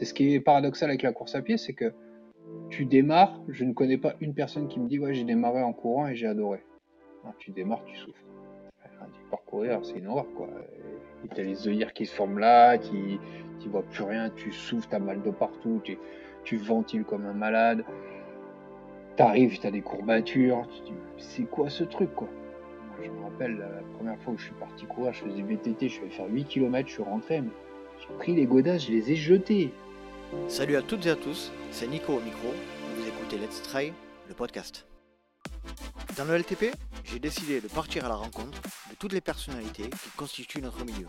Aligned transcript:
C'est 0.00 0.06
ce 0.06 0.14
qui 0.14 0.34
est 0.34 0.40
paradoxal 0.40 0.88
avec 0.88 1.02
la 1.02 1.12
course 1.12 1.34
à 1.34 1.42
pied, 1.42 1.58
c'est 1.58 1.74
que 1.74 1.92
tu 2.70 2.86
démarres, 2.86 3.38
je 3.48 3.66
ne 3.66 3.74
connais 3.74 3.98
pas 3.98 4.14
une 4.22 4.32
personne 4.32 4.66
qui 4.66 4.80
me 4.80 4.88
dit 4.88 4.98
ouais 4.98 5.12
j'ai 5.12 5.24
démarré 5.24 5.62
en 5.62 5.74
courant 5.74 6.06
et 6.06 6.14
j'ai 6.14 6.26
adoré. 6.26 6.64
tu 7.38 7.50
démarres, 7.50 7.84
tu 7.84 7.94
souffres. 7.98 8.24
Parcourir, 9.30 9.84
c'est 9.84 9.98
une 9.98 10.06
horreur 10.06 10.32
quoi. 10.34 10.48
Tu 11.34 11.38
as 11.42 11.44
les 11.44 11.68
œillères 11.68 11.92
qui 11.92 12.06
se 12.06 12.14
forment 12.14 12.38
là, 12.38 12.78
tu 12.78 13.18
tu 13.60 13.68
vois 13.68 13.82
plus 13.82 14.04
rien, 14.04 14.30
tu 14.30 14.50
souffres, 14.52 14.88
tu 14.88 14.94
as 14.94 14.98
mal 14.98 15.20
de 15.20 15.30
partout, 15.30 15.82
tu, 15.84 15.98
tu 16.44 16.56
ventiles 16.56 17.04
comme 17.04 17.26
un 17.26 17.34
malade. 17.34 17.84
T'arrives, 19.16 19.60
t'as 19.60 19.70
des 19.70 19.82
courbatures, 19.82 20.66
tu 20.68 20.92
dis 20.92 20.98
c'est 21.18 21.44
quoi 21.44 21.68
ce 21.68 21.84
truc 21.84 22.14
quoi? 22.14 22.28
Je 23.02 23.10
me 23.10 23.22
rappelle 23.22 23.58
la 23.58 23.82
première 23.98 24.18
fois 24.22 24.32
où 24.32 24.38
je 24.38 24.44
suis 24.44 24.54
parti 24.54 24.86
courir, 24.86 25.12
je 25.12 25.24
faisais 25.24 25.42
VTT, 25.42 25.88
je 25.90 26.00
vais 26.00 26.08
faire 26.08 26.26
8 26.26 26.44
km, 26.46 26.88
je 26.88 26.94
suis 26.94 27.02
rentré, 27.02 27.42
mais 27.42 27.50
j'ai 27.98 28.14
pris 28.14 28.34
les 28.34 28.46
godasses, 28.46 28.86
je 28.86 28.92
les 28.92 29.12
ai 29.12 29.16
jetés. 29.16 29.74
Salut 30.48 30.76
à 30.76 30.82
toutes 30.82 31.06
et 31.06 31.10
à 31.10 31.16
tous, 31.16 31.50
c'est 31.72 31.88
Nico 31.88 32.12
au 32.12 32.20
micro, 32.20 32.54
vous 32.96 33.08
écoutez 33.08 33.36
Let's 33.36 33.62
Try, 33.62 33.92
le 34.28 34.34
podcast. 34.34 34.86
Dans 36.16 36.24
le 36.24 36.38
LTP, 36.38 36.72
j'ai 37.04 37.18
décidé 37.18 37.60
de 37.60 37.66
partir 37.66 38.04
à 38.04 38.08
la 38.08 38.14
rencontre 38.14 38.60
de 38.90 38.94
toutes 38.96 39.12
les 39.12 39.20
personnalités 39.20 39.90
qui 39.90 40.10
constituent 40.16 40.62
notre 40.62 40.84
milieu. 40.84 41.06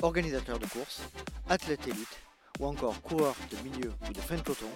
Organisateurs 0.00 0.60
de 0.60 0.66
courses, 0.66 1.02
athlètes 1.48 1.88
élites 1.88 2.20
ou 2.60 2.66
encore 2.66 3.00
coureurs 3.02 3.34
de 3.50 3.68
milieu 3.68 3.92
ou 4.08 4.12
de 4.12 4.20
fin 4.20 4.36
de 4.36 4.42
peloton, 4.42 4.70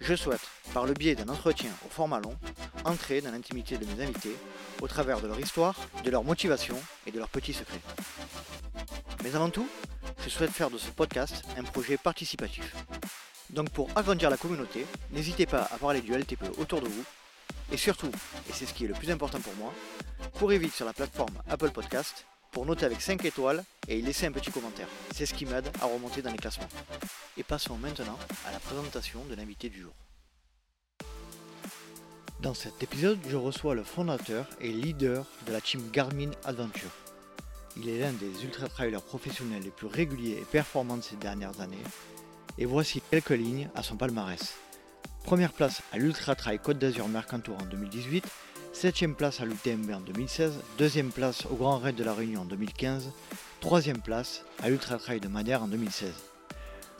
je 0.00 0.14
souhaite, 0.14 0.48
par 0.72 0.86
le 0.86 0.94
biais 0.94 1.14
d'un 1.14 1.28
entretien 1.28 1.70
au 1.84 1.90
format 1.90 2.20
long, 2.20 2.36
entrer 2.86 3.20
dans 3.20 3.32
l'intimité 3.32 3.76
de 3.76 3.84
mes 3.84 4.02
invités 4.02 4.34
au 4.80 4.88
travers 4.88 5.20
de 5.20 5.26
leur 5.26 5.38
histoire, 5.38 5.78
de 6.04 6.10
leur 6.10 6.24
motivation 6.24 6.76
et 7.06 7.10
de 7.10 7.18
leurs 7.18 7.28
petits 7.28 7.52
secrets. 7.52 7.82
Mais 9.22 9.36
avant 9.36 9.50
tout, 9.50 9.68
je 10.24 10.30
souhaite 10.30 10.50
faire 10.50 10.70
de 10.70 10.78
ce 10.78 10.90
podcast 10.90 11.44
un 11.58 11.62
projet 11.62 11.98
participatif. 11.98 12.74
Donc 13.50 13.68
pour 13.70 13.90
agrandir 13.94 14.30
la 14.30 14.38
communauté, 14.38 14.86
n'hésitez 15.10 15.44
pas 15.44 15.68
à 15.70 15.76
parler 15.76 16.00
du 16.00 16.12
LTP 16.12 16.58
autour 16.58 16.80
de 16.80 16.88
vous. 16.88 17.04
Et 17.70 17.76
surtout, 17.76 18.10
et 18.48 18.52
c'est 18.52 18.64
ce 18.64 18.72
qui 18.72 18.84
est 18.84 18.88
le 18.88 18.94
plus 18.94 19.10
important 19.10 19.38
pour 19.40 19.54
moi, 19.56 19.72
courez 20.38 20.58
vite 20.58 20.72
sur 20.72 20.86
la 20.86 20.94
plateforme 20.94 21.34
Apple 21.48 21.70
Podcast 21.70 22.24
pour 22.52 22.64
noter 22.64 22.86
avec 22.86 23.02
5 23.02 23.22
étoiles 23.24 23.64
et 23.86 23.98
y 23.98 24.02
laisser 24.02 24.26
un 24.26 24.32
petit 24.32 24.50
commentaire. 24.50 24.88
C'est 25.14 25.26
ce 25.26 25.34
qui 25.34 25.44
m'aide 25.44 25.70
à 25.82 25.86
remonter 25.86 26.22
dans 26.22 26.30
les 26.30 26.38
classements. 26.38 26.68
Et 27.36 27.42
passons 27.42 27.76
maintenant 27.76 28.18
à 28.46 28.52
la 28.52 28.60
présentation 28.60 29.22
de 29.28 29.34
l'invité 29.34 29.68
du 29.68 29.82
jour. 29.82 29.92
Dans 32.40 32.54
cet 32.54 32.82
épisode, 32.82 33.18
je 33.28 33.36
reçois 33.36 33.74
le 33.74 33.84
fondateur 33.84 34.46
et 34.60 34.68
leader 34.68 35.26
de 35.46 35.52
la 35.52 35.60
team 35.60 35.90
Garmin 35.90 36.30
Adventure. 36.44 37.03
Il 37.76 37.88
est 37.88 37.98
l'un 37.98 38.12
des 38.12 38.44
ultra-trailers 38.44 39.02
professionnels 39.02 39.62
les 39.64 39.70
plus 39.70 39.88
réguliers 39.88 40.38
et 40.40 40.44
performants 40.44 40.96
de 40.96 41.02
ces 41.02 41.16
dernières 41.16 41.60
années. 41.60 41.82
Et 42.56 42.66
voici 42.66 43.02
quelques 43.10 43.30
lignes 43.30 43.68
à 43.74 43.82
son 43.82 43.96
palmarès. 43.96 44.54
Première 45.24 45.52
place 45.52 45.82
à 45.92 45.98
l'Ultra 45.98 46.36
Trail 46.36 46.60
Côte 46.60 46.78
d'Azur 46.78 47.08
Mercantour 47.08 47.56
en 47.60 47.66
2018, 47.66 48.24
7ème 48.72 49.14
place 49.14 49.40
à 49.40 49.44
l'UTMB 49.44 49.90
en 49.90 50.00
2016, 50.00 50.60
2ème 50.78 51.10
place 51.10 51.46
au 51.46 51.56
Grand 51.56 51.78
Raid 51.78 51.96
de 51.96 52.04
la 52.04 52.14
Réunion 52.14 52.42
en 52.42 52.44
2015, 52.44 53.10
3ème 53.60 54.02
place 54.02 54.44
à 54.62 54.68
l'Ultra 54.68 54.98
Trail 54.98 55.18
de 55.18 55.28
Madère 55.28 55.62
en 55.62 55.68
2016. 55.68 56.12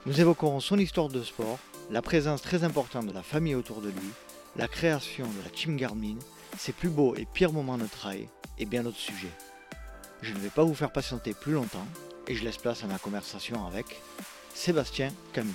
Nous 0.06 0.20
évoquerons 0.20 0.58
son 0.58 0.78
histoire 0.78 1.08
de 1.08 1.22
sport, 1.22 1.58
la 1.90 2.02
présence 2.02 2.42
très 2.42 2.64
importante 2.64 3.06
de 3.06 3.12
la 3.12 3.22
famille 3.22 3.54
autour 3.54 3.80
de 3.80 3.90
lui, 3.90 4.10
la 4.56 4.66
création 4.66 5.26
de 5.26 5.44
la 5.44 5.50
Team 5.50 5.76
Garmin, 5.76 6.16
ses 6.58 6.72
plus 6.72 6.88
beaux 6.88 7.14
et 7.14 7.26
pires 7.32 7.52
moments 7.52 7.78
de 7.78 7.86
trail 7.86 8.28
et 8.58 8.66
bien 8.66 8.82
d'autres 8.82 8.96
sujets. 8.96 9.32
Je 10.22 10.32
ne 10.32 10.38
vais 10.38 10.48
pas 10.48 10.64
vous 10.64 10.74
faire 10.74 10.90
patienter 10.90 11.34
plus 11.34 11.52
longtemps 11.52 11.86
et 12.28 12.34
je 12.34 12.44
laisse 12.44 12.56
place 12.56 12.82
à 12.84 12.86
ma 12.86 12.98
conversation 12.98 13.66
avec 13.66 14.00
Sébastien 14.54 15.10
Camus. 15.32 15.52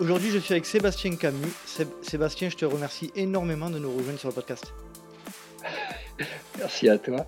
Aujourd'hui, 0.00 0.30
je 0.30 0.38
suis 0.38 0.52
avec 0.52 0.64
Sébastien 0.64 1.16
Camus. 1.16 1.52
Sébastien, 2.02 2.50
je 2.50 2.56
te 2.56 2.64
remercie 2.64 3.10
énormément 3.16 3.68
de 3.68 3.78
nous 3.78 3.90
rejoindre 3.96 4.18
sur 4.18 4.28
le 4.28 4.34
podcast. 4.34 4.72
Merci 6.58 6.88
à 6.88 6.98
toi. 6.98 7.26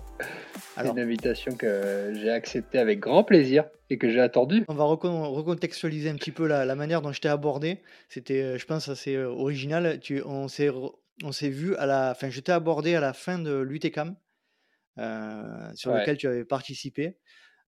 C'est 0.77 0.87
une 0.87 0.99
invitation 0.99 1.55
que 1.55 2.13
j'ai 2.15 2.29
acceptée 2.29 2.79
avec 2.79 2.99
grand 2.99 3.23
plaisir 3.23 3.65
et 3.89 3.97
que 3.97 4.09
j'ai 4.09 4.21
attendue. 4.21 4.63
On 4.67 4.73
va 4.73 4.85
recontextualiser 4.85 6.09
un 6.09 6.15
petit 6.15 6.31
peu 6.31 6.47
la, 6.47 6.75
manière 6.75 7.01
dont 7.01 7.11
je 7.11 7.19
t'ai 7.19 7.29
abordé. 7.29 7.79
C'était, 8.07 8.41
euh, 8.41 8.57
je 8.57 8.65
pense, 8.65 8.87
assez 8.87 9.15
euh, 9.15 9.27
original. 9.27 9.99
Tu, 9.99 10.21
on 10.23 10.47
s'est, 10.47 10.69
on 11.23 11.31
s'est 11.31 11.49
vu 11.49 11.75
à 11.75 11.85
la, 11.85 12.13
fin, 12.13 12.29
je 12.29 12.39
t'ai 12.39 12.51
abordé 12.51 12.95
à 12.95 12.99
la 12.99 13.13
fin 13.13 13.39
de 13.39 13.59
l'UTCAM, 13.59 14.15
euh, 14.97 15.71
sur 15.75 15.93
lequel 15.93 16.17
tu 16.17 16.27
avais 16.27 16.45
participé. 16.45 17.17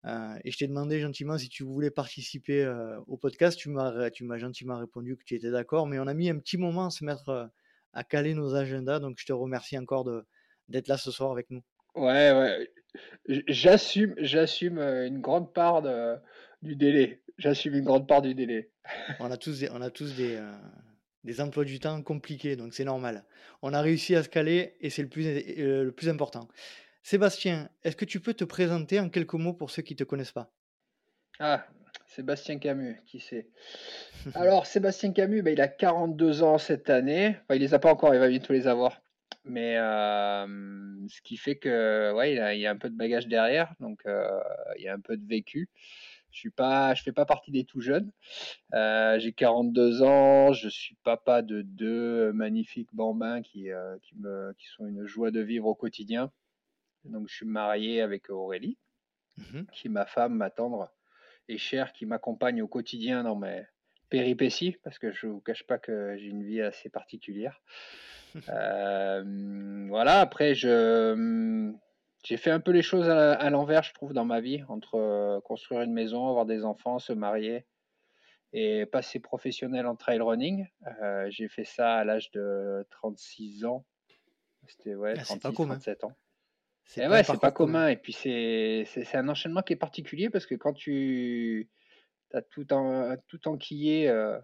Euh, 0.05 0.35
et 0.43 0.51
je 0.51 0.57
t'ai 0.57 0.67
demandé 0.67 0.99
gentiment 0.99 1.37
si 1.37 1.47
tu 1.47 1.63
voulais 1.63 1.91
participer 1.91 2.63
euh, 2.63 2.99
au 3.07 3.17
podcast. 3.17 3.57
Tu 3.57 3.69
m'as, 3.69 4.09
tu 4.09 4.25
m'as 4.25 4.37
gentiment 4.37 4.77
répondu 4.77 5.15
que 5.15 5.23
tu 5.23 5.35
étais 5.35 5.51
d'accord, 5.51 5.87
mais 5.87 5.99
on 5.99 6.07
a 6.07 6.13
mis 6.13 6.29
un 6.29 6.37
petit 6.37 6.57
moment 6.57 6.87
à 6.87 6.89
se 6.89 7.05
mettre 7.05 7.49
à 7.93 8.03
caler 8.03 8.33
nos 8.33 8.55
agendas. 8.55 8.99
Donc 8.99 9.15
je 9.17 9.25
te 9.25 9.33
remercie 9.33 9.77
encore 9.77 10.03
de, 10.03 10.25
d'être 10.67 10.89
là 10.89 10.97
ce 10.97 11.11
soir 11.11 11.31
avec 11.31 11.49
nous. 11.49 11.63
Ouais, 11.95 12.31
ouais. 12.33 12.69
J'assume, 13.47 14.13
j'assume 14.17 14.79
une 14.79 15.21
grande 15.21 15.53
part 15.53 15.81
de, 15.81 16.17
du 16.61 16.75
délai. 16.75 17.21
J'assume 17.37 17.75
une 17.75 17.85
grande 17.85 18.07
part 18.07 18.21
du 18.21 18.35
délai. 18.35 18.71
on 19.19 19.31
a 19.31 19.37
tous 19.37 19.61
des, 19.61 19.69
on 19.71 19.81
a 19.81 19.89
tous 19.89 20.15
des, 20.15 20.37
des 21.23 21.41
emplois 21.41 21.65
du 21.65 21.79
temps 21.79 22.01
compliqués, 22.01 22.55
donc 22.55 22.73
c'est 22.73 22.83
normal. 22.83 23.23
On 23.61 23.73
a 23.73 23.81
réussi 23.81 24.15
à 24.15 24.23
se 24.23 24.29
caler 24.29 24.75
et 24.81 24.89
c'est 24.89 25.01
le 25.01 25.09
plus, 25.09 25.23
le 25.57 25.91
plus 25.91 26.09
important. 26.09 26.47
Sébastien, 27.01 27.69
est-ce 27.83 27.95
que 27.95 28.05
tu 28.05 28.19
peux 28.19 28.33
te 28.33 28.43
présenter 28.43 28.99
en 28.99 29.09
quelques 29.09 29.33
mots 29.33 29.53
pour 29.53 29.71
ceux 29.71 29.81
qui 29.81 29.93
ne 29.93 29.97
te 29.97 30.03
connaissent 30.03 30.31
pas? 30.31 30.51
Ah, 31.39 31.65
Sébastien 32.07 32.59
Camus, 32.59 33.01
qui 33.05 33.19
c'est 33.19 33.47
Alors, 34.35 34.65
Sébastien 34.65 35.11
Camus, 35.11 35.41
bah, 35.41 35.51
il 35.51 35.61
a 35.61 35.67
42 35.67 36.43
ans 36.43 36.57
cette 36.57 36.89
année. 36.89 37.37
Enfin, 37.43 37.55
il 37.55 37.61
les 37.61 37.73
a 37.73 37.79
pas 37.79 37.91
encore, 37.91 38.13
il 38.13 38.19
va 38.19 38.29
bientôt 38.29 38.53
les 38.53 38.67
avoir. 38.67 39.01
Mais 39.45 39.77
euh, 39.77 40.45
ce 41.09 41.21
qui 41.21 41.35
fait 41.35 41.55
que, 41.55 42.13
ouais, 42.13 42.33
il, 42.33 42.59
y 42.59 42.65
a 42.65 42.71
un 42.71 42.77
peu 42.77 42.89
de 42.89 42.95
bagage 42.95 43.27
derrière, 43.27 43.73
donc 43.81 43.99
euh, 44.05 44.39
il 44.77 44.83
y 44.83 44.87
a 44.87 44.93
un 44.93 45.01
peu 45.01 45.17
de 45.17 45.27
vécu. 45.27 45.69
Je 46.33 46.39
suis 46.39 46.49
pas, 46.49 46.93
je 46.95 47.03
fais 47.03 47.13
pas 47.13 47.25
partie 47.25 47.51
des 47.51 47.63
tout 47.63 47.79
jeunes. 47.79 48.11
Euh, 48.73 49.17
j'ai 49.19 49.31
42 49.31 50.03
ans, 50.03 50.51
je 50.51 50.67
suis 50.67 50.97
papa 51.03 51.41
de 51.41 51.61
deux 51.61 52.33
magnifiques 52.33 52.93
bambins 52.93 53.41
qui, 53.41 53.69
qui, 54.01 54.15
me, 54.17 54.53
qui 54.57 54.67
sont 54.67 54.85
une 54.87 55.05
joie 55.05 55.31
de 55.31 55.39
vivre 55.39 55.67
au 55.67 55.75
quotidien. 55.75 56.31
Donc, 57.05 57.27
je 57.29 57.35
suis 57.35 57.45
marié 57.45 58.01
avec 58.01 58.29
Aurélie, 58.29 58.77
mmh 59.37 59.63
qui 59.73 59.87
est 59.87 59.91
ma 59.91 60.05
femme, 60.05 60.35
ma 60.35 60.49
tendre 60.49 60.91
et 61.47 61.57
chère, 61.57 61.93
qui 61.93 62.05
m'accompagne 62.05 62.61
au 62.61 62.67
quotidien 62.67 63.23
dans 63.23 63.35
mes 63.35 63.63
péripéties, 64.09 64.77
parce 64.83 64.99
que 64.99 65.11
je 65.11 65.27
ne 65.27 65.31
vous 65.31 65.41
cache 65.41 65.63
pas 65.63 65.77
que 65.77 66.15
j'ai 66.17 66.27
une 66.27 66.43
vie 66.43 66.61
assez 66.61 66.89
particulière. 66.89 67.61
Euh, 68.49 69.85
voilà, 69.89 70.19
après, 70.19 70.55
je, 70.55 71.71
j'ai 72.23 72.37
fait 72.37 72.51
un 72.51 72.59
peu 72.59 72.71
les 72.71 72.81
choses 72.81 73.09
à, 73.09 73.49
l'envers, 73.49 73.83
je 73.83 73.93
trouve, 73.93 74.13
dans 74.13 74.25
ma 74.25 74.39
vie, 74.39 74.63
entre 74.69 74.95
euh, 74.95 75.41
construire 75.41 75.81
une 75.81 75.93
maison, 75.93 76.29
avoir 76.29 76.45
des 76.45 76.63
enfants, 76.63 76.99
se 76.99 77.13
marier 77.13 77.65
et 78.53 78.85
passer 78.85 79.19
professionnel 79.19 79.87
en 79.87 79.95
trail 79.95 80.21
running. 80.21 80.67
Euh, 81.01 81.27
j'ai 81.29 81.49
fait 81.49 81.65
ça 81.65 81.95
à 81.95 82.03
l'âge 82.03 82.31
de 82.31 82.85
36 82.91 83.65
ans. 83.65 83.85
C'était 84.67 84.95
ouais, 84.95 85.15
36, 85.15 85.39
ah, 85.43 85.51
37 85.51 86.03
ans. 86.05 86.15
C'est 86.85 87.07
ouais, 87.07 87.23
c'est 87.23 87.39
pas 87.39 87.51
commun. 87.51 87.87
Et 87.87 87.97
puis 87.97 88.13
c'est 88.13 88.85
un 89.15 89.27
enchaînement 89.27 89.61
qui 89.61 89.73
est 89.73 89.77
particulier 89.77 90.29
parce 90.29 90.45
que 90.45 90.55
quand 90.55 90.73
tu 90.73 91.69
as 92.33 92.41
tout, 92.41 92.71
en, 92.73 93.15
tout 93.27 93.47
enquillé 93.47 94.07
euh, 94.09 94.39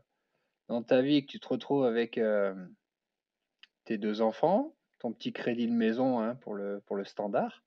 dans 0.67 0.83
ta 0.83 1.01
vie 1.01 1.17
et 1.17 1.25
que 1.25 1.31
tu 1.31 1.39
te 1.39 1.47
retrouves 1.47 1.85
avec 1.85 2.17
euh, 2.17 2.53
tes 3.85 3.97
deux 3.97 4.21
enfants, 4.21 4.75
ton 4.99 5.13
petit 5.13 5.33
crédit 5.33 5.67
de 5.67 5.73
maison 5.73 6.19
hein, 6.19 6.35
pour, 6.35 6.55
le, 6.55 6.81
pour 6.85 6.95
le 6.95 7.05
standard, 7.05 7.63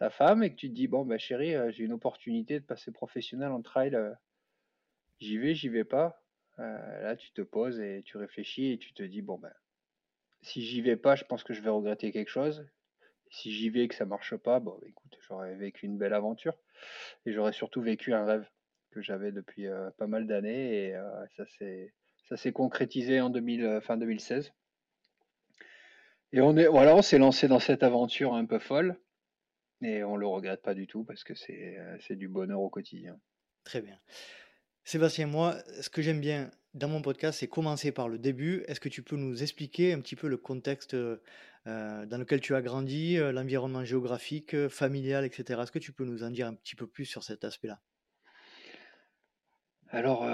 ta 0.00 0.10
femme, 0.10 0.42
et 0.42 0.50
que 0.50 0.56
tu 0.56 0.68
te 0.68 0.74
dis 0.74 0.88
Bon, 0.88 1.04
bah 1.04 1.18
chérie, 1.18 1.54
euh, 1.54 1.70
j'ai 1.70 1.84
une 1.84 1.92
opportunité 1.92 2.58
de 2.58 2.64
passer 2.64 2.90
professionnel 2.90 3.52
en 3.52 3.62
trail, 3.62 3.96
j'y 5.20 5.38
vais, 5.38 5.54
j'y 5.54 5.68
vais 5.68 5.84
pas. 5.84 6.22
là, 6.58 7.16
tu 7.16 7.30
te 7.32 7.42
poses 7.42 7.80
et 7.80 8.02
tu 8.04 8.16
réfléchis 8.16 8.72
et 8.72 8.78
tu 8.78 8.92
te 8.92 9.04
dis 9.04 9.22
Bon, 9.22 9.38
ben, 9.38 9.52
si 10.42 10.62
j'y 10.62 10.82
vais 10.82 10.96
pas, 10.96 11.14
je 11.14 11.24
pense 11.24 11.44
que 11.44 11.54
je 11.54 11.62
vais 11.62 11.70
regretter 11.70 12.12
quelque 12.12 12.30
chose 12.30 12.66
si 13.30 13.52
j'y 13.52 13.70
vais 13.70 13.84
et 13.84 13.88
que 13.88 13.94
ça 13.94 14.04
marche 14.04 14.36
pas, 14.36 14.60
bon, 14.60 14.78
écoute, 14.84 15.16
j'aurais 15.20 15.54
vécu 15.54 15.86
une 15.86 15.96
belle 15.96 16.14
aventure 16.14 16.54
et 17.24 17.32
j'aurais 17.32 17.52
surtout 17.52 17.80
vécu 17.80 18.12
un 18.12 18.24
rêve 18.24 18.48
que 18.90 19.00
j'avais 19.00 19.30
depuis 19.32 19.68
euh, 19.68 19.90
pas 19.98 20.08
mal 20.08 20.26
d'années 20.26 20.88
et 20.88 20.96
euh, 20.96 21.26
ça 21.36 21.46
s'est 21.46 21.92
ça 22.28 22.36
s'est 22.36 22.52
concrétisé 22.52 23.20
en 23.20 23.30
2000, 23.30 23.64
euh, 23.64 23.80
fin 23.80 23.96
2016. 23.96 24.52
Et 26.32 26.40
on 26.40 26.56
est 26.56 26.66
voilà, 26.66 26.94
on 26.96 27.02
s'est 27.02 27.18
lancé 27.18 27.48
dans 27.48 27.60
cette 27.60 27.82
aventure 27.82 28.34
un 28.34 28.44
peu 28.46 28.58
folle 28.58 28.98
et 29.82 30.04
on 30.04 30.16
le 30.16 30.26
regrette 30.26 30.62
pas 30.62 30.74
du 30.74 30.86
tout 30.86 31.04
parce 31.04 31.24
que 31.24 31.34
c'est 31.34 32.16
du 32.16 32.28
bonheur 32.28 32.60
au 32.60 32.70
quotidien. 32.70 33.18
Très 33.64 33.80
bien. 33.80 33.98
Sébastien, 34.84 35.26
moi, 35.26 35.56
ce 35.80 35.90
que 35.90 36.02
j'aime 36.02 36.20
bien 36.20 36.50
dans 36.74 36.88
mon 36.88 37.02
podcast, 37.02 37.40
c'est 37.40 37.48
commencer 37.48 37.92
par 37.92 38.08
le 38.08 38.18
début. 38.18 38.64
Est-ce 38.66 38.80
que 38.80 38.88
tu 38.88 39.02
peux 39.02 39.16
nous 39.16 39.42
expliquer 39.42 39.92
un 39.92 40.00
petit 40.00 40.16
peu 40.16 40.28
le 40.28 40.36
contexte 40.36 40.94
euh, 41.66 42.06
dans 42.06 42.16
lequel 42.16 42.40
tu 42.40 42.54
as 42.54 42.62
grandi, 42.62 43.18
euh, 43.18 43.32
l'environnement 43.32 43.84
géographique, 43.84 44.54
euh, 44.54 44.68
familial, 44.70 45.26
etc. 45.26 45.60
Est-ce 45.62 45.72
que 45.72 45.78
tu 45.78 45.92
peux 45.92 46.04
nous 46.04 46.22
en 46.22 46.30
dire 46.30 46.46
un 46.46 46.54
petit 46.54 46.74
peu 46.74 46.86
plus 46.86 47.04
sur 47.04 47.22
cet 47.22 47.44
aspect-là? 47.44 47.78
Alors, 49.92 50.24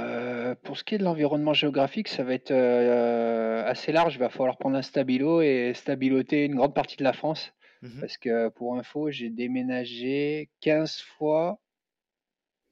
pour 0.65 0.77
ce 0.77 0.85
qui 0.85 0.97
est 0.97 0.99
de 0.99 1.05
l'environnement 1.05 1.55
géographique, 1.55 2.09
ça 2.09 2.23
va 2.25 2.35
être 2.35 2.53
assez 2.53 3.91
large. 3.91 4.17
Il 4.17 4.19
va 4.19 4.29
falloir 4.29 4.59
prendre 4.59 4.77
un 4.77 4.83
stabilo 4.83 5.41
et 5.41 5.73
stabiloter 5.75 6.45
une 6.45 6.57
grande 6.57 6.75
partie 6.75 6.99
de 6.99 7.05
la 7.05 7.15
France. 7.15 7.55
Mmh 7.83 8.01
Parce 8.01 8.17
que 8.17 8.49
pour 8.49 8.77
info, 8.77 9.11
j'ai 9.11 9.31
déménagé 9.31 10.51
15 10.61 11.01
fois 11.01 11.61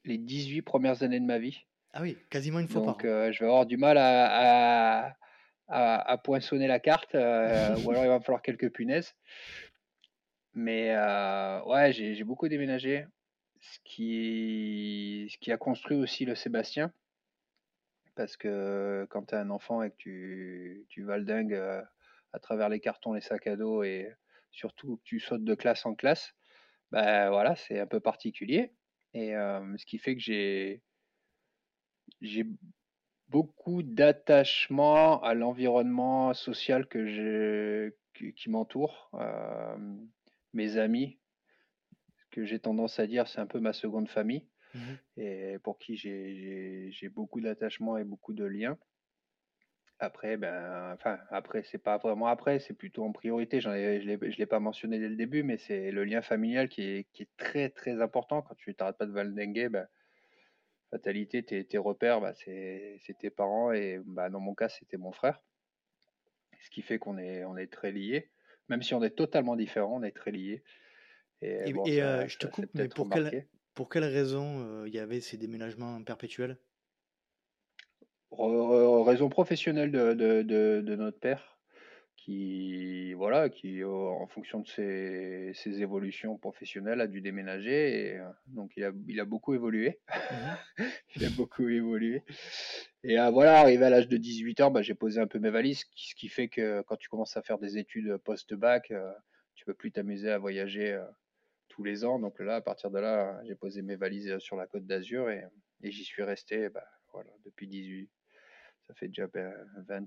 les 0.05 0.19
18 0.19 0.63
premières 0.63 1.03
années 1.03 1.21
de 1.21 1.27
ma 1.27 1.39
vie. 1.39 1.65
Ah 1.93 2.03
oui, 2.03 2.17
quasiment 2.31 2.59
une 2.59 2.69
fois 2.69 2.83
par 2.83 2.95
Donc, 2.95 3.03
je 3.05 3.39
vais 3.39 3.47
avoir 3.47 3.67
du 3.67 3.77
mal 3.77 3.97
à, 3.99 5.17
à, 5.69 6.19
poinçonner 6.19 6.67
la 6.67 6.81
carte, 6.81 7.15
euh, 7.15 7.77
ou 7.85 7.91
alors 7.91 8.05
il 8.05 8.09
va 8.09 8.19
me 8.19 8.25
falloir 8.25 8.43
quelques 8.43 8.71
punaises. 8.71 9.15
Mais 10.55 10.95
euh, 10.95 11.63
ouais, 11.65 11.93
j'ai 11.93 12.25
beaucoup 12.25 12.49
déménagé, 12.49 13.07
ce 13.61 13.79
qui, 13.85 15.29
ce 15.33 15.39
qui 15.39 15.51
a 15.53 15.57
construit 15.57 15.97
aussi 15.97 16.25
le 16.25 16.35
Sébastien. 16.35 16.93
Parce 18.15 18.37
que 18.37 19.07
quand 19.11 19.25
tu 19.25 19.35
as 19.35 19.41
un 19.41 19.51
enfant 19.51 19.83
et 19.83 19.91
que 19.91 19.97
tu, 19.97 20.87
tu 20.89 21.03
valdingues 21.03 21.55
euh, 21.55 21.83
à 22.33 22.39
travers 22.39 22.69
les 22.69 22.79
cartons, 22.79 23.13
les 23.13 23.21
sacs 23.21 23.49
à 23.49 23.57
dos 23.57 23.83
et 23.83 24.15
surtout 24.55 24.97
que 24.97 25.03
tu 25.05 25.21
sautes 25.21 25.45
de 25.45 25.55
classe 25.55 25.87
en 25.87 25.95
classe, 25.95 26.35
ben 26.91 27.31
voilà, 27.31 27.57
c'est 27.57 27.81
un 27.81 27.87
peu 27.87 28.01
particulier. 28.01 28.73
Et 29.13 29.33
ce 29.33 29.85
qui 29.87 29.99
fait 29.99 30.17
que 30.17 30.23
j'ai 30.23 30.83
j'ai 32.21 32.47
beaucoup 33.29 33.83
d'attachement 33.83 35.23
à 35.23 35.35
l'environnement 35.35 36.35
social 36.35 36.87
que 36.87 37.93
qui, 38.15 38.49
m'entoure. 38.49 39.11
Euh, 39.15 39.77
mes 40.53 40.77
amis, 40.77 41.19
que 42.31 42.45
j'ai 42.45 42.61
tendance 42.61 42.99
à 43.01 43.07
dire, 43.07 43.27
c'est 43.27 43.41
un 43.41 43.47
peu 43.47 43.59
ma 43.61 43.73
seconde 43.73 44.09
famille, 44.09 44.47
mmh 44.75 44.79
et 45.17 45.59
pour 45.63 45.79
qui 45.79 45.97
j'ai 45.97 47.09
beaucoup 47.09 47.41
d'attachement 47.41 47.97
et 47.97 48.05
beaucoup 48.05 48.33
de 48.33 48.45
liens. 48.45 48.79
Après, 50.05 50.37
ben, 50.37 50.93
enfin, 50.93 51.19
après, 51.31 51.63
c'est 51.63 51.79
pas 51.79 51.97
vraiment 51.97 52.27
après, 52.27 52.59
c'est 52.59 52.75
plutôt 52.75 53.05
en 53.05 53.13
priorité. 53.13 53.61
J'en 53.61 53.73
ai, 53.73 54.01
je 54.03 54.11
ne 54.11 54.37
l'ai 54.37 54.47
pas 54.47 54.61
mentionné 54.61 54.99
dès 54.99 55.09
le 55.09 55.17
début, 55.17 55.43
mais 55.43 55.57
c'est 55.57 55.91
le 55.91 56.05
lien 56.05 56.21
familial 56.21 56.69
qui 56.69 56.83
est, 56.83 57.07
qui 57.13 57.23
est 57.23 57.31
très 57.39 57.71
très 57.71 58.03
important. 58.03 58.43
Quand 58.43 58.55
tu 58.55 58.75
t'arrêtes 58.75 58.99
pas 58.99 59.07
de 59.07 59.13
valdinguer, 59.13 59.71
ben, 59.71 59.87
fatalité, 60.91 61.43
tes, 61.43 61.79
repères, 61.79 62.21
bah, 62.21 62.35
c'est 62.35 63.01
tes 63.19 63.31
parents 63.31 63.73
et 63.73 64.01
bah, 64.05 64.29
dans 64.31 64.41
mon 64.41 64.55
cas, 64.55 64.69
c'était 64.69 64.99
mon 64.99 65.11
frère. 65.11 65.43
Ce 66.61 66.71
qui 66.71 66.83
fait 66.83 66.99
qu'on 66.99 67.19
est, 67.19 67.45
on 67.45 67.57
est 67.57 67.73
très 67.73 67.91
liés. 67.91 68.31
Même 68.69 68.83
si 68.83 68.95
on 68.95 69.03
est 69.03 69.17
totalement 69.17 69.57
différents, 69.57 69.97
on 69.97 70.03
est 70.03 70.17
très 70.17 70.31
liés. 70.31 70.63
Et, 71.43 71.75
euh, 72.01 72.29
je 72.29 72.39
te 72.39 72.47
coupe, 72.47 72.71
mais 72.75 72.89
pour 72.89 73.09
quelle, 73.09 73.47
pour 73.75 73.89
quelle 73.89 74.05
raison 74.05 74.61
euh, 74.61 74.85
il 74.87 74.95
y 74.95 74.99
avait 74.99 75.21
ces 75.21 75.37
déménagements 75.37 76.03
perpétuels? 76.03 76.59
Raison 79.05 79.29
professionnelle 79.29 79.91
de, 79.91 80.13
de, 80.15 80.43
de 80.81 80.97
notre 80.97 81.19
père 81.19 81.55
qui, 82.25 83.13
voilà, 83.13 83.51
qui 83.51 83.85
en 83.85 84.27
fonction 84.29 84.61
de 84.61 84.67
ses, 84.67 85.53
ses, 85.53 85.83
évolutions 85.83 86.39
professionnelles 86.39 87.03
a 87.03 87.07
dû 87.07 87.21
déménager. 87.21 88.13
Et, 88.13 88.19
euh, 88.19 88.31
donc 88.47 88.73
il 88.77 88.85
a, 88.85 88.93
il 89.09 89.21
a 89.21 89.27
beaucoup 89.27 89.53
évolué. 89.53 90.01
Mmh 90.09 90.55
il 91.17 91.25
a 91.27 91.31
beaucoup 91.31 91.69
évolué. 91.69 92.23
Et 93.03 93.21
euh, 93.21 93.31
voilà, 93.31 93.61
arrivé 93.61 93.85
à 93.85 93.91
l'âge 93.91 94.09
de 94.09 94.17
18 94.17 94.63
ans, 94.63 94.71
bah, 94.71 94.81
j'ai 94.81 94.95
posé 94.95 95.21
un 95.21 95.27
peu 95.27 95.39
mes 95.39 95.51
valises, 95.51 95.85
ce 95.95 96.15
qui 96.15 96.29
fait 96.29 96.49
que 96.49 96.81
quand 96.83 96.97
tu 96.97 97.11
commences 97.11 97.37
à 97.37 97.43
faire 97.43 97.59
des 97.59 97.77
études 97.77 98.17
post-bac, 98.25 98.91
euh, 98.91 99.13
tu 99.55 99.67
peux 99.67 99.75
plus 99.75 99.93
t'amuser 99.93 100.31
à 100.31 100.39
voyager 100.39 100.99
tous 101.69 101.85
les 101.85 102.07
ans. 102.07 102.19
Donc 102.19 102.41
là, 102.41 102.57
à 102.57 102.61
partir 102.63 102.91
de 102.91 102.99
là, 102.99 103.39
j'ai 103.45 103.55
posé 103.55 103.83
mes 103.83 103.97
valises 103.97 104.39
sur 104.39 104.57
la 104.57 104.67
côte 104.67 104.87
d'Azur 104.87 105.29
et, 105.29 105.45
et 105.83 105.91
j'y 105.91 106.05
suis 106.05 106.23
resté 106.23 106.71
bah, 106.71 106.87
voilà, 107.13 107.31
depuis 107.45 107.69
18. 107.69 108.11
Ça 108.87 108.95
fait 108.95 109.09
déjà 109.09 109.27
20, 109.27 109.33
ben, 109.87 110.07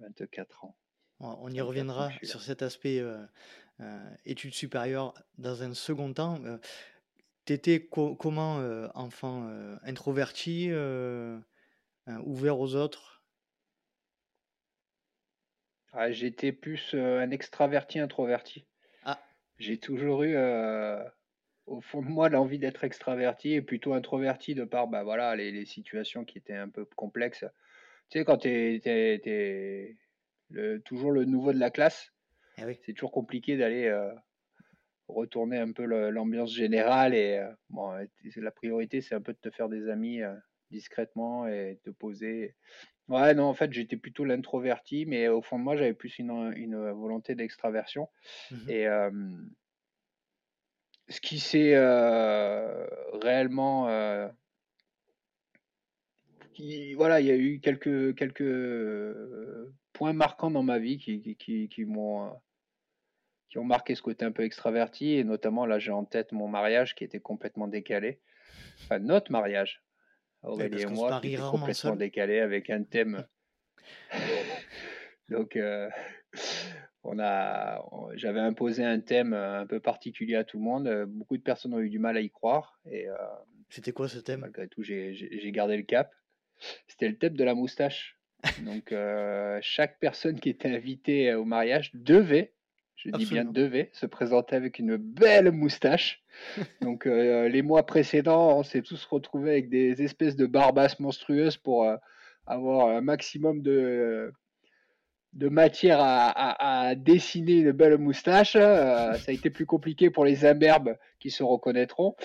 24 0.00 0.64
ans. 0.64 0.76
On 1.22 1.50
y 1.50 1.60
reviendra 1.60 2.10
sur 2.24 2.42
cet 2.42 2.62
aspect 2.62 2.98
euh, 2.98 3.24
euh, 3.80 4.10
études 4.24 4.54
supérieures 4.54 5.14
dans 5.38 5.62
un 5.62 5.72
second 5.72 6.12
temps. 6.12 6.42
Euh, 6.44 6.58
tu 7.44 7.52
étais 7.52 7.88
comment 7.88 8.58
enfant 8.94 9.48
introverti, 9.82 10.70
ouvert 12.24 12.60
aux 12.60 12.76
autres? 12.76 13.24
Ah, 15.92 16.12
J'étais 16.12 16.52
plus 16.52 16.94
un 16.94 17.30
extraverti 17.32 17.98
introverti. 17.98 18.64
Ah. 19.02 19.20
J'ai 19.58 19.76
toujours 19.78 20.22
eu 20.22 20.36
au 21.66 21.80
fond 21.80 22.02
de 22.02 22.08
moi 22.08 22.28
l'envie 22.28 22.60
d'être 22.60 22.84
extraverti 22.84 23.54
et 23.54 23.62
plutôt 23.62 23.92
introverti 23.92 24.54
de 24.54 24.62
par 24.62 24.86
bah, 24.86 25.02
voilà, 25.02 25.34
les, 25.34 25.50
les 25.50 25.66
situations 25.66 26.24
qui 26.24 26.38
étaient 26.38 26.54
un 26.54 26.68
peu 26.68 26.84
complexes. 26.84 27.44
Tu 28.12 28.18
sais, 28.18 28.24
quand 28.26 28.36
tu 28.36 28.50
es 28.50 29.96
toujours 30.84 31.12
le 31.12 31.24
nouveau 31.24 31.54
de 31.54 31.58
la 31.58 31.70
classe. 31.70 32.12
Eh 32.58 32.78
c'est 32.84 32.92
toujours 32.92 33.10
compliqué 33.10 33.56
d'aller 33.56 33.86
euh, 33.86 34.12
retourner 35.08 35.56
un 35.56 35.72
peu 35.72 35.84
l'ambiance 36.10 36.52
générale. 36.52 37.14
Et 37.14 37.38
euh, 37.38 37.50
bon, 37.70 37.90
la 38.36 38.50
priorité, 38.50 39.00
c'est 39.00 39.14
un 39.14 39.22
peu 39.22 39.32
de 39.32 39.38
te 39.38 39.48
faire 39.48 39.70
des 39.70 39.88
amis 39.88 40.20
euh, 40.20 40.34
discrètement 40.70 41.46
et 41.48 41.80
te 41.84 41.88
poser. 41.88 42.54
Ouais, 43.08 43.32
non, 43.32 43.44
en 43.44 43.54
fait, 43.54 43.72
j'étais 43.72 43.96
plutôt 43.96 44.26
l'introverti, 44.26 45.06
mais 45.06 45.28
au 45.28 45.40
fond 45.40 45.58
de 45.58 45.64
moi, 45.64 45.78
j'avais 45.78 45.94
plus 45.94 46.18
une, 46.18 46.52
une 46.54 46.90
volonté 46.90 47.34
d'extraversion. 47.34 48.10
Mmh 48.50 48.68
et 48.68 48.86
ce 51.08 51.20
qui 51.20 51.40
s'est 51.40 51.78
réellement 53.22 53.88
voilà, 56.96 57.20
il 57.20 57.26
y 57.26 57.30
a 57.30 57.36
eu 57.36 57.60
quelques, 57.60 58.14
quelques 58.16 59.16
points 59.92 60.12
marquants 60.12 60.50
dans 60.50 60.62
ma 60.62 60.78
vie 60.78 60.98
qui, 60.98 61.36
qui, 61.36 61.68
qui, 61.68 61.84
m'ont 61.84 62.32
qui 63.48 63.58
ont 63.58 63.64
marqué 63.64 63.94
ce 63.94 64.02
côté 64.02 64.24
un 64.24 64.32
peu 64.32 64.44
extraverti 64.44 65.12
et 65.12 65.24
notamment 65.24 65.66
là 65.66 65.78
j'ai 65.78 65.92
en 65.92 66.04
tête 66.04 66.32
mon 66.32 66.48
mariage 66.48 66.94
qui 66.94 67.04
était 67.04 67.20
complètement 67.20 67.68
décalé. 67.68 68.20
Enfin 68.82 68.98
notre 68.98 69.30
mariage 69.30 69.82
Aurélie 70.42 70.82
et 70.82 70.86
moi 70.86 71.20
qui 71.20 71.34
était 71.34 71.42
complètement 71.42 71.96
décalé 71.96 72.40
avec 72.40 72.70
un 72.70 72.82
thème. 72.82 73.26
Donc 75.28 75.56
euh, 75.56 75.88
on 77.02 77.18
a 77.18 77.84
j'avais 78.14 78.40
imposé 78.40 78.84
un 78.84 79.00
thème 79.00 79.34
un 79.34 79.66
peu 79.66 79.80
particulier 79.80 80.36
à 80.36 80.44
tout 80.44 80.58
le 80.58 80.64
monde. 80.64 81.04
Beaucoup 81.08 81.36
de 81.36 81.42
personnes 81.42 81.74
ont 81.74 81.80
eu 81.80 81.90
du 81.90 81.98
mal 81.98 82.16
à 82.16 82.20
y 82.20 82.30
croire 82.30 82.80
et 82.86 83.08
euh, 83.08 83.16
c'était 83.68 83.92
quoi 83.92 84.08
ce 84.08 84.18
thème? 84.18 84.40
malgré 84.40 84.68
tout 84.68 84.82
j'ai 84.82 85.52
gardé 85.52 85.76
le 85.76 85.82
cap 85.82 86.12
c'était 86.86 87.08
le 87.08 87.16
thème 87.16 87.34
de 87.34 87.44
la 87.44 87.54
moustache. 87.54 88.18
Donc, 88.64 88.92
euh, 88.92 89.58
chaque 89.62 89.98
personne 89.98 90.40
qui 90.40 90.48
était 90.48 90.68
invitée 90.68 91.30
euh, 91.30 91.40
au 91.40 91.44
mariage 91.44 91.90
devait, 91.94 92.52
je 92.96 93.10
dis 93.10 93.26
bien 93.26 93.44
devait, 93.44 93.90
se 93.92 94.06
présenter 94.06 94.56
avec 94.56 94.78
une 94.78 94.96
belle 94.96 95.52
moustache. 95.52 96.22
Donc, 96.80 97.06
euh, 97.06 97.48
les 97.48 97.62
mois 97.62 97.84
précédents, 97.84 98.58
on 98.58 98.62
s'est 98.62 98.82
tous 98.82 99.04
retrouvés 99.04 99.50
avec 99.50 99.68
des 99.68 100.02
espèces 100.02 100.36
de 100.36 100.46
barbasses 100.46 100.98
monstrueuses 101.00 101.56
pour 101.56 101.86
avoir 102.46 102.88
un 102.88 103.00
maximum 103.00 103.62
de, 103.62 104.32
de 105.32 105.48
matière 105.48 105.98
à, 106.00 106.94
dessiner 106.96 107.58
une 107.58 107.72
belle 107.72 107.98
moustache. 107.98 108.52
ça 108.52 109.12
a 109.12 109.32
été 109.32 109.50
plus 109.50 109.66
compliqué 109.66 110.10
pour 110.10 110.24
les 110.24 110.44
imberbes 110.44 110.96
qui 111.20 111.30
se 111.30 111.44
reconnaîtront. 111.44 112.16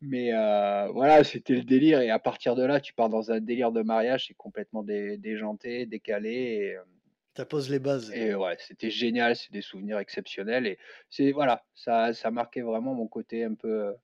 Mais 0.00 0.34
euh, 0.34 0.88
voilà, 0.92 1.24
c'était 1.24 1.54
le 1.54 1.62
délire. 1.62 2.00
Et 2.00 2.10
à 2.10 2.18
partir 2.18 2.54
de 2.54 2.62
là, 2.62 2.80
tu 2.80 2.92
pars 2.92 3.08
dans 3.08 3.30
un 3.30 3.40
délire 3.40 3.72
de 3.72 3.82
mariage, 3.82 4.26
c'est 4.28 4.34
complètement 4.34 4.82
déjanté, 4.82 5.86
décalé. 5.86 6.30
Et, 6.30 6.76
ça 7.36 7.46
pose 7.46 7.70
les 7.70 7.78
bases. 7.78 8.10
Et 8.12 8.34
ouais, 8.34 8.56
c'était 8.60 8.90
génial, 8.90 9.36
c'est 9.36 9.52
des 9.52 9.62
souvenirs 9.62 9.98
exceptionnels. 9.98 10.66
Et 10.66 10.78
c'est 11.10 11.32
voilà, 11.32 11.64
ça, 11.74 12.12
ça 12.12 12.30
marquait 12.30 12.62
vraiment 12.62 12.94
mon 12.94 13.08
côté 13.08 13.44
un 13.44 13.54
peu, 13.54 13.94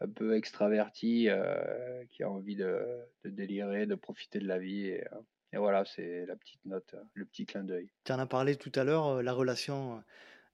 un 0.00 0.08
peu 0.08 0.36
extraverti, 0.36 1.28
euh, 1.28 2.04
qui 2.10 2.22
a 2.22 2.30
envie 2.30 2.56
de, 2.56 2.84
de, 3.24 3.30
délirer, 3.30 3.86
de 3.86 3.94
profiter 3.94 4.38
de 4.38 4.46
la 4.46 4.58
vie. 4.58 4.86
Et, 4.86 5.04
et 5.52 5.56
voilà, 5.56 5.84
c'est 5.84 6.26
la 6.26 6.36
petite 6.36 6.64
note, 6.64 6.94
le 7.14 7.24
petit 7.24 7.46
clin 7.46 7.64
d'œil. 7.64 7.90
Tu 8.04 8.12
en 8.12 8.18
as 8.18 8.26
parlé 8.26 8.56
tout 8.56 8.72
à 8.74 8.84
l'heure, 8.84 9.22
la 9.22 9.32
relation 9.32 10.02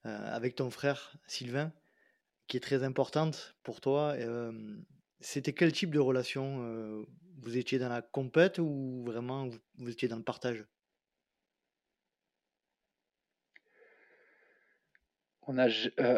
avec 0.03 0.53
ton 0.53 0.69
frère 0.69 1.17
Sylvain 1.25 1.73
qui 2.47 2.57
est 2.57 2.61
très 2.61 2.83
importante 2.83 3.55
pour 3.63 3.81
toi. 3.81 4.15
c'était 5.19 5.53
quel 5.53 5.71
type 5.71 5.91
de 5.91 5.99
relation 5.99 7.05
Vous 7.41 7.57
étiez 7.57 7.79
dans 7.79 7.89
la 7.89 8.01
compète 8.01 8.59
ou 8.59 9.03
vraiment 9.05 9.47
vous, 9.77 9.89
étiez 9.89 10.07
dans 10.07 10.17
le 10.17 10.23
partage? 10.23 10.65
On 15.47 15.57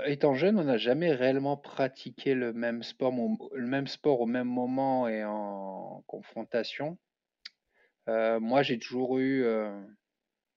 étant 0.06 0.36
jeune, 0.36 0.58
on 0.58 0.64
n'a 0.64 0.78
jamais 0.78 1.12
réellement 1.14 1.58
pratiqué 1.58 2.34
le 2.34 2.54
même 2.54 2.82
sport, 2.82 3.14
le 3.54 3.68
même 3.68 3.88
sport 3.88 4.22
au 4.22 4.26
même 4.26 4.48
moment 4.48 5.10
et 5.10 5.26
en 5.26 6.02
confrontation. 6.08 6.98
Moi, 8.08 8.64
j'ai 8.64 8.80
toujours 8.80 9.20
eu 9.20 9.46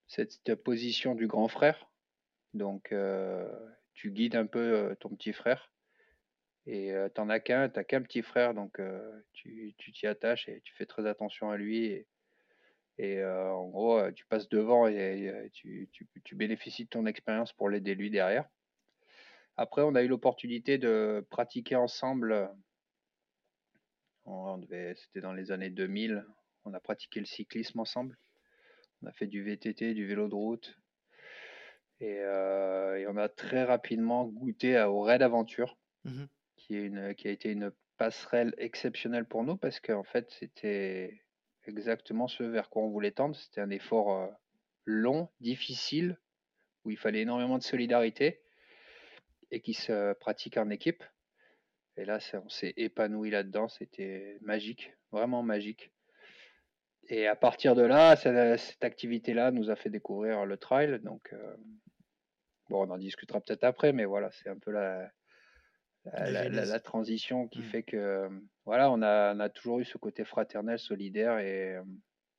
cette 0.07 0.55
position 0.55 1.15
du 1.15 1.27
grand 1.27 1.49
frère. 1.49 1.89
Donc, 2.53 2.93
tu 4.01 4.09
guides 4.09 4.35
un 4.35 4.47
peu 4.47 4.95
ton 4.99 5.09
petit 5.09 5.31
frère. 5.31 5.71
Et 6.65 6.91
t'en 7.13 7.29
as 7.29 7.39
qu'un, 7.39 7.69
t'as 7.69 7.83
qu'un 7.83 8.01
petit 8.01 8.23
frère, 8.23 8.55
donc 8.55 8.81
tu 9.31 9.75
t'y 9.77 10.07
attaches 10.07 10.49
et 10.49 10.61
tu 10.61 10.73
fais 10.73 10.87
très 10.87 11.05
attention 11.05 11.51
à 11.51 11.57
lui. 11.57 12.07
Et, 12.97 13.23
en 13.23 13.67
gros, 13.67 14.11
tu 14.13 14.25
passes 14.25 14.49
devant 14.49 14.87
et, 14.87 15.51
tu, 15.53 15.87
tu, 16.23 16.35
bénéficies 16.35 16.85
de 16.85 16.89
ton 16.89 17.05
expérience 17.05 17.53
pour 17.53 17.69
l'aider 17.69 17.93
lui 17.93 18.09
derrière. 18.09 18.49
Après, 19.55 19.83
on 19.83 19.93
a 19.93 20.01
eu 20.01 20.07
l'opportunité 20.07 20.79
de 20.79 21.23
pratiquer 21.29 21.75
ensemble. 21.75 22.49
C'était 24.25 25.21
dans 25.21 25.33
les 25.33 25.51
années 25.51 25.69
2000. 25.69 26.25
On 26.65 26.73
a 26.73 26.79
pratiqué 26.79 27.19
le 27.19 27.27
cyclisme 27.27 27.79
ensemble. 27.79 28.17
On 29.03 29.07
a 29.07 29.11
fait 29.11 29.27
du 29.27 29.43
VTT, 29.43 29.93
du 29.93 30.07
vélo 30.07 30.27
de 30.27 30.33
route. 30.33 30.80
Et, 32.01 33.05
on 33.07 33.17
a 33.17 33.29
très 33.29 33.63
rapidement 33.63 34.25
goûté 34.25 34.79
au 34.81 35.01
Raid 35.01 35.21
Aventure, 35.21 35.77
mmh 36.05 36.25
qui, 36.57 36.75
est 36.75 36.85
une, 36.85 37.15
qui 37.15 37.27
a 37.27 37.31
été 37.31 37.51
une 37.51 37.71
passerelle 37.97 38.53
exceptionnelle 38.59 39.25
pour 39.25 39.43
nous 39.43 39.57
parce 39.57 39.79
qu'en 39.79 40.03
fait, 40.03 40.29
c'était 40.29 41.23
exactement 41.65 42.27
ce 42.27 42.43
vers 42.43 42.69
quoi 42.69 42.83
on 42.83 42.89
voulait 42.89 43.11
tendre. 43.11 43.35
C'était 43.35 43.61
un 43.61 43.71
effort 43.71 44.29
long, 44.85 45.29
difficile, 45.39 46.17
où 46.83 46.91
il 46.91 46.97
fallait 46.97 47.21
énormément 47.21 47.57
de 47.57 47.63
solidarité 47.63 48.41
et 49.51 49.61
qui 49.61 49.73
se 49.73 50.13
pratique 50.13 50.57
en 50.57 50.69
équipe. 50.69 51.03
Et 51.97 52.05
là, 52.05 52.19
on 52.33 52.49
s'est 52.49 52.73
épanoui 52.77 53.29
là-dedans. 53.29 53.67
C'était 53.67 54.37
magique, 54.41 54.93
vraiment 55.11 55.43
magique. 55.43 55.91
Et 57.09 57.27
à 57.27 57.35
partir 57.35 57.75
de 57.75 57.81
là, 57.81 58.15
cette, 58.15 58.83
activité-là 58.83 59.51
nous 59.51 59.69
a 59.69 59.75
fait 59.75 59.89
découvrir 59.89 60.45
le 60.45 60.57
trail. 60.57 60.99
Donc, 61.03 61.33
bon, 62.69 62.87
on 62.87 62.91
en 62.91 62.97
discutera 62.97 63.41
peut-être 63.41 63.63
après, 63.63 63.91
mais 63.91 64.05
voilà, 64.05 64.29
c'est 64.31 64.49
un 64.49 64.57
peu 64.57 64.71
la, 64.71 65.11
la, 66.05 66.79
transition 66.79 67.47
qui 67.47 67.59
mmh. 67.59 67.63
fait 67.63 67.83
que 67.83 68.29
voilà, 68.65 68.91
on 68.91 69.01
a, 69.01 69.35
on 69.35 69.39
a, 69.39 69.49
toujours 69.49 69.79
eu 69.79 69.85
ce 69.85 69.97
côté 69.97 70.23
fraternel, 70.23 70.79
solidaire 70.79 71.39
et, 71.39 71.77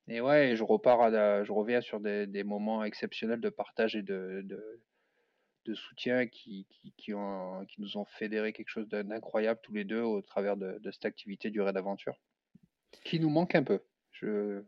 et 0.09 0.21
ouais, 0.21 0.57
je 0.57 0.65
repars, 0.65 1.01
à, 1.03 1.45
je 1.45 1.53
reviens 1.53 1.81
sur 1.81 2.01
des, 2.01 2.27
des, 2.27 2.45
moments 2.45 2.85
exceptionnels 2.85 3.41
de 3.41 3.51
partage 3.51 3.95
et 3.95 4.03
de, 4.03 4.43
de, 4.45 4.83
de 5.65 5.75
soutien 5.75 6.27
qui, 6.27 6.67
qui, 6.71 6.93
qui, 6.97 7.15
ont, 7.15 7.65
qui 7.67 7.81
nous 7.81 7.97
ont 7.97 8.05
fédéré 8.05 8.53
quelque 8.53 8.69
chose 8.69 8.89
d'incroyable 8.89 9.61
tous 9.63 9.73
les 9.73 9.85
deux 9.85 10.01
au 10.01 10.21
travers 10.21 10.57
de, 10.57 10.79
de 10.79 10.91
cette 10.91 11.05
activité 11.05 11.51
du 11.51 11.61
raid 11.61 11.77
aventure, 11.77 12.17
qui 13.05 13.21
nous 13.21 13.31
manque 13.31 13.55
un 13.55 13.63
peu. 13.63 13.81
Je, 14.23 14.63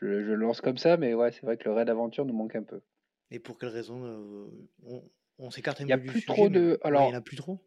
lance 0.00 0.60
comme 0.60 0.78
ça, 0.78 0.96
mais 0.96 1.14
ouais, 1.14 1.32
c'est 1.32 1.42
vrai 1.42 1.56
que 1.56 1.64
le 1.64 1.72
raid 1.72 1.88
aventure 1.88 2.24
nous 2.24 2.34
manque 2.34 2.56
un 2.56 2.62
peu. 2.62 2.80
Et 3.30 3.38
pour 3.38 3.58
quelle 3.58 3.70
raison 3.70 4.04
euh, 4.04 5.00
on 5.38 5.50
s'écarte 5.50 5.80
un 5.80 5.86
peu 5.86 5.96
du 5.98 6.06
plus 6.06 6.26
trop 6.26 6.48
de. 6.48 6.78
Alors, 6.82 7.02
il 7.02 7.08
n'y 7.08 7.14
en 7.14 7.18
a 7.18 7.22
plus 7.22 7.36
trop? 7.36 7.60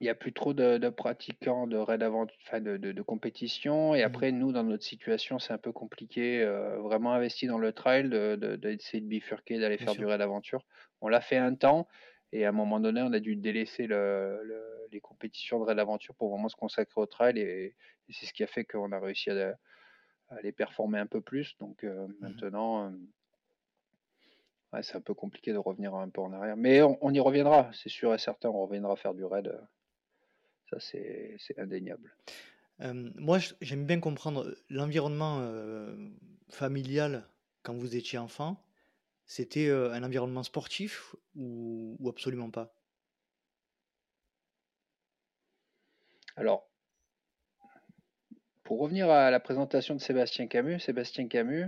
il 0.00 0.04
n'y 0.04 0.10
a 0.10 0.14
plus 0.14 0.32
trop 0.32 0.54
de, 0.54 0.88
pratiquants 0.90 1.66
de 1.66 1.76
raid 1.76 2.02
enfin 2.04 2.60
de, 2.60 2.76
de, 2.76 3.02
compétition. 3.02 3.94
Et 3.94 4.02
mmh 4.02 4.06
après, 4.06 4.32
nous, 4.32 4.52
dans 4.52 4.62
notre 4.62 4.84
situation, 4.84 5.38
c'est 5.38 5.52
un 5.52 5.58
peu 5.58 5.72
compliqué. 5.72 6.40
Euh, 6.42 6.78
vraiment 6.78 7.12
investi 7.12 7.46
dans 7.46 7.58
le 7.58 7.72
trail, 7.72 8.08
d'essayer 8.08 9.00
de, 9.00 9.08
bifurquer, 9.08 9.58
d'aller 9.58 9.76
faire 9.76 9.94
du 9.94 10.06
raid 10.06 10.20
aventure. 10.20 10.64
On 11.00 11.08
l'a 11.08 11.20
fait 11.20 11.36
un 11.36 11.54
temps. 11.54 11.88
Et 12.32 12.44
à 12.44 12.50
un 12.50 12.52
moment 12.52 12.78
donné, 12.78 13.02
on 13.02 13.12
a 13.12 13.20
dû 13.20 13.34
délaisser 13.36 13.86
le, 13.86 14.40
les 14.92 15.00
compétitions 15.00 15.58
de 15.58 15.64
raid 15.64 15.78
aventure 15.78 16.14
pour 16.14 16.30
vraiment 16.30 16.48
se 16.48 16.56
consacrer 16.56 17.00
au 17.00 17.06
trail. 17.06 17.38
Et, 17.38 17.74
c'est 18.10 18.26
ce 18.26 18.32
qui 18.32 18.42
a 18.42 18.46
fait 18.46 18.64
qu'on 18.64 18.92
a 18.92 18.98
réussi 18.98 19.30
à, 19.30 19.56
les 20.42 20.52
performer 20.52 20.98
un 20.98 21.06
peu 21.06 21.20
plus. 21.20 21.56
Donc 21.58 21.84
euh, 21.84 22.06
mmh 22.06 22.14
maintenant, 22.20 22.92
euh, 24.74 24.82
c'est 24.82 24.96
un 24.96 25.00
peu 25.00 25.14
compliqué 25.14 25.52
de 25.52 25.58
revenir 25.58 25.94
un 25.94 26.08
peu 26.08 26.20
en 26.20 26.32
arrière. 26.32 26.56
Mais 26.56 26.82
on, 26.82 27.12
y 27.12 27.20
reviendra, 27.20 27.70
c'est 27.72 27.88
sûr 27.88 28.14
et 28.14 28.18
certain, 28.18 28.50
on 28.50 28.66
reviendra 28.66 28.96
faire 28.96 29.14
du 29.14 29.24
raid. 29.24 29.48
Euh, 29.48 29.60
ça, 30.70 30.78
c'est 30.80 31.58
indéniable. 31.58 32.14
moi, 32.78 33.38
j'aime 33.62 33.86
bien 33.86 34.00
comprendre 34.00 34.54
l'environnement 34.68 35.50
familial 36.50 37.26
quand 37.62 37.72
vous 37.72 37.96
étiez 37.96 38.18
enfant. 38.18 38.62
C'était 39.24 39.70
un 39.70 40.02
environnement 40.02 40.42
sportif 40.42 41.16
ou, 41.34 41.96
ou 42.00 42.10
absolument 42.10 42.50
pas? 42.50 42.74
Alors, 46.38 46.68
pour 48.68 48.80
revenir 48.80 49.08
à 49.08 49.30
la 49.30 49.40
présentation 49.40 49.94
de 49.94 49.98
Sébastien 49.98 50.46
Camus, 50.46 50.78
Sébastien 50.78 51.26
Camus, 51.26 51.64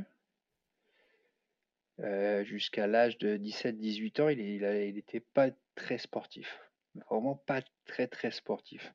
euh, 2.01 2.45
jusqu'à 2.45 2.87
l'âge 2.87 3.17
de 3.17 3.39
17-18 3.39 4.21
ans, 4.21 4.29
il 4.29 4.95
n'était 4.95 5.21
pas 5.21 5.49
très 5.77 5.97
sportif. 5.97 6.61
Vraiment 7.09 7.37
pas 7.37 7.63
très 7.87 8.07
très 8.07 8.31
sportif. 8.31 8.93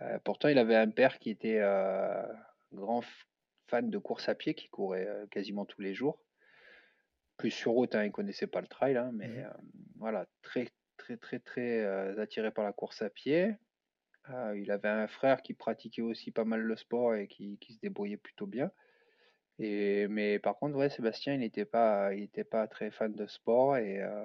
Euh, 0.00 0.20
pourtant, 0.22 0.46
il 0.46 0.58
avait 0.58 0.76
un 0.76 0.90
père 0.90 1.18
qui 1.18 1.30
était 1.30 1.58
euh, 1.58 2.22
grand 2.72 3.02
fan 3.66 3.90
de 3.90 3.98
course 3.98 4.28
à 4.28 4.36
pied, 4.36 4.54
qui 4.54 4.68
courait 4.68 5.08
quasiment 5.32 5.64
tous 5.64 5.80
les 5.80 5.94
jours. 5.94 6.20
Plus 7.36 7.50
sur 7.50 7.72
route, 7.72 7.96
hein, 7.96 8.04
il 8.04 8.08
ne 8.08 8.12
connaissait 8.12 8.46
pas 8.46 8.60
le 8.60 8.68
trail, 8.68 8.96
hein, 8.96 9.10
mais 9.12 9.26
mmh 9.26 9.52
voilà, 9.96 10.26
très 10.42 10.68
très 10.98 11.16
très 11.16 11.40
très 11.40 11.84
attiré 12.20 12.52
par 12.52 12.64
la 12.64 12.72
course 12.72 13.02
à 13.02 13.10
pied. 13.10 13.56
Il 14.56 14.70
avait 14.70 14.88
un 14.88 15.06
frère 15.06 15.42
qui 15.42 15.54
pratiquait 15.54 16.02
aussi 16.02 16.30
pas 16.30 16.44
mal 16.44 16.60
le 16.60 16.76
sport 16.76 17.14
et 17.14 17.26
qui 17.28 17.58
se 17.72 17.78
débrouillait 17.80 18.16
plutôt 18.16 18.46
bien. 18.46 18.70
Et, 19.58 20.06
mais 20.08 20.38
par 20.38 20.56
contre, 20.56 20.76
ouais, 20.76 20.88
Sébastien, 20.88 21.34
il 21.34 21.40
n'était 21.40 21.64
pas, 21.64 22.14
il 22.14 22.22
était 22.22 22.44
pas 22.44 22.66
très 22.68 22.90
fan 22.90 23.12
de 23.12 23.26
sport 23.26 23.76
et, 23.76 24.00
euh, 24.00 24.24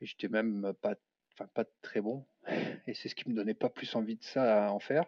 j'étais 0.00 0.28
même 0.28 0.74
pas, 0.82 0.94
enfin, 1.32 1.48
pas 1.54 1.64
très 1.82 2.00
bon. 2.00 2.26
Et 2.86 2.92
c'est 2.92 3.08
ce 3.08 3.14
qui 3.14 3.28
me 3.30 3.34
donnait 3.34 3.54
pas 3.54 3.70
plus 3.70 3.94
envie 3.94 4.16
de 4.16 4.22
ça 4.22 4.66
à 4.66 4.70
en 4.70 4.78
faire. 4.78 5.06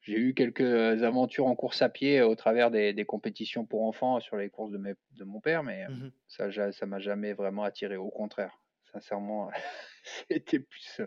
J'ai 0.00 0.18
eu 0.18 0.32
quelques 0.32 1.02
aventures 1.02 1.46
en 1.46 1.54
course 1.54 1.82
à 1.82 1.90
pied 1.90 2.22
au 2.22 2.34
travers 2.34 2.70
des, 2.70 2.94
des 2.94 3.04
compétitions 3.04 3.66
pour 3.66 3.84
enfants 3.84 4.18
sur 4.20 4.36
les 4.36 4.48
courses 4.48 4.70
de, 4.70 4.78
mes, 4.78 4.94
de 5.10 5.24
mon 5.24 5.40
père, 5.40 5.62
mais 5.62 5.86
mmh 5.88 6.10
ça, 6.28 6.72
ça 6.72 6.86
m'a 6.86 6.98
jamais 6.98 7.34
vraiment 7.34 7.64
attiré. 7.64 7.96
Au 7.96 8.08
contraire, 8.08 8.58
sincèrement, 8.92 9.50
c'était 10.30 10.60
plus 10.60 11.02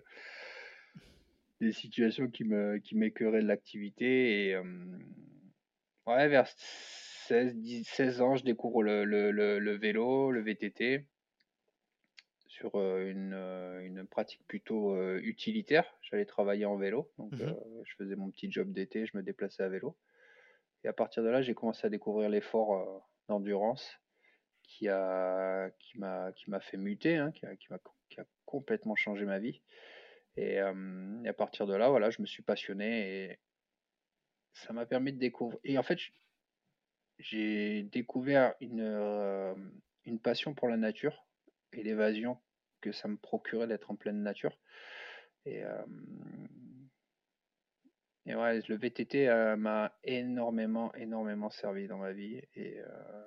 des 1.62 1.72
situations 1.72 2.28
qui 2.28 2.44
me, 2.44 2.78
qui 2.78 2.96
m'écœuraient 2.96 3.42
de 3.42 3.48
l'activité 3.48 4.50
et 4.50 4.58
ouais, 6.08 6.28
vers 6.28 6.48
16, 7.28 7.56
16 7.84 8.22
ans, 8.22 8.36
je 8.36 8.44
découvre 8.44 8.84
le, 8.84 9.76
vélo, 9.76 10.32
le 10.32 10.42
VTT, 10.42 11.06
sur 12.48 12.76
une, 12.76 13.34
une 13.82 14.06
pratique 14.06 14.46
plutôt 14.48 14.96
utilitaire. 15.18 15.98
J'allais 16.02 16.26
travailler 16.26 16.66
en 16.66 16.78
vélo, 16.78 17.12
donc 17.18 17.34
mmh 17.34 17.56
je 17.84 17.94
faisais 17.96 18.16
mon 18.16 18.32
petit 18.32 18.52
job 18.52 18.72
d'été, 18.72 19.06
je 19.06 19.16
me 19.16 19.24
déplaçais 19.24 19.64
à 19.64 19.70
vélo. 19.70 19.96
Et 20.84 20.88
à 20.88 20.94
partir 20.94 21.24
de 21.24 21.30
là, 21.30 21.42
j'ai 21.42 21.54
commencé 21.54 21.86
à 21.86 21.90
découvrir 21.90 22.30
l'effort 22.30 23.06
d'endurance 23.28 24.00
qui 24.64 24.90
a 24.90 25.70
qui 25.80 26.00
m'a 26.00 26.32
qui 26.34 26.50
m'a 26.50 26.60
fait 26.60 26.78
muter, 26.78 27.18
hein, 27.18 27.32
qui, 27.32 27.46
a, 27.46 27.56
qui, 27.56 27.68
qui, 28.10 28.20
a, 28.20 28.26
complètement 28.46 28.96
changé 28.96 29.26
ma 29.26 29.40
vie. 29.40 29.62
Et, 30.38 30.60
à 30.60 31.34
partir 31.34 31.66
de 31.68 31.74
là, 31.74 31.90
voilà, 31.90 32.10
je 32.10 32.22
me 32.22 32.28
suis 32.28 32.44
passionné 32.44 33.24
et 33.24 33.40
ça 34.54 34.74
m'a 34.74 34.86
permis 34.86 35.14
de 35.14 35.20
découvrir. 35.20 35.60
Et 35.64 35.78
en 35.78 35.84
fait, 35.84 36.00
j'ai 37.20 37.84
découvert 37.84 38.54
une, 38.60 38.82
euh, 38.82 39.56
une 40.06 40.20
passion 40.20 40.54
pour 40.54 40.68
la 40.68 40.78
nature 40.78 41.26
et 41.74 41.84
l'évasion 41.84 42.38
que 42.82 42.92
ça 42.92 43.08
me 43.08 43.18
procurait 43.18 43.68
d'être 43.68 43.92
en 43.92 43.96
pleine 43.96 44.22
nature. 44.22 44.58
Et, 45.46 45.64
euh, 45.64 45.86
ouais, 48.26 48.62
le 48.68 48.76
VTT 48.76 49.30
euh, 49.30 49.56
m'a 49.56 49.98
énormément, 50.04 50.94
énormément 50.96 51.50
servi 51.50 51.88
dans 51.88 51.98
ma 51.98 52.12
vie 52.12 52.42
et 52.56 52.80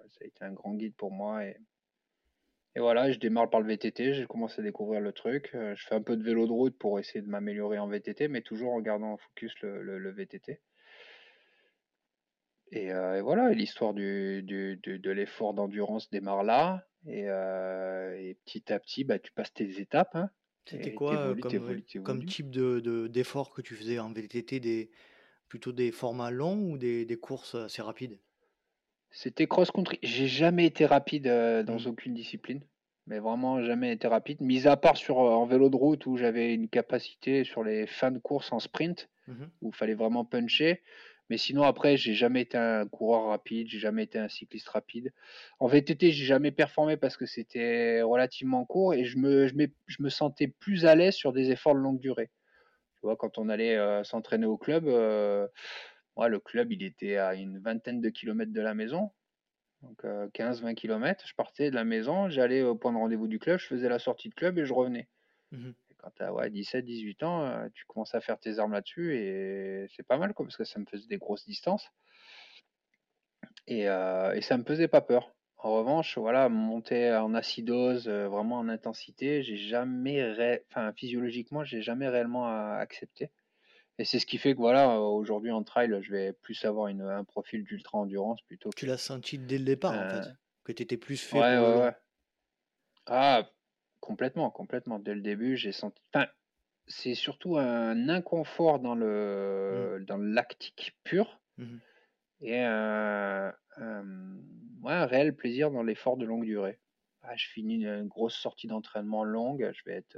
ça 0.08 0.18
a 0.20 0.24
été 0.24 0.44
un 0.44 0.52
grand 0.52 0.74
guide 0.74 0.94
pour 0.94 1.10
moi. 1.10 1.42
Et 2.74 2.80
voilà, 2.80 3.10
je 3.10 3.18
démarre 3.18 3.50
par 3.50 3.60
le 3.60 3.66
VTT, 3.66 4.14
j'ai 4.14 4.26
commencé 4.26 4.60
à 4.60 4.64
découvrir 4.64 5.00
le 5.00 5.12
truc. 5.12 5.50
je 5.52 5.86
fais 5.86 5.94
un 5.94 6.02
peu 6.02 6.16
de 6.16 6.22
vélo 6.22 6.46
de 6.46 6.52
route 6.52 6.78
pour 6.78 6.98
essayer 6.98 7.22
de 7.22 7.28
m'améliorer 7.28 7.78
en 7.78 7.88
VTT, 7.88 8.28
mais 8.28 8.42
toujours 8.42 8.72
en 8.72 8.80
gardant 8.80 9.12
en 9.12 9.16
focus 9.16 9.54
le 9.62 10.10
VTT. 10.12 10.60
Euh, 12.74 13.14
et, 13.16 13.20
voilà, 13.22 13.50
l'histoire 13.52 13.94
du, 13.94 14.42
de 14.42 15.10
l'effort 15.10 15.54
d'endurance 15.54 16.10
démarre 16.10 16.42
là. 16.42 16.86
Et, 17.06 17.24
euh, 17.28 18.32
petit 18.44 18.72
à 18.72 18.78
petit, 18.78 19.04
bah, 19.04 19.18
tu 19.18 19.32
passes 19.32 19.52
tes 19.52 19.80
étapes. 19.80 20.14
Hein, 20.14 20.30
C'était 20.66 20.94
quoi 20.94 21.14
euh, 21.14 21.34
comme, 22.04 22.24
type 22.24 22.50
de, 22.50 23.06
d'effort 23.08 23.52
que 23.52 23.62
tu 23.62 23.74
faisais 23.74 23.98
en 23.98 24.12
VTT 24.12 24.60
des, 24.60 24.90
Plutôt 25.48 25.72
des 25.72 25.92
formats 25.92 26.30
longs 26.30 26.72
ou 26.72 26.76
des, 26.76 27.18
courses 27.20 27.54
assez 27.54 27.80
rapides? 27.80 28.18
C'était 29.10 29.46
cross-country. 29.46 29.98
J'ai 30.02 30.26
jamais 30.26 30.66
été 30.66 30.86
rapide 30.86 31.24
dans 31.24 31.78
mmh. 31.78 31.86
aucune 31.86 32.14
discipline. 32.14 32.60
Mais 33.06 33.20
vraiment 33.20 33.62
jamais 33.62 33.92
été 33.92 34.06
rapide. 34.06 34.40
Mis 34.42 34.66
à 34.66 34.76
part 34.76 34.98
sur 34.98 35.18
en 35.18 35.46
vélo 35.46 35.70
de 35.70 35.76
route 35.76 36.04
où 36.04 36.18
j'avais 36.18 36.52
une 36.52 36.68
capacité 36.68 37.42
sur 37.42 37.64
les 37.64 37.86
fins 37.86 38.10
de 38.10 38.18
course 38.18 38.52
en 38.52 38.58
sprint, 38.58 39.08
mmh 39.26 39.44
où 39.62 39.70
il 39.70 39.74
fallait 39.74 39.94
vraiment 39.94 40.24
puncher. 40.24 40.82
Mais 41.30 41.36
sinon, 41.36 41.62
après, 41.62 41.96
j'ai 41.96 42.14
jamais 42.14 42.42
été 42.42 42.56
un 42.56 42.86
coureur 42.86 43.26
rapide, 43.26 43.68
j'ai 43.68 43.78
jamais 43.78 44.04
été 44.04 44.18
un 44.18 44.28
cycliste 44.28 44.68
rapide. 44.68 45.12
En 45.58 45.66
VTT, 45.66 46.10
j'ai 46.10 46.24
jamais 46.24 46.50
performé 46.50 46.96
parce 46.96 47.16
que 47.16 47.26
c'était 47.26 48.00
relativement 48.02 48.64
court 48.64 48.94
et 48.94 49.04
je 49.04 49.18
me, 49.18 49.46
je, 49.46 49.54
je 49.86 50.02
me 50.02 50.08
sentais 50.08 50.48
plus 50.48 50.86
à 50.86 50.94
l'aise 50.94 51.14
sur 51.14 51.32
des 51.32 51.50
efforts 51.50 51.74
de 51.74 51.80
longue 51.80 52.00
durée. 52.00 52.30
Tu 52.94 53.00
vois, 53.02 53.16
quand 53.16 53.38
on 53.38 53.48
allait 53.48 53.76
euh, 53.76 54.02
s'entraîner 54.04 54.46
au 54.46 54.56
club, 54.56 54.88
euh, 56.20 56.28
le 56.28 56.40
club, 56.40 56.72
il 56.72 56.82
était 56.82 57.16
à 57.16 57.34
une 57.34 57.58
vingtaine 57.58 58.00
de 58.00 58.08
kilomètres 58.08 58.52
de 58.52 58.60
la 58.60 58.74
maison. 58.74 59.10
Donc 59.82 60.02
15-20 60.02 60.74
km, 60.74 61.24
je 61.24 61.34
partais 61.34 61.70
de 61.70 61.76
la 61.76 61.84
maison, 61.84 62.28
j'allais 62.28 62.62
au 62.62 62.74
point 62.74 62.92
de 62.92 62.96
rendez-vous 62.96 63.28
du 63.28 63.38
club, 63.38 63.60
je 63.60 63.66
faisais 63.66 63.88
la 63.88 64.00
sortie 64.00 64.28
de 64.28 64.34
club 64.34 64.58
et 64.58 64.66
je 64.66 64.72
revenais. 64.72 65.08
Mmh 65.52 65.70
quand 65.98 66.10
tu 66.16 66.22
as 66.22 66.32
ouais, 66.32 66.48
17-18 66.48 67.24
ans, 67.24 67.68
tu 67.74 67.84
commences 67.86 68.14
à 68.14 68.20
faire 68.20 68.38
tes 68.38 68.60
armes 68.60 68.72
là-dessus 68.72 69.16
et 69.16 69.86
c'est 69.96 70.06
pas 70.06 70.16
mal 70.16 70.32
quoi, 70.32 70.46
parce 70.46 70.56
que 70.56 70.62
ça 70.62 70.78
me 70.78 70.84
faisait 70.86 71.08
des 71.08 71.18
grosses 71.18 71.44
distances. 71.44 71.90
Et, 73.66 73.82
et 73.82 74.40
ça 74.42 74.56
me 74.56 74.62
faisait 74.64 74.86
pas 74.86 75.00
peur. 75.00 75.34
En 75.56 75.72
revanche, 75.72 76.16
voilà, 76.16 76.48
monter 76.48 77.12
en 77.12 77.34
acidose, 77.34 78.08
vraiment 78.08 78.58
en 78.58 78.68
intensité, 78.68 79.42
j'ai 79.42 79.56
jamais, 79.56 80.62
enfin 80.70 80.92
physiologiquement, 80.92 81.64
j'ai 81.64 81.82
jamais 81.82 82.08
réellement 82.08 82.46
accepté. 82.46 83.32
Et 83.98 84.04
c'est 84.04 84.20
ce 84.20 84.26
qui 84.26 84.38
fait 84.38 84.52
que 84.52 84.58
voilà, 84.58 85.00
aujourd'hui 85.00 85.50
en 85.50 85.64
trail, 85.64 85.98
je 86.02 86.12
vais 86.12 86.32
plus 86.32 86.64
avoir 86.64 86.86
une, 86.86 87.02
un 87.02 87.24
profil 87.24 87.64
d'ultra 87.64 87.98
endurance 87.98 88.40
plutôt. 88.42 88.70
Tu 88.76 88.86
l'as 88.86 88.96
senti 88.96 89.38
dès 89.38 89.58
le 89.58 89.64
départ 89.64 89.92
en 89.92 90.08
fait, 90.08 90.30
que 90.64 90.72
tu 90.72 90.82
étais 90.82 90.96
plus 90.96 91.16
fait. 91.16 91.38
Ouais, 91.38 91.58
ouais, 91.58 91.80
ouais. 91.80 91.96
Ah, 93.06 93.50
complètement, 94.00 94.50
complètement. 94.50 95.00
Dès 95.00 95.14
le 95.14 95.20
début, 95.20 95.56
j'ai 95.56 95.72
senti. 95.72 96.00
Enfin, 96.14 96.28
c'est 96.86 97.14
surtout 97.14 97.58
un 97.58 98.08
inconfort 98.08 98.78
dans 98.78 98.94
le, 98.94 99.98
mmh. 100.00 100.04
dans 100.04 100.16
le 100.16 100.32
lactique 100.32 100.96
pur 101.04 101.40
mmh 101.58 101.78
et 102.40 102.60
un, 102.60 103.52
ouais, 104.82 104.92
un 104.92 105.06
réel 105.06 105.34
plaisir 105.34 105.70
dans 105.70 105.82
l'effort 105.82 106.16
de 106.16 106.24
longue 106.24 106.44
durée. 106.44 106.78
Ah, 107.22 107.36
je 107.36 107.48
finis 107.48 107.82
une, 107.84 108.06
grosse 108.06 108.36
sortie 108.36 108.68
d'entraînement 108.68 109.24
longue, 109.24 109.70
je 109.74 109.82
vais 109.84 109.96
être. 109.96 110.16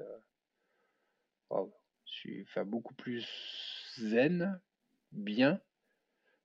Euh, 1.51 1.65
suis 2.11 2.43
enfin, 2.43 2.65
beaucoup 2.65 2.95
plus 2.95 3.27
zen, 3.99 4.61
bien. 5.13 5.61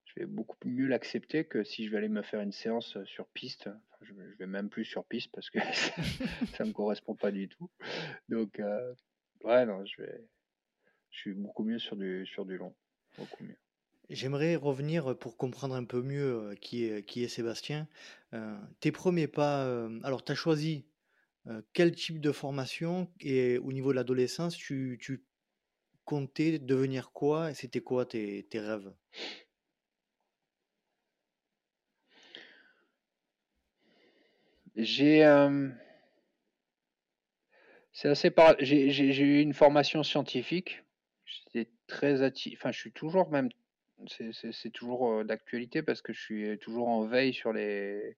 Je 0.06 0.22
vais 0.22 0.26
beaucoup 0.26 0.58
mieux 0.66 0.88
l'accepter 0.88 1.46
que 1.46 1.64
si 1.64 1.86
je 1.86 1.92
vais 1.92 1.98
aller 1.98 2.10
me 2.10 2.22
faire 2.22 2.42
une 2.42 2.52
séance 2.52 2.98
sur 3.06 3.28
piste. 3.28 3.70
je, 4.02 4.14
vais 4.14 4.48
même 4.48 4.70
plus 4.70 4.86
sur 4.86 5.06
piste 5.06 5.32
parce 5.34 5.50
que 5.50 5.60
ça 6.54 6.64
ne 6.64 6.70
me 6.70 6.74
correspond 6.74 7.16
pas 7.16 7.32
du 7.32 7.50
tout. 7.50 7.70
Donc, 8.30 8.60
euh, 8.60 8.94
ouais, 9.44 9.66
non, 9.66 9.86
je 9.86 10.02
vais. 10.02 10.26
Je 11.10 11.20
suis 11.20 11.34
beaucoup 11.34 11.64
mieux 11.64 11.80
sur 11.80 11.96
du, 11.96 12.26
sur 12.26 12.46
du 12.46 12.58
long. 12.58 12.76
Beaucoup 13.18 13.44
mieux. 13.44 13.58
J'aimerais 14.10 14.56
revenir 14.56 15.18
pour 15.18 15.36
comprendre 15.36 15.74
un 15.76 15.86
peu 15.86 16.02
mieux 16.02 16.54
qui 16.62 16.86
est, 16.86 17.04
qui 17.04 17.24
est 17.24 17.28
Sébastien. 17.28 17.88
Euh, 18.34 18.56
tes 18.80 18.92
premiers 18.92 19.28
pas, 19.28 19.66
alors 20.04 20.24
tu 20.24 20.32
as 20.32 20.36
choisi 20.36 20.86
quel 21.74 21.94
type 21.94 22.20
de 22.20 22.32
formation 22.32 23.12
et 23.20 23.58
au 23.58 23.72
niveau 23.72 23.92
de 23.92 23.96
l'adolescence, 23.96 24.56
tu 24.56 25.00
comptais 26.06 26.60
devenir 26.60 27.12
quoi 27.12 27.52
et 27.52 27.54
c'était 27.56 27.82
quoi 27.82 28.06
tes, 28.06 28.46
rêves? 28.54 28.94
J'ai 34.76 35.22
c'est 37.94 38.10
assez 38.10 38.32
j'ai 38.60 39.24
eu 39.24 39.42
une 39.42 39.54
formation 39.54 40.04
scientifique. 40.04 40.84
J'étais 41.26 41.70
très 41.88 42.22
enfin 42.54 42.72
je 42.72 42.80
suis 42.80 42.92
toujours 42.92 43.30
même 43.30 43.50
c'est 44.08 44.72
toujours 44.72 45.24
d'actualité 45.24 45.82
parce 45.82 46.02
que 46.02 46.12
je 46.14 46.22
suis 46.22 46.60
toujours 46.60 46.90
en 46.90 47.06
veille 47.06 47.34
sur 47.34 47.54
les 47.54 48.18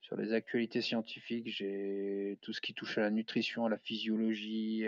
sur 0.00 0.16
les 0.16 0.32
actualités 0.32 0.80
scientifiques. 0.80 1.48
J'ai 1.48 2.38
tout 2.40 2.52
ce 2.52 2.60
qui 2.60 2.72
touche 2.74 2.96
à 2.98 3.02
la 3.02 3.10
nutrition, 3.10 3.66
à 3.66 3.68
la 3.68 3.78
physiologie, 3.78 4.86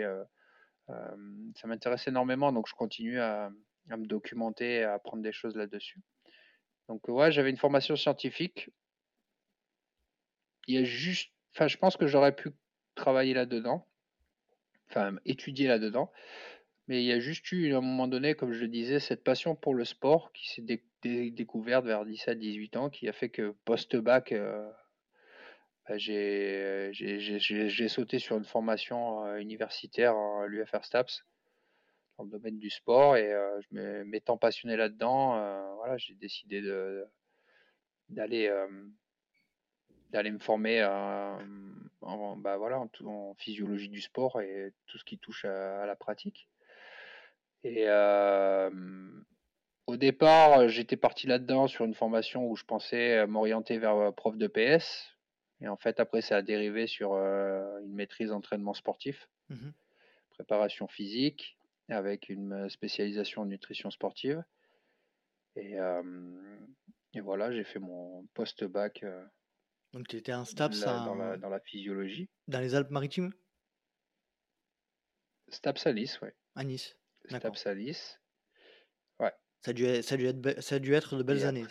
ça 1.55 1.67
m'intéresse 1.67 2.07
énormément, 2.07 2.51
donc 2.51 2.67
je 2.67 2.73
continue 2.73 3.19
à, 3.19 3.51
me 3.89 4.05
documenter, 4.05 4.83
à 4.83 4.93
apprendre 4.93 5.23
des 5.23 5.31
choses 5.31 5.55
là-dessus. 5.55 6.01
Donc 6.87 7.07
ouais, 7.07 7.31
j'avais 7.31 7.49
une 7.49 7.57
formation 7.57 7.95
scientifique. 7.95 8.69
Il 10.67 10.75
y 10.75 10.77
a 10.77 10.83
juste, 10.83 11.31
enfin, 11.53 11.67
je 11.67 11.77
pense 11.77 11.97
que 11.97 12.07
j'aurais 12.07 12.35
pu 12.35 12.51
travailler 12.95 13.33
là-dedans, 13.33 13.87
enfin, 14.89 15.15
étudier 15.25 15.67
là-dedans, 15.67 16.11
mais 16.87 17.03
il 17.03 17.05
y 17.05 17.11
a 17.11 17.19
juste 17.19 17.51
eu, 17.51 17.73
à 17.73 17.77
un 17.77 17.81
moment 17.81 18.07
donné, 18.07 18.35
comme 18.35 18.51
je 18.51 18.61
le 18.61 18.67
disais, 18.67 18.99
cette 18.99 19.23
passion 19.23 19.55
pour 19.55 19.75
le 19.75 19.85
sport 19.85 20.31
qui 20.33 20.49
s'est 20.49 20.65
découverte 21.01 21.85
vers 21.85 22.05
17-18 22.05 22.77
ans, 22.77 22.89
qui 22.89 23.07
a 23.07 23.13
fait 23.13 23.29
que 23.29 23.55
post-bac, 23.65 24.33
bah, 24.33 24.88
j'ai 25.97 27.87
sauté 27.87 28.19
sur 28.19 28.37
une 28.37 28.45
formation 28.45 29.25
euh, 29.25 29.37
universitaire 29.37 30.15
à 30.15 30.45
l'UFR 30.47 30.85
STAPS 30.85 31.25
dans 32.17 32.25
le 32.25 32.29
domaine 32.29 32.59
du 32.59 32.69
sport 32.69 33.15
et 33.17 33.31
euh, 33.31 34.03
m'étant 34.05 34.37
passionné 34.37 34.75
là-dedans, 34.75 35.37
euh, 35.37 35.73
voilà, 35.75 35.97
j'ai 35.97 36.13
décidé 36.15 36.61
d'aller 38.09 38.51
me 40.31 40.39
former 40.39 40.83
en, 42.01 42.35
bah, 42.37 42.57
voilà, 42.57 42.79
en, 42.79 43.33
physiologie 43.35 43.89
du 43.89 44.01
sport 44.01 44.41
et 44.41 44.73
tout 44.87 44.97
ce 44.97 45.03
qui 45.03 45.17
touche 45.17 45.45
à, 45.45 45.85
la 45.85 45.95
pratique. 45.95 46.49
Et 47.63 47.87
au 49.87 49.97
départ, 49.97 50.67
j'étais 50.69 50.97
parti 50.97 51.25
là-dedans 51.25 51.67
sur 51.67 51.85
une 51.85 51.95
formation 51.95 52.45
où 52.47 52.55
je 52.55 52.63
pensais 52.65 53.25
m'orienter 53.27 53.77
vers 53.79 54.13
prof 54.13 54.37
de 54.37 54.47
PS. 54.47 55.18
Et 55.61 55.67
en 55.67 55.77
fait, 55.77 55.99
après, 55.99 56.21
ça 56.21 56.37
a 56.37 56.41
dérivé 56.41 56.87
sur 56.87 57.13
euh, 57.13 57.79
une 57.81 57.93
maîtrise 57.93 58.29
d'entraînement 58.29 58.73
sportif, 58.73 59.29
mmh 59.49 59.69
préparation 60.29 60.87
physique, 60.87 61.57
avec 61.89 62.29
une 62.29 62.69
spécialisation 62.69 63.41
en 63.41 63.45
nutrition 63.45 63.91
sportive. 63.91 64.41
Et, 65.57 65.75
et 67.13 67.21
voilà, 67.21 67.51
j'ai 67.51 67.63
fait 67.63 67.79
mon 67.79 68.25
post-bac. 68.33 69.03
Euh, 69.03 69.25
Donc, 69.93 70.07
tu 70.07 70.15
étais 70.15 70.31
un 70.31 70.45
STAPS 70.45 70.81
dans, 70.81 71.15
la, 71.15 71.37
dans, 71.37 71.49
la, 71.49 71.59
physiologie. 71.59 72.29
Dans 72.47 72.59
les 72.59 72.75
Alpes-Maritimes 72.75 73.33
STAPS 75.49 75.87
à 75.87 75.93
Nice, 75.93 76.19
oui. 76.21 76.29
À 76.55 76.63
Nice. 76.63 76.95
STAPS 77.27 77.65
à 77.65 77.75
Nice. 77.75 78.21
Ouais. 79.19 79.33
Ça 79.65 79.71
a 79.71 79.73
dû, 79.73 80.03
ça 80.03 80.15
a 80.15 80.17
dû, 80.17 80.27
être, 80.27 80.61
ça 80.61 80.75
a 80.75 80.79
dû 80.79 80.93
être 80.93 81.17
de 81.17 81.23
belles 81.23 81.45
années 81.45 81.65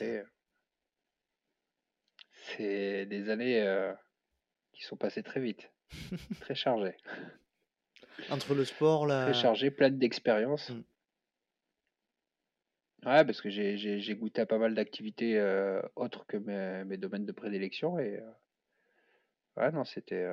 c'est 2.56 3.06
des 3.06 3.30
années 3.30 3.60
euh, 3.62 3.92
qui 4.72 4.84
sont 4.84 4.96
passées 4.96 5.22
très 5.22 5.40
vite, 5.40 5.70
très 6.40 6.54
chargées. 6.54 6.96
Entre 8.30 8.54
le 8.54 8.64
sport, 8.64 9.06
la... 9.06 9.24
Très 9.24 9.34
chargées, 9.34 9.70
pleines 9.70 9.98
d'expériences. 9.98 10.70
Mm. 10.70 10.82
Ouais, 13.06 13.24
parce 13.24 13.40
que 13.40 13.48
j'ai 13.48 14.16
goûté 14.16 14.40
à 14.40 14.46
pas 14.46 14.58
mal 14.58 14.74
d'activités 14.74 15.38
euh, 15.38 15.80
autres 15.94 16.26
que 16.26 16.36
mes, 16.36 16.96
domaines 16.96 17.26
de 17.26 17.32
prédilection 17.32 17.96
et 17.98 18.16
euh, 18.16 18.30
ouais, 19.56 19.70
non, 19.70 19.84
c'était 19.84 20.28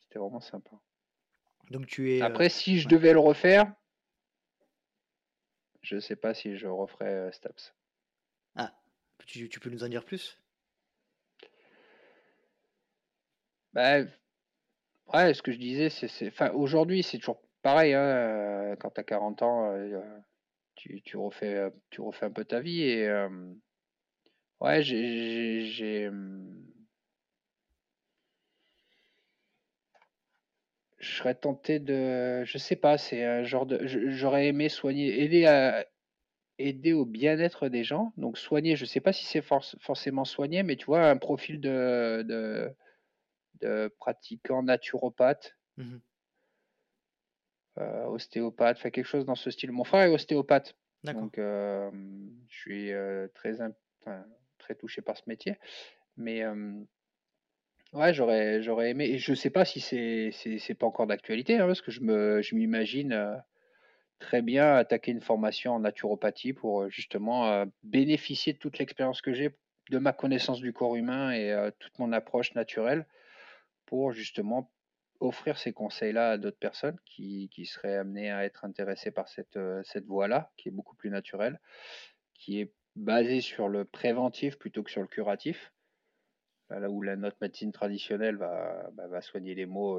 c'était 0.00 0.18
vraiment 0.18 0.40
sympa. 0.40 0.72
Donc 1.70 1.86
tu 1.86 2.14
es. 2.14 2.20
Après, 2.20 2.50
si 2.50 2.78
je 2.78 2.88
devais 2.88 3.14
le 3.14 3.18
refaire, 3.18 3.72
je 5.80 5.98
sais 5.98 6.16
pas 6.16 6.34
si 6.34 6.58
je 6.58 6.66
referais 6.66 7.32
Staps. 7.32 7.74
Ah, 8.54 8.74
tu, 9.26 9.48
tu 9.48 9.58
peux 9.58 9.70
nous 9.70 9.82
en 9.82 9.88
dire 9.88 10.04
plus? 10.04 10.38
Bah, 13.78 14.00
ouais, 15.14 15.34
ce 15.34 15.42
que 15.42 15.52
je 15.52 15.58
disais, 15.58 15.88
c'est, 15.88 16.28
enfin, 16.28 16.50
aujourd'hui, 16.50 17.04
c'est 17.04 17.18
toujours 17.18 17.40
pareil. 17.62 17.94
Hein, 17.94 18.00
euh, 18.00 18.76
quand 18.76 18.90
tu 18.90 19.00
as 19.00 19.04
40 19.04 19.42
ans, 19.42 19.70
euh, 19.72 20.00
tu, 20.74 21.16
refais, 21.16 21.54
euh, 21.54 21.70
tu 21.90 22.00
refais 22.00 22.26
un 22.26 22.32
peu 22.32 22.44
ta 22.44 22.58
vie. 22.58 22.82
Et 22.82 23.08
ouais, 24.60 24.82
j'ai. 24.82 26.10
Je 30.98 31.16
serais 31.16 31.36
tenté 31.36 31.78
de. 31.78 32.44
Je 32.44 32.58
sais 32.58 32.74
pas, 32.74 32.98
c'est 32.98 33.24
un 33.24 33.44
genre 33.44 33.64
de. 33.64 33.86
J'aurais 33.86 34.48
aimé 34.48 34.68
soigner, 34.68 35.22
aider 35.22 35.46
à 35.46 35.86
aider 36.58 36.94
au 36.94 37.06
bien-être 37.06 37.68
des 37.68 37.84
gens. 37.84 38.12
Donc 38.16 38.38
soigner, 38.38 38.74
je 38.74 38.84
sais 38.84 39.00
pas 39.00 39.12
si 39.12 39.24
c'est 39.24 39.42
forcément 39.42 40.24
soigner, 40.24 40.64
mais 40.64 40.74
tu 40.74 40.86
vois, 40.86 41.08
un 41.08 41.16
profil 41.16 41.60
de 41.60 42.74
de 43.60 43.92
pratiquants 43.98 44.62
naturopathes, 44.62 45.56
mmh 45.76 45.98
euh, 47.78 48.06
ostéopathes, 48.06 48.78
fait 48.78 48.90
quelque 48.90 49.06
chose 49.06 49.24
dans 49.24 49.36
ce 49.36 49.50
style. 49.50 49.70
Mon 49.70 49.84
frère 49.84 50.02
est 50.02 50.12
ostéopathe, 50.12 50.74
donc 51.04 51.34
je 51.36 51.90
suis 52.48 52.90
très, 53.34 53.54
très 54.58 54.74
touché 54.74 55.00
par 55.00 55.16
ce 55.16 55.22
métier. 55.26 55.56
Mais 56.16 56.44
ouais, 57.92 58.12
j'aurais, 58.12 58.62
j'aurais 58.62 58.90
aimé, 58.90 59.04
et 59.04 59.18
je 59.18 59.32
sais 59.34 59.50
pas 59.50 59.64
si 59.64 59.80
c'est, 59.80 60.30
c'est, 60.32 60.74
pas 60.74 60.86
encore 60.86 61.06
d'actualité, 61.06 61.56
hein, 61.58 61.66
parce 61.66 61.80
que 61.80 61.92
je 61.92 62.00
me, 62.00 62.42
je 62.42 62.56
m'imagine 62.56 63.40
très 64.18 64.42
bien 64.42 64.74
attaquer 64.74 65.12
une 65.12 65.20
formation 65.20 65.74
en 65.74 65.80
naturopathie 65.80 66.52
pour 66.52 66.90
justement 66.90 67.64
bénéficier 67.84 68.52
de 68.54 68.58
toute 68.58 68.78
l'expérience 68.78 69.22
que 69.22 69.32
j'ai, 69.32 69.54
de 69.90 69.98
ma 69.98 70.12
connaissance 70.12 70.60
du 70.60 70.72
corps 70.72 70.96
humain 70.96 71.30
et 71.30 71.70
toute 71.78 71.96
mon 72.00 72.12
approche 72.12 72.54
naturelle 72.54 73.06
pour 73.88 74.12
justement 74.12 74.70
offrir 75.20 75.56
ces 75.58 75.72
conseils-là 75.72 76.32
à 76.32 76.38
d'autres 76.38 76.58
personnes 76.58 76.98
qui, 77.06 77.48
qui, 77.50 77.64
seraient 77.64 77.96
amenées 77.96 78.30
à 78.30 78.44
être 78.44 78.66
intéressées 78.66 79.10
par 79.10 79.28
cette, 79.28 79.58
cette 79.82 80.04
voie-là, 80.04 80.52
qui 80.58 80.68
est 80.68 80.72
beaucoup 80.72 80.94
plus 80.94 81.10
naturelle, 81.10 81.58
qui 82.34 82.60
est 82.60 82.72
basée 82.96 83.40
sur 83.40 83.68
le 83.68 83.86
préventif 83.86 84.58
plutôt 84.58 84.82
que 84.82 84.90
sur 84.90 85.00
le 85.00 85.08
curatif. 85.08 85.72
Là 86.70 86.90
où 86.90 87.00
la 87.00 87.16
notre 87.16 87.38
médecine 87.40 87.72
traditionnelle 87.72 88.36
va, 88.36 88.90
bah, 88.92 89.06
va 89.08 89.22
soigner 89.22 89.54
les 89.54 89.64
maux 89.64 89.98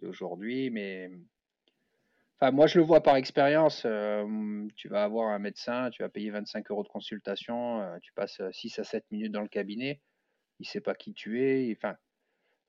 d'aujourd'hui, 0.00 0.70
mais 0.70 1.10
Enfin, 2.40 2.50
moi, 2.50 2.66
je 2.66 2.80
le 2.80 2.84
vois 2.84 3.04
par 3.04 3.14
expérience. 3.14 3.86
tu 4.74 4.88
vas 4.88 5.04
avoir 5.04 5.28
un 5.28 5.38
médecin, 5.38 5.90
tu 5.90 6.02
vas 6.02 6.08
payer 6.08 6.30
25 6.30 6.72
euros 6.72 6.82
de 6.82 6.88
consultation, 6.88 7.88
tu 8.02 8.12
passes 8.14 8.42
6 8.50 8.80
à 8.80 8.84
7 8.84 9.04
minutes 9.12 9.30
dans 9.30 9.42
le 9.42 9.48
cabinet, 9.48 10.00
il 10.58 10.64
ne 10.64 10.66
sait 10.66 10.80
pas 10.80 10.96
qui 10.96 11.12
tu 11.12 11.40
es. 11.40 11.72
Enfin, 11.76 11.96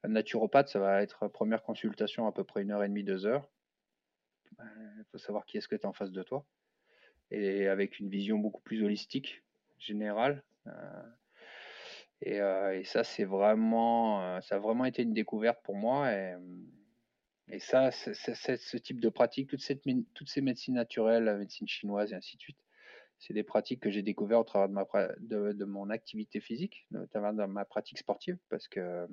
naturopathe, 0.08 0.70
ça 0.70 0.80
va 0.80 1.02
être 1.02 1.28
première 1.28 1.64
consultation 1.64 2.28
à 2.28 2.32
peu 2.32 2.44
près 2.44 2.62
une 2.62 2.72
heure 2.72 2.84
et 2.84 2.90
demie, 2.90 3.04
deux 3.04 3.26
heures. 3.26 3.50
Il 4.52 4.58
ben, 4.58 5.06
faut 5.12 5.18
savoir 5.18 5.46
qui 5.46 5.58
est-ce 5.58 5.68
que 5.68 5.76
tu 5.76 5.84
es 5.84 5.86
en 5.86 5.94
face 5.94 6.12
de 6.12 6.24
toi. 6.24 6.46
Et 7.32 7.68
avec 7.68 8.00
une 8.00 8.10
vision 8.10 8.38
beaucoup 8.38 8.62
plus 8.62 8.84
holistique, 8.84 9.44
générale. 9.80 10.44
Et, 12.22 12.38
et, 12.38 12.84
ça, 12.84 13.04
c'est 13.04 13.24
vraiment, 13.24 14.40
ça 14.42 14.56
a 14.56 14.60
vraiment 14.60 14.86
été 14.86 15.02
une 15.02 15.14
découverte 15.14 15.62
pour 15.64 15.76
moi. 15.76 16.12
Et, 16.12 17.60
ça, 17.60 17.92
ce 17.92 18.78
type 18.78 19.00
de 19.00 19.10
pratique, 19.10 19.50
toutes 19.50 20.30
ces 20.30 20.42
médecines 20.42 20.76
naturelles, 20.76 21.24
la 21.24 21.36
médecine 21.36 21.68
chinoise 21.68 22.14
et 22.14 22.16
ainsi 22.16 22.38
de 22.38 22.42
suite, 22.42 22.58
c'est 23.26 23.34
des 23.34 23.44
pratiques 23.44 23.80
que 23.80 23.90
j'ai 23.90 24.02
découvertes 24.02 24.42
au 24.42 24.44
travers 24.44 24.70
de, 24.70 25.16
de, 25.20 25.54
de, 25.54 25.66
mon 25.66 25.90
activité 25.90 26.42
physique, 26.42 26.86
notamment 26.92 27.32
dans 27.32 27.48
ma 27.48 27.64
pratique 27.64 27.98
sportive, 27.98 28.38
parce 28.50 28.68
que 28.68 29.08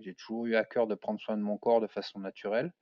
j'ai 0.00 0.14
toujours 0.14 0.46
eu 0.46 0.54
à 0.54 0.64
cœur 0.64 0.86
de 0.86 0.94
prendre 0.94 1.20
soin 1.20 1.36
de 1.36 1.42
mon 1.42 1.58
corps 1.58 1.82
de 1.82 1.86
façon 1.86 2.20
naturelle. 2.20 2.72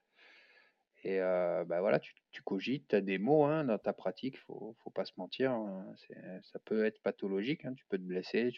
Et 1.03 1.19
euh, 1.21 1.65
bah 1.65 1.81
voilà, 1.81 1.99
tu, 1.99 2.13
cogites, 2.43 2.87
tu 2.87 2.95
as 2.95 3.01
des 3.01 3.17
mots 3.17 3.43
hein, 3.43 3.65
dans 3.65 3.77
ta 3.77 3.91
pratique, 3.91 4.35
il 4.35 4.39
faut, 4.39 4.75
faut 4.83 4.89
pas 4.89 5.05
se 5.05 5.13
mentir. 5.17 5.51
Hein, 5.51 5.93
ça 6.43 6.59
peut 6.59 6.85
être 6.85 7.01
pathologique, 7.01 7.65
hein, 7.65 7.73
tu 7.73 7.85
peux 7.89 7.97
te 7.97 8.03
blesser. 8.03 8.51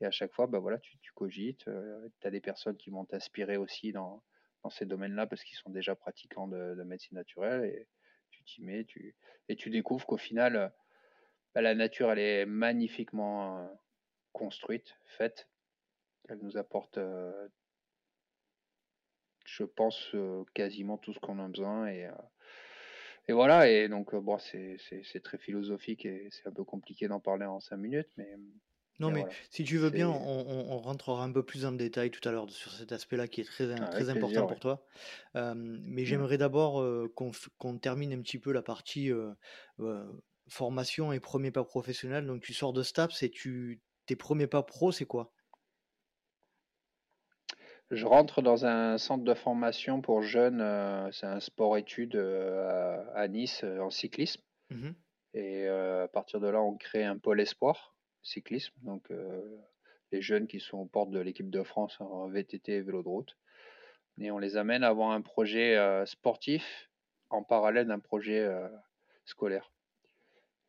Et 0.00 0.06
à 0.06 0.10
chaque 0.10 0.32
fois, 0.32 0.48
bah 0.48 0.58
voilà, 0.58 0.78
tu, 0.78 0.98
cogites. 1.14 1.66
Euh, 1.68 2.08
tu 2.20 2.26
as 2.26 2.30
des 2.30 2.40
personnes 2.40 2.76
qui 2.76 2.90
vont 2.90 3.04
t'inspirer 3.04 3.56
aussi 3.56 3.92
dans, 3.92 4.22
dans 4.64 4.70
ces 4.70 4.84
domaines-là 4.84 5.26
parce 5.28 5.44
qu'ils 5.44 5.56
sont 5.56 5.70
déjà 5.70 5.94
pratiquants 5.94 6.48
de, 6.48 6.74
de, 6.74 6.82
médecine 6.82 7.16
naturelle. 7.16 7.64
Et 7.64 7.88
tu 8.30 8.42
t'y 8.42 8.62
mets 8.62 8.84
tu, 8.84 9.14
et 9.48 9.54
tu 9.54 9.70
découvres 9.70 10.06
qu'au 10.06 10.16
final, 10.16 10.72
bah, 11.54 11.60
la 11.60 11.74
nature, 11.74 12.10
elle 12.10 12.18
est 12.18 12.46
magnifiquement 12.46 13.58
euh, 13.58 13.66
construite, 14.32 14.96
faite. 15.04 15.48
Elle 16.28 16.38
nous 16.42 16.56
apporte, 16.56 16.98
euh, 16.98 17.48
je 19.44 19.64
pense, 19.64 20.10
euh, 20.14 20.44
quasiment 20.54 20.96
tout 20.96 21.12
ce 21.12 21.18
qu'on 21.18 21.38
a 21.38 21.48
besoin. 21.48 21.88
Et, 21.88 22.08
et 23.28 23.32
voilà, 23.32 23.68
et 23.68 23.88
donc, 23.88 24.14
bon, 24.14 24.38
c'est 24.38 25.22
très 25.22 25.38
philosophique 25.38 26.06
et 26.06 26.28
c'est 26.30 26.46
un 26.48 26.52
peu 26.52 26.64
compliqué 26.64 27.08
d'en 27.08 27.20
parler 27.20 27.44
en 27.44 27.60
cinq 27.60 27.76
minutes, 27.76 28.10
mais. 28.16 28.36
Non, 29.00 29.10
mais 29.10 29.24
si 29.50 29.64
tu 29.64 29.78
veux 29.78 29.90
bien, 29.90 30.08
on, 30.08 30.78
rentrera 30.78 31.24
un 31.24 31.32
peu 31.32 31.42
plus 31.42 31.64
le 31.64 31.76
détail 31.76 32.12
tout 32.12 32.26
à 32.28 32.30
l'heure 32.30 32.48
sur 32.50 32.70
cet 32.70 32.92
aspect-là 32.92 33.26
qui 33.26 33.40
est 33.40 33.44
très, 33.44 33.74
très 33.90 34.10
important 34.10 34.46
pour 34.46 34.60
toi. 34.60 34.86
mais 35.34 36.02
mmh. 36.02 36.04
j'aimerais 36.04 36.38
d'abord 36.38 36.84
qu'on 37.58 37.78
termine 37.78 38.12
un 38.12 38.20
petit 38.20 38.38
peu 38.38 38.52
la 38.52 38.62
partie 38.62 39.10
formation 40.48 41.12
et 41.12 41.20
premier 41.20 41.50
pas 41.50 41.64
professionnel. 41.64 42.26
Donc 42.26 42.42
tu 42.42 42.54
sors 42.54 42.72
de 42.72 42.82
STAPS 42.82 43.22
et 43.22 43.30
tu, 43.30 43.80
tes 44.06 44.16
premiers 44.16 44.46
pas 44.46 44.62
pro, 44.62 44.92
c'est 44.92 45.04
quoi? 45.04 45.32
Je 47.92 48.06
rentre 48.06 48.40
dans 48.40 48.64
un 48.64 48.96
centre 48.96 49.22
de 49.22 49.34
formation 49.34 50.00
pour 50.00 50.22
jeunes, 50.22 50.62
euh, 50.62 51.10
c'est 51.12 51.26
un 51.26 51.40
sport-études 51.40 52.16
euh, 52.16 53.04
à, 53.14 53.28
Nice 53.28 53.64
euh, 53.64 53.80
en 53.80 53.90
cyclisme. 53.90 54.42
Mmh 54.70 54.90
et 55.34 55.66
à 55.66 56.08
partir 56.08 56.40
de 56.40 56.46
là, 56.46 56.60
on 56.60 56.76
crée 56.76 57.04
un 57.04 57.16
pôle 57.16 57.40
espoir 57.40 57.96
cyclisme. 58.20 58.74
Donc 58.82 59.10
les 60.10 60.20
jeunes 60.20 60.46
qui 60.46 60.60
sont 60.60 60.76
aux 60.76 60.84
portes 60.84 61.10
de 61.10 61.20
l'équipe 61.20 61.48
de 61.48 61.62
France 61.62 61.98
en 62.02 62.28
VTT 62.28 62.70
et 62.70 62.82
vélo 62.82 63.02
de 63.02 63.08
route. 63.08 63.38
Et 64.18 64.30
on 64.30 64.36
les 64.36 64.58
amène 64.58 64.84
à 64.84 64.88
avoir 64.88 65.12
un 65.12 65.22
projet 65.22 65.78
sportif 66.04 66.90
en 67.30 67.42
parallèle 67.42 67.86
d'un 67.86 67.98
projet 67.98 68.46
scolaire 69.24 69.72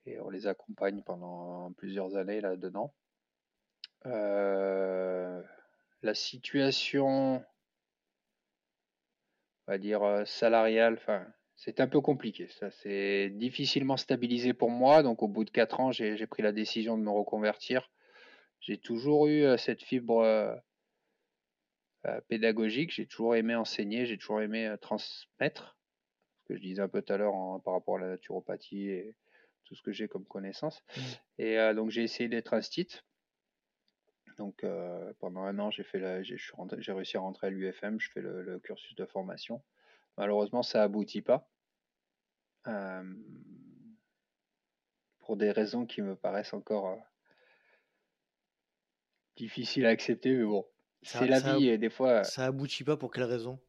et 0.06 0.20
on 0.20 0.30
les 0.30 0.48
accompagne 0.48 1.02
pendant 1.02 1.72
plusieurs 1.74 2.16
années 2.16 2.42
là-dedans. 2.42 2.94
Euh, 4.06 5.42
la 6.02 6.14
situation, 6.14 7.44
on 9.68 9.72
va 9.72 9.78
dire, 9.78 10.04
euh, 10.04 10.26
salariale, 10.26 10.96
enfin, 10.96 11.26
c'est 11.56 11.80
un 11.80 11.88
peu 11.88 12.02
compliqué. 12.02 12.48
Ça, 12.50 12.70
c'est 12.72 13.30
difficilement 13.30 13.96
stabilisé 13.96 14.54
pour 14.54 14.70
moi. 14.70 15.04
Donc, 15.04 15.24
au 15.24 15.28
bout 15.28 15.46
de 15.46 15.52
quatre 15.52 15.80
ans, 15.80 15.92
j'ai 15.92 16.28
pris 16.28 16.44
la 16.44 16.52
décision 16.52 16.98
de 16.98 17.04
me 17.04 17.12
reconvertir. 17.12 17.90
J'ai 18.60 18.78
toujours 18.78 19.28
eu 19.28 19.44
euh, 19.44 19.58
cette 19.58 19.84
fibre 19.84 20.62
pédagogique. 22.28 22.92
J'ai 22.92 23.06
toujours 23.06 23.36
aimé 23.36 23.56
enseigner. 23.56 24.06
J'ai 24.06 24.18
toujours 24.18 24.42
aimé 24.42 24.76
transmettre. 24.82 25.78
Ce 26.40 26.44
que 26.50 26.58
je 26.58 26.62
disais 26.62 26.82
un 26.82 26.90
peu 26.90 27.02
tout 27.02 27.14
à 27.14 27.18
l'heure 27.18 27.62
par 27.64 27.74
rapport 27.74 27.96
à 27.96 28.02
la 28.02 28.08
naturopathie 28.08 29.14
tout 29.66 29.76
ce 29.76 29.82
que 29.82 29.92
j'ai 29.92 30.08
comme 30.08 30.26
connaissance. 30.26 30.84
Mmh. 30.96 31.02
Et 31.40 31.60
euh, 31.60 31.74
donc 31.74 31.90
j'ai 31.90 32.04
essayé 32.04 32.30
d'être 32.30 32.60
stit 32.62 32.88
Donc 34.38 34.64
euh, 34.64 35.14
pendant 35.20 35.42
un 35.42 35.60
an, 35.60 35.72
j'ai 35.72 35.84
fait 35.84 36.24
j'ai, 36.24 36.38
j'ai 36.78 36.92
réussi 36.92 37.18
à 37.18 37.22
rentrer 37.22 37.48
à 37.48 37.50
l'UFM, 37.50 38.00
je 38.00 38.10
fais 38.12 38.22
le, 38.22 38.60
cursus 38.60 38.96
de 38.96 39.06
formation. 39.06 39.64
Malheureusement, 40.18 40.64
ça 40.64 40.84
aboutit 40.84 41.22
pas. 41.22 41.50
Euh, 42.68 43.04
pour 45.20 45.38
des 45.38 45.52
raisons 45.52 45.86
qui 45.86 46.02
me 46.02 46.16
paraissent 46.16 46.54
encore 46.54 46.98
difficiles 49.36 49.86
à 49.86 49.90
accepter, 49.90 50.36
mais 50.36 50.44
bon, 50.44 50.66
c'est 51.02 51.28
la 51.28 51.40
vie 51.40 51.70
et 51.70 51.78
des 51.78 51.90
fois. 51.90 52.24
Ça 52.24 52.46
aboutit 52.46 52.84
pas 52.84 52.98
pour 52.98 53.12
quelles 53.12 53.24
raisons 53.24 53.60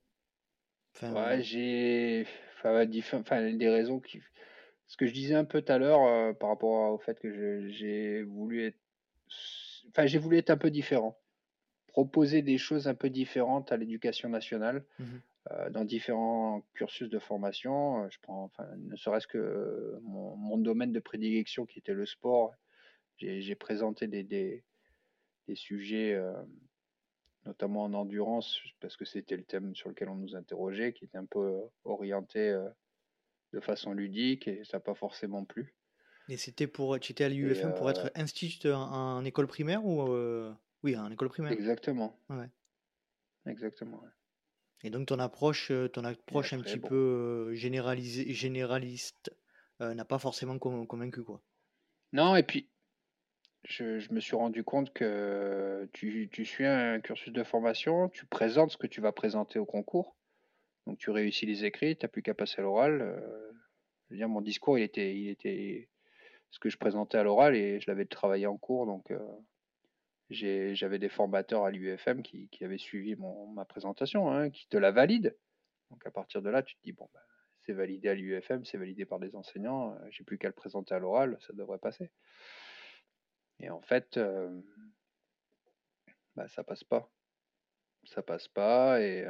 enfin, 1.02 1.40
j'ai 1.40 2.26
enfin, 2.58 2.84
des 2.86 3.68
raisons 3.68 4.00
qui 4.00 4.20
ce 4.86 4.96
que 4.96 5.06
je 5.06 5.12
disais 5.12 5.34
un 5.34 5.44
peu 5.44 5.62
tout 5.62 5.72
à 5.72 5.78
l'heure 5.78 6.04
euh, 6.04 6.32
par 6.32 6.50
rapport 6.50 6.92
au 6.92 6.98
fait 6.98 7.18
que 7.18 7.68
j'ai 7.68 8.22
voulu 8.22 8.66
être, 8.66 8.78
enfin 9.88 10.06
j'ai 10.06 10.18
voulu 10.18 10.38
être 10.38 10.50
un 10.50 10.56
peu 10.56 10.70
différent, 10.70 11.18
proposer 11.86 12.42
des 12.42 12.58
choses 12.58 12.88
un 12.88 12.94
peu 12.94 13.10
différentes 13.10 13.72
à 13.72 13.76
l'éducation 13.76 14.28
nationale 14.28 14.84
mmh 14.98 15.04
euh, 15.50 15.68
dans 15.68 15.84
différents 15.84 16.62
cursus 16.72 17.10
de 17.10 17.18
formation. 17.18 18.02
Euh, 18.02 18.08
je 18.08 18.18
prends, 18.22 18.44
enfin, 18.44 18.66
ne 18.78 18.96
serait-ce 18.96 19.26
que 19.26 19.98
mon, 20.00 20.56
domaine 20.56 20.90
de 20.90 21.00
prédilection 21.00 21.66
qui 21.66 21.80
était 21.80 21.92
le 21.92 22.06
sport, 22.06 22.54
j'ai 23.18 23.54
présenté 23.54 24.06
des, 24.06 24.22
des, 24.22 24.64
des 25.46 25.54
sujets. 25.54 26.18
notamment 27.44 27.82
en 27.82 27.92
endurance, 27.92 28.58
parce 28.80 28.96
que 28.96 29.04
c'était 29.04 29.36
le 29.36 29.44
thème 29.44 29.74
sur 29.74 29.90
lequel 29.90 30.08
on 30.08 30.14
nous 30.14 30.34
interrogeait, 30.34 30.94
qui 30.94 31.04
était 31.04 31.18
un 31.18 31.26
peu 31.26 31.60
orienté 31.84 32.58
de 33.54 33.60
façon 33.60 33.92
ludique 33.92 34.48
et 34.48 34.64
ça 34.64 34.76
n'a 34.76 34.80
pas 34.80 34.94
forcément 34.94 35.44
plu. 35.44 35.74
Et 36.28 36.36
c'était 36.36 36.66
pour, 36.66 36.98
tu 37.00 37.12
étais 37.12 37.24
à 37.24 37.28
l'UFM 37.28 37.74
pour 37.74 37.90
être 37.90 38.06
euh, 38.06 38.10
instituteur 38.22 38.78
en, 38.78 39.24
école 39.24 39.46
primaire 39.46 39.84
ou 39.84 40.02
euh, 40.12 40.52
oui, 40.82 40.96
en 40.96 41.10
école 41.10 41.28
primaire? 41.28 41.52
Exactement. 41.52 42.18
Ouais. 42.30 42.48
Exactement. 43.46 44.02
Et 44.82 44.90
donc 44.90 45.06
ton 45.06 45.18
approche, 45.18 45.70
euh, 45.70 45.88
ton 45.88 46.04
approche 46.04 46.52
un 46.52 46.60
petit 46.60 46.78
peu 46.78 47.54
généralisée, 47.54 48.32
généraliste 48.32 49.30
n'a 49.80 50.04
pas 50.04 50.18
forcément 50.18 50.58
convaincu 50.58 51.22
quoi? 51.22 51.42
Non, 52.12 52.36
et 52.36 52.42
puis 52.42 52.70
je, 53.64 53.98
je, 53.98 54.12
me 54.12 54.20
suis 54.20 54.36
rendu 54.36 54.62
compte 54.62 54.92
que 54.92 55.88
tu, 55.92 56.28
tu 56.30 56.44
suis 56.44 56.64
un 56.64 57.00
cursus 57.00 57.32
de 57.32 57.42
formation, 57.42 58.08
tu 58.08 58.24
présentes 58.24 58.70
ce 58.70 58.76
que 58.76 58.86
tu 58.86 59.00
vas 59.00 59.12
présenter 59.12 59.58
au 59.58 59.66
concours. 59.66 60.16
Donc 60.86 60.98
tu 60.98 61.10
réussis 61.10 61.46
les 61.46 61.64
écrits, 61.64 61.96
tu 61.96 62.04
n'as 62.04 62.08
plus 62.08 62.22
qu'à 62.22 62.34
passer 62.34 62.60
à 62.60 62.62
l'oral. 62.62 63.00
Euh, 63.00 63.52
je 64.08 64.14
veux 64.14 64.16
dire, 64.18 64.28
mon 64.28 64.42
discours, 64.42 64.78
il 64.78 64.82
était, 64.82 65.16
il 65.16 65.28
était 65.28 65.88
ce 66.50 66.58
que 66.58 66.68
je 66.68 66.76
présentais 66.76 67.18
à 67.18 67.22
l'oral 67.22 67.56
et 67.56 67.80
je 67.80 67.90
l'avais 67.90 68.04
travaillé 68.04 68.46
en 68.46 68.56
cours. 68.58 68.86
Donc 68.86 69.10
euh, 69.10 69.26
j'avais 70.30 70.98
des 70.98 71.08
formateurs 71.08 71.64
à 71.64 71.70
l'UFM 71.70 72.22
qui, 72.22 72.48
avaient 72.62 72.78
suivi 72.78 73.16
mon, 73.16 73.46
ma 73.48 73.64
présentation, 73.64 74.30
hein, 74.30 74.50
qui 74.50 74.68
te 74.68 74.76
la 74.76 74.90
valident. 74.90 75.34
Donc 75.90 76.06
à 76.06 76.10
partir 76.10 76.42
de 76.42 76.50
là, 76.50 76.62
tu 76.62 76.76
te 76.76 76.82
dis, 76.82 76.92
bon, 76.92 77.08
bah, 77.14 77.20
c'est 77.64 77.72
validé 77.72 78.10
à 78.10 78.14
l'UFM, 78.14 78.64
c'est 78.64 78.78
validé 78.78 79.06
par 79.06 79.18
des 79.18 79.34
enseignants, 79.34 79.94
euh, 79.94 80.06
j'ai 80.10 80.24
plus 80.24 80.38
qu'à 80.38 80.48
le 80.48 80.54
présenter 80.54 80.94
à 80.94 80.98
l'oral, 80.98 81.38
ça 81.46 81.54
devrait 81.54 81.78
passer. 81.78 82.10
Et 83.60 83.70
en 83.70 83.80
fait, 83.80 84.18
bah, 86.34 86.48
ça 86.48 86.64
passe 86.64 86.84
pas. 86.84 87.08
Ça 88.04 88.22
passe 88.22 88.48
pas 88.48 89.00
et 89.00 89.24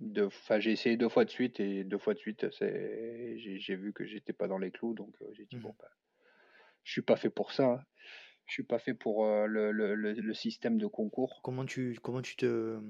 Deux, 0.00 0.26
enfin, 0.26 0.58
j'ai 0.60 0.72
essayé 0.72 0.96
deux 0.96 1.08
fois 1.08 1.24
de 1.24 1.30
suite 1.30 1.58
et 1.60 1.84
deux 1.84 1.98
fois 1.98 2.14
de 2.14 2.18
suite, 2.18 2.50
c'est, 2.50 3.38
j'ai, 3.38 3.58
j'ai 3.58 3.76
vu 3.76 3.92
que 3.92 4.04
j'étais 4.04 4.32
pas 4.34 4.46
dans 4.48 4.58
les 4.58 4.70
clous, 4.70 4.94
donc 4.94 5.14
euh, 5.22 5.26
j'ai 5.32 5.46
dit 5.46 5.56
Mhm. 5.56 5.58
bon, 5.58 5.74
bah, 5.78 5.88
je 6.84 6.92
suis 6.92 7.02
pas 7.02 7.16
fait 7.16 7.30
pour 7.30 7.52
ça. 7.52 7.66
hein. 7.66 7.80
Je 8.46 8.54
suis 8.54 8.64
pas 8.64 8.78
fait 8.78 8.94
pour 8.94 9.26
euh, 9.26 9.46
le, 9.46 9.72
le- 9.72 9.94
le- 9.96 10.12
le 10.14 10.34
système 10.34 10.78
de 10.78 10.86
concours. 10.86 11.40
Comment 11.42 11.66
tu, 11.66 11.98
comment 12.02 12.22
tu 12.22 12.36
te 12.36 12.46
euh, 12.46 12.80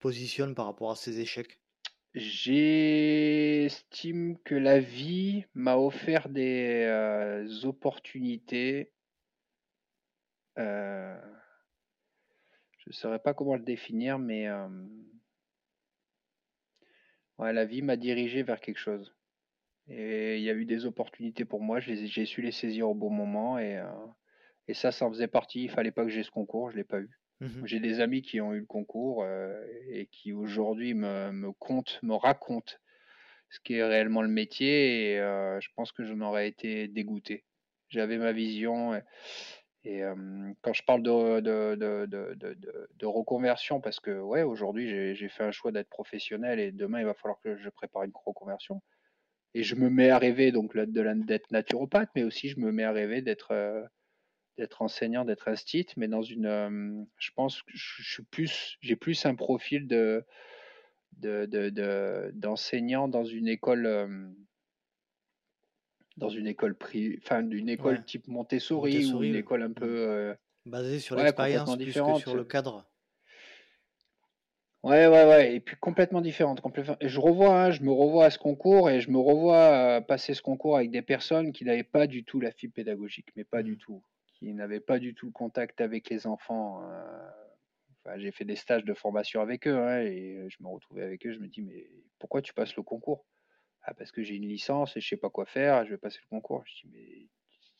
positionnes 0.00 0.54
par 0.54 0.66
rapport 0.66 0.90
à 0.92 0.96
ces 0.96 1.20
échecs? 1.20 1.60
J'estime 2.14 4.38
que 4.44 4.54
la 4.54 4.78
vie 4.78 5.44
m'a 5.54 5.76
offert 5.76 6.28
des 6.28 6.84
euh, 6.86 7.48
opportunités. 7.64 8.92
euh, 10.58 11.16
je 12.78 12.90
ne 12.90 12.92
saurais 12.92 13.20
pas 13.20 13.32
comment 13.32 13.54
le 13.54 13.62
définir, 13.62 14.18
mais 14.18 14.48
euh, 14.48 14.68
ouais, 17.40 17.52
la 17.52 17.64
vie 17.64 17.82
m'a 17.82 17.96
dirigé 17.96 18.42
vers 18.42 18.60
quelque 18.60 18.78
chose. 18.78 19.14
Et 19.88 20.38
il 20.38 20.42
y 20.44 20.50
a 20.50 20.54
eu 20.54 20.66
des 20.66 20.86
opportunités 20.86 21.44
pour 21.44 21.62
moi, 21.62 21.80
je 21.80 21.90
les 21.90 22.04
ai- 22.04 22.06
j'ai 22.06 22.26
su 22.26 22.42
les 22.42 22.52
saisir 22.52 22.88
au 22.88 22.94
bon 22.94 23.10
moment 23.10 23.58
et, 23.58 23.76
euh, 23.78 23.90
et 24.68 24.74
ça, 24.74 24.92
ça 24.92 25.06
en 25.06 25.10
faisait 25.10 25.28
partie. 25.28 25.64
Il 25.64 25.70
fallait 25.70 25.92
pas 25.92 26.04
que 26.04 26.10
j'ai 26.10 26.22
ce 26.22 26.30
concours, 26.30 26.70
je 26.70 26.76
l'ai 26.76 26.84
pas 26.84 27.00
eu. 27.00 27.10
Mhm. 27.40 27.66
J'ai 27.66 27.80
des 27.80 28.00
amis 28.00 28.22
qui 28.22 28.40
ont 28.40 28.54
eu 28.54 28.60
le 28.60 28.66
concours 28.66 29.24
euh, 29.24 29.64
et 29.88 30.06
qui 30.06 30.32
aujourd'hui 30.32 30.94
me, 30.94 31.32
me 31.32 31.52
comptent, 31.52 31.98
me 32.02 32.14
racontent 32.14 32.74
ce 33.50 33.60
qui 33.60 33.74
est 33.74 33.84
réellement 33.84 34.22
le 34.22 34.28
métier 34.28 35.12
et 35.12 35.20
euh, 35.20 35.60
je 35.60 35.68
pense 35.76 35.92
que 35.92 36.04
j'en 36.04 36.20
aurais 36.20 36.48
été 36.48 36.88
dégoûté. 36.88 37.44
J'avais 37.88 38.18
ma 38.18 38.32
vision 38.32 38.94
et, 38.94 39.02
et, 39.84 40.02
quand 40.62 40.72
je 40.72 40.82
parle 40.84 41.02
de, 41.02 43.06
reconversion, 43.06 43.80
parce 43.80 44.00
que 44.00 44.20
ouais, 44.20 44.42
aujourd'hui 44.42 45.14
j'ai 45.14 45.28
fait 45.28 45.44
un 45.44 45.50
choix 45.50 45.72
d'être 45.72 45.88
professionnel 45.88 46.60
et 46.60 46.70
demain 46.70 47.00
il 47.00 47.06
va 47.06 47.14
falloir 47.14 47.40
que 47.40 47.56
je 47.56 47.68
prépare 47.70 48.02
une 48.02 48.12
reconversion. 48.14 48.82
Et 49.54 49.62
je 49.64 49.74
me 49.74 49.90
mets 49.90 50.10
à 50.10 50.18
rêver 50.18 50.52
donc 50.52 50.76
d'être 50.76 51.50
naturopathe, 51.50 52.10
mais 52.14 52.24
aussi 52.24 52.48
je 52.48 52.60
me 52.60 52.72
mets 52.72 52.84
à 52.84 52.92
rêver 52.92 53.22
d'être 53.22 53.52
euh, 53.52 53.82
d'être 54.58 54.82
enseignant, 54.82 55.24
d'être 55.24 55.48
instit, 55.48 55.86
mais 55.96 56.08
dans 56.08 56.22
une, 56.22 57.06
je 57.16 57.30
pense 57.34 57.62
que 57.62 57.72
je 57.74 58.02
suis 58.02 58.24
plus, 58.24 58.76
j'ai 58.80 58.96
plus 58.96 59.24
un 59.24 59.34
profil 59.34 59.88
de 59.88 60.24
de, 61.18 61.46
de- 61.46 61.70
de- 61.70 62.30
d'enseignant 62.34 63.08
dans 63.08 63.24
une 63.24 63.48
école, 63.48 63.86
dans 66.20 66.28
une 66.28 66.46
école 66.46 66.74
privée, 66.76 67.18
enfin 67.22 67.42
d'une 67.42 67.68
école 67.68 67.96
Ouais. 67.96 68.04
type 68.04 68.28
Montessori, 68.28 69.04
ou 69.06 69.22
une 69.22 69.34
école 69.34 69.62
un 69.62 69.70
Mm. 69.70 69.74
peu, 69.74 69.86
euh, 69.86 70.34
Basé 70.66 71.00
sur 71.00 71.16
ouais, 71.16 71.22
l'expérience 71.24 71.76
plus 71.76 72.00
que 72.00 72.14
sur 72.14 72.34
le 72.36 72.44
cadre. 72.44 72.86
Ouais, 74.82 75.06
ouais, 75.06 75.26
ouais, 75.26 75.54
et 75.54 75.60
puis 75.60 75.76
complètement 75.76 76.22
différente. 76.22 76.60
complètement- 76.62 76.96
et 77.00 77.08
je 77.08 77.20
revois, 77.20 77.64
hein, 77.64 77.70
je 77.70 77.82
me 77.82 77.90
revois 77.92 78.24
à 78.26 78.30
ce 78.30 78.38
concours 78.38 78.88
et 78.88 79.00
je 79.02 79.10
me 79.10 79.18
revois 79.18 79.98
euh, 79.98 80.00
passer 80.00 80.32
ce 80.32 80.40
concours 80.40 80.76
avec 80.76 80.90
des 80.90 81.02
personnes 81.02 81.52
qui 81.52 81.64
n'avaient 81.66 81.82
pas 81.84 82.06
du 82.06 82.24
tout 82.24 82.40
la 82.40 82.50
fibre 82.50 82.72
pédagogique, 82.74 83.28
mais 83.36 83.44
pas 83.44 83.62
du 83.62 83.72
Mhm. 83.72 83.78
tout, 83.78 84.02
qui 84.38 84.54
n'avaient 84.54 84.80
pas 84.80 84.98
du 84.98 85.14
tout 85.14 85.26
le 85.26 85.32
contact 85.32 85.80
avec 85.82 86.08
les 86.08 86.26
enfants. 86.26 86.82
euh, 86.90 87.28
enfin, 88.04 88.18
j'ai 88.18 88.32
fait 88.32 88.44
des 88.46 88.56
stages 88.56 88.84
de 88.84 88.94
formation 88.94 89.42
avec 89.42 89.66
eux 89.66 89.76
hein, 89.78 90.00
et 90.00 90.46
je 90.48 90.56
me 90.62 90.68
retrouvais 90.68 91.02
avec 91.02 91.26
eux. 91.26 91.32
Je 91.32 91.40
me 91.40 91.48
dis, 91.48 91.60
mais 91.62 91.90
pourquoi 92.18 92.40
tu 92.42 92.54
passes 92.54 92.74
le 92.76 92.82
concours? 92.82 93.26
Ah, 93.90 93.94
parce 93.94 94.12
que 94.12 94.22
j'ai 94.22 94.36
une 94.36 94.46
licence 94.48 94.96
et 94.96 95.00
je 95.00 95.08
sais 95.08 95.16
pas 95.16 95.30
quoi 95.30 95.46
faire, 95.46 95.84
je 95.84 95.90
vais 95.90 95.98
passer 95.98 96.20
le 96.22 96.28
concours. 96.28 96.64
Je 96.64 96.86
dis, 96.86 96.88
mais 96.92 97.28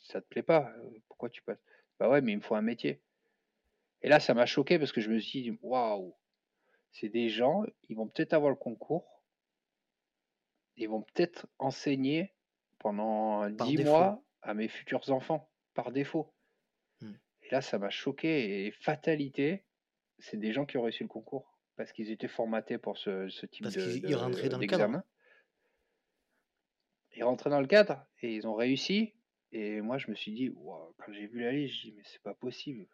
ça 0.01 0.21
te 0.21 0.27
plaît 0.27 0.43
pas? 0.43 0.73
euh, 0.79 0.91
Pourquoi 1.09 1.31
tu 1.31 1.41
passes? 1.43 1.63
Bah 2.01 2.09
ouais, 2.11 2.21
mais 2.21 2.33
il 2.33 2.39
me 2.39 2.43
faut 2.43 2.57
un 2.57 2.63
métier. 2.63 3.03
Et 4.03 4.09
là, 4.09 4.21
ça 4.21 4.35
m'a 4.35 4.45
choqué 4.47 4.79
parce 4.79 4.93
que 4.93 5.01
je 5.01 5.11
me 5.11 5.19
suis 5.21 5.43
dit, 5.43 5.59
waouh, 5.63 6.17
c'est 6.93 7.09
des 7.11 7.29
gens, 7.31 7.65
ils 7.89 7.97
vont 7.97 8.09
peut-être 8.09 8.35
avoir 8.35 8.51
le 8.51 8.57
concours, 8.57 9.25
ils 10.77 10.89
vont 10.89 11.03
peut-être 11.03 11.47
enseigner 11.59 12.35
pendant 12.79 13.49
dix 13.51 13.79
mois 13.79 14.25
à 14.43 14.55
mes 14.55 14.69
futurs 14.69 15.11
enfants, 15.11 15.51
par 15.75 15.93
défaut. 15.93 16.35
Hmm. 17.01 17.13
Et 17.43 17.51
là, 17.51 17.61
ça 17.61 17.79
m'a 17.79 17.91
choqué. 17.91 18.67
Et 18.67 18.71
fatalité, 18.73 19.67
c'est 20.19 20.39
des 20.39 20.53
gens 20.53 20.67
qui 20.67 20.77
ont 20.79 20.83
réussi 20.83 21.03
le 21.05 21.09
concours 21.09 21.59
parce 21.77 21.93
qu'ils 21.93 22.11
étaient 22.11 22.29
formatés 22.29 22.79
pour 22.79 22.99
ce, 22.99 23.29
ce 23.29 23.47
type 23.47 23.65
Parce 23.65 23.77
de- 23.77 23.81
qu'ils 23.93 24.03
de- 24.03 24.09
ils 24.09 24.15
rentraient 24.17 24.49
dans 24.49 24.59
le 24.59 24.67
cadre. 24.67 25.03
Ils 27.21 27.25
rentraient 27.25 27.51
dans 27.51 27.61
le 27.61 27.67
cadre 27.67 28.07
et 28.23 28.35
ils 28.35 28.47
ont 28.49 28.55
réussi. 28.55 29.13
Et 29.53 29.83
moi, 29.83 29.99
je 29.99 30.11
me 30.11 30.15
suis 30.17 30.33
dit, 30.33 30.49
Waouh, 30.55 30.95
quand 30.97 31.13
j'ai 31.13 31.27
vu 31.27 31.41
la 31.43 31.53
liste, 31.53 31.77
je 31.77 31.81
dis, 31.83 31.93
mais 31.93 32.03
c'est 32.07 32.23
pas 32.23 32.33
possible. 32.33 32.87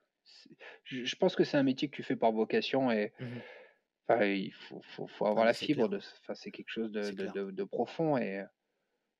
Je, 0.83 1.05
je 1.05 1.15
pense 1.17 1.37
que 1.37 1.45
c'est 1.45 1.57
un 1.57 1.63
métier 1.63 1.89
que 1.89 1.95
tu 1.95 2.03
fais 2.03 2.17
par 2.17 2.33
vocation 2.33 2.91
et 2.91 3.13
Mhm. 3.21 3.41
il 4.25 4.53
faut, 4.53 4.83
faut, 4.83 5.07
faut 5.07 5.27
avoir 5.27 5.45
Ah, 5.45 5.49
la 5.49 5.53
fibre. 5.55 5.87
clair. 5.87 6.01
De, 6.01 6.05
enfin, 6.23 6.35
c'est 6.35 6.51
quelque 6.51 6.71
chose 6.71 6.91
de, 6.91 7.03
C'est 7.03 7.13
de, 7.13 7.23
clair. 7.23 7.33
de- 7.35 7.51
de 7.53 7.65
profond. 7.65 8.17
Et, 8.19 8.45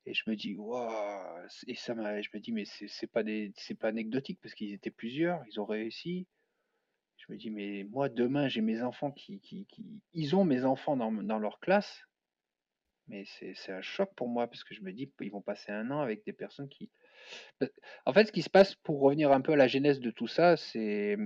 et 0.07 0.13
je 0.15 0.25
me 0.29 0.35
dis, 0.35 0.57
waouh, 0.57 1.47
et 1.69 1.77
ça 1.77 1.95
m'a, 1.95 2.21
je 2.21 2.31
me 2.35 2.41
dis, 2.41 2.51
mais 2.51 2.65
c'est 2.65 2.89
c'est 2.89 3.07
pas 3.07 3.23
des, 3.23 3.53
c'est 3.57 3.77
pas 3.79 3.87
anecdotique 3.89 4.41
parce 4.43 4.55
qu'ils 4.55 4.73
étaient 4.73 4.91
plusieurs, 4.91 5.45
ils 5.49 5.61
ont 5.61 5.67
réussi. 5.67 6.27
Je 7.19 7.33
me 7.33 7.39
dis, 7.39 7.51
mais 7.51 7.85
moi, 7.91 8.09
demain, 8.09 8.49
j'ai 8.49 8.61
mes 8.61 8.83
enfants 8.83 9.13
qui, 9.13 9.39
qui, 9.41 9.67
qui- 9.67 10.01
ils 10.15 10.35
ont 10.35 10.45
mes 10.45 10.65
enfants 10.65 10.97
dans, 10.97 11.13
dans 11.13 11.39
leur 11.39 11.61
classe, 11.61 12.03
mais 13.09 13.25
c'est 13.27 13.73
un 13.73 13.83
choc 13.83 14.11
pour 14.17 14.29
moi 14.29 14.47
parce 14.47 14.65
que 14.65 14.75
je 14.75 14.83
me 14.83 14.93
dis, 14.93 15.11
ils 15.21 15.31
vont 15.31 15.43
passer 15.43 15.73
un 15.73 15.91
an 15.91 16.01
avec 16.01 16.25
des 16.25 16.33
personnes 16.33 16.69
qui. 16.69 16.91
En 18.05 18.13
fait, 18.13 18.27
ce 18.27 18.33
qui 18.33 18.43
se 18.43 18.51
passe 18.51 18.75
pour 18.75 19.01
revenir 19.01 19.33
un 19.33 19.41
peu 19.41 19.53
à 19.53 19.57
la 19.57 19.69
genèse 19.69 20.01
de 20.01 20.11
tout 20.11 20.29
ça, 20.29 20.57
c'est 20.57 21.17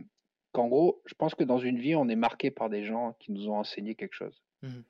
qu'en 0.52 0.68
gros, 0.68 1.02
je 1.06 1.14
pense 1.14 1.34
que 1.34 1.44
dans 1.44 1.58
une 1.58 1.78
vie, 1.78 1.94
on 1.94 2.08
est 2.08 2.16
marqué 2.16 2.50
par 2.50 2.70
des 2.70 2.84
gens 2.84 3.14
qui 3.20 3.32
nous 3.32 3.48
ont 3.48 3.56
enseigné 3.56 3.94
quelque 3.94 4.14
chose. 4.14 4.42
Mhm. 4.62 4.84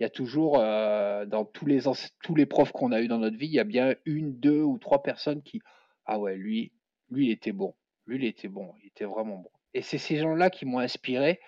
Il 0.00 0.02
y 0.02 0.06
a 0.06 0.10
toujours, 0.10 0.58
euh, 0.58 1.26
dans 1.26 1.44
tous 1.44 1.66
les, 1.66 1.80
tous 2.22 2.34
les 2.34 2.46
profs 2.46 2.72
qu'on 2.72 2.92
a 2.92 3.00
eu 3.00 3.08
dans 3.08 3.18
notre 3.18 3.36
vie, 3.36 3.46
il 3.46 3.52
y 3.52 3.60
a 3.60 3.64
bien 3.64 3.94
une, 4.04 4.38
deux 4.38 4.62
ou 4.62 4.78
trois 4.78 5.02
personnes 5.02 5.42
qui, 5.42 5.60
ah 6.06 6.18
ouais, 6.18 6.36
lui, 6.36 6.72
lui, 7.10 7.26
il 7.26 7.30
était 7.30 7.52
bon. 7.52 7.74
Lui, 8.06 8.16
il 8.16 8.24
était 8.24 8.48
bon. 8.48 8.74
Il 8.82 8.88
était 8.88 9.04
vraiment 9.04 9.36
bon. 9.36 9.50
Et 9.74 9.82
c'est 9.82 9.98
ces 9.98 10.16
gens-là 10.16 10.50
qui 10.50 10.64
m'ont 10.64 10.80
inspiré. 10.80 11.40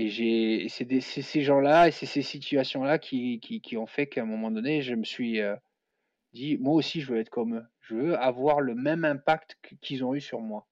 Et 0.00 0.68
c'est 0.68 1.00
ces 1.00 1.42
gens-là 1.42 1.88
et 1.88 1.90
c'est 1.90 2.06
ces 2.06 2.22
situations-là 2.22 3.00
qui, 3.00 3.40
qui, 3.40 3.60
qui 3.60 3.76
ont 3.76 3.86
fait 3.86 4.06
qu'à 4.06 4.22
un 4.22 4.26
moment 4.26 4.52
donné, 4.52 4.80
je 4.80 4.94
me 4.94 5.02
suis 5.02 5.40
euh, 5.40 5.56
dit, 6.32 6.56
moi 6.56 6.74
aussi, 6.74 7.00
je 7.00 7.12
veux 7.12 7.18
être 7.18 7.30
comme 7.30 7.56
eux. 7.56 7.66
Je 7.80 7.96
veux 7.96 8.16
avoir 8.16 8.60
le 8.60 8.76
même 8.76 9.04
impact 9.04 9.58
qu'ils 9.80 10.04
ont 10.04 10.14
eu 10.14 10.20
sur 10.20 10.40
moi. 10.40 10.68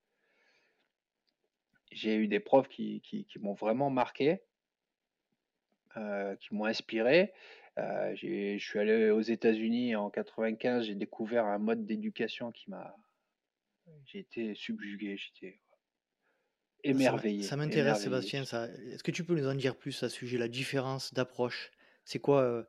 J'ai 1.91 2.15
eu 2.15 2.29
des 2.29 2.39
profs 2.39 2.69
qui, 2.69 3.01
qui, 3.01 3.27
m'ont 3.41 3.55
vraiment 3.55 3.91
marqué, 3.91 4.43
euh, 5.97 6.37
qui 6.37 6.55
m'ont 6.55 6.67
inspiré. 6.67 7.33
Euh, 7.79 8.15
je 8.15 8.59
suis 8.59 8.79
allé 8.79 9.11
aux 9.11 9.23
États-Unis 9.23 9.97
en 9.97 10.09
95, 10.09 10.87
j'ai 10.87 10.95
découvert 10.95 11.47
un 11.47 11.59
mode 11.59 11.85
d'éducation 11.85 12.53
qui 12.53 12.71
m'a. 12.71 12.95
J'ai 14.05 14.21
été 14.21 14.55
subjugué, 14.55 15.17
j'étais 15.17 15.59
émerveillé. 16.91 17.43
Ça 17.43 17.57
m'intéresse. 17.57 18.03
Sébastien. 18.03 18.45
Ça. 18.45 18.67
Est-ce 18.67 19.03
que 19.03 19.11
tu 19.11 19.25
peux 19.25 19.35
nous 19.35 19.49
en 19.49 19.55
dire 19.55 19.77
plus 19.77 20.03
à 20.03 20.09
ce 20.09 20.17
sujet, 20.17 20.39
la 20.39 20.49
différence 20.49 21.13
d'approche? 21.15 21.71
C'est 22.05 22.19
quoi, 22.19 22.43
euh, 22.43 22.65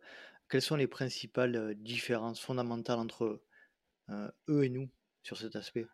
quelles 0.49 0.62
sont 0.62 0.75
les 0.75 0.88
principales 0.88 1.56
euh, 1.56 1.73
différences 1.75 2.39
fondamentales 2.39 2.99
entre 2.99 3.41
euh, 4.10 4.32
eux 4.49 4.63
et 4.63 4.69
nous 4.69 4.89
sur 5.23 5.38
cet 5.38 5.56
aspect? 5.56 5.86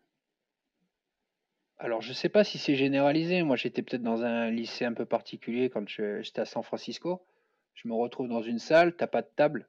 Alors, 1.77 2.01
je 2.01 2.13
sais 2.13 2.29
pas 2.29 2.43
si 2.43 2.57
c'est 2.57 2.75
généralisé. 2.75 3.43
Moi, 3.43 3.55
j'étais 3.57 3.81
peut-être 3.81 4.03
dans 4.03 4.23
un 4.23 4.49
lycée 4.49 4.85
un 4.85 4.93
peu 4.93 5.05
particulier 5.05 5.69
quand 5.69 5.87
je- 5.89 6.21
j'étais 6.21 6.41
à 6.41 6.45
San 6.45 6.63
Francisco. 6.63 7.25
Je 7.73 7.87
me 7.87 7.93
retrouve 7.93 8.29
dans 8.29 8.41
une 8.41 8.59
salle, 8.59 8.95
t'as 8.95 9.07
pas 9.07 9.21
de 9.21 9.29
table, 9.35 9.67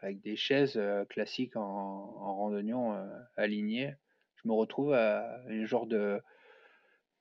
avec 0.00 0.20
des 0.20 0.36
chaises 0.36 0.76
euh, 0.76 1.04
classiques 1.04 1.56
en, 1.56 1.62
en 1.62 2.36
randonnion 2.36 2.94
euh, 2.94 3.06
alignées. 3.36 3.94
Je 4.36 4.48
me 4.48 4.52
retrouve 4.52 4.92
à 4.92 5.42
un 5.48 5.64
genre 5.64 5.86
de, 5.86 6.20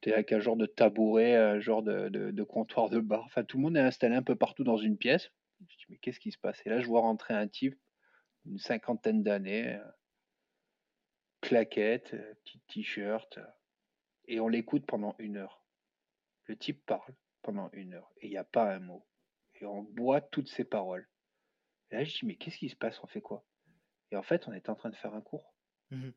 t'es 0.02 0.14
avec 0.14 0.32
un 0.32 0.40
genre 0.40 0.58
de 0.58 0.66
tabouret, 0.66 1.36
un 1.36 1.60
genre 1.60 1.84
de, 1.84 2.44
comptoir 2.44 2.90
de 2.90 3.00
bar. 3.00 3.24
Enfin, 3.26 3.44
tout 3.44 3.58
le 3.58 3.64
monde 3.64 3.78
est 3.78 3.82
installé 3.82 4.16
un 4.16 4.24
peu 4.24 4.36
partout 4.36 4.64
dans 4.64 4.78
une 4.78 4.98
pièce. 4.98 5.32
Je 5.62 5.78
dis, 5.78 5.86
mais 5.90 5.98
qu'est-ce 5.98 6.20
qui 6.20 6.32
se 6.32 6.38
passe? 6.38 6.62
Et 6.66 6.70
là, 6.70 6.80
je 6.80 6.88
vois 6.88 7.02
rentrer 7.02 7.34
un 7.34 7.48
type, 7.48 7.80
une 8.46 8.60
cinquantaine 8.60 9.24
d'années, 9.24 9.76
euh, 9.76 9.92
claquette, 11.42 12.14
euh, 12.14 12.34
petit 12.44 12.60
t-shirt, 12.68 13.38
euh, 13.38 13.46
et 14.26 14.40
on 14.40 14.48
l'écoute 14.48 14.86
pendant 14.86 15.16
une 15.20 15.38
heure. 15.38 15.64
Le 16.46 16.56
type 16.56 16.86
parle 16.86 17.14
pendant 17.42 17.70
une 17.74 17.94
heure 17.94 18.12
et 18.18 18.28
il 18.28 18.30
n'y 18.30 18.38
a 18.38 18.44
pas 18.44 18.74
un 18.74 18.80
mot. 18.80 19.06
Et 19.56 19.66
on 19.66 19.82
boit 19.82 20.22
toutes 20.22 20.50
ses 20.50 20.64
paroles. 20.64 21.08
Et 21.90 21.96
là, 21.96 22.04
je 22.04 22.14
dis, 22.14 22.26
mais 22.26 22.36
qu'est-ce 22.36 22.58
qui 22.58 22.70
se 22.70 22.76
passe? 22.76 23.02
On 23.04 23.08
fait 23.08 23.22
quoi? 23.22 23.46
Et 24.12 24.16
en 24.16 24.24
fait, 24.24 24.48
on 24.48 24.54
était 24.54 24.70
en 24.70 24.76
train 24.76 24.90
de 24.90 24.96
faire 24.96 25.14
un 25.14 25.22
cours. 25.22 25.54
Mhm. 25.92 26.14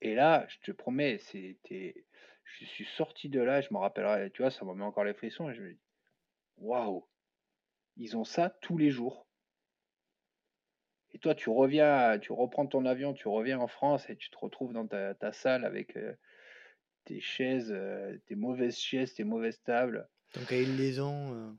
Et 0.00 0.14
là, 0.14 0.46
je 0.48 0.58
te 0.60 0.72
promets, 0.72 1.18
c'était. 1.18 2.06
Je 2.44 2.64
suis 2.64 2.84
sorti 2.86 3.28
de 3.28 3.40
là, 3.40 3.60
je 3.60 3.68
me 3.72 3.78
rappellerai, 3.78 4.30
tu 4.30 4.42
vois, 4.42 4.50
ça 4.50 4.64
m'a 4.64 4.74
mis 4.74 4.82
encore 4.82 5.04
les 5.04 5.14
frissons. 5.14 5.50
Et 5.50 5.54
je 5.54 5.62
me 5.62 5.72
dis, 5.72 5.80
waouh 6.58 7.06
Ils 7.96 8.16
ont 8.16 8.24
ça 8.24 8.50
tous 8.62 8.78
les 8.78 8.90
jours. 8.90 9.26
Et 11.12 11.18
toi, 11.18 11.34
tu 11.34 11.50
reviens, 11.50 12.18
tu 12.18 12.32
reprends 12.32 12.66
ton 12.66 12.84
avion, 12.84 13.14
tu 13.14 13.28
reviens 13.28 13.58
en 13.58 13.66
France 13.68 14.08
et 14.10 14.16
tu 14.16 14.30
te 14.30 14.38
retrouves 14.38 14.72
dans 14.72 14.86
ta, 14.86 15.14
ta 15.14 15.32
salle 15.32 15.64
avec 15.64 15.96
euh, 15.96 16.14
tes 17.04 17.20
chaises, 17.20 17.72
euh, 17.72 18.16
tes 18.26 18.34
mauvaises 18.34 18.78
chaises, 18.78 19.14
tes 19.14 19.24
mauvaises 19.24 19.62
tables. 19.62 20.08
Donc, 20.34 20.52
à 20.52 20.60
une 20.60 20.76
liaison. 20.76 21.34
euh, 21.34 21.52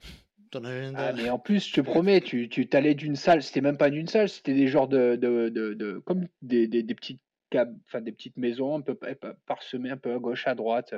ton 0.52 0.62
Ah, 0.64 1.12
mais 1.14 1.30
en 1.30 1.40
plus, 1.40 1.68
je 1.68 1.74
te 1.74 1.82
promets, 1.82 2.22
tu, 2.22 2.50
tu 2.50 2.68
t'allais 2.70 2.94
d'une 2.96 3.16
salle, 3.16 3.42
c'était 3.42 3.62
même 3.62 3.78
pas 3.78 3.90
d'une 3.90 4.08
salle, 4.08 4.30
c'était 4.30 4.54
des 4.54 4.68
genres 4.68 4.88
de, 4.88 5.16
de, 5.16 5.50
de, 5.50 5.74
de- 5.74 6.00
comme 6.06 6.28
des, 6.42 6.68
des, 6.68 6.84
des 6.84 6.96
petites 6.96 7.22
cab- 7.50 7.78
enfin 7.86 8.02
des 8.02 8.12
petites 8.12 8.38
maisons 8.38 8.76
un 8.76 8.82
peu 8.82 8.96
pa- 8.96 9.16
pa- 9.16 9.36
parsemées 9.46 9.92
un 9.92 9.98
peu 9.98 10.14
à 10.14 10.20
gauche, 10.20 10.48
à 10.48 10.56
droite. 10.56 10.94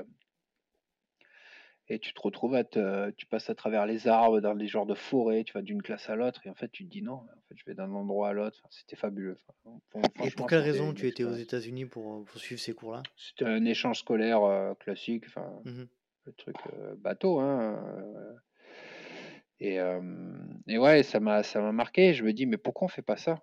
Et 1.91 1.97
tu 1.97 2.13
te 2.13 2.21
retrouves 2.21 2.53
à 2.53 2.63
te, 2.63 3.09
tu 3.11 3.25
passes 3.25 3.49
à 3.49 3.55
travers 3.55 3.87
les 3.87 4.07
arbres, 4.07 4.41
dans 4.41 4.53
des 4.53 4.67
genres 4.67 4.85
de 4.85 4.93
forêts, 4.93 5.43
tu 5.43 5.53
vas 5.53 5.63
d'une 5.63 5.81
classe 5.81 6.07
à 6.07 6.15
l'autre, 6.15 6.45
et 6.45 6.49
en 6.49 6.53
fait, 6.53 6.69
tu 6.71 6.85
te 6.85 6.89
dis 6.91 7.01
non, 7.01 7.13
en 7.13 7.41
fait, 7.47 7.55
je 7.55 7.65
vais 7.65 7.73
d'un 7.73 7.91
endroit 7.91 8.29
à 8.29 8.33
l'autre. 8.33 8.59
Enfin, 8.61 8.69
c'était 8.69 8.95
fabuleux. 8.95 9.39
Enfin, 9.95 10.07
Et 10.23 10.29
pour 10.29 10.45
quelle 10.45 10.61
raison 10.61 10.93
tu 10.93 11.07
étais 11.07 11.23
aux. 11.23 11.33
États-Unis 11.33 11.85
pour, 11.85 12.25
pour 12.25 12.39
suivre 12.39 12.61
ces 12.61 12.73
cours-là? 12.73 13.01
C'était 13.17 13.45
un 13.45 13.65
échange 13.65 13.99
scolaire 13.99 14.43
euh, 14.43 14.75
classique, 14.75 15.23
enfin, 15.27 15.51
Mhm. 15.65 15.87
le 16.25 16.33
truc 16.33 16.57
euh, 16.73 16.93
bateau, 16.95 17.39
hein. 17.39 17.83
euh, 17.97 18.33
et, 19.59 19.79
euh, 19.79 19.99
et 20.67 20.77
ouais, 20.77 21.01
ça 21.01 21.19
m'a, 21.19 21.41
ça 21.41 21.59
m'a 21.59 21.71
marqué. 21.71 22.13
Je 22.13 22.23
me 22.23 22.33
dis, 22.33 22.45
mais 22.45 22.57
pourquoi 22.57 22.85
on 22.85 22.89
fait 22.89 23.01
pas 23.01 23.17
ça? 23.17 23.41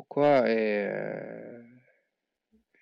Pourquoi? 0.00 0.48
Et, 0.48 0.86
euh, 0.88 1.62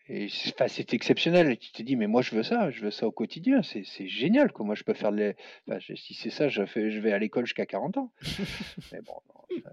et 0.08 0.28
c'est 0.28 0.54
enfin, 0.54 0.68
c'est 0.68 0.94
exceptionnel. 0.94 1.50
Et 1.50 1.56
tu 1.56 1.72
te 1.72 1.82
dis, 1.82 1.96
mais 1.96 2.06
moi, 2.06 2.22
je 2.22 2.32
veux 2.36 2.44
ça, 2.44 2.70
je 2.70 2.80
veux 2.80 2.92
ça 2.92 3.08
au 3.08 3.10
quotidien. 3.10 3.60
C'est, 3.64 3.82
génial, 4.06 4.52
quoi. 4.52 4.64
Moi, 4.64 4.76
je 4.76 4.84
peux 4.84 4.94
faire 4.94 5.10
de 5.10 5.16
l'é- 5.16 5.36
enfin, 5.68 5.80
je- 5.80 5.94
si 5.94 6.14
c'est 6.14 6.30
ça, 6.30 6.48
je 6.48 6.64
fais, 6.64 6.92
je 6.92 7.00
vais 7.00 7.10
à 7.12 7.18
l'école 7.18 7.44
jusqu'à 7.44 7.66
40 7.66 7.96
ans. 7.96 8.12
Mais 8.92 9.00
bon, 9.02 9.20
non, 9.34 9.60
ça, 9.64 9.70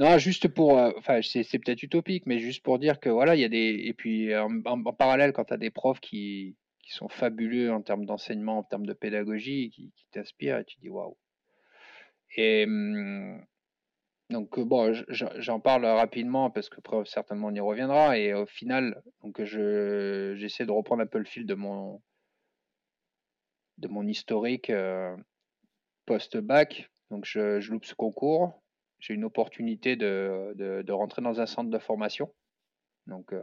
non, 0.00 0.18
juste 0.18 0.48
pour, 0.48 0.76
euh, 0.78 0.90
enfin, 0.98 1.20
c'est, 1.22 1.44
c'est 1.44 1.60
peut-être 1.60 1.84
utopique, 1.84 2.26
mais 2.26 2.38
juste 2.40 2.62
pour 2.64 2.78
dire 2.80 3.00
que 3.00 3.08
voilà, 3.08 3.36
il 3.36 3.40
y 3.40 3.44
a 3.44 3.48
des, 3.48 3.80
et 3.84 3.94
puis 3.94 4.34
en, 4.36 4.50
en- 4.66 4.84
en 4.84 4.92
parallèle, 4.92 5.32
quand 5.32 5.44
tu 5.46 5.54
as 5.54 5.58
des 5.58 5.70
profs 5.70 6.00
qui, 6.00 6.56
qui 6.82 6.92
sont 6.92 7.08
fabuleux 7.08 7.72
en 7.72 7.80
termes 7.82 8.06
d'enseignement, 8.06 8.58
en 8.58 8.62
termes 8.64 8.86
de 8.86 8.92
pédagogie, 8.94 9.70
qui, 9.70 9.92
qui 9.96 10.06
t'inspirent, 10.10 10.58
et 10.58 10.64
tu 10.64 10.78
dis 10.80 10.88
waouh. 10.90 11.16
Et 12.36 12.64
hum, 12.66 13.44
donc 14.30 14.58
euh, 14.58 14.64
bon, 14.64 14.92
j'en 15.08 15.60
parle 15.60 15.86
rapidement 15.86 16.50
parce 16.50 16.68
que 16.68 16.80
certainement 17.04 17.48
on 17.48 17.54
y 17.54 17.60
reviendra. 17.60 18.18
Et 18.18 18.34
au 18.34 18.46
final, 18.46 19.02
donc 19.22 19.42
je 19.42 20.34
j'essaie 20.36 20.66
de 20.66 20.72
reprendre 20.72 21.02
un 21.02 21.06
peu 21.06 21.18
le 21.18 21.24
fil 21.24 21.46
de 21.46 21.54
mon 21.54 22.02
de 23.78 23.88
mon 23.88 24.06
historique 24.06 24.70
euh, 24.70 25.16
post-bac. 26.06 26.90
Donc 27.10 27.24
je, 27.24 27.60
je 27.60 27.70
loupe 27.72 27.84
ce 27.84 27.94
concours. 27.94 28.62
J'ai 28.98 29.14
une 29.14 29.24
opportunité 29.24 29.96
de, 29.96 30.54
de, 30.56 30.92
rentrer 30.92 31.22
dans 31.22 31.40
un 31.40 31.46
centre 31.46 31.70
de 31.70 31.78
formation. 31.78 32.32
Donc 33.06 33.32
euh, 33.32 33.42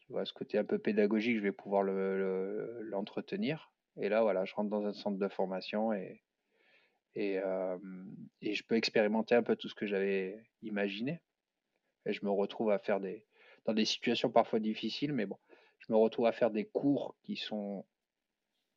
tu 0.00 0.12
vois 0.12 0.24
ce 0.24 0.32
côté 0.32 0.58
un 0.58 0.64
peu 0.64 0.78
pédagogique, 0.78 1.38
je 1.38 1.42
vais 1.42 1.52
pouvoir 1.52 1.82
le- 1.82 2.18
le- 2.18 2.82
l'entretenir. 2.82 3.72
Et 3.96 4.08
là 4.08 4.22
voilà, 4.22 4.44
je 4.44 4.54
rentre 4.54 4.70
dans 4.70 4.86
un 4.86 4.92
centre 4.92 5.18
de 5.18 5.28
formation 5.28 5.92
et 5.92 6.22
et, 7.18 7.40
euh, 7.40 7.76
et 8.42 8.54
je 8.54 8.62
peux 8.62 8.76
expérimenter 8.76 9.34
un 9.34 9.42
peu 9.42 9.56
tout 9.56 9.68
ce 9.68 9.74
que 9.74 9.86
j'avais 9.86 10.40
imaginé. 10.62 11.20
Et 12.06 12.12
je 12.12 12.24
me 12.24 12.30
retrouve 12.30 12.70
à 12.70 12.78
faire 12.78 13.00
des, 13.00 13.26
dans 13.64 13.74
des 13.74 13.84
situations 13.84 14.30
parfois 14.30 14.60
difficiles, 14.60 15.12
mais 15.12 15.26
bon, 15.26 15.36
je 15.80 15.92
me 15.92 15.98
retrouve 15.98 16.26
à 16.26 16.32
faire 16.32 16.52
des 16.52 16.66
cours 16.66 17.16
qui 17.24 17.34
sont 17.34 17.84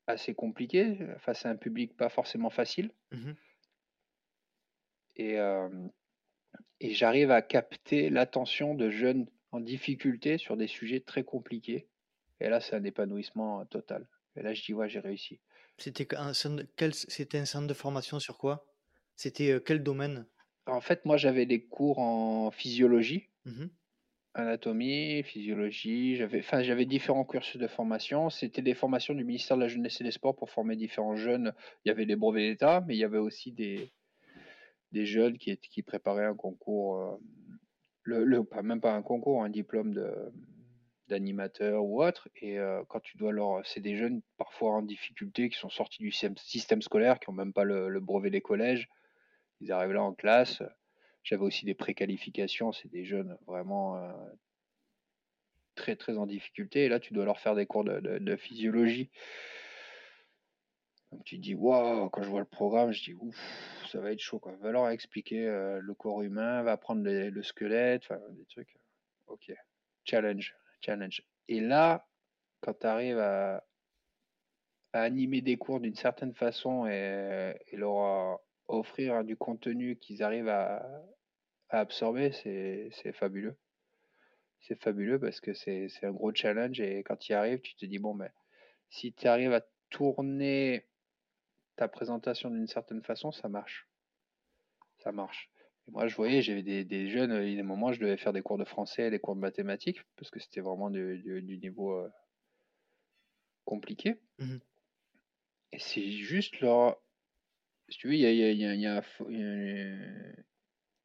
assez 0.07 0.33
compliqués 0.33 0.97
face 1.19 1.45
à 1.45 1.49
un 1.49 1.55
public 1.55 1.95
pas 1.95 2.09
forcément 2.09 2.49
facile. 2.49 2.91
Mhm. 3.11 3.35
Et, 5.17 5.37
euh, 5.37 5.87
et 6.79 6.95
j'arrive 6.95 7.29
à 7.29 7.43
capter 7.43 8.09
l'attention 8.09 8.73
de 8.73 8.89
jeunes 8.89 9.29
en 9.51 9.59
difficulté 9.59 10.39
sur 10.39 10.57
des 10.57 10.67
sujets 10.67 11.01
très 11.01 11.23
compliqués. 11.23 11.87
Et 12.39 12.49
là, 12.49 12.59
c'est 12.59 12.75
un 12.75 12.83
épanouissement 12.85 13.63
total. 13.67 14.07
Et 14.35 14.41
là, 14.41 14.55
je 14.55 14.63
dis, 14.63 14.73
ouais, 14.73 14.89
j'ai 14.89 14.99
réussi. 14.99 15.39
C'était 15.77 16.15
un 16.15 16.33
centre, 16.33 16.63
quel, 16.77 16.93
c'était 16.93 17.39
un 17.39 17.45
centre 17.45 17.67
de 17.67 17.73
formation 17.73 18.19
sur 18.19 18.37
quoi? 18.37 18.65
C'était 19.17 19.51
euh, 19.51 19.59
quel 19.59 19.83
domaine? 19.83 20.27
En 20.65 20.81
fait, 20.81 21.05
moi, 21.05 21.17
j'avais 21.17 21.45
des 21.45 21.67
cours 21.67 21.99
en 21.99 22.49
physiologie. 22.49 23.29
Mhm. 23.45 23.71
anatomie, 24.33 25.23
physiologie, 25.23 26.15
j'avais 26.17 26.39
enfin 26.39 26.63
j'avais 26.63 26.85
différents 26.85 27.23
cursus 27.25 27.57
de 27.59 27.67
formation, 27.67 28.29
c'était 28.29 28.61
des 28.61 28.73
formations 28.73 29.13
du 29.13 29.23
ministère 29.23 29.55
de 29.57 29.61
la 29.61 29.67
Jeunesse 29.69 30.01
et 30.01 30.03
des 30.03 30.11
Sports 30.11 30.35
pour 30.35 30.49
former 30.49 30.75
différents 30.75 31.15
jeunes. 31.15 31.53
Il 31.85 31.89
y 31.89 31.91
avait 31.91 32.05
les 32.05 32.15
brevets 32.17 32.49
d'État, 32.51 32.81
mais 32.85 32.95
il 32.95 32.99
y 32.99 33.03
avait 33.05 33.17
aussi 33.17 33.51
des 33.53 33.93
des 34.91 35.05
jeunes 35.05 35.37
qui 35.37 35.51
étaient- 35.51 35.67
qui 35.69 35.83
préparaient 35.83 36.25
un 36.25 36.35
concours 36.35 37.01
euh, 37.01 37.17
le, 38.03 38.25
le- 38.25 38.43
pas 38.43 38.61
même 38.63 38.81
pas 38.81 38.93
un 38.95 39.01
concours, 39.03 39.43
un 39.43 39.49
diplôme 39.49 39.93
de 39.93 40.31
d'animateur 41.11 41.83
ou 41.83 42.01
autre 42.03 42.29
et 42.35 42.57
euh, 42.57 42.83
quand 42.87 43.01
tu 43.01 43.17
dois 43.17 43.31
leur 43.31 43.65
c'est 43.65 43.81
des 43.81 43.95
jeunes 43.95 44.21
parfois 44.37 44.71
en 44.71 44.81
difficulté 44.81 45.49
qui 45.49 45.57
sont 45.57 45.69
sortis 45.69 45.99
du 45.99 46.11
système 46.11 46.81
scolaire 46.81 47.19
qui 47.19 47.29
ont 47.29 47.33
même 47.33 47.53
pas 47.53 47.65
le, 47.65 47.99
brevet 47.99 48.29
des 48.29 48.41
collèges, 48.41 48.89
ils 49.59 49.71
arrivent 49.71 49.93
là 49.93 50.03
en 50.03 50.13
classe. 50.13 50.63
J'avais 51.23 51.43
aussi 51.43 51.65
des 51.65 51.75
préqualifications, 51.75 52.71
c'est 52.71 52.89
des 52.89 53.05
jeunes 53.05 53.37
vraiment 53.45 53.97
euh, 53.97 54.11
très 55.75 55.95
très 55.95 56.17
en 56.17 56.25
difficulté. 56.25 56.85
Et 56.85 56.89
là, 56.89 56.99
tu 56.99 57.13
dois 57.13 57.25
leur 57.25 57.39
faire 57.39 57.55
des 57.55 57.65
cours 57.65 57.83
de, 57.83 58.35
physiologie. 58.37 59.09
Donc 61.11 61.23
tu 61.25 61.37
dis, 61.37 61.53
waouh, 61.53 62.09
quand 62.09 62.23
je 62.23 62.29
vois 62.29 62.39
le 62.39 62.45
programme, 62.45 62.91
je 62.91 63.03
dis, 63.03 63.13
ouf, 63.13 63.35
ça 63.91 63.99
va 63.99 64.11
être 64.11 64.19
chaud. 64.19 64.39
Quoi. 64.39 64.55
Va 64.61 64.71
leur 64.71 64.89
expliquer 64.89 65.45
euh, 65.45 65.79
le 65.81 65.93
corps 65.93 66.21
humain, 66.21 66.63
va 66.63 66.71
apprendre 66.71 67.03
les- 67.03 67.29
le 67.29 67.43
squelette, 67.43 68.03
enfin 68.03 68.19
des 68.31 68.45
trucs. 68.45 68.77
Ok, 69.27 69.51
challenge, 70.05 70.55
challenge. 70.81 71.23
Et 71.47 71.59
là, 71.59 72.07
quand 72.61 72.73
tu 72.79 72.87
arrives 72.87 73.19
à, 73.19 73.63
animer 74.93 75.41
des 75.41 75.57
cours 75.57 75.79
d'une 75.79 75.95
certaine 75.95 76.33
façon 76.33 76.85
et, 76.85 77.55
leur 77.73 78.39
offrir 78.67 79.23
du 79.23 79.37
contenu 79.37 79.97
qu'ils 79.97 80.23
arrivent 80.23 80.49
à, 80.49 80.85
absorber, 81.69 82.31
c'est 82.33 83.13
fabuleux. 83.13 83.57
C'est 84.59 84.79
fabuleux 84.81 85.19
parce 85.19 85.39
que 85.39 85.53
c'est 85.53 85.89
un 86.03 86.11
gros 86.11 86.33
challenge 86.33 86.79
et 86.81 87.03
quand 87.03 87.15
tu 87.15 87.31
y 87.31 87.35
arrives, 87.35 87.61
tu 87.61 87.75
te 87.75 87.85
dis, 87.85 87.97
bon, 87.97 88.13
ben, 88.13 88.29
si 88.89 89.13
tu 89.13 89.27
arrives 89.27 89.53
à 89.53 89.61
tourner 89.89 90.87
ta 91.77 91.87
présentation 91.87 92.49
d'une 92.51 92.67
certaine 92.67 93.01
façon, 93.01 93.31
ça 93.31 93.47
marche. 93.47 93.87
Ça 94.99 95.11
marche. 95.11 95.49
Et 95.87 95.91
moi, 95.91 96.07
je 96.07 96.15
voyais, 96.15 96.41
j'avais 96.41 96.63
des, 96.63 96.83
des 96.85 97.09
jeunes, 97.09 97.31
il 97.43 97.49
y 97.49 97.53
a 97.53 97.55
des 97.57 97.63
moments, 97.63 97.91
je 97.91 97.99
devais 97.99 98.17
faire 98.17 98.33
des 98.33 98.41
cours 98.41 98.57
de 98.57 98.65
français, 98.65 99.09
des 99.09 99.19
cours 99.19 99.35
de 99.35 99.41
mathématiques, 99.41 100.03
parce 100.15 100.29
que 100.29 100.39
c'était 100.39 100.61
vraiment 100.61 100.89
du, 100.89 101.19
du- 101.19 101.41
du 101.41 101.57
niveau 101.57 101.93
euh, 101.95 102.09
compliqué. 103.65 104.19
Mhm. 104.39 104.59
Et 105.71 105.79
c'est 105.79 106.11
juste 106.11 106.59
leur... 106.59 107.01
Si 107.89 107.97
tu 107.97 108.07
veux, 108.07 108.13
il 108.13 108.19
y 108.21 108.25
a, 108.25 108.31
y 108.31 108.43
a- 108.43 108.51
y 108.53 108.65
a- 108.65 108.75
y 108.75 108.85
a 108.85 109.01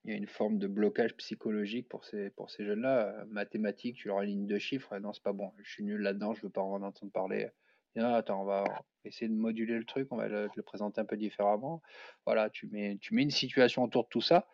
une- 0.05 0.27
forme 0.29 0.59
de 0.59 0.67
blocage 0.69 1.17
psychologique 1.17 1.89
pour 1.89 2.05
ces, 2.05 2.31
pour 2.31 2.51
ces 2.51 2.65
jeunes-là. 2.65 3.25
Mathématiques, 3.29 3.97
tu 3.97 4.09
leur 4.09 4.19
as 4.19 4.25
une 4.25 4.31
ligne 4.31 4.47
de 4.47 4.59
chiffres, 4.59 4.97
non, 4.99 5.13
c'est 5.13 5.23
pas 5.23 5.33
bon, 5.33 5.53
je 5.63 5.71
suis 5.71 5.83
nul 5.85 6.01
là-dedans, 6.01 6.35
je 6.35 6.43
veux 6.43 6.51
pas 6.51 6.61
en 6.63 6.83
entendre 6.83 7.11
parler. 7.13 7.49
Non, 7.97 8.13
attends, 8.15 8.43
on 8.43 8.45
va 8.45 8.65
essayer 9.05 9.29
de 9.29 9.35
moduler 9.35 9.79
le 9.79 9.85
truc, 9.85 10.09
on 10.13 10.17
va 10.17 10.29
le, 10.29 10.49
le 10.55 10.63
présenter 10.63 11.01
un 11.01 11.07
peu 11.07 11.17
différemment. 11.17 11.81
Voilà, 12.27 12.51
tu 12.51 12.67
mets, 12.69 12.99
tu 13.01 13.15
mets 13.15 13.23
une 13.23 13.31
situation 13.31 13.83
autour 13.83 14.05
de 14.05 14.09
tout 14.09 14.21
ça, 14.21 14.47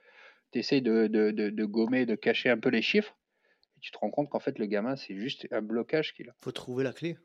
tu 0.52 0.58
essayes 0.58 0.82
de, 0.82 1.06
de, 1.06 1.30
de, 1.30 1.50
de 1.50 1.64
gommer, 1.64 2.06
de 2.06 2.14
cacher 2.14 2.50
un 2.50 2.58
peu 2.58 2.68
les 2.68 2.82
chiffres, 2.82 3.16
et 3.76 3.80
tu 3.80 3.90
te 3.90 3.98
rends 3.98 4.10
compte 4.10 4.28
qu'en 4.28 4.40
fait, 4.40 4.58
le 4.58 4.66
gamin, 4.66 4.96
c'est 4.96 5.16
juste 5.16 5.46
un 5.50 5.62
blocage 5.62 6.14
qu'il 6.14 6.28
a. 6.28 6.34
Faut 6.40 6.52
trouver 6.52 6.84
la 6.84 6.92
clé. 6.92 7.16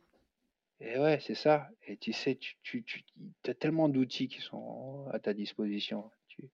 Et 0.80 0.98
ouais, 1.00 1.20
c'est 1.22 1.36
ça. 1.36 1.70
Et 1.88 1.98
tu 1.98 2.14
sais, 2.14 2.36
tu, 2.36 2.56
tu, 2.64 2.84
tu 2.84 3.04
as 3.50 3.54
tellement 3.54 3.90
d'outils 3.90 4.28
qui 4.28 4.42
sont 4.42 5.08
à 5.12 5.20
ta 5.20 5.34
disposition. 5.34 6.10
Tu, 6.28 6.50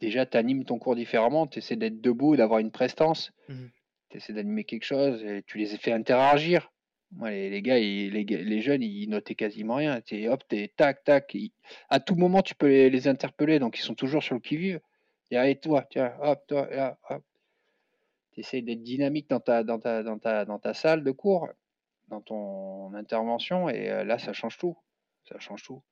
déjà, 0.00 0.26
tu 0.26 0.36
animes 0.36 0.64
ton 0.64 0.78
cours 0.78 0.96
différemment, 0.96 1.46
tu 1.46 1.58
essaies 1.60 1.76
d'être 1.76 2.00
debout, 2.00 2.36
d'avoir 2.36 2.58
une 2.60 2.70
prestance, 2.72 3.32
Mhm. 3.48 3.70
tu 4.10 4.16
essaies 4.16 4.32
d'animer 4.32 4.64
quelque 4.64 4.84
chose, 4.84 5.22
et 5.24 5.42
tu 5.46 5.58
les 5.58 5.66
fais 5.78 5.92
interagir. 5.92 6.72
Moi, 7.12 7.30
les, 7.30 7.48
les 7.48 7.62
gars, 7.62 7.78
ils- 7.78 8.10
les, 8.12 8.60
jeunes, 8.60 8.82
ils 8.82 9.08
notaient 9.08 9.34
quasiment 9.36 9.76
rien. 9.76 10.00
T'es, 10.02 10.28
hop, 10.28 10.42
t'es 10.48 10.70
tac, 10.76 11.04
tac. 11.04 11.32
ils- 11.34 11.52
à 11.88 12.00
tout 12.00 12.16
moment, 12.16 12.42
tu 12.42 12.54
peux 12.54 12.66
les, 12.68 12.90
les 12.90 13.08
interpeller, 13.08 13.58
donc 13.60 13.78
ils 13.78 13.82
sont 13.82 13.94
toujours 13.94 14.22
sur 14.22 14.34
le 14.34 14.40
qui-vive. 14.40 14.80
Et 15.30 15.36
allez, 15.36 15.58
toi, 15.58 15.84
tiens, 15.90 16.14
hop, 16.20 16.46
toi, 16.46 16.68
là, 16.70 16.98
hop. 17.10 17.22
Tu 18.32 18.40
essaies 18.40 18.62
d'être 18.62 18.82
dynamique 18.82 19.28
dans 19.28 19.40
ta, 19.40 19.62
dans, 19.64 19.78
ta, 19.78 20.02
dans, 20.02 20.18
ta, 20.18 20.44
dans 20.44 20.58
ta 20.58 20.74
salle 20.74 21.04
de 21.04 21.10
cours, 21.10 21.48
dans 22.08 22.20
ton 22.20 22.94
intervention, 22.94 23.68
et 23.68 23.90
euh, 23.90 24.04
là, 24.04 24.18
ça 24.18 24.32
change 24.32 24.58
tout. 24.58 24.76
Ça 25.28 25.38
change 25.38 25.62
tout. 25.62 25.82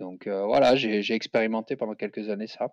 Donc 0.00 0.26
euh, 0.26 0.46
voilà, 0.46 0.74
j'ai 0.76 1.12
expérimenté 1.12 1.76
pendant 1.76 1.94
quelques 1.94 2.30
années 2.30 2.46
ça. 2.46 2.72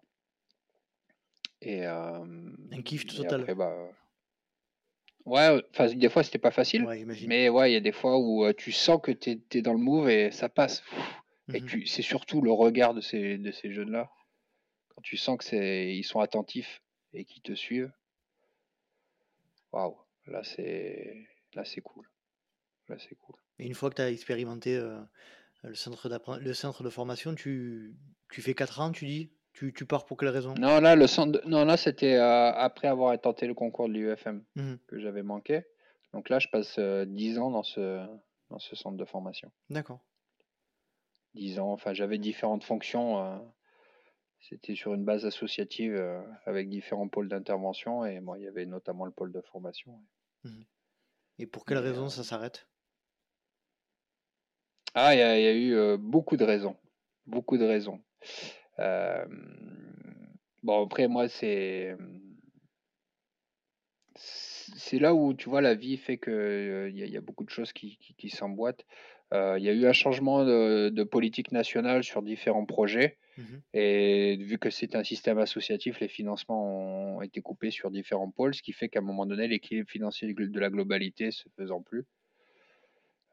Et, 1.61 1.85
euh, 1.85 2.23
Un 2.71 2.81
kiff 2.81 3.03
et 3.03 3.07
total. 3.07 3.41
après, 3.41 3.53
bah, 3.53 3.75
ouais, 5.25 5.61
des 5.95 6.09
fois, 6.09 6.23
c'était 6.23 6.37
pas 6.39 6.51
facile. 6.51 6.85
Ouais. 6.85 7.05
Mais 7.27 7.49
ouais, 7.49 7.71
il 7.71 7.73
y 7.73 7.77
a 7.77 7.81
des 7.81 7.91
fois 7.91 8.17
où 8.17 8.45
euh, 8.45 8.53
tu 8.53 8.71
sens 8.71 8.99
que 9.03 9.11
tu 9.11 9.41
es, 9.51 9.61
dans 9.61 9.73
le 9.73 9.79
move 9.79 10.09
et 10.09 10.31
ça 10.31 10.49
passe. 10.49 10.83
Et 11.53 11.61
Mhm. 11.61 11.85
c'est 11.85 12.01
surtout 12.01 12.41
le 12.41 12.51
regard 12.51 12.93
de 12.93 13.01
ces, 13.01 13.37
de 13.37 13.51
ces 13.51 13.71
jeunes-là. 13.71 14.09
Quand 14.97 15.03
tu 15.03 15.15
sens 15.15 15.37
que 15.37 15.43
c'est, 15.43 15.95
ils 15.95 16.03
sont 16.03 16.21
attentifs 16.21 16.81
et 17.13 17.23
qu'ils 17.23 17.43
te 17.43 17.53
suivent. 17.53 17.91
Waouh, 19.71 19.95
là 20.25 20.43
c'est, 20.43 21.27
là 21.53 21.63
c'est 21.63 21.81
cool. 21.81 22.09
Là 22.89 22.95
c'est 22.97 23.13
cool. 23.13 23.35
Et 23.59 23.67
une 23.67 23.75
fois 23.75 23.91
que 23.91 23.95
tu 23.97 24.01
as 24.01 24.09
expérimenté 24.09 24.75
euh, 24.75 24.99
le 25.61 25.75
centre, 25.75 26.09
le 26.41 26.53
centre 26.55 26.81
de 26.81 26.89
formation, 26.89 27.35
tu, 27.35 27.95
tu 28.31 28.41
fais 28.41 28.55
4 28.55 28.79
ans, 28.79 28.91
tu 28.91 29.05
dis? 29.05 29.31
Tu, 29.53 29.71
tu, 29.71 29.85
pars 29.85 30.07
pour 30.07 30.17
quelle 30.17 30.29
raison? 30.29 30.55
Non, 30.55 30.79
là, 30.79 30.95
le 30.95 31.05
centre 31.05 31.41
non, 31.45 31.63
là 31.65 31.77
c'était 31.77 32.15
après 32.15 32.87
avoir 32.87 33.19
tenté 33.21 33.45
le 33.45 33.53
concours 33.53 33.89
de 33.89 33.93
l'UFM 33.93 34.43
mmh 34.55 34.75
que 34.87 34.99
j'avais 34.99 35.23
manqué. 35.23 35.61
Donc 36.11 36.29
là, 36.29 36.39
je 36.39 36.47
passe 36.47 36.79
10 36.79 37.37
ans 37.37 37.51
dans 37.51 37.63
ce, 37.63 38.03
dans 38.49 38.57
ce 38.57 38.75
centre 38.75 38.97
de 38.97 39.05
formation. 39.05 39.51
D'accord. 39.69 39.99
10 41.35 41.59
ans, 41.59 41.71
enfin, 41.71 41.93
j'avais 41.93 42.17
différentes 42.17 42.63
fonctions. 42.63 43.47
C'était 44.39 44.75
sur 44.75 44.93
une 44.93 45.03
base 45.03 45.25
associative 45.25 45.97
avec 46.45 46.69
différents 46.69 47.07
pôles 47.07 47.27
d'intervention 47.27 48.05
et 48.05 48.19
moi, 48.19 48.37
il 48.37 48.45
y 48.45 48.47
avait 48.47 48.65
notamment 48.65 49.05
le 49.05 49.11
pôle 49.11 49.31
de 49.31 49.41
formation. 49.41 49.99
Mmh 50.43 50.63
et 51.39 51.45
pour 51.45 51.65
quelle 51.65 51.77
raison 51.77 52.09
ça 52.09 52.23
s'arrête? 52.23 52.67
Ah, 54.95 55.13
il 55.13 55.19
y, 55.19 55.21
a 55.21 55.53
eu 55.53 55.97
beaucoup 55.97 56.37
de 56.37 56.43
raisons. 56.43 56.75
Beaucoup 57.27 57.57
de 57.57 57.65
raisons. 57.65 58.01
bon, 60.63 60.83
après, 60.83 61.07
moi, 61.07 61.27
c'est. 61.27 61.95
C'est 64.15 64.99
là 64.99 65.13
où, 65.13 65.33
tu 65.33 65.49
vois, 65.49 65.61
la 65.61 65.75
vie 65.75 65.97
fait 65.97 66.17
qu'il 66.17 66.91
il 66.93 67.09
y, 67.09 67.17
a 67.17 67.21
beaucoup 67.21 67.43
de 67.43 67.49
choses 67.49 67.71
qui, 67.71 67.97
qui, 68.17 68.29
s'emboîtent. 68.29 68.85
Il 69.31 69.59
y 69.59 69.69
a 69.69 69.73
eu 69.73 69.85
un 69.85 69.93
changement 69.93 70.43
de, 70.43 71.03
politique 71.03 71.51
nationale 71.51 72.03
sur 72.03 72.23
différents 72.23 72.65
projets. 72.65 73.17
Mmh 73.37 73.43
et 73.73 74.37
vu 74.37 74.57
que 74.57 74.69
c'est 74.69 74.95
un 74.95 75.03
système 75.03 75.37
associatif, 75.37 75.99
les 75.99 76.07
financements 76.07 77.17
ont 77.17 77.21
été 77.21 77.41
coupés 77.41 77.71
sur 77.71 77.91
différents 77.91 78.31
pôles, 78.31 78.55
ce 78.55 78.63
qui 78.63 78.73
fait 78.73 78.89
qu'à 78.89 78.99
un 78.99 79.03
moment 79.03 79.25
donné, 79.25 79.47
l'équilibre 79.47 79.89
financier 79.89 80.33
de 80.33 80.59
la 80.59 80.69
globalité 80.69 81.31
se 81.31 81.47
faisant 81.55 81.81
plus, 81.81 82.05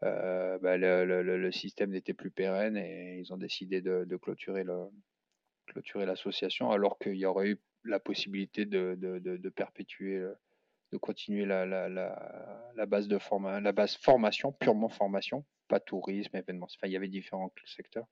euh, 0.03 0.59
bah, 0.59 0.77
le, 0.77 1.51
système 1.53 1.91
n'était 1.91 2.13
plus 2.13 2.31
pérenne 2.31 2.77
et 2.77 3.19
ils 3.21 3.33
ont 3.33 3.39
décidé 3.39 3.81
de, 3.81 4.17
clôturer 4.17 4.65
l'association 6.05 6.71
alors 6.71 6.99
qu'il 6.99 7.17
y 7.17 7.25
aurait 7.25 7.51
eu 7.51 7.59
la 7.85 8.01
possibilité 8.01 8.67
de, 8.67 8.97
de 9.01 9.49
perpétuer, 9.49 10.17
euh, 10.17 10.35
de 10.95 10.99
continuer 10.99 11.45
la, 11.45 12.87
base 12.87 13.09
de 13.09 13.19
forma, 13.19 13.61
la 13.61 13.73
base 13.73 13.97
formation, 13.97 14.53
purement 14.53 14.89
formation, 14.89 15.45
pas 15.67 15.81
tourisme, 15.81 16.37
événements. 16.37 16.69
Enfin, 16.71 16.87
il 16.87 16.93
y 16.93 16.97
avait 16.97 17.09
différents 17.09 17.53
secteurs. 17.67 18.07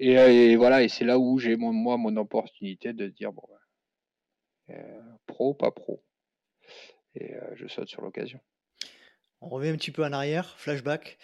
Et, 0.00 0.18
euh, 0.18 0.28
et 0.28 0.56
voilà, 0.56 0.82
et 0.82 0.88
c'est 0.88 1.04
là 1.04 1.18
où 1.20 1.38
j'ai 1.38 1.56
moi 1.56 1.96
mon 1.96 2.16
opportunité 2.16 2.92
de 2.92 3.06
dire 3.06 3.32
bon, 3.32 3.44
euh, 4.70 5.00
pro, 5.26 5.54
pas 5.54 5.70
pro. 5.70 6.02
Et 7.14 7.34
euh, 7.34 7.54
je 7.54 7.68
saute 7.68 7.88
sur 7.88 8.02
l'occasion. 8.02 8.40
On 9.40 9.48
revient 9.48 9.70
un 9.70 9.76
petit 9.76 9.92
peu 9.92 10.04
en 10.04 10.12
arrière, 10.12 10.58
flashback. 10.58 11.18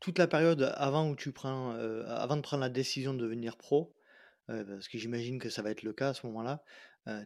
toute 0.00 0.18
la 0.18 0.26
période 0.26 0.74
avant 0.76 1.08
où 1.08 1.16
tu 1.16 1.32
prends, 1.32 1.70
avant 1.70 2.36
de 2.36 2.42
prendre 2.42 2.62
la 2.62 2.68
décision 2.68 3.14
de 3.14 3.18
devenir 3.18 3.56
pro, 3.56 3.94
parce 4.46 4.88
que 4.88 4.98
j'imagine 4.98 5.38
que 5.38 5.48
ça 5.48 5.62
va 5.62 5.70
être 5.70 5.82
le 5.82 5.94
cas 5.94 6.10
à 6.10 6.14
ce 6.14 6.26
moment-là. 6.26 6.62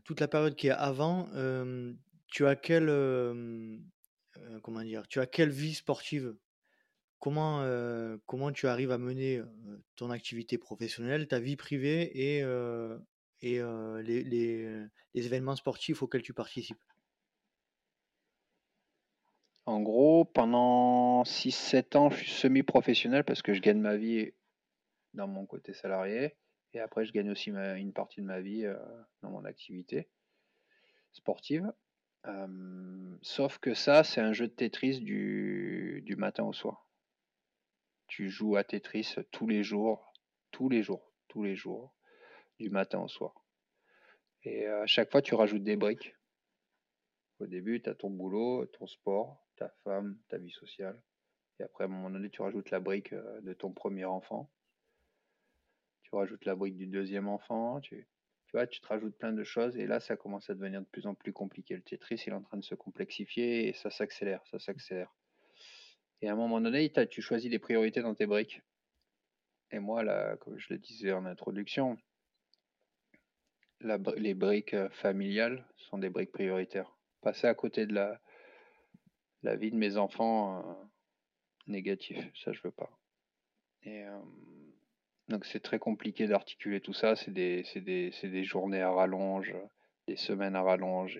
Toute 0.05 0.21
la 0.21 0.29
période 0.29 0.57
qui 0.57 0.69
est 0.69 0.71
avant, 0.71 1.29
tu 2.27 2.47
as 2.47 2.57
quelle, 2.57 2.89
comment 4.63 4.83
dire, 4.83 5.07
tu 5.09 5.21
as 5.21 5.27
quelle 5.27 5.51
vie 5.51 5.75
sportive? 5.75 6.35
Comment, 7.21 7.65
comment 8.27 8.53
tu 8.53 8.69
arrives 8.69 8.93
à 8.93 8.99
mener 8.99 9.43
ton 9.97 10.11
activité 10.11 10.59
professionnelle, 10.59 11.29
ta 11.29 11.41
vie 11.41 11.57
privée 11.57 12.11
et, 12.15 12.39
et 13.43 13.61
les, 14.03 14.23
les, 14.25 14.89
événements 15.15 15.57
sportifs 15.57 16.03
auxquels 16.03 16.23
tu 16.23 16.33
participes? 16.33 16.79
En 19.69 19.83
gros, 19.83 20.25
pendant 20.25 21.25
6-7 21.25 21.97
ans, 21.99 22.09
je 22.09 22.17
suis 22.17 22.31
semi-professionnel 22.31 23.23
parce 23.23 23.43
que 23.43 23.53
je 23.53 23.61
gagne 23.61 23.79
ma 23.79 23.97
vie 23.97 24.33
dans 25.13 25.29
mon 25.29 25.45
côté 25.45 25.75
salarié. 25.75 26.37
Et 26.75 26.81
après, 26.81 27.05
je 27.05 27.13
gagne 27.13 27.31
aussi 27.31 27.51
une 27.51 27.93
partie 27.93 28.21
de 28.21 28.27
ma 28.27 28.41
vie 28.41 28.67
dans 29.23 29.31
mon 29.31 29.45
activité 29.45 30.09
sportive. 31.13 31.73
sauf 33.23 33.59
que 33.59 33.75
ça, 33.75 34.05
c'est 34.05 34.21
un 34.21 34.33
jeu 34.33 34.49
de 34.49 34.53
Tetris 34.53 35.01
du, 35.01 36.03
du 36.05 36.17
matin 36.17 36.45
au 36.45 36.53
soir 36.53 36.89
tu 38.09 38.31
joues 38.31 38.57
à 38.57 38.65
Tetris 38.65 39.15
tous 39.31 39.47
les 39.47 39.63
jours, 39.63 40.13
tous 40.51 40.69
les 40.69 40.83
jours, 40.83 41.13
tous 41.29 41.45
les 41.45 41.55
jours, 41.55 41.95
du 42.59 42.71
matin 42.71 42.99
au 43.01 43.09
soir. 43.09 43.45
Et 44.43 44.67
à 44.67 44.87
chaque 44.87 45.11
fois, 45.11 45.23
tu 45.23 45.35
rajoutes 45.35 45.63
des 45.63 45.77
briques. 45.77 46.17
Au 47.39 47.47
début, 47.47 47.81
tu 47.81 47.91
as 47.91 47.95
ton 47.95 48.11
boulot, 48.11 48.67
ton 48.67 48.87
sport, 48.87 49.47
ta 49.57 49.69
femme, 49.85 50.19
ta 50.29 50.39
vie 50.39 50.51
sociale. 50.51 51.01
Et 51.61 51.63
après, 51.63 51.85
à 51.85 51.87
un 51.87 51.91
moment 51.91 52.11
donné, 52.11 52.31
tu 52.31 52.43
rajoutes 52.43 52.71
la 52.71 52.81
brique 52.81 53.13
euh, 53.13 53.41
de 53.43 53.53
ton 53.53 53.73
premier 53.73 54.05
enfant. 54.05 54.51
Tu 56.09 56.17
rajoutes 56.17 56.45
la 56.47 56.55
brique 56.55 56.77
du 56.77 56.87
deuxième 56.87 57.29
enfant. 57.29 57.81
Tu, 57.81 58.07
vois, 58.53 58.67
tu 58.67 58.81
te 58.81 58.87
rajoutes 58.87 59.17
plein 59.17 59.33
de 59.33 59.45
choses. 59.45 59.77
Et 59.77 59.87
là, 59.87 60.01
ça 60.01 60.17
commence 60.17 60.49
à 60.49 60.55
devenir 60.55 60.81
de 60.81 60.87
plus 60.87 61.07
en 61.07 61.15
plus 61.15 61.33
compliqué. 61.33 61.77
Le 61.77 61.83
Tetris, 61.83 62.23
il 62.27 62.31
est 62.31 62.37
en 62.37 62.43
train 62.43 62.57
de 62.57 62.65
se 62.65 62.75
complexifier 62.75 63.69
et 63.69 63.73
ça 63.75 63.91
s'accélère, 63.91 64.43
ça 64.51 64.59
s'accélère. 64.59 65.15
Et 66.23 66.29
à 66.29 66.33
un 66.33 66.37
moment 66.37 66.61
donné, 66.61 66.91
tu 67.11 67.21
choisis 67.21 67.51
des 67.51 67.59
priorités 67.59 68.01
dans 68.01 68.15
tes 68.15 68.27
briques. 68.27 68.63
Et 69.71 69.79
moi, 69.79 70.03
là, 70.03 70.37
comme 70.39 70.59
je 70.59 70.69
le 70.71 70.79
disais 70.79 71.13
en 71.13 71.27
introduction, 71.27 71.99
les 73.81 74.35
briques 74.35 74.75
euh, 74.75 74.89
familiales 74.91 75.65
sont 75.77 75.99
des 75.99 76.09
briques 76.09 76.33
prioritaires. 76.33 76.97
Passer 77.21 77.47
à 77.47 77.55
côté 77.55 77.87
de 77.87 77.95
la, 77.95 78.21
la 79.43 79.57
vie 79.57 79.71
de 79.71 79.77
mes 79.77 79.97
enfants, 79.97 80.59
euh, 80.59 80.85
négatif, 81.67 82.19
ça 82.43 82.53
je 82.53 82.61
veux 82.63 82.73
pas. 82.73 82.91
Et 83.83 84.05
euh, 84.05 84.19
donc 85.29 85.45
c'est 85.45 85.61
très 85.61 85.79
compliqué 85.79 86.27
d'articuler 86.27 86.81
tout 86.81 86.95
ça. 86.95 87.17
C'est 87.17 87.31
des, 87.31 87.65
des, 87.77 88.11
des, 88.23 88.45
journées 88.45 88.83
à 88.83 88.91
rallonge, 88.91 89.55
des 90.07 90.17
semaines 90.17 90.57
à 90.57 90.63
rallonge. 90.63 91.19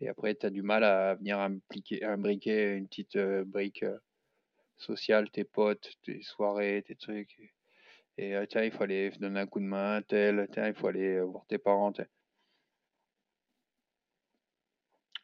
Et, 0.00 0.08
après, 0.08 0.34
tu 0.34 0.46
as 0.46 0.50
du 0.50 0.62
mal 0.62 0.84
à 0.84 1.14
venir 1.14 1.38
impliquer, 1.38 2.04
imbriquer 2.04 2.74
une 2.74 2.86
petite 2.86 3.16
euh, 3.16 3.44
brique 3.44 3.82
euh, 3.82 3.98
sociale, 4.76 5.30
tes 5.30 5.44
potes, 5.44 5.90
tes 6.02 6.22
soirées, 6.22 6.84
tes 6.86 6.96
trucs. 6.96 7.38
Et, 8.18 8.36
euh, 8.36 8.46
tiens, 8.46 8.62
il 8.64 8.72
faut 8.72 8.82
aller 8.82 9.10
donner 9.12 9.40
un 9.40 9.46
coup 9.46 9.60
de 9.60 9.64
main 9.64 9.96
à 9.96 10.02
tel, 10.02 10.48
tiens, 10.52 10.68
il 10.68 10.74
faut 10.74 10.88
aller 10.88 11.20
voir 11.20 11.46
tes 11.46 11.58
parents. 11.58 11.92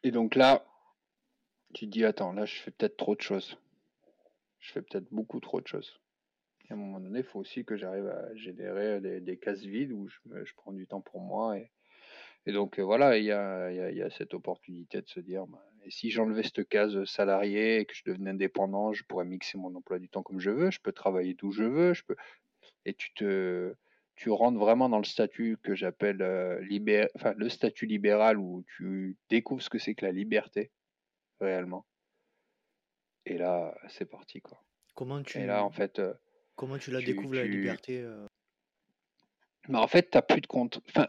Et 0.03 0.11
donc 0.11 0.35
là, 0.35 0.65
tu 1.73 1.85
te 1.85 1.91
dis, 1.91 2.05
attends, 2.05 2.33
là, 2.33 2.45
je 2.45 2.55
fais 2.61 2.71
peut-être 2.71 2.97
trop 2.97 3.15
de 3.15 3.21
choses. 3.21 3.57
Je 4.59 4.71
fais 4.71 4.81
peut-être 4.81 5.11
beaucoup 5.11 5.39
trop 5.39 5.61
de 5.61 5.67
choses. 5.67 6.02
À 6.73 6.75
un 6.75 6.79
moment 6.79 6.99
donné, 6.99 7.19
il 7.19 7.25
faut 7.25 7.39
aussi 7.39 7.63
que 7.63 7.77
j'arrive 7.77 8.07
à 8.07 8.33
générer 8.33 8.99
des, 8.99 9.21
des 9.21 9.37
cases 9.37 9.61
vides 9.61 9.91
où 9.91 10.07
je, 10.07 10.43
je 10.43 10.53
prends 10.55 10.71
du 10.71 10.87
temps 10.87 11.01
pour 11.01 11.21
moi 11.21 11.55
et, 11.55 11.69
et 12.47 12.51
donc 12.51 12.79
voilà, 12.79 13.15
il 13.15 13.25
y 13.25 13.31
a, 13.31 14.09
cette 14.09 14.33
opportunité 14.33 14.99
de 14.99 15.07
se 15.07 15.19
dire, 15.19 15.45
bah, 15.45 15.63
et 15.85 15.91
si 15.91 16.09
j'enlevais 16.09 16.41
cette 16.41 16.67
case 16.67 17.03
salarié 17.05 17.81
et 17.81 17.85
que 17.85 17.93
je 17.93 18.01
devenais 18.07 18.31
indépendant, 18.31 18.91
je 18.91 19.03
pourrais 19.03 19.23
mixer 19.23 19.59
mon 19.59 19.75
emploi 19.75 19.99
du 19.99 20.09
temps 20.09 20.23
comme 20.23 20.39
je 20.39 20.49
veux, 20.49 20.71
je 20.71 20.79
peux 20.79 20.91
travailler 20.91 21.35
d'où 21.35 21.51
je 21.51 21.63
veux, 21.63 21.93
je 21.93 22.03
peux... 22.03 22.15
et 22.85 22.95
tu 22.95 23.13
te 23.13 23.75
tu 24.15 24.31
rentres 24.31 24.57
vraiment 24.57 24.89
dans 24.89 24.97
le 24.97 25.03
statut 25.03 25.57
que 25.61 25.75
j'appelle 25.75 26.23
enfin, 27.13 27.35
le 27.37 27.49
statut 27.49 27.85
libéral 27.85 28.39
où 28.39 28.63
tu 28.77 29.15
découvres 29.29 29.61
ce 29.61 29.69
que 29.69 29.77
c'est 29.77 29.93
que 29.93 30.05
la 30.05 30.11
liberté 30.11 30.71
réellement. 31.39 31.85
Et 33.27 33.37
là, 33.37 33.77
c'est 33.89 34.09
parti 34.09 34.41
quoi. 34.41 34.63
Comment 34.95 35.21
tu 35.21 35.37
Et 35.37 35.45
là 35.45 35.63
en 35.63 35.71
fait 35.71 36.01
comment 36.55 36.77
tu 36.77 36.91
la 36.91 37.01
découvres 37.01 37.35
la 37.35 37.45
liberté 37.45 38.03
Mais 39.67 39.73
bah, 39.73 39.81
en 39.81 39.87
fait, 39.87 40.09
tu 40.09 40.17
n'as 40.17 40.21
plus 40.21 40.41
de 40.41 40.47
compte. 40.47 40.81
Enfin, 40.89 41.07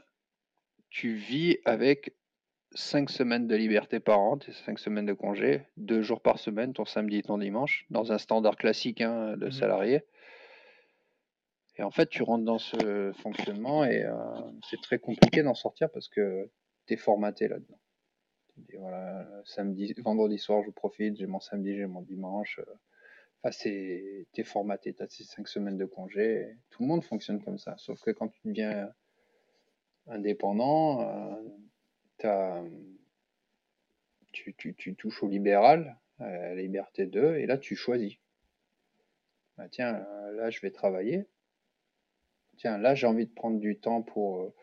tu 0.91 1.15
vis 1.15 1.59
avec 1.65 2.15
cinq 2.75 3.11
semaines 3.11 3.47
de 3.47 3.55
liberté 3.55 4.01
par 4.01 4.21
an, 4.21 4.39
tes 4.39 4.53
cinq 4.53 4.79
semaines 4.79 5.07
de 5.07 5.13
congé, 5.13 5.63
deux 5.77 6.03
jours 6.03 6.21
par 6.21 6.39
semaine, 6.39 6.73
ton 6.73 6.85
samedi 6.85 7.19
et 7.19 7.23
ton 7.23 7.39
dimanche, 7.39 7.87
dans 7.91 8.13
un 8.13 8.19
standard 8.19 8.57
classique 8.57 9.01
hein, 9.01 9.37
de 9.37 9.47
mmh 9.47 9.53
salarié. 9.53 10.05
Et 11.77 11.83
en 11.83 11.91
fait, 11.91 12.09
tu 12.09 12.23
rentres 12.23 12.45
dans 12.45 12.59
ce 12.59 13.13
fonctionnement 13.17 13.85
et 13.85 14.05
euh, 14.05 14.15
c'est 14.69 14.81
très 14.81 14.99
compliqué 14.99 15.43
d'en 15.43 15.55
sortir 15.55 15.91
parce 15.91 16.09
que 16.09 16.51
tu 16.87 16.95
es 16.95 16.97
formaté 16.97 17.49
là-dedans. 17.49 17.79
Voilà, 18.79 19.27
samedi, 19.45 19.93
vendredi 19.99 20.39
soir, 20.39 20.63
je 20.65 20.71
profite, 20.71 21.17
j'ai 21.17 21.27
mon 21.27 21.41
samedi, 21.41 21.75
j'ai 21.75 21.87
mon 21.87 22.03
dimanche. 22.03 22.61
Euh, 22.61 22.75
enfin, 23.45 23.53
c'est, 23.53 24.27
es 24.35 24.43
formaté, 24.43 24.95
tu 24.95 25.03
as 25.03 25.09
ces 25.09 25.25
cinq 25.25 25.49
semaines 25.49 25.77
de 25.77 25.85
congé. 25.85 26.57
Tout 26.71 26.83
le 26.83 26.89
monde 26.89 27.05
fonctionne 27.05 27.43
comme 27.43 27.59
ça. 27.59 27.77
Sauf 27.77 28.01
que 28.01 28.11
quand 28.11 28.29
tu 28.29 28.41
deviens 28.47 28.91
indépendant, 30.07 31.03
euh, 32.23 32.63
tu, 34.33 34.55
tu, 34.55 34.95
touches 34.95 35.23
au 35.23 35.29
libéral, 35.29 35.99
à 36.19 36.31
la 36.31 36.55
liberté 36.55 37.07
2, 37.07 37.37
et 37.37 37.47
là 37.47 37.59
tu 37.59 37.77
choisis. 37.77 38.15
Bah, 39.59 39.69
tiens, 39.69 39.93
là 40.33 40.49
je 40.49 40.61
vais 40.61 40.71
travailler. 40.71 41.27
Tiens, 42.57 42.79
là 42.79 42.95
j'ai 42.95 43.07
envie 43.07 43.27
de 43.27 43.35
prendre 43.35 43.61
du 43.61 43.79
temps 43.79 44.03
pour... 44.03 44.43
Euh, 44.43 44.55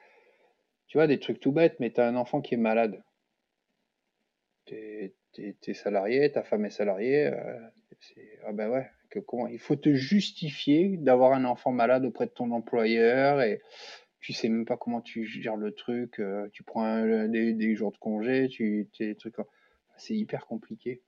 tu 0.87 0.97
vois, 0.97 1.07
des 1.07 1.19
trucs 1.19 1.39
tout 1.39 1.51
bêtes, 1.51 1.79
mais 1.79 1.91
tu 1.91 2.01
as 2.01 2.07
un 2.07 2.15
enfant 2.15 2.41
qui 2.41 2.55
est 2.55 2.57
malade. 2.57 3.01
Tu 4.65 4.75
es, 4.75 5.73
salarié, 5.73 6.31
ta 6.31 6.43
femme 6.43 6.65
est 6.65 6.69
salariée. 6.71 7.27
Euh, 7.27 7.59
ah 8.45 8.51
ben 8.51 8.69
ouais, 8.69 8.89
il 9.51 9.59
faut 9.59 9.75
te 9.75 9.93
justifier 9.93 10.97
d'avoir 10.97 11.33
un 11.33 11.45
enfant 11.45 11.71
malade 11.71 12.05
auprès 12.05 12.25
de 12.25 12.31
ton 12.31 12.51
employeur 12.51 13.41
et 13.41 13.61
tu 14.19 14.33
sais 14.33 14.49
même 14.49 14.65
pas 14.65 14.77
comment 14.77 15.01
tu 15.01 15.25
gères 15.25 15.55
le 15.55 15.71
truc. 15.71 16.19
euh, 16.19 16.47
tu 16.53 16.63
prends 16.63 17.05
des, 17.27 17.75
jours 17.75 17.91
de 17.91 17.97
congé, 17.97 18.47
tu 18.47 18.87
C'est 19.97 20.15
hyper 20.15 20.45
compliqué. 20.45 21.01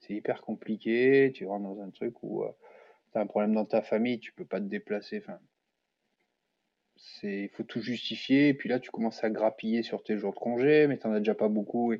C'est 0.00 0.14
hyper 0.14 0.40
compliqué. 0.42 1.32
Tu 1.34 1.46
rentres 1.46 1.74
dans 1.74 1.80
un 1.82 1.90
truc 1.90 2.22
où 2.22 2.44
tu 3.12 3.18
as 3.18 3.20
un 3.22 3.26
problème 3.26 3.54
dans 3.54 3.66
ta 3.66 3.82
famille, 3.82 4.18
tu 4.18 4.32
peux 4.32 4.46
pas 4.46 4.60
te 4.60 4.64
déplacer. 4.66 5.18
Enfin, 5.18 5.38
c'est 6.96 7.42
il 7.44 7.48
faut 7.50 7.62
tout 7.62 7.82
justifier. 7.82 8.48
Et 8.48 8.54
puis 8.54 8.68
là, 8.68 8.80
tu 8.80 8.90
commences 8.90 9.22
à 9.22 9.30
grappiller 9.30 9.82
sur 9.82 10.02
tes 10.02 10.16
jours 10.16 10.32
de 10.32 10.38
congé, 10.38 10.86
mais 10.86 10.98
tu 10.98 11.06
as 11.06 11.18
déjà 11.18 11.34
pas 11.34 11.48
beaucoup. 11.48 11.94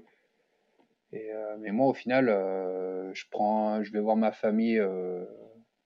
Et, 1.13 1.33
euh, 1.33 1.57
mais 1.59 1.73
moi, 1.73 1.89
au 1.89 1.95
final, 1.95 2.29
euh, 2.29 3.13
je 3.15 3.25
prends, 3.31 3.83
je 3.83 3.93
vais 3.93 4.01
voir 4.01 4.17
ma 4.17 4.33
famille. 4.33 4.79
euh, 4.79 5.25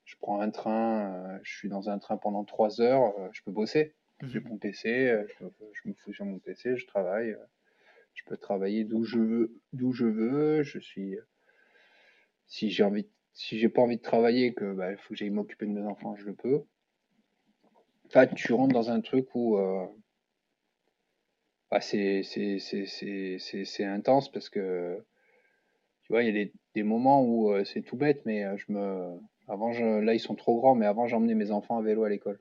je 0.05 0.16
prends 0.20 0.41
un 0.41 0.51
train. 0.51 1.12
euh, 1.37 1.39
je 1.43 1.57
suis 1.57 1.68
dans 1.68 1.89
un 1.91 1.99
train 1.99 2.16
pendant 2.18 2.45
trois 2.45 2.81
heures. 2.81 3.18
euh, 3.18 3.29
je 3.33 3.43
peux 3.43 3.53
bosser. 3.53 3.95
J'ai 4.22 4.41
Mhm. 4.41 4.49
mon 4.51 4.59
PC. 4.59 4.89
euh, 5.11 5.27
je, 5.41 5.47
je 5.72 5.89
me 5.89 5.95
fous 5.95 6.12
sur 6.12 6.25
mon 6.27 6.39
PC. 6.39 6.77
Je 6.77 6.87
travaille. 6.87 7.37
je 8.14 8.25
peux 8.27 8.37
travailler 8.37 8.85
d'où 8.85 9.05
je 9.05 9.18
veux. 9.18 9.61
D'où 9.72 9.93
je 9.93 10.07
veux. 10.07 10.62
Je 10.62 10.79
suis. 10.79 11.16
Si 12.47 12.70
j'ai 12.70 12.85
envie, 12.85 13.07
si 13.35 13.59
j'ai 13.59 13.68
pas 13.68 13.83
envie 13.83 13.99
de 13.99 14.03
travailler, 14.03 14.55
que 14.55 14.72
bah, 14.72 14.93
il 14.93 14.97
faut 14.97 15.11
que 15.11 15.16
j'aille 15.16 15.29
m'occuper 15.31 15.66
de 15.66 15.72
mes 15.72 15.83
enfants, 15.83 16.16
je 16.16 16.25
le 16.25 16.35
peux. 16.35 16.64
Enfin, 18.07 18.27
tu 18.27 18.53
rentres 18.55 18.72
dans 18.72 18.91
un 18.91 19.01
truc 19.03 19.29
où 19.35 19.59
euh, 19.59 19.87
bah, 21.70 21.81
c'est 21.81 22.22
c'est 22.22 22.59
c'est 22.59 22.87
c'est 22.87 23.37
c'est 23.39 23.64
c'est 23.64 23.85
intense 23.85 24.31
parce 24.31 24.49
que 24.49 25.05
tu 26.05 26.12
vois, 26.12 26.22
il 26.22 26.26
y 26.26 26.28
a 26.28 26.44
des, 26.44 26.52
des 26.74 26.82
moments 26.82 27.22
où 27.22 27.52
euh, 27.52 27.64
c'est 27.64 27.82
tout 27.82 27.96
bête, 27.96 28.24
mais 28.26 28.44
euh, 28.44 28.57
je 28.57 28.72
me 28.72 29.18
avant 29.48 29.72
je, 29.72 29.84
là 30.00 30.14
ils 30.14 30.20
sont 30.20 30.34
trop 30.34 30.57
grands, 30.59 30.74
mais 30.74 30.86
avant 30.86 31.07
j'emmenais 31.07 31.34
mes 31.34 31.50
enfants 31.50 31.78
à 31.78 31.82
vélo 31.82 32.05
à 32.05 32.09
l'école. 32.09 32.40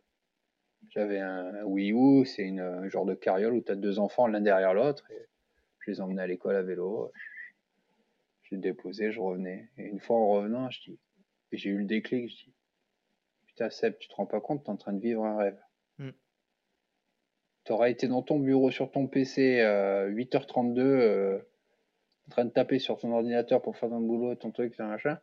J'avais 0.89 1.19
un, 1.19 1.55
un 1.55 1.63
Wii 1.63 1.93
U, 1.93 2.25
c'est 2.25 2.43
une 2.43 2.59
un 2.59 2.89
genre 2.89 3.05
de 3.05 3.13
carriole 3.15 3.53
où 3.53 3.61
tu 3.61 3.71
as 3.71 3.75
deux 3.75 3.99
enfants 3.99 4.27
l'un 4.27 4.41
derrière 4.41 4.73
l'autre 4.73 5.09
et 5.11 5.27
je 5.79 5.91
les 5.91 6.01
emmenais 6.01 6.21
à 6.21 6.27
l'école 6.27 6.55
à 6.55 6.61
vélo. 6.61 7.11
Je 8.43 8.55
les 8.55 8.61
déposais, 8.61 9.11
je 9.11 9.19
revenais. 9.19 9.69
Et 9.77 9.83
une 9.83 9.99
fois 9.99 10.17
en 10.17 10.27
revenant, 10.27 10.69
je 10.69 10.81
dis, 10.81 10.99
et 11.51 11.57
j'ai 11.57 11.69
eu 11.69 11.77
le 11.77 11.85
déclic, 11.85 12.29
je 12.29 12.45
dis, 12.45 12.53
putain 13.47 13.69
Seb, 13.69 13.97
tu 13.97 14.07
te 14.09 14.15
rends 14.15 14.25
pas 14.25 14.41
compte, 14.41 14.63
t'es 14.63 14.69
en 14.69 14.77
train 14.77 14.93
de 14.93 14.99
vivre 14.99 15.23
un 15.23 15.37
rêve. 15.37 15.59
Mm. 15.99 16.09
T'aurais 17.63 17.91
été 17.91 18.07
dans 18.07 18.21
ton 18.21 18.39
bureau 18.39 18.71
sur 18.71 18.91
ton 18.91 19.07
PC 19.07 19.61
euh, 19.61 20.09
8h32, 20.09 20.79
euh, 20.79 21.39
en 22.27 22.31
train 22.31 22.45
de 22.45 22.49
taper 22.51 22.79
sur 22.79 22.97
ton 22.97 23.11
ordinateur 23.11 23.61
pour 23.61 23.77
faire 23.77 23.89
ton 23.89 23.99
boulot, 23.99 24.35
ton 24.35 24.51
truc, 24.51 24.75
ton 24.75 24.87
machin. 24.87 25.19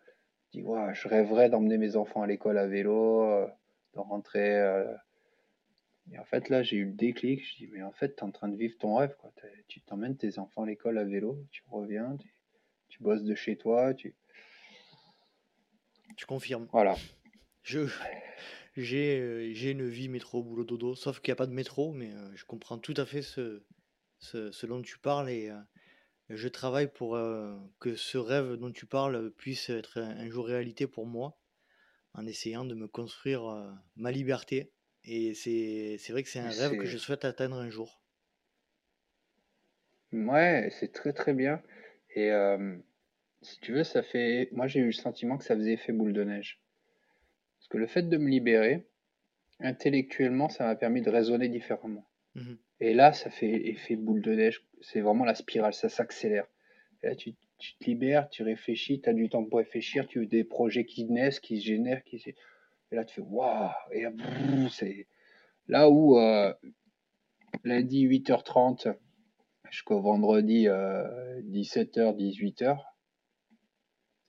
Je 0.53 0.59
dis, 0.59 0.63
ouais, 0.65 0.95
je 0.95 1.09
rêverais 1.09 1.49
d'emmener 1.49 1.79
mes 1.79 1.97
enfants 1.97 2.23
à 2.23 2.27
l'école 2.27 2.59
à 2.59 2.67
vélo, 2.67 3.23
euh, 3.23 3.47
de 3.95 4.01
rentrer. 4.01 4.59
euh. 4.59 4.93
Et 6.13 6.19
en 6.19 6.25
fait, 6.25 6.49
là, 6.49 6.63
j'ai 6.63 6.77
eu 6.77 6.87
le 6.87 6.93
déclic. 6.93 7.47
Je 7.47 7.57
dis, 7.57 7.69
mais 7.73 7.83
en 7.83 7.93
fait, 7.93 8.17
t'es 8.17 8.23
en 8.25 8.33
train 8.33 8.49
de 8.49 8.57
vivre 8.57 8.77
ton 8.79 8.97
rêve, 8.97 9.15
quoi. 9.19 9.33
Tu 9.69 9.81
t'emmènes 9.81 10.17
tes 10.17 10.39
enfants 10.39 10.63
à 10.63 10.67
l'école 10.67 10.99
à 10.99 11.05
vélo, 11.05 11.39
tu 11.51 11.63
reviens, 11.71 12.17
tu, 12.17 12.35
tu 12.89 13.03
bosses 13.03 13.23
de 13.23 13.35
chez 13.35 13.57
toi, 13.57 13.95
tu. 13.95 14.17
Tu 16.17 16.27
confirmes. 16.27 16.69
Voilà. 16.73 16.97
Je 17.63 17.87
j'ai 18.77 19.21
euh, 19.21 19.53
une 19.73 19.89
vie 19.89 20.09
métro 20.09 20.43
boulot 20.43 20.65
dodo, 20.65 20.95
sauf 20.95 21.21
qu'il 21.21 21.31
n'y 21.31 21.35
a 21.35 21.37
pas 21.37 21.47
de 21.47 21.53
métro, 21.53 21.93
mais 21.93 22.13
euh, 22.13 22.31
je 22.35 22.45
comprends 22.45 22.79
tout 22.79 22.95
à 22.97 23.05
fait 23.05 23.23
ce, 23.23 23.63
ce, 24.19 24.51
ce 24.51 24.67
dont 24.67 24.81
tu 24.83 24.99
parles 24.99 25.29
et 25.31 25.51
je 26.31 26.49
travaille 26.49 26.91
pour 26.91 27.17
euh, 27.17 27.57
que 27.81 27.97
ce 27.97 28.19
rêve 28.19 28.55
dont 28.55 28.71
tu 28.73 28.87
parles 28.87 29.31
puisse 29.33 29.71
être 29.71 29.99
un, 30.01 30.11
un 30.19 30.31
jour 30.31 30.47
réalité 30.47 30.87
pour 30.87 31.07
moi, 31.07 31.39
en 32.15 32.27
essayant 32.27 32.65
de 32.65 32.75
me 32.75 32.89
construire 32.89 33.47
euh, 33.47 33.71
ma 33.97 34.11
liberté. 34.13 34.73
Et 35.05 35.35
c'est 35.35 35.97
c'est 35.99 36.13
vrai 36.13 36.23
que 36.23 36.29
c'est 36.29 36.41
un 36.41 36.51
rêve 36.51 36.77
que 36.77 36.87
je 36.87 36.99
souhaite 36.99 37.25
atteindre 37.25 37.57
un 37.57 37.71
jour. 37.71 38.03
Ouais, 40.13 40.71
c'est 40.79 40.93
très 40.93 41.13
très 41.13 41.33
bien. 41.33 41.63
Et 42.15 42.31
euh, 42.33 42.77
si 43.43 43.61
tu 43.61 43.73
veux, 43.73 43.85
ça 43.85 44.03
fait. 44.03 44.49
Moi, 44.53 44.67
j'ai 44.67 44.81
eu 44.81 44.87
le 44.87 44.93
sentiment 44.93 45.39
que 45.39 45.45
ça 45.45 45.57
faisait 45.57 45.73
effet 45.75 45.93
boule 45.93 46.13
de 46.13 46.25
neige. 46.25 46.61
Parce 47.59 47.69
que 47.69 47.79
le 47.79 47.87
fait 47.87 48.03
de 48.03 48.17
me 48.17 48.29
libérer, 48.29 48.89
intellectuellement, 49.61 50.49
ça 50.49 50.65
m'a 50.65 50.77
permis 50.77 51.03
de 51.03 51.11
raisonner 51.11 51.49
différemment. 51.49 52.10
Mhm. 52.35 52.59
Et 52.81 52.95
là, 52.95 53.13
ça 53.13 53.31
fait 53.31 53.69
effet 53.69 53.97
boule 53.97 54.23
de 54.23 54.35
neige. 54.35 54.65
C'est 54.81 55.01
vraiment 55.01 55.25
la 55.25 55.35
spirale, 55.35 55.75
ça 55.75 55.89
s'accélère. 55.89 56.47
Là, 57.03 57.15
tu, 57.15 57.35
te 57.35 57.85
libères, 57.85 58.29
tu 58.31 58.43
réfléchis, 58.43 59.01
tu 59.01 59.09
as 59.09 59.13
du 59.13 59.29
temps 59.29 59.45
pour 59.45 59.59
réfléchir, 59.59 60.07
tu 60.07 60.23
as 60.23 60.27
des 60.27 60.45
projets 60.45 60.85
qui 60.85 61.05
naissent, 61.05 61.41
qui 61.41 61.61
se 61.61 61.67
génèrent, 61.67 62.03
qui 62.05 62.23
Et 62.27 62.97
là, 62.97 63.05
tu 63.05 63.17
fais 63.17 63.21
waouh! 63.21 63.71
Et 63.93 64.03
là, 64.03 64.11
c'est 64.71 65.07
là 65.69 65.89
où 65.91 66.19
euh, 66.19 66.53
lundi 67.65 68.07
8h30 68.07 68.95
jusqu'au 69.71 70.01
vendredi 70.01 70.69
euh, 70.69 71.41
17h, 71.43 72.17
18h, 72.17 72.79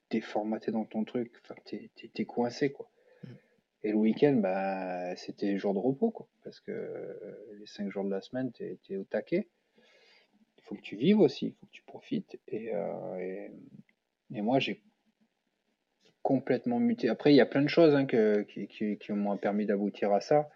t'es 0.09 0.21
formaté 0.21 0.71
dans 0.71 0.85
ton 0.85 1.03
truc, 1.03 1.33
enfin, 1.43 1.55
t'es 1.65 2.25
coincé, 2.25 2.71
quoi. 2.71 2.90
Et 3.83 3.91
le 3.91 3.97
week-end, 3.97 4.33
bah, 4.33 5.15
c'était 5.15 5.57
jour 5.57 5.73
de 5.73 5.79
repos, 5.79 6.11
quoi. 6.11 6.27
Parce 6.43 6.59
que 6.59 6.71
euh, 6.71 7.55
les 7.59 7.65
cinq 7.65 7.89
jours 7.89 8.03
de 8.03 8.11
la 8.11 8.21
semaine, 8.21 8.51
t'es, 8.51 8.77
t'es 8.87 8.97
au 8.97 9.03
taquet. 9.03 9.47
Il 10.57 10.63
faut 10.63 10.75
que 10.75 10.81
tu 10.81 10.95
vives 10.95 11.19
aussi, 11.19 11.47
il 11.47 11.53
faut 11.53 11.65
que 11.65 11.71
tu 11.71 11.83
profites. 11.83 12.39
Et, 12.47 12.73
euh, 12.73 13.47
moi, 14.29 14.59
j'ai 14.59 14.81
complètement 16.21 16.79
muté. 16.79 17.09
Après, 17.09 17.33
il 17.33 17.35
y 17.35 17.41
a 17.41 17.45
plein 17.45 17.63
de 17.63 17.67
choses 17.67 17.95
hein, 17.95 18.05
qui, 18.05 18.67
qui, 18.67 18.97
qui 18.97 19.11
m'ont 19.11 19.37
permis 19.37 19.65
d'aboutir 19.65 20.13
à 20.13 20.21
ça. 20.21 20.49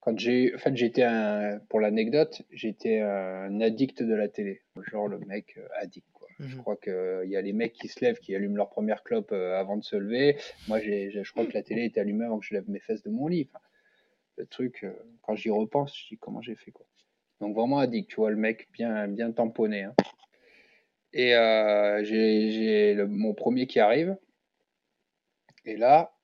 Quand 0.00 0.18
j'ai, 0.18 0.54
en 0.54 0.58
fait, 0.58 0.76
j'étais 0.76 1.04
un, 1.04 1.60
pour 1.68 1.78
l'anecdote, 1.78 2.42
j'étais 2.50 3.00
un 3.00 3.60
addict 3.60 4.02
de 4.02 4.14
la 4.14 4.28
télé. 4.28 4.62
Genre 4.90 5.08
le 5.08 5.18
mec 5.20 5.56
euh, 5.58 5.66
addict, 5.76 6.06
Je 6.40 6.54
Mhm. 6.54 6.62
crois 6.62 6.76
qu'il 6.76 7.28
y 7.30 7.36
a 7.36 7.42
les 7.42 7.52
mecs 7.52 7.74
qui 7.74 7.88
se 7.88 8.02
lèvent, 8.02 8.18
qui 8.18 8.34
allument 8.34 8.56
leur 8.56 8.70
première 8.70 9.02
clope 9.02 9.30
euh, 9.32 9.58
avant 9.58 9.76
de 9.76 9.84
se 9.84 9.96
lever. 9.96 10.36
Moi, 10.68 10.80
je 10.80 11.30
crois 11.32 11.44
que 11.44 11.52
la 11.52 11.62
télé 11.62 11.84
était 11.84 12.00
allumée 12.00 12.24
avant 12.24 12.38
que 12.38 12.46
je 12.46 12.54
lève 12.54 12.68
mes 12.68 12.80
fesses 12.80 13.02
de 13.02 13.10
mon 13.10 13.26
lit. 13.28 13.48
Enfin, 13.50 13.62
le 14.36 14.46
truc, 14.46 14.84
euh, 14.84 14.92
quand 15.22 15.34
j'y 15.36 15.50
repense, 15.50 15.94
je 15.96 16.08
dis 16.08 16.18
comment 16.18 16.40
j'ai 16.40 16.54
fait, 16.54 16.70
quoi. 16.70 16.86
Donc 17.40 17.54
vraiment 17.54 17.78
addict, 17.78 18.08
tu 18.08 18.16
vois, 18.16 18.30
le 18.30 18.36
mec 18.36 18.68
bien, 18.72 19.06
bien 19.08 19.32
tamponné. 19.32 19.82
hein. 19.84 19.94
Et 21.12 21.34
euh, 21.34 22.02
j'ai, 22.04 22.94
mon 23.08 23.34
premier 23.34 23.66
qui 23.66 23.80
arrive. 23.80 24.16
Et 25.64 25.76
là, 25.76 26.14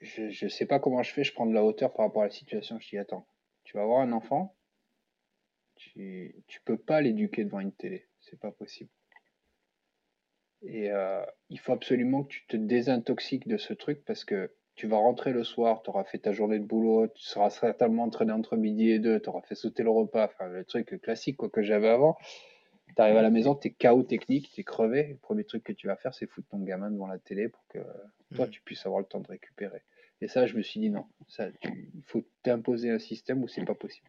je, 0.00 0.30
je 0.30 0.48
sais 0.48 0.66
pas 0.66 0.78
comment 0.78 1.02
je 1.02 1.12
fais, 1.12 1.24
je 1.24 1.32
prends 1.34 1.46
de 1.46 1.52
la 1.54 1.64
hauteur 1.64 1.92
par 1.92 2.06
rapport 2.06 2.22
à 2.22 2.26
la 2.26 2.30
situation. 2.30 2.78
Je 2.80 2.88
dis, 2.88 2.98
attends, 2.98 3.26
tu 3.64 3.76
vas 3.76 3.82
avoir 3.82 4.00
un 4.00 4.12
enfant, 4.12 4.54
tu, 5.76 6.34
tu 6.46 6.60
peux 6.62 6.78
pas 6.78 7.00
l'éduquer 7.00 7.44
devant 7.44 7.60
une 7.60 7.72
télé, 7.72 8.06
c'est 8.20 8.38
pas 8.38 8.50
possible. 8.50 8.90
Et 10.62 10.90
euh, 10.90 11.22
il 11.48 11.58
faut 11.58 11.72
absolument 11.72 12.24
que 12.24 12.28
tu 12.28 12.46
te 12.46 12.56
désintoxiques 12.56 13.48
de 13.48 13.56
ce 13.56 13.72
truc 13.72 14.04
parce 14.04 14.24
que 14.24 14.52
tu 14.74 14.86
vas 14.86 14.96
rentrer 14.98 15.32
le 15.32 15.44
soir, 15.44 15.82
tu 15.82 15.90
auras 15.90 16.04
fait 16.04 16.18
ta 16.18 16.32
journée 16.32 16.58
de 16.58 16.64
boulot, 16.64 17.08
tu 17.08 17.22
seras 17.22 17.50
certainement 17.50 18.04
entraîné 18.04 18.32
entre 18.32 18.56
midi 18.56 18.90
et 18.90 18.98
deux, 18.98 19.20
tu 19.20 19.28
auras 19.28 19.42
fait 19.42 19.54
sauter 19.54 19.82
le 19.82 19.90
repas, 19.90 20.26
enfin 20.26 20.48
le 20.48 20.64
truc 20.64 21.00
classique 21.02 21.36
quoi, 21.36 21.50
que 21.50 21.62
j'avais 21.62 21.88
avant. 21.88 22.16
Tu 22.96 23.02
arrives 23.02 23.16
à 23.16 23.22
la 23.22 23.30
maison, 23.30 23.54
tu 23.54 23.68
es 23.68 23.70
KO 23.72 24.02
technique, 24.02 24.50
tu 24.52 24.60
es 24.60 24.64
crevé. 24.64 25.08
Le 25.08 25.16
premier 25.16 25.44
truc 25.44 25.64
que 25.64 25.72
tu 25.72 25.86
vas 25.86 25.96
faire, 25.96 26.14
c'est 26.14 26.26
foutre 26.26 26.48
ton 26.48 26.58
gamin 26.60 26.90
devant 26.90 27.06
la 27.06 27.18
télé 27.18 27.48
pour 27.48 27.64
que 27.68 27.78
toi, 28.34 28.46
Mhm. 28.46 28.50
tu 28.50 28.62
puisses 28.62 28.84
avoir 28.86 29.00
le 29.00 29.06
temps 29.06 29.20
de 29.20 29.28
récupérer. 29.28 29.82
Et 30.20 30.28
ça, 30.28 30.46
je 30.46 30.56
me 30.56 30.62
suis 30.62 30.80
dit 30.80 30.90
non, 30.90 31.06
ça, 31.28 31.48
il 31.64 32.02
faut 32.04 32.22
t'imposer 32.42 32.90
un 32.90 32.98
système 32.98 33.42
où 33.42 33.48
c'est 33.48 33.64
pas 33.64 33.74
possible. 33.74 34.08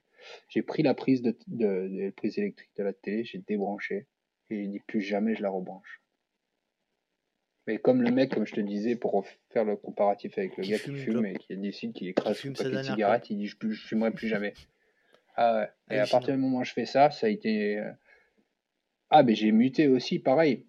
J'ai 0.49 0.61
pris 0.63 0.83
la 0.83 0.93
prise 0.93 1.21
de, 1.21 1.37
de, 1.47 1.87
de 1.87 2.01
la 2.05 2.11
prise 2.11 2.37
électrique 2.37 2.71
de 2.77 2.83
la 2.83 2.93
télé, 2.93 3.23
j'ai 3.23 3.39
débranché 3.39 4.07
et 4.49 4.63
j'ai 4.63 4.67
dit 4.67 4.79
plus 4.81 5.01
jamais 5.01 5.35
je 5.35 5.41
la 5.43 5.49
rebranche. 5.49 6.00
Mais 7.67 7.77
comme 7.77 8.01
le 8.01 8.11
mec, 8.11 8.33
comme 8.33 8.45
je 8.45 8.53
te 8.55 8.61
disais, 8.61 8.95
pour 8.95 9.25
faire 9.51 9.63
le 9.65 9.75
comparatif 9.75 10.37
avec 10.37 10.57
le 10.57 10.63
Qui 10.63 10.71
gars 10.71 10.77
fume 10.79 10.95
qui 10.95 11.01
fume 11.03 11.25
et 11.25 11.35
qui 11.35 11.57
décide 11.57 11.93
qu'il 11.93 12.07
écrase 12.07 12.37
son 12.39 12.53
paquet 12.53 12.63
de 12.65 12.69
dernière 12.71 12.93
cigarettes, 12.93 13.29
il 13.29 13.37
dit 13.37 13.47
je, 13.47 13.55
je 13.69 13.87
fumerai 13.87 14.11
plus 14.11 14.27
jamais. 14.27 14.53
Ah 15.35 15.59
ouais. 15.59 15.95
Et 15.95 15.99
à 15.99 16.07
partir 16.07 16.33
du 16.33 16.39
moment 16.39 16.59
où 16.59 16.63
je 16.63 16.73
fais 16.73 16.85
ça, 16.85 17.11
ça 17.11 17.27
a 17.27 17.29
été. 17.29 17.77
euh, 17.79 17.91
Ah, 19.09 19.23
mais 19.23 19.35
j'ai 19.35 19.51
muté 19.51 19.87
aussi, 19.87 20.19
pareil. 20.19 20.65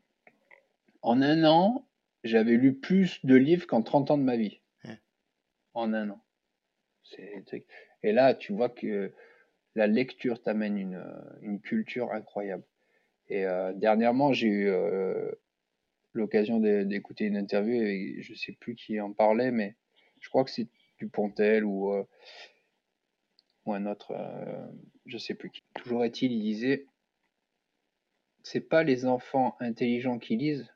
En 1.01 1.21
un 1.23 1.45
an, 1.45 1.87
j'avais 2.25 2.53
lu 2.53 2.75
plus 2.75 3.25
de 3.25 3.35
livres 3.35 3.67
qu'en 3.67 3.83
30 3.83 4.11
ans 4.13 4.19
de 4.19 4.23
ma 4.23 4.37
vie. 4.37 4.61
Ouais. 4.85 4.99
En 5.75 5.93
un 5.95 6.11
an. 6.11 6.23
Et 8.03 8.13
là, 8.13 8.35
tu 8.35 8.53
vois 8.53 8.69
que 8.69 9.13
la 9.75 9.87
lecture 9.87 10.41
t'amène 10.43 10.77
une, 10.79 10.95
euh, 10.97 11.39
une 11.43 11.61
culture 11.61 12.13
incroyable. 12.13 12.65
Et 13.29 13.45
euh, 13.47 13.73
dernièrement, 13.75 14.33
j'ai 14.33 14.49
eu 14.49 14.69
euh, 14.69 15.31
l'occasion 16.13 16.59
d'écouter 16.59 17.25
une 17.25 17.37
interview 17.37 17.83
et 17.83 18.17
je 18.21 18.35
sais 18.35 18.53
plus 18.53 18.75
qui 18.75 19.01
en 19.01 19.13
parlait, 19.13 19.51
mais 19.51 19.77
je 20.21 20.29
crois 20.29 20.45
que 20.45 20.51
c'est 20.51 20.69
Dupontel 20.99 21.65
ou, 21.65 21.93
euh, 21.93 22.05
ou 23.67 23.73
un 23.73 23.87
autre, 23.87 24.13
euh, 24.13 24.67
je 25.07 25.19
sais 25.19 25.35
plus 25.35 25.51
qui. 25.51 25.63
Toujours 25.75 26.05
est-il, 26.05 26.33
il 26.33 26.43
disait 26.43 26.87
c'est 28.45 28.61
pas 28.61 28.83
les 28.83 29.07
enfants 29.07 29.57
intelligents 29.61 30.19
qui 30.19 30.37
lisent, 30.37 30.73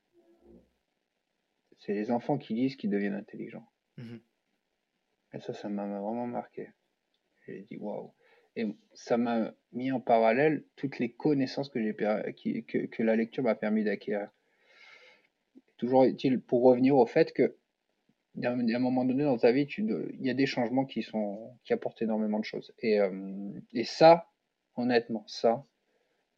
c'est 1.78 1.94
les 1.94 2.10
enfants 2.10 2.38
qui 2.38 2.54
lisent 2.54 2.76
qui 2.76 2.88
deviennent 2.88 3.14
intelligents. 3.14 3.68
Mhm. 3.96 4.20
Et 5.34 5.40
ça, 5.40 5.52
ça 5.52 5.68
m'a 5.68 5.86
vraiment 5.86 6.26
marqué. 6.26 6.70
J'ai 7.46 7.62
dit 7.70 7.76
waouh. 7.76 8.12
Et 8.56 8.66
ça 8.94 9.18
m'a 9.18 9.52
mis 9.72 9.92
en 9.92 10.00
parallèle 10.00 10.64
toutes 10.76 10.98
les 10.98 11.12
connaissances 11.12 11.68
que, 11.68 11.82
j'ai 11.82 11.94
que, 11.94 12.86
que 12.86 13.02
la 13.02 13.14
lecture 13.14 13.42
m'a 13.42 13.54
permis 13.54 13.84
d'acquérir. 13.84 14.30
Toujours 15.76 16.04
est-il 16.04 16.40
pour 16.40 16.62
revenir 16.62 16.96
au 16.96 17.06
fait 17.06 17.32
que 17.32 17.56
à 18.42 18.50
un 18.50 18.78
moment 18.78 19.04
donné 19.04 19.24
dans 19.24 19.38
ta 19.38 19.52
vie, 19.52 19.66
il 19.78 20.18
y 20.20 20.30
a 20.30 20.34
des 20.34 20.46
changements 20.46 20.84
qui 20.84 21.02
sont 21.02 21.56
qui 21.64 21.72
apportent 21.72 22.02
énormément 22.02 22.38
de 22.38 22.44
choses. 22.44 22.72
Et, 22.80 23.00
euh, 23.00 23.50
et 23.72 23.84
ça, 23.84 24.30
honnêtement, 24.76 25.24
ça, 25.26 25.64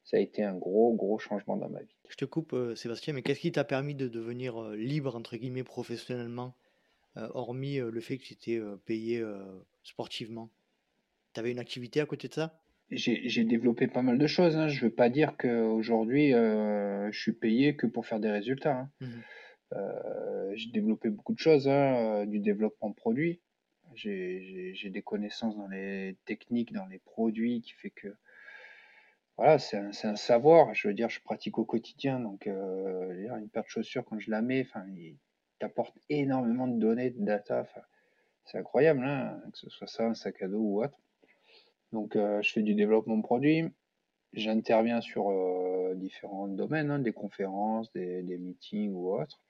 ça 0.05 0.17
a 0.17 0.21
été 0.21 0.45
un 0.45 0.55
gros, 0.55 0.95
gros 0.95 1.19
changement 1.19 1.57
dans 1.57 1.69
ma 1.69 1.81
vie. 1.81 1.97
Je 2.09 2.17
te 2.17 2.25
coupe, 2.25 2.53
euh, 2.53 2.77
Sébastien, 2.77 3.15
mais 3.15 3.23
qu'est-ce 3.23 3.41
qui 3.41 3.53
t'a 3.53 3.65
permis 3.65 3.95
de 3.95 4.07
devenir 4.07 4.63
euh, 4.63 4.77
libre, 4.77 5.17
entre 5.17 5.37
guillemets, 5.37 5.65
professionnellement, 5.65 6.55
hormis 7.17 7.79
le 7.79 8.01
fait 8.01 8.17
que 8.17 8.23
tu 8.23 8.35
étais 8.35 8.61
payé 8.85 9.21
sportivement? 9.83 10.51
Tu 11.33 11.41
avais 11.41 11.51
une 11.51 11.59
activité 11.59 12.01
à 12.01 12.07
côté 12.07 12.29
de 12.29 12.35
ça? 12.35 12.61
J'ai 12.91 13.45
développé 13.45 13.87
pas 13.87 14.03
mal 14.03 14.19
de 14.19 14.27
choses. 14.27 14.57
Hein. 14.57 14.69
Je 14.69 14.85
ne 14.85 14.89
veux 14.89 14.95
pas 14.95 15.09
dire 15.09 15.37
qu'aujourd'hui, 15.37 16.33
je 16.33 17.11
suis 17.19 17.33
payé 17.33 17.77
que 17.77 17.87
pour 17.87 18.07
faire 18.07 18.21
des 18.21 18.31
résultats. 18.31 18.77
Hein. 18.77 18.91
Mmh 19.01 19.07
euh, 19.75 20.53
j'ai 20.55 20.71
développé 20.71 21.11
beaucoup 21.11 21.35
de 21.35 21.39
choses, 21.39 21.69
hein, 21.69 22.23
euh, 22.23 22.27
du 22.27 22.41
développement 22.41 22.91
de 22.91 22.95
produits. 22.95 23.41
J'ai 23.95 24.91
des 24.91 25.03
connaissances 25.03 25.57
dans 25.57 25.67
les 25.67 26.17
techniques, 26.25 26.73
dans 26.73 26.87
les 26.87 27.01
produits, 27.01 27.63
qui 27.63 27.73
fait 27.73 27.91
que 27.91 28.09
voilà, 29.37 29.59
c'est 29.59 29.77
un, 29.77 29.91
un, 29.91 30.17
savoir. 30.17 30.75
Je 30.75 30.89
veux 30.89 30.95
dire, 30.95 31.09
je 31.09 31.21
pratique 31.21 31.59
au 31.59 31.65
quotidien, 31.65 32.21
donc 32.21 32.47
euh, 32.47 33.39
une 33.39 33.49
paire 33.49 33.65
de 33.65 33.69
chaussures 33.69 34.05
quand 34.05 34.19
je 34.19 34.31
la 34.31 34.43
mets, 34.43 34.67
enfin, 34.69 34.85
il 34.97 35.17
t'apporte 35.59 35.97
énormément 36.09 36.69
de 36.69 36.79
données, 36.79 37.11
de 37.11 37.25
data. 37.25 37.67
c'est 38.45 38.59
incroyable, 38.59 39.01
que 39.53 39.59
ce 39.59 39.71
soit 39.71 39.89
ça, 39.89 40.07
un 40.07 40.15
sac 40.15 40.43
à 40.43 40.49
dos 40.49 40.61
ou 40.61 40.85
autre. 40.85 40.97
Donc, 41.93 42.15
je 42.15 42.51
fais 42.53 42.63
du 42.63 42.75
développement 42.75 43.17
de 43.17 43.23
produits. 43.23 43.65
J'interviens 44.35 45.01
sur 45.01 45.33
différents 45.97 46.49
domaines, 46.49 46.91
hein, 46.91 46.99
des 46.99 47.13
conférences, 47.13 47.91
des, 47.93 48.23
des 48.23 48.39
meetings 48.39 48.93
ou 48.93 49.13
autres. 49.15 49.41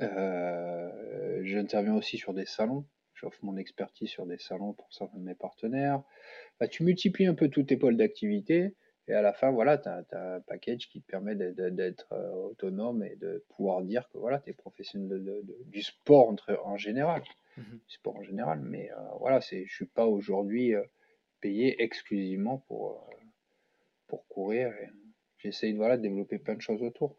Euh, 0.00 1.40
j'interviens 1.44 1.94
aussi 1.94 2.18
sur 2.18 2.34
des 2.34 2.46
salons. 2.46 2.84
J'offre 3.14 3.38
mon 3.42 3.56
expertise 3.56 4.08
sur 4.08 4.26
des 4.26 4.38
salons 4.38 4.72
pour 4.72 4.92
certains 4.92 5.18
de 5.18 5.24
mes 5.24 5.34
partenaires. 5.34 6.02
Bah, 6.58 6.66
tu 6.66 6.82
multiplies 6.82 7.26
un 7.26 7.34
peu 7.34 7.48
tous 7.48 7.64
tes 7.64 7.76
pôles 7.76 7.96
d'activité. 7.96 8.74
Et 9.08 9.14
à 9.14 9.22
la 9.22 9.32
fin, 9.32 9.50
voilà, 9.50 9.78
tu 9.78 9.88
as, 9.88 10.04
un 10.12 10.40
package 10.40 10.88
qui 10.88 11.02
te 11.02 11.06
permet 11.06 11.34
d'être 11.34 12.12
euh, 12.12 12.32
autonome 12.50 13.02
et 13.02 13.16
de 13.16 13.44
pouvoir 13.48 13.82
dire 13.82 14.08
que 14.12 14.18
voilà, 14.18 14.38
tu 14.38 14.50
es 14.50 14.52
professionnel 14.52 15.24
du 15.66 15.82
sport 15.82 16.34
en, 16.64 16.76
général. 16.76 17.22
Mmh 17.56 17.62
du 17.62 17.94
sport 17.94 18.16
en 18.16 18.22
général. 18.22 18.60
Mais 18.60 18.90
euh, 18.92 18.94
voilà, 19.18 19.40
je 19.40 19.56
ne 19.56 19.66
suis 19.66 19.86
pas 19.86 20.06
aujourd'hui 20.06 20.74
payé 21.42 21.82
exclusivement 21.82 22.58
pour, 22.68 23.10
pour 24.06 24.26
courir. 24.28 24.72
J'essaye 25.36 25.74
voilà, 25.74 25.98
de 25.98 26.02
développer 26.02 26.38
plein 26.38 26.54
de 26.54 26.62
choses 26.62 26.82
autour. 26.82 27.16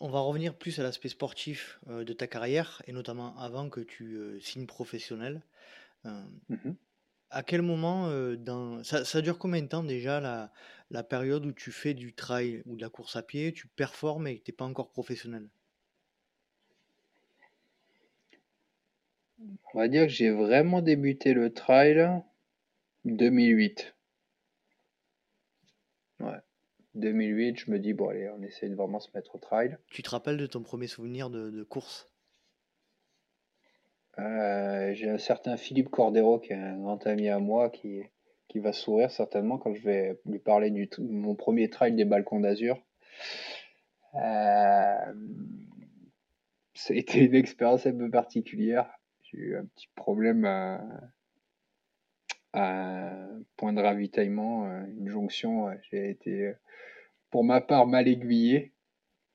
On 0.00 0.08
va 0.08 0.20
revenir 0.20 0.54
plus 0.54 0.78
à 0.78 0.84
l'aspect 0.84 1.08
sportif 1.08 1.80
euh, 1.88 2.04
de 2.04 2.12
ta 2.12 2.28
carrière, 2.28 2.82
et 2.86 2.92
notamment 2.92 3.36
avant 3.38 3.68
que 3.68 3.80
tu 3.80 4.14
euh, 4.14 4.38
signes 4.38 4.66
professionnel. 4.66 5.42
Euh, 6.06 6.22
mmh 6.48 6.74
à 7.30 7.42
quel 7.42 7.60
moment, 7.60 8.10
dans... 8.38 8.82
Ça, 8.82 9.20
dure 9.20 9.36
combien 9.36 9.60
de 9.60 9.66
temps 9.66 9.84
déjà 9.84 10.18
la, 10.18 10.50
la 10.90 11.02
période 11.02 11.44
où 11.44 11.52
tu 11.52 11.72
fais 11.72 11.92
du 11.92 12.14
trail 12.14 12.62
ou 12.64 12.74
de 12.74 12.80
la 12.80 12.88
course 12.88 13.16
à 13.16 13.22
pied, 13.22 13.52
tu 13.52 13.66
performes 13.66 14.26
et 14.28 14.40
tu 14.40 14.50
n'es 14.50 14.56
pas 14.56 14.64
encore 14.64 14.88
professionnel? 14.88 15.46
On 19.74 19.78
va 19.78 19.88
dire 19.88 20.04
que 20.04 20.08
j'ai 20.08 20.30
vraiment 20.30 20.80
débuté 20.80 21.34
le 21.34 21.52
trail 21.52 22.22
2008. 23.16 23.94
Ouais. 26.20 26.38
2008, 26.94 27.60
je 27.60 27.70
me 27.70 27.78
dis, 27.78 27.92
bon, 27.92 28.08
allez, 28.08 28.28
on 28.30 28.42
essaie 28.42 28.68
de 28.68 28.74
vraiment 28.74 29.00
se 29.00 29.08
mettre 29.14 29.34
au 29.34 29.38
trail. 29.38 29.78
Tu 29.90 30.02
te 30.02 30.10
rappelles 30.10 30.36
de 30.36 30.46
ton 30.46 30.62
premier 30.62 30.86
souvenir 30.86 31.30
de, 31.30 31.62
course? 31.62 32.10
Euh, 34.18 34.92
J'ai 34.94 35.08
un 35.08 35.18
certain 35.18 35.56
Philippe 35.56 35.90
Cordero, 35.90 36.40
qui 36.40 36.52
est 36.52 36.56
un 36.56 36.78
grand 36.78 37.06
ami 37.06 37.28
à 37.28 37.38
moi, 37.38 37.70
qui, 37.70 38.02
qui 38.48 38.58
va 38.58 38.72
sourire 38.72 39.10
certainement 39.10 39.58
quand 39.58 39.74
je 39.74 39.82
vais 39.82 40.20
lui 40.26 40.40
parler 40.40 40.70
de 40.70 40.88
mon 41.02 41.34
premier 41.34 41.70
trail 41.70 41.94
des 41.94 42.04
balcons 42.04 42.40
d'Azur. 42.40 42.82
Euh, 44.14 45.14
ça 46.74 46.94
a 46.94 46.96
été 46.96 47.24
une 47.24 47.34
expérience 47.34 47.86
un 47.86 47.96
peu 47.96 48.10
particulière. 48.10 48.90
J'ai 49.22 49.38
eu 49.38 49.56
un 49.56 49.66
petit 49.66 49.88
problème 49.94 50.44
à, 50.44 50.80
un 52.54 53.42
point 53.56 53.72
de 53.72 53.80
ravitaillement, 53.80 54.66
une 54.86 55.08
jonction. 55.08 55.68
J'ai 55.90 56.10
été 56.10 56.54
pour 57.30 57.44
ma 57.44 57.60
part 57.60 57.86
mal 57.86 58.08
aiguillé. 58.08 58.72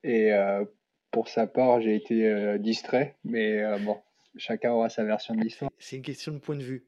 Et 0.02 0.32
euh, 0.32 0.64
pour 1.10 1.28
sa 1.28 1.46
part 1.46 1.80
j'ai 1.80 1.96
été 1.96 2.26
euh, 2.26 2.58
distrait. 2.58 3.16
Mais 3.24 3.62
euh, 3.62 3.78
bon 3.78 4.00
chacun 4.36 4.72
aura 4.72 4.88
sa 4.88 5.04
version 5.04 5.34
de 5.34 5.40
l'histoire. 5.40 5.70
C'est 5.78 5.96
une 5.96 6.02
question 6.02 6.32
de 6.32 6.38
point 6.38 6.56
de 6.56 6.62
vue. 6.62 6.86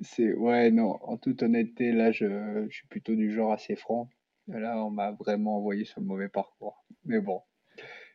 C'est 0.00 0.32
ouais 0.34 0.70
non 0.70 0.98
en 1.02 1.16
toute 1.16 1.42
honnêteté 1.42 1.92
là 1.92 2.12
je, 2.12 2.66
suis 2.70 2.86
plutôt 2.88 3.14
du 3.14 3.32
genre 3.32 3.52
assez 3.52 3.76
franc. 3.76 4.10
Là 4.48 4.84
on 4.84 4.90
m'a 4.90 5.12
vraiment 5.12 5.56
envoyé 5.56 5.84
sur 5.84 6.00
le 6.00 6.06
mauvais 6.06 6.28
parcours. 6.28 6.84
Mais 7.04 7.20
bon 7.20 7.40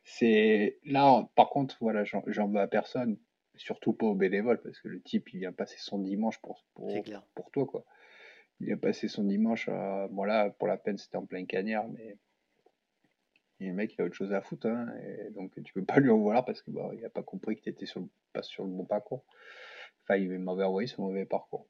c'est 0.03 0.79
là 0.83 1.29
par 1.35 1.49
contre 1.49 1.77
voilà 1.79 2.03
j'en 2.03 2.47
veux 2.47 2.59
à 2.59 2.67
personne 2.67 3.17
surtout 3.61 3.93
pas 3.93 4.07
aux 4.07 4.15
bénévoles 4.15 4.61
parce 4.61 4.79
que 4.79 4.87
le 4.87 5.01
type 5.01 5.33
il 5.33 5.39
vient 5.39 5.51
passer 5.51 5.77
son 5.77 5.99
dimanche 5.99 6.39
pour 6.41 6.65
pour, 6.73 7.03
pour 7.35 7.51
toi 7.51 7.65
quoi 7.65 7.85
il 8.61 8.71
a 8.71 8.77
passé 8.77 9.07
son 9.07 9.23
dimanche 9.23 9.67
à. 9.69 10.07
Bon, 10.09 10.23
là, 10.23 10.49
pour 10.51 10.67
la 10.67 10.77
peine, 10.77 10.97
c'était 10.97 11.17
en 11.17 11.25
plein 11.25 11.45
cagnard, 11.45 11.87
mais. 11.89 12.17
le 13.59 13.73
mec, 13.73 13.93
il 13.97 14.01
a 14.01 14.05
autre 14.05 14.15
chose 14.15 14.33
à 14.33 14.41
foutre, 14.41 14.67
hein, 14.67 14.87
et 15.03 15.31
donc 15.31 15.51
tu 15.63 15.73
peux 15.73 15.83
pas 15.83 15.99
lui 15.99 16.09
en 16.09 16.17
vouloir 16.17 16.45
parce 16.45 16.61
qu'il 16.61 16.73
bah, 16.73 16.91
n'a 17.01 17.09
pas 17.09 17.23
compris 17.23 17.55
que 17.55 17.61
tu 17.61 17.69
étais 17.69 17.85
sur 17.85 17.99
le, 17.99 18.07
pas 18.33 18.43
sur 18.43 18.63
le 18.63 18.69
bon 18.69 18.85
parcours. 18.85 19.25
Enfin, 20.03 20.17
il 20.17 20.29
m'avait 20.39 20.63
envoyé 20.63 20.91
le 20.97 21.03
mauvais 21.03 21.25
parcours. 21.25 21.67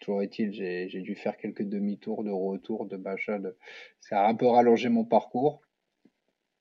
Toujours 0.00 0.22
est-il, 0.22 0.52
j'ai 0.52 1.00
dû 1.00 1.14
faire 1.14 1.36
quelques 1.36 1.62
demi-tours 1.62 2.24
de 2.24 2.30
retour, 2.30 2.86
de 2.86 2.96
machin. 2.96 3.38
De... 3.38 3.56
Ça 4.00 4.24
a 4.24 4.28
un 4.28 4.34
peu 4.34 4.46
rallongé 4.46 4.88
mon 4.88 5.04
parcours. 5.04 5.62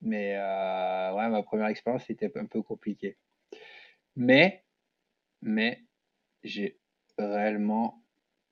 Mais 0.02 0.36
euh, 0.36 1.14
ouais, 1.16 1.30
ma 1.30 1.42
première 1.42 1.68
expérience 1.68 2.08
était 2.10 2.32
un 2.38 2.46
peu 2.46 2.62
compliquée. 2.62 3.18
Mais, 4.16 4.66
mais, 5.42 5.84
j'ai 6.44 6.80
réellement 7.18 8.04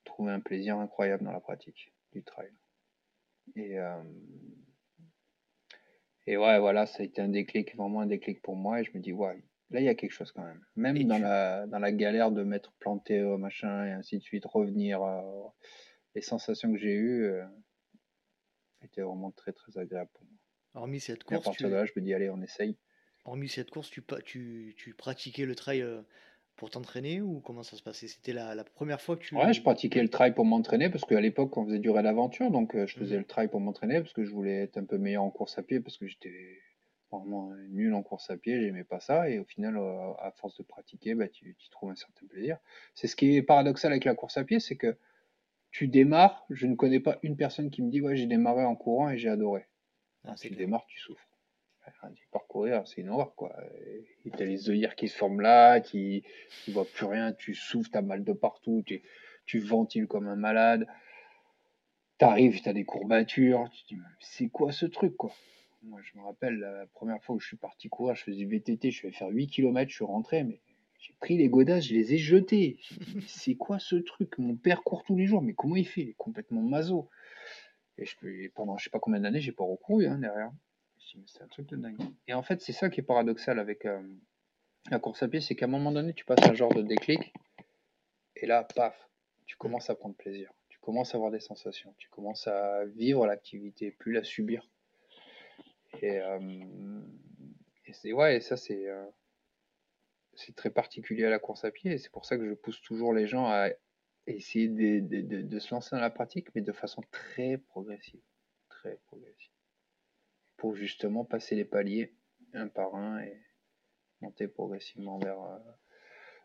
trouvé 0.03 0.31
un 0.31 0.39
plaisir 0.39 0.77
incroyable 0.77 1.23
dans 1.23 1.31
la 1.31 1.39
pratique 1.39 1.93
du 2.11 2.23
trail. 2.23 2.51
Et, 3.55 3.79
euh, 3.79 4.03
et 6.27 6.37
ouais, 6.37 6.59
voilà, 6.59 6.85
ça 6.85 7.01
a 7.01 7.05
été 7.05 7.21
un 7.21 7.29
déclic, 7.29 7.75
vraiment 7.75 8.01
un 8.01 8.07
déclic 8.07 8.41
pour 8.41 8.55
moi. 8.55 8.81
Et 8.81 8.83
je 8.83 8.91
me 8.93 8.99
dis, 8.99 9.11
ouais, 9.11 9.43
là, 9.69 9.79
il 9.79 9.85
y 9.85 9.89
a 9.89 9.95
quelque 9.95 10.11
chose 10.11 10.31
quand 10.31 10.43
même. 10.43 10.63
Même 10.75 11.03
dans, 11.05 11.17
la, 11.17 11.67
dans 11.67 11.79
la 11.79 11.91
galère 11.91 12.31
de 12.31 12.43
m'être 12.43 12.71
planté 12.79 13.21
au 13.23 13.37
machin 13.37 13.85
et 13.85 13.91
ainsi 13.91 14.17
de 14.17 14.23
suite, 14.23 14.45
revenir, 14.45 15.01
euh, 15.03 15.47
les 16.15 16.21
sensations 16.21 16.71
que 16.71 16.77
j'ai 16.77 16.93
eues 16.93 17.25
euh, 17.25 17.45
étaient 18.83 19.01
vraiment 19.01 19.31
très, 19.31 19.53
très 19.53 19.77
agréables 19.77 20.11
pour 20.13 20.25
moi. 20.25 20.37
Hormis 20.75 20.99
cette 20.99 21.23
course. 21.23 21.41
à 21.41 21.43
partir 21.43 21.69
de 21.69 21.73
là, 21.75 21.85
je 21.85 21.93
me 21.95 22.01
dis, 22.01 22.13
allez, 22.13 22.29
on 22.29 22.41
essaye. 22.41 22.77
Hormis 23.25 23.49
cette 23.49 23.69
course, 23.69 23.89
tu, 23.89 24.03
tu, 24.25 24.73
tu 24.77 24.93
pratiquais 24.93 25.45
le 25.45 25.55
trail 25.55 25.85
pour 26.59 26.69
t'entraîner 26.69 27.21
ou 27.21 27.39
comment 27.39 27.63
ça 27.63 27.77
se 27.77 27.81
passait? 27.81 28.07
C'était 28.07 28.33
la, 28.33 28.63
première 28.63 29.01
fois 29.01 29.15
que 29.15 29.23
tu. 29.23 29.35
Ouais, 29.35 29.53
je 29.53 29.61
pratiquais 29.61 30.01
le 30.01 30.09
trail 30.09 30.33
pour 30.33 30.45
m'entraîner 30.45 30.89
parce 30.89 31.05
qu'à 31.05 31.21
l'époque, 31.21 31.55
on 31.55 31.65
faisait 31.65 31.79
durer 31.79 32.03
l'aventure, 32.03 32.51
donc 32.51 32.75
euh, 32.75 32.85
je 32.85 32.97
faisais 32.97 33.15
mmh. 33.15 33.19
le 33.19 33.25
trail 33.25 33.47
pour 33.47 33.61
m'entraîner 33.61 34.01
parce 34.01 34.11
que 34.11 34.25
je 34.25 34.31
voulais 34.31 34.63
être 34.63 34.77
un 34.77 34.83
peu 34.83 34.97
meilleur 34.97 35.23
en 35.23 35.31
course 35.31 35.57
à 35.57 35.63
pied 35.63 35.79
parce 35.79 35.97
que 35.97 36.05
j'étais 36.05 36.59
vraiment 37.11 37.51
nul 37.69 37.93
en 37.93 38.03
course 38.03 38.29
à 38.29 38.37
pied, 38.37 38.59
j'aimais 38.61 38.83
pas 38.83 38.99
ça 38.99 39.29
et 39.29 39.39
au 39.39 39.45
final, 39.45 39.77
euh, 39.77 40.11
à 40.19 40.31
force 40.31 40.57
de 40.57 40.63
pratiquer, 40.63 41.15
bah, 41.15 41.29
tu, 41.29 41.55
tu 41.57 41.69
trouves 41.69 41.91
un 41.91 41.95
certain 41.95 42.27
plaisir. 42.27 42.57
C'est 42.93 43.07
ce 43.07 43.15
qui 43.15 43.37
est 43.37 43.41
paradoxal 43.41 43.91
avec 43.91 44.03
la 44.03 44.13
course 44.13 44.37
à 44.37 44.43
pied, 44.43 44.59
c'est 44.59 44.75
que 44.75 44.97
tu 45.71 45.87
démarres, 45.87 46.45
je 46.49 46.67
ne 46.67 46.75
connais 46.75 46.99
pas 46.99 47.19
une 47.23 47.37
personne 47.37 47.69
qui 47.69 47.81
me 47.81 47.89
dit 47.89 48.01
ouais 48.01 48.17
j'ai 48.17 48.25
démarré 48.25 48.65
en 48.65 48.75
courant 48.75 49.09
et 49.09 49.17
j'ai 49.17 49.29
adoré. 49.29 49.65
Ah, 50.25 50.35
tu 50.35 50.49
démarres, 50.49 50.85
tu 50.87 50.99
souffres 50.99 51.28
parcourir, 52.31 52.87
c'est 52.87 53.07
horreur, 53.07 53.35
quoi. 53.35 53.55
Et 54.25 54.31
t'as 54.31 54.45
les 54.45 54.69
œillères 54.69 54.95
qui 54.95 55.07
se 55.07 55.17
forment 55.17 55.41
là, 55.41 55.79
qui, 55.79 56.23
qui 56.63 56.71
voient 56.71 56.85
plus 56.85 57.05
rien, 57.05 57.33
tu 57.33 57.53
souffles, 57.53 57.89
t'as 57.91 58.01
mal 58.01 58.23
de 58.23 58.33
partout, 58.33 58.83
tu, 58.85 59.01
tu 59.45 59.59
ventiles 59.59 60.07
comme 60.07 60.27
un 60.27 60.35
malade. 60.35 60.87
T'arrives, 62.17 62.61
t'as 62.61 62.73
des 62.73 62.85
courbatures, 62.85 63.69
tu 63.71 63.83
te 63.83 63.93
dis, 63.95 64.01
c'est 64.19 64.49
quoi 64.49 64.71
ce 64.71 64.85
truc, 64.85 65.15
quoi? 65.15 65.31
Moi, 65.83 66.01
je 66.03 66.17
me 66.17 66.23
rappelle 66.23 66.59
la 66.59 66.85
première 66.87 67.23
fois 67.23 67.35
où 67.35 67.39
je 67.39 67.47
suis 67.47 67.57
parti 67.57 67.87
courir, 67.87 68.15
je 68.15 68.23
faisais 68.23 68.43
VTT, 68.43 68.91
je 68.91 69.07
vais 69.07 69.13
faire 69.13 69.29
8 69.29 69.47
km, 69.47 69.89
je 69.89 69.95
suis 69.95 70.03
rentré, 70.03 70.43
mais 70.43 70.59
j'ai 70.99 71.13
pris 71.21 71.37
les 71.37 71.47
godasses, 71.47 71.85
je 71.85 71.93
les 71.93 72.13
ai 72.13 72.17
jetés. 72.17 72.77
c'est 73.27 73.55
quoi 73.55 73.79
ce 73.79 73.95
truc? 73.95 74.37
Mon 74.37 74.55
père 74.55 74.83
court 74.83 75.03
tous 75.03 75.15
les 75.15 75.25
jours, 75.25 75.41
mais 75.41 75.53
comment 75.53 75.77
il 75.77 75.87
fait? 75.87 76.01
Il 76.01 76.09
est 76.09 76.17
complètement 76.17 76.61
maso. 76.61 77.09
Et 77.97 78.05
je, 78.05 78.49
pendant 78.49 78.77
je 78.77 78.85
sais 78.85 78.89
pas 78.89 78.99
combien 78.99 79.21
d'années, 79.21 79.39
j'ai 79.39 79.51
pas 79.53 79.63
recouru 79.63 80.07
hein, 80.07 80.19
derrière 80.19 80.51
c'est 81.27 81.41
un 81.41 81.47
truc 81.47 81.67
de 81.67 81.75
dingue. 81.75 81.97
Et 82.27 82.33
en 82.33 82.43
fait, 82.43 82.61
c'est 82.61 82.73
ça 82.73 82.89
qui 82.89 82.99
est 82.99 83.03
paradoxal 83.03 83.59
avec 83.59 83.85
euh, 83.85 84.01
la 84.89 84.99
course 84.99 85.23
à 85.23 85.27
pied, 85.27 85.41
c'est 85.41 85.55
qu'à 85.55 85.65
un 85.65 85.69
moment 85.69 85.91
donné, 85.91 86.13
tu 86.13 86.25
passes 86.25 86.45
un 86.47 86.53
genre 86.53 86.73
de 86.73 86.81
déclic, 86.81 87.33
et 88.35 88.45
là, 88.45 88.63
paf, 88.63 89.09
tu 89.45 89.57
commences 89.57 89.89
à 89.89 89.95
prendre 89.95 90.15
plaisir. 90.15 90.51
Tu 90.69 90.79
commences 90.79 91.13
à 91.13 91.17
avoir 91.17 91.31
des 91.31 91.39
sensations. 91.39 91.93
Tu 91.97 92.09
commences 92.09 92.47
à 92.47 92.85
vivre 92.85 93.25
l'activité, 93.27 93.91
plus 93.91 94.13
la 94.13 94.23
subir. 94.23 94.69
Et, 96.01 96.19
euh, 96.19 97.01
c'est 97.91 98.13
ouais, 98.13 98.37
et 98.37 98.41
ça 98.41 98.55
c'est 98.55 98.87
euh, 98.87 99.03
c'est 100.35 100.55
très 100.55 100.69
particulier 100.69 101.25
à 101.25 101.31
la 101.31 101.39
course 101.39 101.65
à 101.65 101.71
pied. 101.71 101.93
Et 101.93 101.97
c'est 101.97 102.11
pour 102.11 102.25
ça 102.25 102.37
que 102.37 102.47
je 102.47 102.53
pousse 102.53 102.81
toujours 102.81 103.13
les 103.13 103.27
gens 103.27 103.47
à 103.47 103.69
essayer 104.27 104.67
de, 104.67 105.41
de 105.41 105.59
se 105.59 105.73
lancer 105.73 105.95
dans 105.95 106.01
la 106.01 106.11
pratique, 106.11 106.53
mais 106.53 106.61
de 106.61 106.71
façon 106.71 107.01
très 107.09 107.57
progressive, 107.57 108.21
très 108.69 108.97
progressive, 109.07 109.51
pour 110.59 110.75
justement 110.75 111.25
passer 111.25 111.55
les 111.55 111.65
paliers 111.65 112.13
un 112.53 112.67
par 112.67 112.95
un 112.95 113.21
et 113.21 113.37
monter 114.21 114.47
progressivement 114.47 115.17
vers 115.19 115.41
euh, 115.41 115.57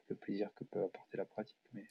le 0.08 0.16
plaisir 0.16 0.50
que 0.54 0.64
peut 0.64 0.84
apporter 0.84 1.16
la 1.16 1.24
pratique. 1.24 1.58
Mais... 1.72 1.84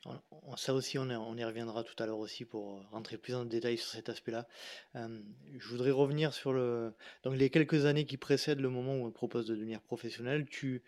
Ça 0.56 0.74
aussi, 0.74 0.98
on, 0.98 1.36
y 1.38 1.44
reviendra 1.44 1.84
tout 1.84 2.02
à 2.02 2.06
l'heure 2.06 2.20
aussi 2.20 2.46
pour 2.46 2.88
rentrer 2.90 3.18
plus 3.18 3.36
en 3.36 3.46
détail 3.46 3.78
sur 3.78 3.90
cet 3.90 4.10
aspect-là. 4.10 4.48
Euh, 4.96 5.22
je 5.58 5.68
voudrais 5.68 5.92
revenir 5.92 6.34
sur 6.34 6.54
le, 6.54 6.94
donc 7.24 7.36
les 7.36 7.50
quelques 7.50 7.86
années 7.86 8.06
qui 8.06 8.18
précèdent 8.18 8.62
le 8.62 8.70
moment 8.70 8.96
où 8.96 9.06
on 9.06 9.12
propose 9.12 9.48
de 9.48 9.56
devenir 9.56 9.82
professionnel. 9.82 10.46
Tu, 10.46 10.84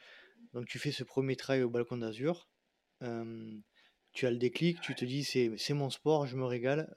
donc 0.54 0.68
tu 0.68 0.80
fais 0.80 0.92
ce 0.92 1.04
premier 1.04 1.36
travail 1.36 1.64
au 1.64 1.70
balcon 1.70 1.98
d'Azur. 1.98 2.48
Euh, 3.02 3.58
tu 4.14 4.26
as 4.26 4.32
le 4.32 4.38
déclic, 4.38 4.80
tu 4.80 4.96
te 4.96 5.04
dis 5.04 5.26
c'est 5.26 5.74
mon 5.74 5.90
sport, 5.90 6.28
je 6.28 6.38
me 6.38 6.46
régale. 6.46 6.94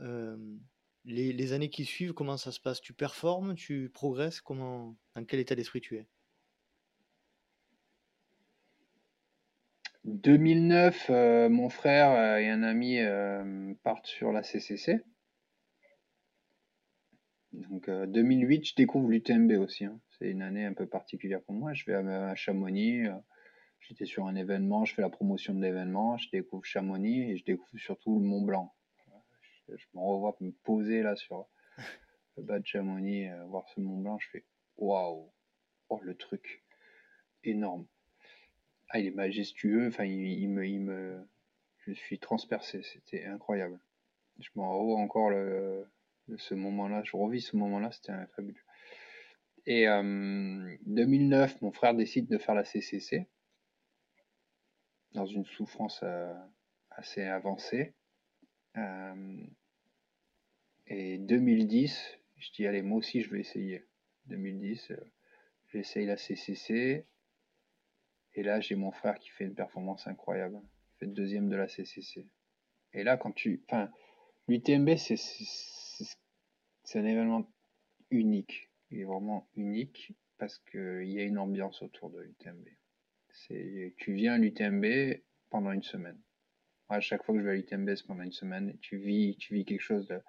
Les, 1.11 1.55
années 1.55 1.71
qui 1.71 1.87
suivent, 1.87 2.13
comment 2.13 2.37
ça 2.37 2.53
se 2.53 2.61
passe? 2.61 2.83
Tu 2.83 2.93
performes, 2.93 3.55
tu 3.55 3.89
progresses 3.89 4.43
comment, 4.43 4.95
Dans 5.17 5.25
quel 5.25 5.41
état 5.41 5.55
d'esprit 5.55 5.81
tu 5.81 5.97
es? 5.97 6.07
2009, 10.05 11.07
euh, 11.09 11.49
mon 11.49 11.71
frère 11.71 12.11
euh, 12.11 12.37
et 12.37 12.51
un 12.51 12.63
ami 12.63 12.99
euh, 12.99 13.73
partent 13.83 14.07
sur 14.07 14.33
la 14.33 14.43
CCC. 14.43 15.03
Donc 17.53 17.89
2008, 17.89 18.67
je 18.67 18.75
découvre 18.75 19.09
l'UTMB 19.09 19.53
aussi. 19.53 19.87
Hein. 19.87 19.99
C'est 20.19 20.31
une 20.31 20.43
année 20.43 20.67
un 20.67 20.75
peu 20.75 20.87
particulière 20.87 21.41
pour 21.41 21.55
moi. 21.55 21.73
Je 21.73 21.87
vais 21.87 21.95
à, 21.95 22.35
Chamonix. 22.35 23.07
J'étais 23.81 24.05
sur 24.05 24.27
un 24.27 24.35
événement, 24.35 24.85
je 24.85 24.95
fais 24.95 25.03
la 25.03 25.09
promotion 25.09 25.55
de 25.55 25.63
l'événement, 25.63 26.19
je 26.19 26.29
découvre 26.31 26.65
Chamonix 26.65 27.31
et 27.31 27.39
je 27.39 27.45
découvre 27.45 27.81
surtout 27.81 28.21
le 28.21 28.27
Mont 28.27 28.43
Blanc. 28.43 28.75
Je, 29.69 29.87
me 29.95 30.01
revois 30.01 30.37
me 30.41 30.51
poser 30.51 31.03
là 31.03 31.17
sur 31.17 31.47
le 32.37 32.43
bas 32.43 32.59
de 32.59 32.67
Chamonix, 32.67 33.29
voir 33.49 33.69
ce 33.69 33.81
Mont 33.81 33.99
Blanc, 33.99 34.19
je 34.19 34.29
fais 34.31 34.45
waouh, 34.77 35.31
oh 35.89 36.01
le 36.03 36.15
truc 36.17 36.63
énorme. 37.45 37.87
Ah, 38.91 38.99
il 38.99 39.07
est 39.07 39.11
majestueux. 39.11 39.89
Enfin, 39.89 40.05
il, 40.05 40.49
me, 40.49 41.27
je 41.87 41.93
suis 41.93 42.19
transpercé. 42.19 42.83
C'était 42.83 43.25
incroyable. 43.27 43.79
Je 44.39 44.49
m'en 44.55 44.79
revois 44.79 44.99
encore 44.99 45.31
le, 45.31 45.87
ce 46.37 46.55
moment-là. 46.55 47.03
Je 47.05 47.17
revis 47.17 47.41
ce 47.41 47.57
moment-là. 47.57 47.91
C'était 47.93 48.13
fabuleux. 48.35 48.61
Et 49.67 49.85
2009, 49.85 51.53
euh, 51.53 51.59
mon 51.61 51.73
frère 51.73 51.95
décide 51.95 52.29
de 52.29 52.39
faire 52.39 52.55
la 52.55 52.65
CCC 52.65 53.29
dans 55.13 55.27
une 55.27 55.45
souffrance 55.45 56.01
euh, 56.03 56.33
assez 56.91 57.23
avancée. 57.23 57.95
Euh, 58.79 59.47
et 60.87 61.19
2010, 61.19 62.19
je 62.37 62.51
dis 62.53 62.67
allez, 62.67 62.83
moi 62.83 62.99
aussi 62.99 63.21
je 63.21 63.31
vais 63.31 63.41
essayer. 63.41 63.85
2010, 64.27 64.93
j'essaye 65.69 66.07
la 66.07 66.17
CCC. 66.17 67.07
Et 68.35 68.43
là, 68.43 68.61
j'ai 68.61 68.77
mon 68.77 68.93
frère 68.93 69.19
qui 69.19 69.31
fait 69.31 69.45
une 69.45 69.55
performance 69.55 70.07
incroyable. 70.07 70.61
Il 70.63 70.99
fait 70.99 71.07
deuxième 71.07 71.49
de 71.49 71.57
la 71.57 71.69
CCC. 71.69 72.27
Et 72.93 73.03
là, 73.03 73.17
quand 73.17 73.33
tu. 73.33 73.63
Enfin, 73.69 73.91
l'UTMB, 74.47 74.97
c'est 74.97 76.99
un 76.99 77.05
événement 77.05 77.51
unique. 78.11 78.71
Il 78.91 79.01
est 79.01 79.05
vraiment 79.05 79.49
unique 79.57 80.13
parce 80.39 80.59
qu'il 80.59 81.11
y 81.11 81.19
a 81.19 81.25
une 81.25 81.39
ambiance 81.39 81.83
autour 81.83 82.11
de 82.11 82.21
l'UTMB. 82.21 82.69
Tu 83.49 84.13
viens 84.13 84.35
à 84.35 84.39
l'UTMB 84.39 85.21
pendant 85.51 85.73
une 85.73 85.83
semaine. 85.83 86.21
À 86.89 87.01
chaque 87.01 87.25
fois 87.25 87.35
que 87.35 87.41
je 87.41 87.45
vais 87.45 87.53
à 87.53 87.55
l'UTMB, 87.55 87.95
c'est 87.95 88.07
pendant 88.07 88.23
une 88.23 88.33
semaine. 88.33 88.77
Tu 88.81 88.97
vis, 88.97 89.37
tu 89.37 89.55
vis 89.55 89.65
quelque 89.65 89.81
chose 89.81 90.07
de 90.09 90.21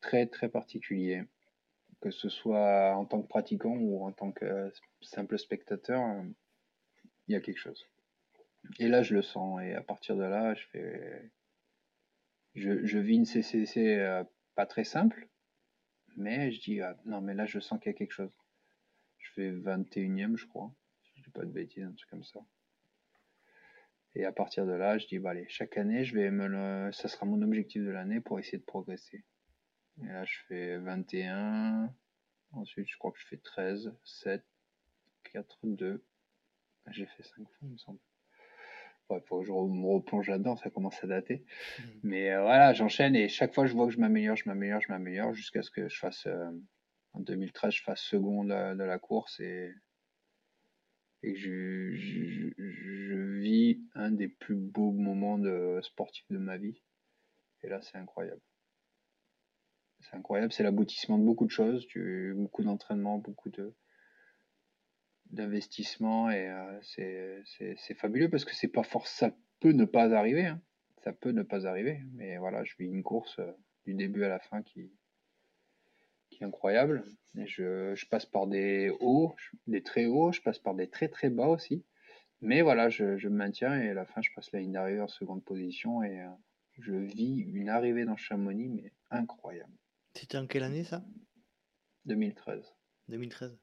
très, 0.00 0.26
très 0.26 0.48
particulier 0.48 1.24
que 2.00 2.10
ce 2.10 2.28
soit 2.28 2.94
en 2.94 3.04
tant 3.04 3.22
que 3.22 3.26
pratiquant 3.26 3.76
ou 3.76 4.04
en 4.04 4.12
tant 4.12 4.32
que 4.32 4.72
simple 5.00 5.38
spectateur, 5.38 6.22
il 7.26 7.32
y 7.32 7.36
a 7.36 7.40
quelque 7.40 7.58
chose. 7.58 7.86
Et 8.78 8.88
là, 8.88 9.02
je 9.02 9.14
le 9.14 9.22
sens. 9.22 9.60
Et 9.62 9.74
à 9.74 9.82
partir 9.82 10.16
de 10.16 10.22
là, 10.22 10.54
je 10.54 10.66
fais. 10.66 11.30
Je, 12.54 12.84
je 12.84 12.98
vis 12.98 13.16
une 13.16 13.26
CCC 13.26 13.98
euh, 13.98 14.24
pas 14.54 14.66
très 14.66 14.84
simple, 14.84 15.28
mais 16.16 16.50
je 16.50 16.60
dis, 16.60 16.80
ah, 16.80 16.96
non, 17.04 17.20
mais 17.20 17.34
là, 17.34 17.44
je 17.44 17.60
sens 17.60 17.78
qu'il 17.78 17.92
y 17.92 17.94
a 17.94 17.98
quelque 17.98 18.12
chose. 18.12 18.34
Je 19.18 19.30
fais 19.32 19.50
21ème, 19.52 20.36
je 20.36 20.46
crois. 20.46 20.72
Je 21.16 21.22
dis 21.22 21.30
pas 21.30 21.44
de 21.44 21.50
bêtises, 21.50 21.84
un 21.84 21.92
truc 21.92 22.08
comme 22.08 22.24
ça. 22.24 22.40
Et 24.18 24.24
à 24.24 24.32
partir 24.32 24.64
de 24.64 24.72
là, 24.72 24.96
je 24.96 25.06
dis, 25.06 25.18
bah, 25.18 25.30
allez, 25.30 25.44
chaque 25.48 25.76
année, 25.76 26.02
je 26.04 26.14
vais 26.16 26.30
me 26.30 26.46
le... 26.46 26.90
ça 26.90 27.06
sera 27.06 27.26
mon 27.26 27.42
objectif 27.42 27.82
de 27.82 27.90
l'année 27.90 28.20
pour 28.20 28.38
essayer 28.38 28.56
de 28.56 28.64
progresser. 28.64 29.26
Et 30.02 30.06
là, 30.06 30.24
je 30.24 30.38
fais 30.48 30.78
21. 30.78 31.94
Ensuite, 32.52 32.88
je 32.88 32.96
crois 32.96 33.12
que 33.12 33.18
je 33.20 33.26
fais 33.26 33.36
13, 33.36 33.94
7, 34.04 34.42
4, 35.32 35.58
2, 35.64 36.02
j'ai 36.92 37.04
fait 37.04 37.22
5 37.24 37.34
fois, 37.34 37.46
il 37.62 37.72
me 37.72 37.76
semble. 37.76 37.98
Il 39.10 39.20
faut 39.26 39.40
que 39.40 39.46
je 39.46 39.52
me 39.52 39.86
replonge 39.86 40.30
là-dedans, 40.30 40.56
ça 40.56 40.70
commence 40.70 41.04
à 41.04 41.06
dater. 41.06 41.44
Mmh. 41.78 41.82
Mais 42.02 42.32
euh, 42.32 42.40
voilà, 42.40 42.72
j'enchaîne 42.72 43.14
et 43.14 43.28
chaque 43.28 43.54
fois 43.54 43.66
je 43.66 43.74
vois 43.74 43.86
que 43.86 43.92
je 43.92 44.00
m'améliore, 44.00 44.36
je 44.36 44.48
m'améliore, 44.48 44.80
je 44.80 44.90
m'améliore 44.90 45.34
jusqu'à 45.34 45.62
ce 45.62 45.70
que 45.70 45.88
je 45.88 45.98
fasse, 45.98 46.26
euh, 46.26 46.50
en 47.12 47.20
2013, 47.20 47.74
je 47.74 47.82
fasse 47.82 48.00
second 48.00 48.44
de, 48.44 48.82
la 48.82 48.98
course 48.98 49.38
et, 49.40 49.74
et 51.22 51.34
que 51.34 51.38
je, 51.38 51.94
je, 51.94 52.48
je, 52.56 52.95
vis 53.36 53.80
un 53.94 54.10
des 54.10 54.28
plus 54.28 54.56
beaux 54.56 54.92
moments 54.92 55.40
sportifs 55.82 56.26
de 56.30 56.38
ma 56.38 56.56
vie. 56.56 56.82
Et 57.62 57.68
là, 57.68 57.80
c'est 57.82 57.98
incroyable. 57.98 58.40
C'est 60.00 60.16
incroyable, 60.16 60.52
c'est 60.52 60.62
l'aboutissement 60.62 61.18
de 61.18 61.24
beaucoup 61.24 61.46
de 61.46 61.50
choses, 61.50 61.86
beaucoup 62.34 62.62
d'entraînement, 62.62 63.18
beaucoup 63.18 63.50
d'investissement 65.30 66.30
et 66.30 66.48
euh, 66.48 67.74
c'est 67.76 67.94
fabuleux 67.94 68.28
parce 68.28 68.44
que 68.44 68.54
c'est 68.54 68.68
pas 68.68 68.82
force 68.82 69.10
ça 69.10 69.34
peut 69.60 69.72
ne 69.72 69.84
pas 69.84 70.14
arriver 70.14 70.46
hein. 70.46 70.60
ça 71.02 71.12
peut 71.12 71.30
ne 71.30 71.42
pas 71.42 71.66
arriver 71.66 72.00
mais 72.12 72.38
voilà 72.38 72.62
je 72.64 72.74
vis 72.78 72.86
une 72.86 73.02
course 73.02 73.38
euh, 73.40 73.50
du 73.84 73.94
début 73.94 74.22
à 74.22 74.28
la 74.28 74.38
fin 74.38 74.62
qui 74.62 74.92
est 76.40 76.44
incroyable 76.44 77.04
je, 77.44 77.94
je, 77.94 78.06
passe 78.06 78.26
par 78.26 78.46
des 78.46 78.90
hauts 79.00 79.34
des 79.66 79.82
très 79.82 80.06
hauts 80.06 80.30
je 80.30 80.42
passe 80.42 80.58
par 80.58 80.74
des 80.74 80.88
très 80.88 81.08
très 81.08 81.30
bas 81.30 81.48
aussi 81.48 81.84
mais 82.40 82.62
voilà 82.62 82.88
je, 82.88 83.16
je 83.16 83.28
me 83.28 83.36
maintiens 83.36 83.80
et 83.80 83.90
à 83.90 83.94
la 83.94 84.04
fin 84.04 84.20
je 84.22 84.30
passe 84.34 84.52
la 84.52 84.60
ligne 84.60 84.72
d'arrivée 84.72 85.00
en 85.00 85.08
seconde 85.08 85.44
position 85.44 86.02
et 86.02 86.20
euh, 86.20 86.28
je 86.78 86.92
vis 86.92 87.40
une 87.40 87.68
arrivée 87.68 88.04
dans 88.04 88.16
Chamonix 88.16 88.68
mais 88.68 88.92
incroyable 89.10 89.72
c'était 90.14 90.38
en 90.38 90.46
quelle 90.46 90.62
année 90.64 90.84
ça? 90.84 91.04
2013 92.06 92.74
2013 93.08 93.58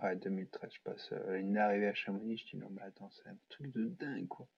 Ouais, 0.00 0.14
2013, 0.14 0.70
je 0.72 0.80
passe 0.82 1.12
euh, 1.12 1.40
une 1.40 1.56
arrivée 1.58 1.88
à 1.88 1.94
Chamonix, 1.94 2.36
je 2.38 2.46
dis 2.46 2.56
non 2.56 2.68
mais 2.70 2.82
attends, 2.82 3.10
c'est 3.10 3.28
un 3.28 3.36
truc 3.48 3.72
de 3.72 3.88
dingue 3.88 4.28
quoi. 4.28 4.48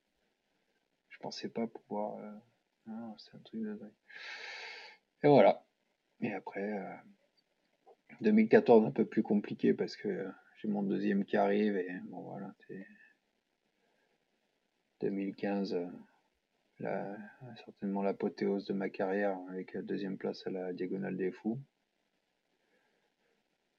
Je 1.09 1.19
pensais 1.19 1.49
pas 1.49 1.67
pouvoir. 1.67 2.19
Euh, 2.19 2.33
non, 2.87 3.17
c'est 3.17 3.35
un 3.35 3.39
truc 3.41 3.63
de 3.63 3.75
dingue. 3.75 3.95
Et 5.23 5.29
voilà. 5.29 5.65
Et 6.21 6.33
après, 6.35 6.71
2014 8.21 8.85
euh, 8.85 8.89
un 8.89 8.91
peu 8.91 9.07
plus 9.07 9.23
compliqué 9.23 9.73
parce 9.73 9.97
que 9.97 10.29
j'ai 10.61 10.69
mon 10.69 10.83
deuxième 10.83 11.25
qui 11.25 11.37
arrive 11.37 11.77
et 11.77 11.89
bon 12.05 12.21
voilà. 12.21 12.55
2015, 15.01 15.77
la, 16.81 17.17
certainement 17.65 18.03
l'apothéose 18.03 18.67
de 18.67 18.75
ma 18.75 18.91
carrière 18.91 19.39
avec 19.49 19.73
la 19.73 19.83
deuxième 19.83 20.19
place 20.19 20.47
à 20.47 20.51
la 20.51 20.73
Diagonale 20.73 21.17
des 21.17 21.31
Fous. 21.31 21.59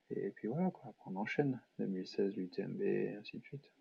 Et 0.10 0.32
puis 0.32 0.48
voilà, 0.48 0.72
quoi. 0.72 0.94
On 1.06 1.16
enchaîne. 1.16 1.62
2016, 1.80 2.36
l'UTMB, 2.36 2.82
et 2.82 3.16
ainsi 3.16 3.38
de 3.38 3.44
suite. 3.44 3.72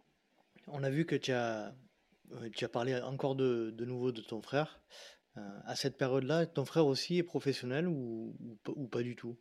On 0.68 0.82
a 0.82 0.90
vu 0.90 1.06
que 1.06 1.16
tu 1.16 1.32
as, 1.32 1.74
euh, 2.32 2.50
tu 2.50 2.64
as 2.64 2.68
parlé 2.68 2.94
encore 3.00 3.34
de, 3.34 3.70
de 3.70 3.84
nouveau 3.84 4.12
de 4.12 4.20
ton 4.20 4.40
frère. 4.42 4.82
Euh, 5.36 5.40
à 5.64 5.76
cette 5.76 5.96
période-là, 5.96 6.46
ton 6.46 6.64
frère 6.64 6.86
aussi 6.86 7.18
est 7.18 7.22
professionnel 7.22 7.88
ou, 7.88 8.36
ou, 8.68 8.88
pas 8.88 9.02
du 9.02 9.16
tout? 9.16 9.38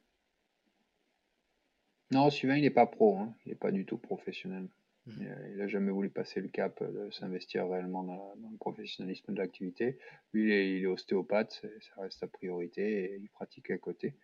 Non, 2.11 2.29
Sylvain, 2.29 2.57
il 2.57 2.63
n'est 2.63 2.69
pas 2.69 2.87
pro. 2.87 3.17
Hein. 3.17 3.35
Il 3.45 3.49
n'est 3.49 3.57
pas 3.57 3.71
du 3.71 3.85
tout 3.85 3.97
professionnel. 3.97 4.67
Mmh. 5.05 5.11
Il 5.51 5.57
n'a 5.57 5.67
jamais 5.67 5.91
voulu 5.91 6.09
passer 6.09 6.41
le 6.41 6.49
cap 6.49 6.83
de 6.83 7.09
s'investir 7.11 7.67
réellement 7.67 8.03
dans, 8.03 8.33
le 8.51 8.57
professionnalisme 8.57 9.33
de 9.33 9.39
l'activité. 9.39 9.97
Lui, 10.33 10.45
il 10.45 10.51
est, 10.51 10.77
il 10.77 10.83
est 10.83 10.87
ostéopathe, 10.87 11.65
ça 11.81 12.01
reste 12.01 12.19
sa 12.19 12.27
priorité 12.27 13.03
et 13.03 13.17
il 13.17 13.29
pratique 13.29 13.71
à 13.71 13.77
côté. 13.77 14.15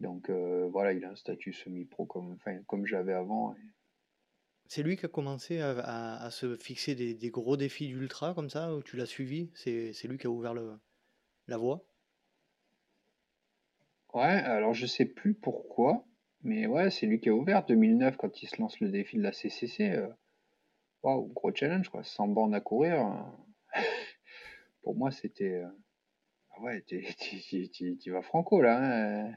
Donc 0.00 0.28
euh, 0.28 0.68
voilà, 0.70 0.92
il 0.92 1.04
a 1.04 1.10
un 1.10 1.16
statut 1.16 1.52
semi-pro 1.52 2.06
comme, 2.06 2.32
enfin, 2.32 2.58
comme 2.66 2.86
j'avais 2.86 3.12
avant. 3.12 3.54
C'est 4.66 4.82
lui 4.82 4.96
qui 4.96 5.06
a 5.06 5.08
commencé 5.08 5.60
à, 5.60 6.22
à- 6.22 6.30
se 6.30 6.56
fixer 6.56 6.94
des, 6.94 7.14
des 7.14 7.30
gros 7.30 7.56
défis 7.56 7.88
d'ultra 7.88 8.34
comme 8.34 8.50
ça, 8.50 8.74
où 8.74 8.82
tu 8.82 8.96
l'as 8.96 9.06
suivi? 9.06 9.50
C'est, 9.54 9.92
c'est 9.92 10.08
lui 10.08 10.18
qui 10.18 10.26
a 10.26 10.30
ouvert 10.30 10.54
le, 10.54 10.78
la 11.48 11.56
voie? 11.56 11.86
Ouais, 14.14 14.22
alors 14.22 14.74
je 14.74 14.86
sais 14.86 15.06
plus 15.06 15.34
pourquoi, 15.34 16.06
mais 16.44 16.66
ouais, 16.66 16.90
c'est 16.90 17.06
lui 17.06 17.20
qui 17.20 17.28
a 17.30 17.34
ouvert 17.34 17.64
2009 17.66 18.16
quand 18.16 18.42
il 18.42 18.48
se 18.48 18.60
lance 18.60 18.78
le 18.80 18.90
défi 18.90 19.16
de 19.16 19.22
la 19.22 19.32
CCC. 19.32 19.90
euh, 19.92 20.08
Waouh, 21.02 21.32
gros 21.34 21.54
challenge 21.54 21.88
quoi, 21.90 22.02
100 22.04 22.28
bornes 22.28 22.54
à 22.54 22.60
courir. 22.60 23.00
hein. 23.00 23.36
Pour 24.82 24.96
moi, 24.96 25.10
c'était. 25.10 25.62
euh, 25.64 25.68
ah 26.56 26.62
ouais, 26.62 26.82
tu 26.82 27.02
vas 28.12 28.22
franco 28.22 28.62
là, 28.62 28.78
hein, 29.26 29.32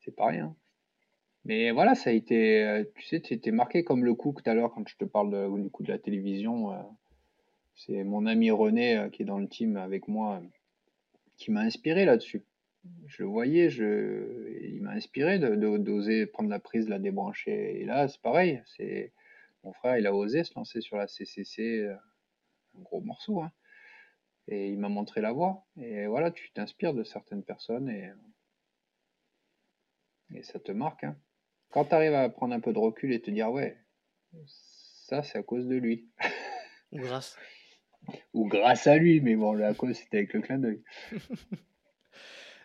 c'est 0.00 0.14
pas 0.16 0.26
rien. 0.28 0.56
Mais 1.44 1.70
voilà, 1.72 1.94
ça 1.94 2.10
a 2.10 2.12
été, 2.12 2.64
euh, 2.64 2.84
tu 2.96 3.02
sais, 3.06 3.20
tu 3.20 3.34
étais 3.34 3.50
marqué 3.52 3.84
comme 3.84 4.04
le 4.04 4.14
coup 4.14 4.34
tout 4.34 4.48
à 4.50 4.54
l'heure 4.54 4.72
quand 4.74 4.88
je 4.88 4.96
te 4.96 5.04
parle 5.04 5.30
du 5.62 5.70
coup 5.70 5.82
de 5.82 5.92
la 5.92 5.98
télévision. 5.98 6.72
euh, 6.72 6.82
c'est 7.76 8.04
mon 8.04 8.26
ami 8.26 8.50
René 8.50 8.96
euh, 8.98 9.08
qui 9.10 9.22
est 9.22 9.26
dans 9.26 9.38
le 9.38 9.48
team 9.48 9.76
avec 9.76 10.08
moi 10.08 10.40
euh, 10.42 10.46
qui 11.36 11.50
m'a 11.50 11.60
inspiré 11.62 12.04
là-dessus. 12.04 12.44
Je 13.06 13.22
le 13.22 13.28
voyais, 13.28 13.70
je, 13.70 14.58
il 14.62 14.82
m'a 14.82 14.90
inspiré 14.92 15.38
de, 15.38 15.54
de- 15.54 15.78
d'oser 15.78 16.26
prendre 16.26 16.50
la 16.50 16.58
prise, 16.58 16.88
la 16.88 16.98
débrancher. 16.98 17.80
Et 17.80 17.84
là, 17.84 18.08
c'est 18.08 18.20
pareil. 18.20 18.62
C'est 18.76 19.12
mon 19.62 19.72
frère, 19.72 19.96
il 19.98 20.06
a 20.06 20.14
osé 20.14 20.44
se 20.44 20.52
lancer 20.54 20.80
sur 20.80 20.96
la 20.96 21.06
CCC, 21.08 21.62
euh, 21.80 21.94
un 22.76 22.82
gros 22.82 23.00
morceau, 23.00 23.40
hein, 23.40 23.52
et 24.48 24.68
il 24.68 24.78
m'a 24.78 24.88
montré 24.90 25.20
la 25.22 25.32
voie. 25.32 25.64
Et 25.80 26.06
voilà, 26.06 26.30
tu 26.30 26.50
t'inspires 26.52 26.92
de 26.94 27.04
certaines 27.04 27.42
personnes 27.42 27.88
et, 27.88 28.10
et 30.34 30.42
ça 30.42 30.58
te 30.58 30.72
marque. 30.72 31.04
hein. 31.04 31.16
Quand 31.70 31.86
tu 31.86 31.94
arrives 31.94 32.14
à 32.14 32.28
prendre 32.28 32.54
un 32.54 32.60
peu 32.60 32.72
de 32.72 32.78
recul 32.78 33.12
et 33.12 33.20
te 33.22 33.30
dire, 33.30 33.50
ouais, 33.50 33.78
ça, 34.46 35.22
c'est 35.22 35.38
à 35.38 35.42
cause 35.42 35.66
de 35.66 35.76
lui. 35.76 36.08
Ou 36.92 36.98
grâce? 36.98 37.36
Ou 38.34 38.46
grâce 38.48 38.86
à 38.86 38.96
lui, 38.96 39.20
mais 39.20 39.34
bon, 39.36 39.52
la 39.54 39.72
cause, 39.74 39.96
c'était 39.96 40.18
avec 40.18 40.32
le 40.34 40.40
clin 40.42 40.58
d'œil. 40.58 40.82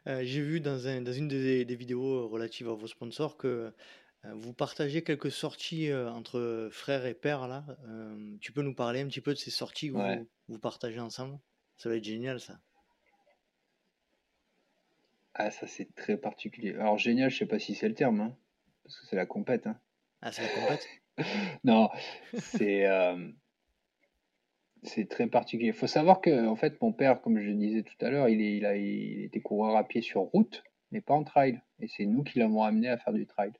Euh, 0.07 0.21
j'ai 0.23 0.41
vu 0.41 0.59
dans, 0.61 0.87
un- 0.87 1.01
dans 1.01 1.13
une 1.13 1.27
des, 1.27 1.65
des 1.65 1.75
vidéos 1.75 2.27
relatives 2.27 2.69
à 2.69 2.73
vos 2.73 2.87
sponsors 2.87 3.37
que 3.37 3.73
euh, 4.25 4.33
vous 4.35 4.53
partagez 4.53 5.03
quelques 5.03 5.31
sorties 5.31 5.89
euh, 5.89 6.09
entre 6.11 6.69
frères 6.71 7.05
et 7.05 7.13
pères 7.13 7.47
là. 7.47 7.65
Euh, 7.87 8.37
tu 8.41 8.51
peux 8.53 8.61
nous 8.61 8.75
parler 8.75 9.01
un 9.01 9.07
petit 9.07 9.21
peu 9.21 9.33
de 9.33 9.39
ces 9.39 9.51
sorties 9.51 9.89
que 9.89 9.93
Ouais. 9.93 10.21
vous, 10.21 10.29
vous 10.47 10.59
partagez 10.59 10.99
ensemble? 10.99 11.39
Ça 11.77 11.89
va 11.89 11.95
être 11.97 12.03
génial 12.03 12.39
ça. 12.39 12.59
Ah, 15.33 15.49
ça, 15.49 15.65
c'est 15.65 15.93
très 15.95 16.17
particulier. 16.17 16.75
Alors, 16.75 16.99
génial, 16.99 17.31
je 17.31 17.37
sais 17.39 17.45
pas 17.47 17.57
si 17.59 17.73
c'est 17.73 17.87
le 17.87 17.95
terme, 17.95 18.21
hein, 18.21 18.37
parce 18.83 18.99
que 18.99 19.05
c'est 19.07 19.15
la 19.15 19.25
compète. 19.25 19.65
hein. 19.65 19.79
Ah, 20.21 20.31
c'est 20.31 20.41
la 20.43 20.49
compète? 20.49 20.87
Non, 21.63 21.89
c'est 22.33 22.85
euh, 22.87 23.31
c'est 24.83 25.09
très 25.09 25.27
particulier. 25.27 25.69
Il 25.69 25.73
faut 25.73 25.87
savoir 25.87 26.21
que, 26.21 26.47
en 26.47 26.55
fait, 26.55 26.81
mon 26.81 26.93
père, 26.93 27.21
comme 27.21 27.39
je 27.39 27.47
le 27.47 27.55
disais 27.55 27.83
tout 27.83 28.05
à 28.05 28.09
l'heure, 28.09 28.29
il, 28.29 28.41
était 29.23 29.41
coureur 29.41 29.75
à 29.75 29.83
pied 29.83 30.01
sur 30.01 30.21
route, 30.21 30.63
mais 30.91 31.01
pas 31.01 31.13
en 31.13 31.23
trail. 31.23 31.61
Et 31.79 31.87
c'est 31.87 32.05
nous 32.05 32.23
qui 32.23 32.39
l'avons 32.39 32.63
amené 32.63 32.87
à 32.89 32.97
faire 32.97 33.13
du 33.13 33.25
trail. 33.25 33.51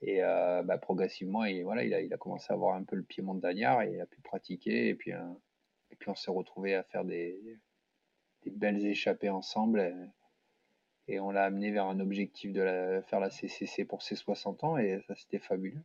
Et 0.00 0.22
euh, 0.22 0.62
bah, 0.62 0.78
progressivement, 0.78 1.44
il 1.44 1.66
a, 1.68 2.00
il 2.00 2.16
commencé 2.18 2.46
à 2.50 2.54
avoir 2.54 2.76
un 2.76 2.84
peu 2.84 2.96
le 2.96 3.02
pied 3.02 3.22
montagnard 3.22 3.82
et 3.82 3.92
il 3.92 4.00
a 4.00 4.06
pu 4.06 4.20
pratiquer. 4.22 4.88
Et 4.88 4.94
puis, 4.94 5.12
euh, 5.12 5.20
on 6.06 6.14
s'est 6.14 6.30
retrouvé 6.30 6.74
à 6.74 6.82
faire 6.82 7.04
des, 7.04 7.38
belles 8.46 8.84
échappées 8.84 9.28
ensemble. 9.28 9.94
Et, 11.08 11.20
on 11.20 11.30
l'a 11.30 11.44
amené 11.44 11.70
vers 11.70 11.86
un 11.86 12.00
objectif 12.00 12.52
de 12.52 13.02
faire 13.06 13.20
la 13.20 13.30
CCC 13.30 13.84
pour 13.84 14.02
ses 14.02 14.16
60 14.16 14.64
ans. 14.64 14.78
Et 14.78 15.00
ça, 15.06 15.14
c'était 15.14 15.38
fabuleux. 15.38 15.82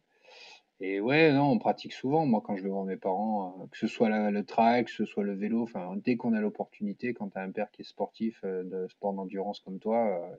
Et 0.79 0.99
ouais, 1.01 1.31
non, 1.33 1.51
on 1.51 1.57
pratique 1.57 1.93
souvent. 1.93 2.25
Moi, 2.25 2.41
quand 2.45 2.55
je 2.55 2.63
vais 2.63 2.69
voir 2.69 2.85
mes 2.85 2.97
parents, 2.97 3.59
euh, 3.61 3.67
que 3.67 3.77
ce 3.77 3.87
soit 3.87 4.09
le 4.09 4.43
trail, 4.45 4.85
que 4.85 4.91
ce 4.91 5.05
soit 5.05 5.23
le 5.23 5.33
vélo, 5.33 5.63
enfin, 5.63 5.95
dès 5.97 6.17
qu'on 6.17 6.33
a 6.33 6.41
l'opportunité, 6.41 7.13
quand 7.13 7.29
tu 7.29 7.39
un 7.39 7.51
père 7.51 7.71
qui 7.71 7.81
est 7.81 7.85
sportif, 7.85 8.39
euh, 8.43 8.63
de 8.63 8.87
sport 8.87 9.13
d'endurance 9.13 9.59
comme 9.61 9.79
toi, 9.79 10.07
euh, 10.07 10.35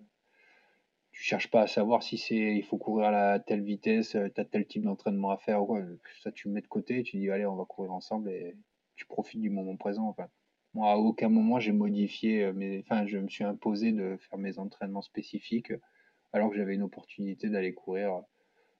tu 1.11 1.22
cherches 1.22 1.51
pas 1.51 1.62
à 1.62 1.66
savoir 1.66 2.03
si 2.03 2.18
c'est 2.18 2.55
il 2.57 2.62
faut 2.64 2.78
courir 2.78 3.09
à 3.09 3.41
telle 3.41 3.62
vitesse, 3.62 4.11
tu 4.11 4.41
as 4.41 4.45
tel 4.45 4.66
type 4.66 4.84
d'entraînement 4.84 5.30
à 5.30 5.39
faire 5.39 5.62
ou 5.62 5.66
quoi. 5.66 5.82
Ça, 6.22 6.30
tu 6.32 6.49
le 6.49 6.55
mets 6.55 6.61
de 6.61 6.68
côté, 6.68 7.03
tu 7.03 7.18
dis 7.18 7.30
allez, 7.30 7.47
on 7.47 7.57
va 7.57 7.64
courir 7.64 7.93
ensemble 7.93 8.30
et 8.30 8.57
tu 8.95 9.07
profites 9.07 9.41
du 9.41 9.51
moment 9.51 9.76
présent. 9.76 10.09
Enfin, 10.09 10.28
moi, 10.74 10.93
à 10.93 10.97
aucun 10.97 11.28
moment 11.28 11.59
j'ai 11.59 11.72
modifié 11.72 12.45
euh, 12.45 12.80
enfin, 12.80 13.07
je 13.07 13.18
me 13.18 13.28
suis 13.28 13.45
imposé 13.45 13.93
de 13.93 14.16
faire 14.18 14.39
mes 14.39 14.59
entraînements 14.59 15.03
spécifiques 15.03 15.72
alors 16.32 16.51
que 16.51 16.57
j'avais 16.57 16.74
une 16.74 16.82
opportunité 16.82 17.49
d'aller 17.49 17.74
courir 17.74 18.22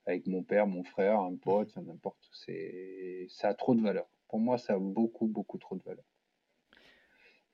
avec 0.09 0.27
mon 0.27 0.43
père, 0.43 0.67
mon 0.67 0.85
frère, 0.85 1.21
un 1.21 1.37
pote, 1.37 1.69
enfin, 1.69 1.83
n'importe. 1.83 2.19
C'est, 2.33 3.27
ça 3.29 3.49
a 3.49 3.55
trop 3.55 3.75
de 3.75 3.83
valeur. 3.83 4.09
Pour 4.29 4.41
moi, 4.41 4.57
ça 4.57 4.75
a 4.75 4.79
beaucoup, 4.79 5.27
beaucoup 5.27 5.59
trop 5.59 5.77
de 5.77 5.83
valeur. 5.83 6.05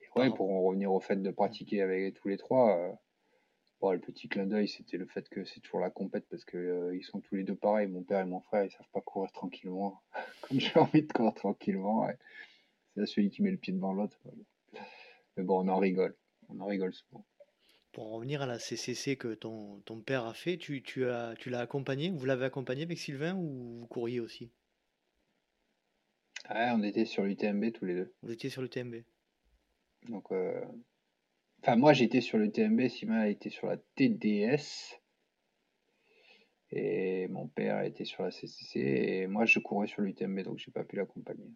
Et 0.01 0.07
ouais, 0.19 0.31
pour 0.31 0.51
en 0.53 0.63
revenir 0.63 0.93
au 0.93 1.01
fait 1.01 1.17
de 1.17 1.31
pratiquer 1.33 1.83
avec 1.83 2.15
tous 2.15 2.29
les 2.29 2.37
trois, 2.37 2.79
euh, 2.79 2.93
bon, 3.81 3.91
le 3.91 3.99
petit 3.99 4.29
clin 4.29 4.47
d'œil, 4.47 4.69
c'était 4.69 4.99
le 4.99 5.07
fait 5.07 5.29
que 5.29 5.45
c'est 5.45 5.61
toujours 5.61 5.81
la 5.81 5.91
compète 5.91 6.27
parce 6.31 6.45
que 6.45 6.57
euh, 6.57 6.97
ils 6.97 7.03
sont 7.03 7.21
tous 7.21 7.35
les 7.35 7.43
deux 7.43 7.57
pareils. 7.57 7.89
Mon 7.89 8.05
père 8.05 8.21
et 8.21 8.25
mon 8.25 8.41
frère, 8.41 8.65
ils 8.65 8.71
savent 8.71 8.89
pas 8.93 9.01
courir 9.01 9.33
tranquillement. 9.33 10.01
Comme 10.43 10.61
j'ai 10.61 10.79
envie 10.79 11.03
de 11.03 11.13
courir 11.13 11.35
tranquillement, 11.35 12.05
ouais. 12.07 12.17
c'est 12.97 13.07
celui 13.07 13.31
qui 13.31 13.43
met 13.43 13.51
le 13.51 13.59
pied 13.59 13.73
devant 13.73 13.93
l'autre. 13.93 14.21
Mais 15.37 15.43
bon, 15.43 15.65
on 15.65 15.69
en 15.69 15.79
rigole. 15.79 16.17
On 16.49 16.61
en 16.61 16.67
rigole 16.67 16.95
souvent. 16.95 17.27
Pour 17.95 18.09
en 18.09 18.17
revenir 18.17 18.43
à 18.43 18.47
la 18.47 18.59
CCC 18.59 19.17
que 19.17 19.35
ton, 19.35 19.79
ton 19.83 20.01
père 20.01 20.27
a 20.27 20.35
fait, 20.35 20.59
tu, 20.59 20.83
tu 20.83 21.07
as, 21.09 21.37
tu 21.39 21.49
l'as 21.49 21.61
accompagné, 21.61 22.11
vous 22.11 22.27
l'avez 22.27 22.45
accompagné 22.45 22.83
avec 22.83 22.99
Sylvain 22.99 23.37
ou 23.37 23.79
vous 23.79 23.87
couriez 23.87 24.19
aussi? 24.19 24.51
Ouais, 26.51 26.71
on 26.73 26.83
était 26.83 27.05
sur 27.05 27.23
l'UTMB 27.23 27.71
tous 27.73 27.85
les 27.85 27.95
deux. 27.95 28.13
Vous 28.23 28.33
étiez 28.33 28.51
sur 28.51 28.63
le 28.63 28.69
TMB? 28.69 28.97
Donc, 30.09 30.33
euh, 30.33 30.61
enfin, 31.63 31.77
moi 31.77 31.93
j'étais 31.93 32.21
sur 32.21 32.37
l'UTMB, 32.37 32.89
Simon 32.89 33.21
a 33.21 33.29
été 33.29 33.49
sur 33.49 33.69
la 33.69 33.77
TDS. 33.77 34.99
Et 36.73 37.29
mon 37.29 37.47
père 37.47 37.81
était 37.83 38.05
sur 38.05 38.25
la 38.25 38.33
CCC. 38.33 38.81
Et 38.81 39.27
moi 39.29 39.45
je 39.45 39.61
courais 39.61 39.87
sur 39.87 40.03
l'UTMB, 40.03 40.41
donc 40.41 40.59
j'ai 40.59 40.73
pas 40.73 40.83
pu 40.83 40.97
l'accompagner. 40.97 41.49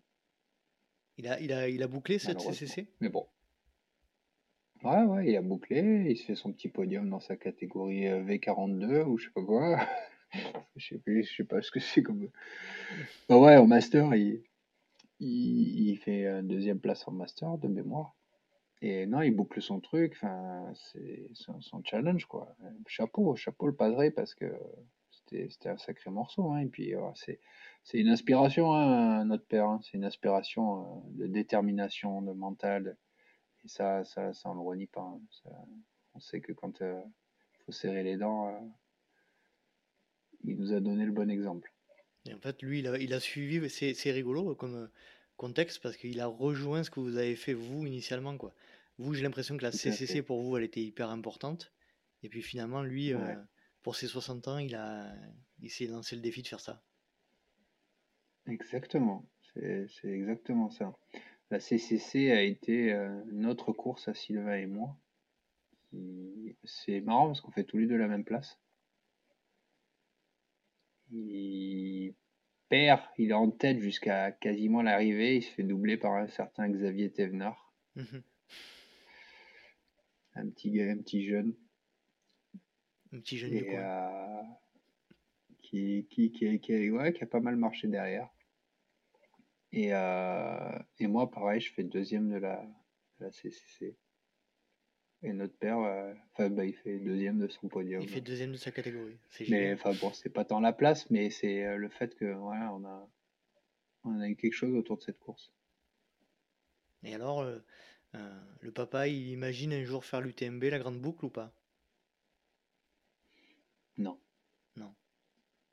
Il 1.17 1.27
a, 1.27 1.41
il 1.41 1.53
a, 1.53 1.69
il 1.69 1.83
a 1.83 1.89
bouclé 1.89 2.21
cette. 2.21 2.41
CCC? 2.41 2.87
Mais 3.01 3.09
bon. 3.09 3.27
Ouais, 4.85 5.03
ouais, 5.03 5.29
il 5.29 5.37
a 5.37 5.43
bouclé, 5.43 6.07
il 6.11 6.17
se 6.17 6.25
fait 6.25 6.35
son 6.37 6.53
petit 6.53 6.69
podium 6.69 7.09
dans 7.11 7.21
sa 7.21 7.37
catégorie 7.37 8.07
euh, 8.07 8.23
V42 8.23 9.05
ou 9.05 9.19
je 9.19 9.25
sais 9.25 9.31
pas 9.33 9.43
quoi. 9.43 9.81
je 10.77 10.89
sais 10.89 10.99
plus, 10.99 11.25
je 11.25 11.37
sais 11.37 11.45
pas 11.45 11.61
ce 11.63 11.71
que 11.71 11.81
c'est 11.81 12.03
comme. 12.03 12.29
Bah 13.29 13.39
ouais, 13.39 13.57
au 13.57 13.67
master, 13.67 14.15
il, 14.15 14.43
il, 15.21 15.97
fait 15.99 16.27
euh, 16.27 16.43
deuxième 16.43 16.79
place 16.79 17.07
en 17.09 17.13
master 17.13 17.59
de 17.59 17.69
mémoire. 17.69 18.15
Et 18.81 19.07
non, 19.07 19.23
il 19.23 19.33
boucle 19.33 19.61
son 19.61 19.81
truc, 19.81 20.13
enfin, 20.15 20.73
c'est 20.75 21.29
son, 21.35 21.83
challenge 21.85 22.27
quoi. 22.27 22.55
Chapeau, 22.87 23.35
chapeau 23.35 23.67
le 23.67 23.75
padré 23.75 24.13
parce 24.13 24.35
que 24.35 24.47
c'était 25.27 25.69
un 25.69 25.77
sacré 25.79 26.11
morceau. 26.11 26.53
Hein. 26.53 26.61
Et 26.61 26.67
puis 26.67 26.95
c'est 27.17 27.41
c'est 27.83 27.99
une 27.99 28.09
inspiration, 28.09 28.75
hein, 28.75 29.25
notre 29.25 29.47
père. 29.47 29.67
hein. 29.67 29.81
C'est 29.83 29.95
une 29.97 30.05
inspiration 30.05 30.83
euh, 30.83 31.25
de 31.25 31.27
détermination, 31.27 32.23
de 32.23 32.33
mental. 32.33 32.97
Et 33.65 33.69
ça, 33.69 34.05
ça, 34.05 34.33
ça 34.33 34.51
on 34.51 34.55
le 34.55 34.61
renie 34.61 34.87
pas. 34.87 35.03
hein. 35.03 35.21
Ça, 35.31 35.51
on 36.15 36.21
sait 36.21 36.41
que 36.41 36.53
quand 36.53 36.81
il 36.81 37.03
faut 37.65 37.73
serrer 37.73 38.03
les 38.03 38.17
dents, 38.17 38.49
euh, 38.49 38.59
il 40.45 40.57
nous 40.57 40.73
a 40.73 40.81
donné 40.81 41.05
le 41.05 41.13
bon 41.13 41.31
exemple. 41.31 41.73
Et 42.27 42.35
en 42.35 42.41
fait, 42.41 42.63
lui, 42.63 42.81
il 42.81 42.89
a, 42.89 42.99
il 42.99 43.13
a 43.15 43.21
suivi, 43.21 43.69
c'est 43.71 43.95
c'est 43.95 44.11
rigolo 44.13 44.55
comme 44.55 44.75
euh, 44.77 44.89
contexte 45.37 45.81
parce 45.83 45.97
qu'il 45.97 46.21
a 46.21 46.27
rejoint 46.27 46.83
ce 46.83 46.91
que 46.91 47.01
vous 47.01 47.17
avez 47.17 47.37
fait 47.37 47.55
vous 47.55 47.87
initialement, 47.87 48.37
quoi. 48.37 48.55
Vous, 48.99 49.15
j'ai 49.15 49.23
l'impression 49.23 49.57
que 49.57 49.63
la 49.63 49.71
CCC 49.73 50.23
pour 50.23 50.43
vous, 50.43 50.57
elle 50.57 50.65
était 50.65 50.83
hyper 50.83 51.11
importante. 51.11 51.73
Et 52.25 52.29
puis 52.29 52.43
finalement, 52.43 52.83
lui, 52.83 53.13
euh, 53.15 53.37
pour 53.83 53.95
ses 53.95 54.09
60 54.09 54.49
ans, 54.49 54.59
il 54.59 54.75
a, 54.75 55.15
il 55.61 55.71
s'est 55.71 55.87
lancé 55.87 56.17
le 56.17 56.23
défi 56.23 56.43
de 56.43 56.49
faire 56.49 56.59
ça. 56.61 56.83
Exactement, 58.47 59.25
c'est 59.53 59.87
c'est 59.89 60.09
exactement 60.09 60.71
ça. 60.71 60.93
La 61.51 61.61
CCC 61.61 62.31
a 62.31 62.43
été 62.43 62.93
euh, 62.93 63.23
notre 63.33 63.73
course 63.73 64.07
à 64.09 64.15
Sylvain 64.15 64.57
et 64.57 64.67
moi. 64.67 64.97
C'est 66.65 67.01
marrant 67.01 67.27
parce 67.29 67.41
qu'on 67.41 67.51
fait 67.51 67.65
tous 67.65 67.79
les 67.79 67.87
deux 67.87 67.97
la 67.97 68.09
même 68.09 68.25
place. 68.25 68.59
Il 71.11 72.15
perd, 72.69 73.01
il 73.17 73.31
est 73.31 73.35
en 73.35 73.51
tête 73.51 73.81
jusqu'à 73.81 74.31
quasiment 74.33 74.83
l'arrivée. 74.83 75.37
Il 75.37 75.43
se 75.43 75.51
fait 75.53 75.63
doubler 75.63 75.97
par 75.97 76.13
un 76.15 76.29
certain 76.29 76.69
Xavier 76.69 77.11
Thévenard, 77.11 77.73
Mhm. 77.97 78.23
un 80.35 80.49
petit 80.51 80.71
gars, 80.71 80.91
un 80.93 80.99
petit 80.99 81.25
jeune, 81.25 81.55
Un 83.13 83.21
petit 83.21 83.39
jeune 83.39 83.51
du 83.57 83.65
coin. 83.65 83.79
euh, 83.79 84.43
qui, 85.63 86.07
qui, 86.11 86.31
qui, 86.31 86.61
qui- 86.61 86.91
ouais, 86.91 87.15
qui 87.15 87.25
a 87.25 87.27
pas 87.27 87.41
mal 87.41 87.57
marché 87.57 87.89
derrière. 87.89 88.29
Et, 89.73 89.93
euh, 89.93 90.79
et 90.99 91.07
moi, 91.07 91.31
pareil, 91.31 91.61
je 91.61 91.73
fais 91.73 91.83
deuxième 91.83 92.31
de 92.31 92.37
la, 92.37 92.63
de 93.19 93.25
la 93.25 93.31
CCC. 93.31 93.97
Et 95.23 95.33
notre 95.33 95.57
père, 95.57 95.79
euh, 95.79 96.15
enfin, 96.33 96.49
bah, 96.49 96.65
il 96.65 96.75
fait 96.75 96.99
deuxième 96.99 97.39
de 97.39 97.49
son 97.49 97.69
podium. 97.69 98.03
Il 98.03 98.09
fait 98.09 98.21
deuxième 98.21 98.53
de 98.53 98.57
sa 98.57 98.71
catégorie. 98.71 99.19
Mais 99.49 99.75
enfin 99.75 99.93
bon, 100.01 100.13
c'est 100.13 100.31
pas 100.31 100.45
tant 100.45 100.61
la 100.61 100.73
place, 100.73 101.11
mais 101.11 101.31
c'est 101.31 101.65
euh, 101.65 101.77
le 101.77 101.89
fait 101.89 102.15
que 102.15 102.27
voilà, 102.27 102.73
on 102.73 102.85
a, 102.85 103.09
on 104.05 104.21
a 104.21 104.29
eu 104.29 104.37
quelque 104.37 104.55
chose 104.55 104.75
autour 104.75 104.97
de 104.99 105.03
cette 105.03 105.19
course. 105.19 105.53
Et 107.03 107.15
alors, 107.15 107.41
euh, 107.41 107.61
le 108.61 108.71
papa, 108.71 109.09
il 109.09 109.29
imagine 109.29 109.73
un 109.73 109.85
jour 109.85 110.05
faire 110.05 110.21
l'UTMB, 110.21 110.63
la 110.65 110.79
grande 110.79 111.01
boucle 111.01 111.25
ou 111.25 111.31
pas? 111.31 111.53
Non. 113.97 114.21
Non. 114.77 114.95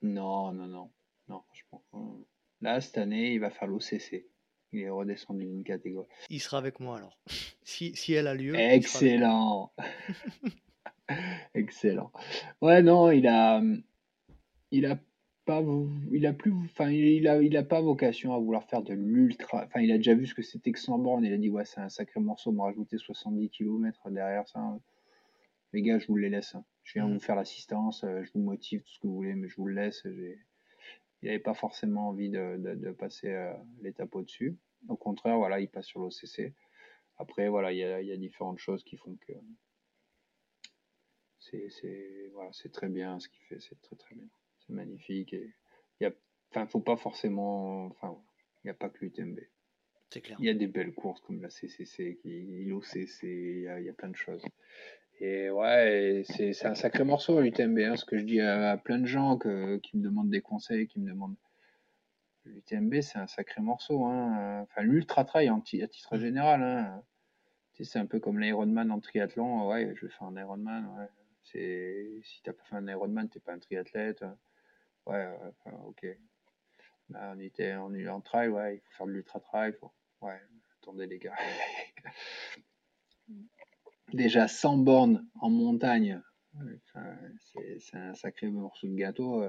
Non, 0.01 0.51
non, 0.53 0.67
non. 0.67 0.91
Non, 1.27 1.43
franchement. 1.43 1.83
Là, 2.65 2.81
cette 2.81 2.97
année, 2.97 3.33
il 3.33 3.39
va 3.39 3.51
faire 3.51 3.67
l'OCC. 3.67 4.25
Il 4.73 4.79
est 4.79 4.89
redescendu 4.89 5.45
d'une 5.45 5.63
catégorie. 5.63 6.07
Il 6.31 6.41
sera 6.41 6.57
avec 6.57 6.79
moi 6.79 6.97
alors. 6.97 7.19
Si, 7.63 7.95
si 7.95 8.13
elle 8.13 8.25
a 8.25 8.33
lieu. 8.33 8.55
Excellent. 8.55 9.71
Excellent. 11.53 12.11
Ouais, 12.61 12.81
non, 12.81 13.11
il 13.11 13.27
a, 13.27 13.61
il 14.71 14.85
a 14.87 14.99
pas, 15.45 15.63
il 16.11 16.25
a 16.25 16.33
plus, 16.33 16.53
enfin, 16.65 16.89
il 16.89 17.27
a, 17.27 17.39
il 17.41 17.55
a 17.55 17.63
pas 17.63 17.81
vocation 17.81 18.33
à 18.33 18.39
vouloir 18.39 18.63
faire 18.63 18.81
de 18.81 18.93
l'ultra. 18.93 19.63
Enfin, 19.65 19.81
il 19.81 19.91
a 19.91 19.97
déjà 19.97 20.15
vu 20.15 20.25
ce 20.25 20.33
que 20.33 20.41
c'était 20.41 20.71
que 20.71 20.79
100 20.79 20.97
bornes. 20.99 21.23
Il 21.23 21.33
a 21.33 21.37
dit, 21.37 21.49
ouais, 21.49 21.65
c'est 21.65 21.81
un 21.81 21.89
sacré 21.89 22.19
morceau, 22.19 22.51
me 22.51 22.61
rajouter 22.61 22.97
70 22.97 23.49
km 23.51 24.09
derrière 24.09 24.47
ça. 24.47 24.61
Les 25.73 25.83
gars, 25.83 25.99
je 25.99 26.07
vous 26.07 26.17
les 26.17 26.29
laisse. 26.29 26.55
Hein. 26.55 26.65
Je 26.83 26.93
viens 26.93 27.07
vous 27.07 27.15
mm. 27.15 27.19
faire 27.19 27.35
l'assistance, 27.35 28.03
euh, 28.03 28.23
je 28.23 28.31
vous 28.33 28.41
motive, 28.41 28.81
tout 28.81 28.91
ce 28.91 28.99
que 28.99 29.07
vous 29.07 29.15
voulez, 29.15 29.35
mais 29.35 29.49
je 29.49 29.55
vous 29.57 29.67
le 29.67 29.75
laisse. 29.75 30.03
Il 31.25 31.29
n'avait 31.29 31.39
pas 31.39 31.55
forcément 31.55 32.09
envie 32.09 32.29
de, 32.29 32.55
de, 32.57 32.91
passer 32.91 33.29
euh, 33.29 33.51
l'étape 33.81 34.13
au-dessus. 34.13 34.55
Au 34.87 34.95
contraire, 34.95 35.39
voilà, 35.39 35.59
il 35.59 35.67
passe 35.67 35.87
sur 35.87 35.99
l'OCC. 35.99 36.53
Après, 37.17 37.49
voilà, 37.49 37.71
il 37.71 37.79
y 37.79 37.83
a, 37.83 37.99
y 37.99 38.11
a, 38.11 38.17
différentes 38.17 38.59
choses 38.59 38.83
qui 38.83 38.95
font 38.95 39.17
que 39.27 39.33
c'est 41.39 42.29
voilà, 42.31 42.51
très 42.71 42.89
bien 42.89 43.19
ce 43.19 43.27
qu'il 43.27 43.43
fait, 43.45 43.59
c'est 43.59 43.81
très 43.81 43.95
très 43.95 44.13
bien. 44.13 44.27
C'est 44.59 44.73
magnifique. 44.73 45.33
Et 45.33 45.51
il 45.99 46.03
y 46.03 46.05
a, 46.05 46.13
enfin, 46.51 46.67
faut 46.67 46.79
pas 46.79 46.95
forcément, 46.95 47.87
enfin, 47.87 48.15
il 48.63 48.67
n'y 48.67 48.71
a 48.71 48.75
pas 48.75 48.89
que 48.89 49.03
l'UTMB. 49.03 49.39
C'est 50.11 50.21
clair. 50.21 50.37
Il 50.39 50.45
y 50.45 50.49
a 50.49 50.53
des 50.53 50.67
belles 50.67 50.93
courses 50.93 51.21
comme 51.21 51.41
la 51.41 51.49
CCC, 51.49 52.19
l'OCC, 52.23 53.23
il 53.23 53.61
y, 53.61 53.67
a, 53.67 53.79
il 53.79 53.85
y 53.87 53.89
a 53.89 53.93
plein 53.93 54.09
de 54.09 54.15
choses. 54.15 54.45
Et 55.19 55.49
ouais, 55.49 56.23
c'est 56.25 56.65
un 56.65 56.75
sacré 56.75 57.03
morceau 57.03 57.39
l'UTMB. 57.39 57.79
Hein, 57.79 57.95
ce 57.95 58.05
que 58.05 58.17
je 58.17 58.23
dis 58.23 58.41
à, 58.41 58.77
plein 58.77 58.99
de 58.99 59.05
gens 59.05 59.37
que, 59.37 59.77
qui 59.77 59.97
me 59.97 60.03
demandent 60.03 60.29
des 60.29 60.41
conseils, 60.41 60.87
qui 60.87 60.99
me 60.99 61.09
demandent 61.09 61.37
l'UTMB, 62.45 63.01
c'est 63.01 63.17
un 63.17 63.27
sacré 63.27 63.61
morceau. 63.61 64.03
Hein. 64.05 64.61
Enfin, 64.63 64.81
l'ultra 64.81 65.23
trail 65.23 65.49
à 65.49 65.87
titre 65.87 66.17
général. 66.17 66.61
Hein. 66.61 67.03
c'est 67.79 67.99
un 67.99 68.05
peu 68.05 68.19
comme 68.19 68.39
l'Ironman 68.39 68.91
en 68.91 68.99
triathlon. 68.99 69.69
Ouais, 69.69 69.93
je 69.95 70.05
vais 70.05 70.11
faire 70.11 70.27
un 70.27 70.35
Ironman. 70.35 70.85
Ouais. 70.97 71.07
C'est 71.43 72.19
si 72.23 72.41
t'as 72.43 72.53
pas 72.53 72.63
fait 72.63 72.75
un 72.75 72.87
Ironman, 72.87 73.29
t'es 73.29 73.39
pas 73.39 73.53
un 73.53 73.59
triathlète. 73.59 74.25
Ouais, 75.05 75.29
ok. 75.85 76.07
on 77.13 77.39
était, 77.39 77.75
on 77.75 77.93
est 77.93 78.07
en 78.09 78.19
trail, 78.19 78.49
ouais, 78.49 78.75
il 78.75 78.79
faut 78.79 78.97
faire 78.97 79.07
de 79.07 79.11
l'ultra 79.11 79.39
trail. 79.39 79.75
Ouais, 80.21 80.41
attendez 80.81 81.05
les 81.05 81.19
gars. 81.19 81.35
Déjà 84.13 84.47
100 84.47 84.77
bornes 84.79 85.27
en 85.41 85.49
montagne, 85.49 86.21
c'est 87.79 87.97
un 87.97 88.13
sacré 88.13 88.47
morceau 88.47 88.87
de 88.87 88.95
gâteau. 88.95 89.43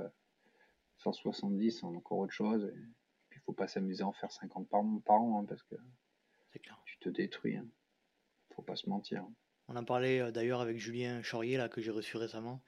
170, 0.98 1.80
c'est 1.80 1.84
encore 1.84 2.18
autre 2.18 2.32
chose. 2.32 2.64
Et 2.64 2.88
puis, 3.28 3.38
il 3.40 3.42
faut 3.44 3.52
pas 3.52 3.68
s'amuser 3.68 4.02
à 4.02 4.06
en 4.06 4.12
faire 4.12 4.32
50 4.32 4.68
par, 4.68 4.82
par 5.04 5.20
an, 5.20 5.40
hein, 5.40 5.46
parce 5.46 5.62
que 5.62 5.76
tu 6.84 6.98
te 6.98 7.08
détruis. 7.08 7.56
Hein. 7.56 7.66
Faut 8.54 8.62
pas 8.62 8.76
se 8.76 8.88
mentir. 8.88 9.26
On 9.68 9.76
en 9.76 9.84
parlait 9.84 10.20
euh, 10.20 10.30
d'ailleurs 10.30 10.60
avec 10.60 10.78
Julien 10.78 11.22
Chaurier, 11.22 11.56
là, 11.56 11.68
que 11.68 11.80
j'ai 11.80 11.90
reçu 11.90 12.16
récemment. 12.16 12.62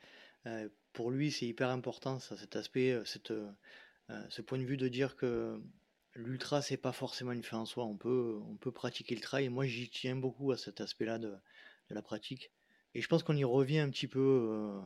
Euh, 0.47 0.69
pour 0.93 1.11
lui, 1.11 1.31
c'est 1.31 1.47
hyper 1.47 1.71
important, 1.71 2.19
ça, 2.19 2.37
cet 2.37 2.57
aspect, 2.57 2.93
euh, 2.93 3.05
ce 3.05 4.43
point 4.43 4.59
de 4.59 4.65
vue 4.65 4.77
de 4.77 4.89
dire 4.89 5.17
que 5.17 5.61
l'ultra, 6.15 6.63
c'est 6.63 6.77
pas 6.77 6.93
forcément 6.93 7.33
une 7.33 7.43
fin 7.43 7.59
en 7.59 7.67
soi. 7.67 7.85
On 7.85 7.97
peut, 7.97 8.41
on 8.47 8.57
peut 8.57 8.73
pratiquer 8.73 9.15
le 9.15 9.21
trail. 9.21 9.47
Et 9.47 9.49
moi, 9.49 9.67
j'y 9.67 9.89
tiens 9.89 10.17
beaucoup 10.17 10.51
à 10.53 10.57
cet 10.57 10.81
aspect-là 10.81 11.19
de, 11.19 11.35
de, 11.91 11.95
la 11.95 12.03
pratique. 12.03 12.51
Et 12.95 13.01
je 13.01 13.09
pense 13.09 13.23
qu'on 13.23 13.37
y 13.37 13.45
revient 13.45 13.79
un 13.79 13.91
petit 13.91 14.09
peu 14.09 14.83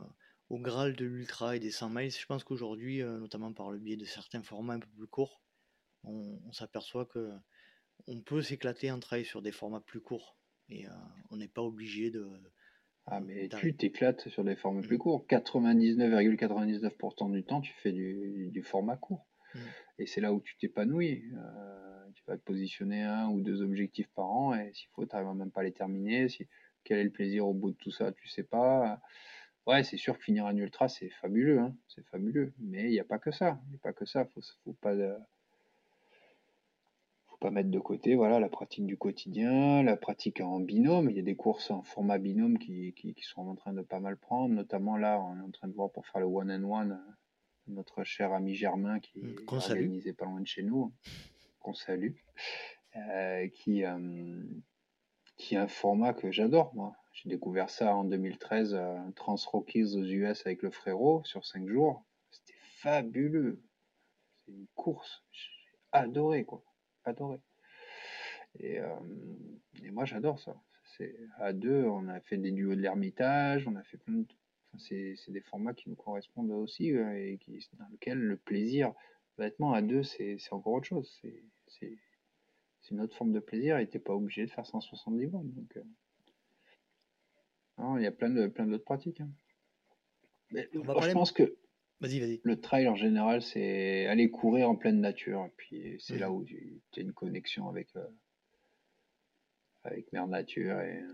au 0.49 0.59
Graal 0.59 0.95
de 0.95 1.05
l'ultra 1.05 1.55
et 1.55 1.59
des 1.59 1.71
100 1.71 1.89
miles. 1.89 2.11
Je 2.11 2.27
pense 2.27 2.43
qu'aujourd'hui, 2.43 3.01
euh, 3.01 3.17
notamment 3.17 3.51
par 3.53 3.71
le 3.71 3.79
biais 3.79 3.97
de 3.97 4.05
certains 4.05 4.43
formats 4.43 4.73
un 4.73 4.79
peu 4.79 4.89
plus 4.95 5.07
courts, 5.07 5.41
on, 6.03 6.37
s'aperçoit 6.51 7.05
que 7.05 7.31
on 8.07 8.21
peut 8.21 8.43
s'éclater 8.43 8.91
en 8.91 8.99
trail 8.99 9.25
sur 9.25 9.41
des 9.41 9.51
formats 9.51 9.79
plus 9.79 10.01
courts. 10.01 10.37
Et 10.69 10.85
euh, 10.85 10.91
on 11.31 11.37
n'est 11.37 11.47
pas 11.47 11.63
obligé 11.63 12.11
de. 12.11 12.29
Ah, 13.05 13.19
mais 13.19 13.49
tu 13.49 13.75
t'éclates 13.75 14.29
sur 14.29 14.43
des 14.43 14.55
formats 14.55 14.81
plus 14.81 14.97
mmh. 14.97 14.99
courts. 14.99 15.25
99,99% 15.27 17.31
du 17.31 17.43
temps, 17.43 17.61
tu 17.61 17.73
fais 17.81 17.91
du, 17.91 18.61
format 18.63 18.95
court. 18.95 19.25
Mmh. 19.55 19.59
Et 19.99 20.05
c'est 20.05 20.21
là 20.21 20.33
où 20.33 20.39
tu 20.39 20.55
t'épanouis. 20.57 21.23
Euh, 21.33 22.11
tu 22.15 22.23
vas 22.27 22.37
te 22.37 22.43
positionner 22.43 23.01
un 23.01 23.27
ou 23.29 23.41
deux 23.41 23.61
objectifs 23.61 24.07
par 24.15 24.29
an, 24.29 24.53
et 24.53 24.71
s'il 24.73 24.87
faut, 24.91 25.05
tu 25.05 25.15
n'arrives 25.15 25.35
même 25.35 25.51
pas 25.51 25.61
à 25.61 25.63
les 25.63 25.73
terminer. 25.73 26.29
Si, 26.29 26.47
quel 26.83 26.99
est 26.99 27.03
le 27.03 27.09
plaisir 27.09 27.47
au 27.47 27.53
bout 27.53 27.71
de 27.71 27.77
tout 27.77 27.91
ça, 27.91 28.11
tu 28.11 28.27
sais 28.27 28.43
pas. 28.43 28.99
Ouais, 29.65 29.83
c'est 29.83 29.97
sûr 29.97 30.17
que 30.17 30.23
finir 30.23 30.45
un 30.45 30.57
ultra, 30.57 30.89
c'est 30.89 31.09
fabuleux, 31.09 31.59
hein, 31.59 31.73
c'est 31.87 32.05
fabuleux. 32.07 32.53
Mais 32.59 32.83
il 32.83 32.91
n'y 32.91 32.99
a 32.99 33.05
pas 33.05 33.17
que 33.17 33.31
ça. 33.31 33.59
Il 33.67 33.69
n'y 33.69 33.75
a 33.75 33.79
pas 33.79 33.93
que 33.93 34.05
ça. 34.05 34.25
Faut, 34.25 34.41
faut 34.65 34.73
pas, 34.73 34.91
euh, 34.91 35.17
faut 37.27 37.37
pas 37.37 37.49
mettre 37.49 37.69
de 37.69 37.79
côté, 37.79 38.15
voilà, 38.15 38.41
la 38.41 38.49
pratique 38.49 38.85
du 38.85 38.97
quotidien, 38.97 39.81
la 39.81 39.95
pratique 39.95 40.41
en 40.41 40.59
binôme. 40.59 41.09
Il 41.09 41.15
y 41.15 41.19
a 41.19 41.23
des 41.23 41.37
courses 41.37 41.71
en 41.71 41.81
format 41.81 42.17
binôme 42.17 42.57
qui, 42.57 42.93
qui, 42.93 43.15
sont 43.21 43.47
en 43.47 43.55
train 43.55 43.71
de 43.71 43.81
pas 43.81 44.01
mal 44.01 44.17
prendre. 44.17 44.53
Notamment 44.53 44.97
là, 44.97 45.21
on 45.21 45.37
est 45.39 45.43
en 45.43 45.51
train 45.51 45.69
de 45.69 45.73
voir 45.73 45.89
pour 45.91 46.05
faire 46.07 46.19
le 46.19 46.27
one 46.27 46.51
and 46.51 46.69
one, 46.69 47.01
notre 47.67 48.03
cher 48.03 48.33
ami 48.33 48.55
Germain 48.55 48.99
qui 48.99 49.21
mmh, 49.21 49.35
est 49.49 49.53
organisé 49.53 50.11
pas 50.11 50.25
loin 50.25 50.41
de 50.41 50.47
chez 50.47 50.63
nous, 50.63 50.91
qu'on 51.61 51.73
salue, 51.73 52.15
euh, 52.97 53.47
qui, 53.47 53.85
euh, 53.85 54.43
qui 55.37 55.55
est 55.55 55.59
un 55.59 55.67
format 55.67 56.13
que 56.13 56.31
j'adore, 56.31 56.73
moi. 56.75 56.95
J'ai 57.13 57.29
découvert 57.29 57.69
ça 57.69 57.95
en 57.95 58.05
2013, 58.05 58.73
euh, 58.73 58.97
Trans 59.15 59.35
Rockies 59.35 59.95
aux 59.95 60.03
US 60.03 60.45
avec 60.45 60.63
le 60.63 60.71
frérot 60.71 61.23
sur 61.25 61.45
5 61.45 61.67
jours. 61.67 62.03
C'était 62.31 62.57
fabuleux. 62.77 63.61
C'est 64.37 64.51
une 64.51 64.67
course. 64.75 65.23
J'ai 65.31 65.51
adoré, 65.91 66.43
quoi. 66.43 66.63
Adoré. 67.05 67.39
Et, 68.59 68.79
euh, 68.79 68.95
et 69.83 69.91
moi, 69.91 70.05
j'adore 70.05 70.39
ça. 70.39 70.55
C'est 70.97 71.15
à 71.37 71.53
deux, 71.53 71.85
on 71.85 72.07
a 72.07 72.19
fait 72.19 72.37
des 72.37 72.51
duos 72.51 72.75
de 72.75 72.81
l'Ermitage, 72.81 73.67
on 73.67 73.75
a 73.75 73.83
fait 73.83 73.97
plein 73.97 74.13
de. 74.13 74.27
c'est, 74.77 75.15
des 75.29 75.41
formats 75.41 75.73
qui 75.73 75.89
nous 75.89 75.95
correspondent 75.95 76.51
aussi 76.51 76.91
euh, 76.91 77.15
et 77.15 77.39
dans 77.79 77.87
lesquels 77.91 78.19
le 78.19 78.37
plaisir, 78.37 78.93
bêtement, 79.37 79.73
à 79.73 79.81
deux, 79.81 80.03
c'est, 80.03 80.37
encore 80.51 80.73
autre 80.73 80.87
chose. 80.87 81.19
C'est, 81.67 81.97
une 82.91 83.01
autre 83.01 83.15
forme 83.15 83.33
de 83.33 83.39
plaisir 83.39 83.77
et 83.77 83.87
t'es 83.87 83.99
pas 83.99 84.13
obligé 84.13 84.45
de 84.45 84.51
faire 84.51 84.65
170 84.65 85.27
bornes. 85.27 85.51
Donc, 85.51 85.77
il 87.97 88.03
y 88.03 88.07
a 88.07 88.11
plein 88.11 88.29
de 88.29 88.47
plein 88.47 88.65
d'autres 88.65 88.83
pratiques. 88.83 89.21
Hein. 89.21 89.29
je 90.51 91.11
pense 91.11 91.31
que 91.31 91.57
le 92.01 92.55
trail 92.55 92.87
en 92.87 92.95
général, 92.95 93.41
c'est 93.41 94.05
aller 94.07 94.29
courir 94.29 94.69
en 94.69 94.75
pleine 94.75 94.99
nature. 94.99 95.45
Et 95.45 95.53
puis 95.57 95.95
c'est 95.99 96.17
là 96.17 96.31
où 96.31 96.43
tu 96.43 96.81
as 96.97 97.01
une 97.01 97.13
connexion 97.13 97.69
avec, 97.69 97.95
euh, 97.95 98.05
avec 99.83 100.11
Mère 100.11 100.27
Nature 100.27 100.81
et 100.81 101.01
euh, 101.01 101.13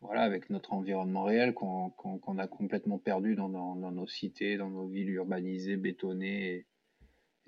voilà, 0.00 0.22
avec 0.22 0.50
notre 0.50 0.72
environnement 0.72 1.24
réel 1.24 1.54
qu'on 1.54 2.38
a 2.38 2.46
complètement 2.46 2.98
perdu 2.98 3.36
dans, 3.36 3.48
dans, 3.48 3.74
nos 3.74 4.06
cités, 4.06 4.56
dans 4.56 4.68
nos 4.68 4.86
villes 4.86 5.10
urbanisées, 5.10 5.76
bétonnées. 5.76 6.54
Et, 6.54 6.66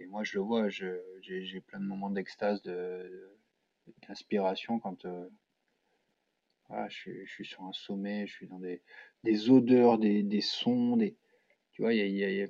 moi, 0.05 0.24
je 0.24 0.34
le 0.34 0.42
vois, 0.42 0.68
j'ai 0.68 1.61
plein 1.66 1.80
de 1.80 1.86
moments 1.86 2.11
d'extase, 2.11 2.62
d'inspiration 4.07 4.78
quand, 4.78 5.05
euh, 5.05 5.28
ah, 6.68 6.88
je, 6.88 7.24
suis, 7.26 7.44
sur 7.44 7.62
un 7.64 7.72
sommet, 7.72 8.26
je 8.26 8.32
suis 8.34 8.47
dans 8.47 8.59
des, 8.59 8.82
des 9.22 9.51
odeurs, 9.51 9.99
des, 9.99 10.22
des, 10.22 10.40
sons, 10.40 10.97
des, 10.97 11.16
tu 11.72 11.82
vois, 11.82 11.94
il 11.94 11.99
y 11.99 12.24
a, 12.24 12.30
y, 12.30 12.42
a, 12.42 12.49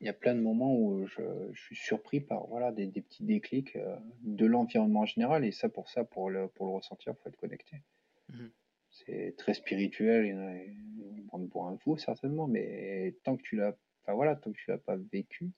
y 0.00 0.08
a, 0.08 0.12
plein 0.12 0.34
de 0.34 0.40
moments 0.40 0.74
où 0.74 1.06
je, 1.06 1.22
je 1.52 1.60
suis 1.60 1.76
surpris 1.76 2.20
par 2.20 2.46
voilà, 2.46 2.72
des, 2.72 2.86
des 2.86 3.00
petits 3.00 3.24
déclics 3.24 3.76
euh, 3.76 3.96
de 4.20 4.46
l'environnement 4.46 5.00
en 5.00 5.06
général, 5.06 5.44
et 5.44 5.52
ça, 5.52 5.68
pour 5.68 5.88
ça, 5.88 6.04
pour 6.04 6.30
le, 6.30 6.48
pour 6.48 6.66
le 6.66 6.72
ressentir, 6.72 7.14
il 7.16 7.22
faut 7.22 7.28
être 7.28 7.36
connecté. 7.36 7.82
Mmh 8.28 8.48
C'est 8.90 9.34
très 9.36 9.54
spirituel, 9.54 10.26
y 10.26 11.28
on 11.32 11.46
pour 11.46 11.68
un 11.68 11.76
fou 11.78 11.96
certainement, 11.96 12.46
mais 12.46 13.14
tant 13.22 13.36
que 13.36 13.42
tu 13.42 13.56
l'as, 13.56 13.76
enfin 14.02 14.14
voilà, 14.14 14.36
tant 14.36 14.50
que 14.52 14.58
tu 14.58 14.70
l'as 14.70 14.78
pas 14.78 14.96
vécu, 14.96 15.50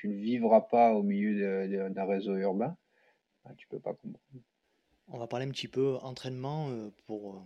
tu 0.00 0.08
ne 0.08 0.14
vivras 0.14 0.62
pas 0.62 0.94
au 0.94 1.02
milieu 1.02 1.68
d'un 1.90 2.06
réseau 2.06 2.34
urbain, 2.34 2.74
ben, 3.44 3.54
tu 3.56 3.68
peux 3.68 3.80
pas 3.80 3.92
comprendre. 3.92 4.18
On 5.08 5.18
va 5.18 5.26
parler 5.26 5.44
un 5.44 5.50
petit 5.50 5.68
peu 5.68 5.96
entraînement 5.96 6.70
euh, 6.70 6.90
pour, 7.06 7.36
euh, 7.36 7.40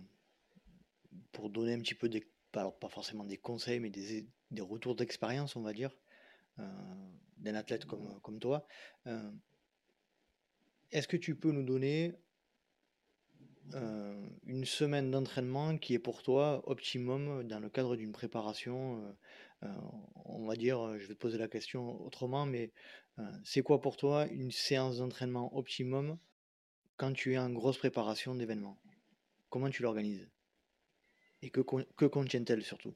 pour 1.33 1.49
donner 1.49 1.73
un 1.73 1.79
petit 1.79 1.95
peu 1.95 2.07
des, 2.07 2.25
pas 2.53 2.71
forcément 2.87 3.25
des 3.25 3.35
conseils, 3.35 3.81
mais 3.81 3.89
des, 3.89 4.25
des 4.51 4.61
retours 4.61 4.95
d'expérience, 4.95 5.57
on 5.57 5.63
va 5.63 5.73
dire, 5.73 5.97
euh, 6.59 6.63
d'un 7.39 7.55
athlète 7.55 7.83
comme, 7.83 8.21
comme 8.21 8.39
toi. 8.39 8.65
Est-ce 10.91 11.09
que 11.09 11.17
tu 11.17 11.35
peux 11.35 11.51
nous 11.51 11.63
donner 11.63 12.13
une 13.73 14.63
semaine 14.63 15.11
d'entraînement 15.11 15.77
qui 15.77 15.93
est 15.93 15.99
pour 15.99 16.23
toi 16.23 16.63
optimum 16.69 17.43
dans 17.43 17.59
le 17.59 17.69
cadre 17.69 17.97
d'une 17.97 18.13
préparation 18.13 19.03
On 20.25 20.45
va 20.45 20.55
dire, 20.55 20.97
je 20.97 21.07
vais 21.07 21.13
te 21.13 21.19
poser 21.19 21.37
la 21.37 21.47
question 21.47 22.01
autrement, 22.05 22.45
mais 22.45 22.71
c'est 23.43 23.61
quoi 23.61 23.81
pour 23.81 23.97
toi 23.97 24.27
une 24.27 24.51
séance 24.51 24.97
d'entraînement 24.97 25.55
optimum 25.55 26.17
quand 26.97 27.13
tu 27.13 27.33
es 27.33 27.37
en 27.37 27.49
grosse 27.49 27.77
préparation 27.77 28.35
d'événements? 28.35 28.77
Comment 29.49 29.69
tu 29.69 29.83
l'organises? 29.83 30.29
Et 31.41 31.49
que, 31.49 31.61
que 31.61 32.05
contient-elle 32.05 32.63
surtout? 32.63 32.93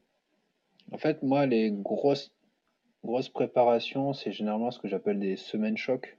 En 0.91 0.97
fait, 0.97 1.22
moi, 1.22 1.45
les 1.45 1.72
grosses, 1.72 2.32
grosses 3.03 3.30
préparations, 3.30 4.13
c'est 4.13 4.32
généralement 4.32 4.72
ce 4.72 4.80
que 4.80 4.88
j'appelle 4.88 5.20
des 5.20 5.36
semaines 5.36 5.78
chocs 5.78 6.17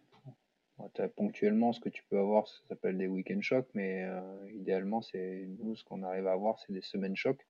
ponctuellement 1.17 1.73
ce 1.73 1.81
que 1.81 1.89
tu 1.89 2.05
peux 2.09 2.19
avoir, 2.19 2.49
ça 2.49 2.61
s'appelle 2.69 2.97
des 2.97 3.07
week-end 3.07 3.41
chocs, 3.41 3.69
mais 3.75 4.05
euh, 4.05 4.51
idéalement, 4.53 5.03
c'est 5.03 5.47
nous, 5.59 5.77
ce 5.77 5.85
qu'on 5.85 6.03
arrive 6.03 6.27
à 6.27 6.33
avoir, 6.33 6.59
c'est 6.59 6.73
des 6.73 6.83
semaines 6.83 7.17
chocs. 7.17 7.47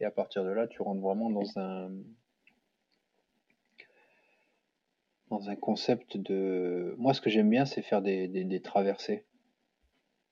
Et 0.00 0.04
à 0.04 0.10
partir 0.10 0.44
de 0.44 0.50
là, 0.50 0.66
tu 0.66 0.82
rentres 0.82 1.00
vraiment 1.00 1.30
dans 1.30 1.58
un 1.58 1.90
dans 5.30 5.48
un 5.50 5.56
concept 5.56 6.16
de. 6.16 6.94
Moi, 6.98 7.14
ce 7.14 7.20
que 7.20 7.30
j'aime 7.30 7.50
bien, 7.50 7.64
c'est 7.64 7.82
faire 7.82 8.02
des, 8.02 8.28
des, 8.28 8.62
traversées. 8.62 9.24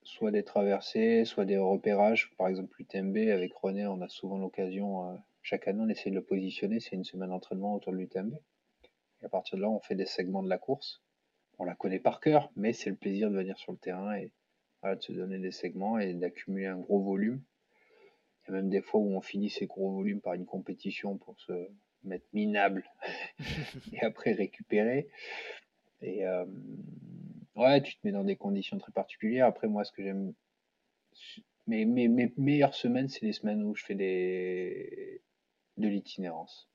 Soit 0.03 0.31
des 0.31 0.43
traversées, 0.43 1.25
soit 1.25 1.45
des 1.45 1.57
repérages. 1.57 2.31
Par 2.37 2.47
exemple, 2.47 2.75
l'UTMB, 2.79 3.17
avec 3.29 3.53
René, 3.55 3.87
on 3.87 4.01
a 4.01 4.07
souvent 4.07 4.37
l'occasion, 4.37 5.09
euh, 5.09 5.15
chaque 5.41 5.67
année, 5.67 5.81
on 5.81 5.89
essaie 5.89 6.09
de 6.11 6.15
le 6.15 6.23
positionner. 6.23 6.79
C'est 6.79 6.95
une 6.95 7.03
semaine 7.03 7.29
d'entraînement 7.29 7.75
autour 7.75 7.91
de 7.91 7.97
l'UTMB. 7.97 8.35
Et 9.21 9.25
à 9.25 9.29
partir 9.29 9.57
de 9.57 9.63
là, 9.63 9.69
on 9.69 9.79
fait 9.79 9.95
des 9.95 10.05
segments 10.05 10.43
de 10.43 10.49
la 10.49 10.57
course 10.57 11.01
on 11.57 11.65
la 11.65 11.75
connaît 11.75 11.99
par 11.99 12.19
cœur, 12.19 12.51
mais 12.55 12.73
c'est 12.73 12.89
le 12.89 12.95
plaisir 12.95 13.29
de 13.29 13.37
venir 13.37 13.57
sur 13.57 13.71
le 13.71 13.77
terrain 13.77 14.15
et 14.15 14.31
de 14.83 15.01
se 15.01 15.13
donner 15.13 15.39
des 15.39 15.51
segments 15.51 15.97
et 15.97 16.13
d'accumuler 16.13 16.67
un 16.67 16.77
gros 16.77 17.01
volume. 17.01 17.41
Il 18.43 18.51
y 18.51 18.53
a 18.53 18.57
même 18.57 18.69
des 18.69 18.81
fois 18.81 18.99
où 18.99 19.15
on 19.15 19.21
finit 19.21 19.49
ces 19.49 19.65
gros 19.65 19.91
volumes 19.91 20.21
par 20.21 20.33
une 20.33 20.45
compétition 20.45 21.17
pour 21.17 21.39
se 21.39 21.53
mettre 22.07 22.25
minable 22.33 22.83
et 23.93 24.01
après 24.01 24.33
récupérer. 24.33 25.07
Et 26.01 26.25
euh, 26.25 26.45
ouais, 27.55 27.81
tu 27.81 27.95
te 27.95 27.99
mets 28.03 28.11
dans 28.11 28.23
des 28.23 28.35
conditions 28.35 28.77
très 28.77 28.91
particulières. 28.91 29.47
Après, 29.47 29.67
moi, 29.67 29.83
ce 29.83 29.91
que 29.91 30.03
j'aime. 30.03 30.33
Mes, 31.67 31.85
mes, 31.85 32.07
mes 32.07 32.31
meilleures 32.37 32.75
semaines, 32.75 33.07
c'est 33.07 33.25
les 33.25 33.33
semaines 33.33 33.63
où 33.63 33.73
je 33.73 33.83
fais 33.83 33.95
des... 33.95 35.21
de 35.77 35.87
l'itinérance 35.87 36.69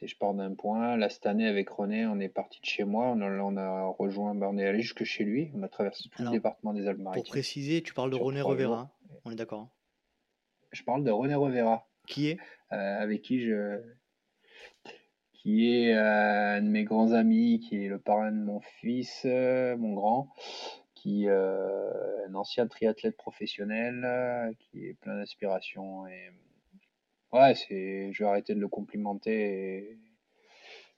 je 0.00 0.16
pars 0.16 0.34
d'un 0.34 0.54
point. 0.54 0.96
Là, 0.96 1.08
cette 1.08 1.26
année, 1.26 1.46
avec 1.46 1.68
René, 1.68 2.06
on 2.06 2.18
est 2.20 2.28
parti 2.28 2.60
de 2.60 2.66
chez 2.66 2.84
moi. 2.84 3.08
On 3.08 3.20
a, 3.20 3.28
on 3.28 3.56
a 3.56 3.86
rejoint, 3.98 4.34
bah, 4.34 4.48
on 4.50 4.58
est 4.58 4.66
allé 4.66 4.80
jusque 4.80 5.04
chez 5.04 5.24
lui. 5.24 5.50
On 5.54 5.62
a 5.62 5.68
traversé 5.68 6.08
tout 6.08 6.22
le 6.22 6.30
département 6.30 6.72
des 6.72 6.86
Alpes-Maritimes. 6.86 7.22
Pour 7.22 7.30
préciser, 7.30 7.82
tu 7.82 7.92
parles 7.94 8.10
de 8.10 8.16
René 8.16 8.40
Revera. 8.40 8.90
On 9.24 9.30
est 9.30 9.36
d'accord. 9.36 9.60
Hein. 9.60 9.70
Je 10.72 10.82
parle 10.82 11.04
de 11.04 11.10
René 11.10 11.34
Revera. 11.34 11.88
Qui 12.06 12.28
est? 12.28 12.38
Euh, 12.72 13.00
Avec 13.00 13.22
qui 13.22 13.40
je. 13.40 13.80
Qui 15.32 15.74
est 15.74 15.94
euh, 15.94 16.58
un 16.58 16.62
de 16.62 16.68
mes 16.68 16.84
grands 16.84 17.12
amis, 17.12 17.60
qui 17.60 17.84
est 17.84 17.88
le 17.88 17.98
parrain 17.98 18.30
de 18.30 18.42
mon 18.42 18.60
fils, 18.60 19.22
euh, 19.24 19.76
mon 19.76 19.94
grand, 19.94 20.28
qui 20.94 21.24
est 21.24 21.30
un 21.30 22.34
ancien 22.34 22.68
triathlète 22.68 23.16
professionnel, 23.16 24.54
qui 24.58 24.86
est 24.86 24.94
plein 24.94 25.16
d'inspiration 25.16 26.06
et 26.06 26.30
Ouais, 27.32 27.54
c'est, 27.54 28.12
je 28.12 28.22
vais 28.22 28.28
arrêter 28.28 28.54
de 28.54 28.60
le 28.60 28.68
complimenter. 28.68 29.98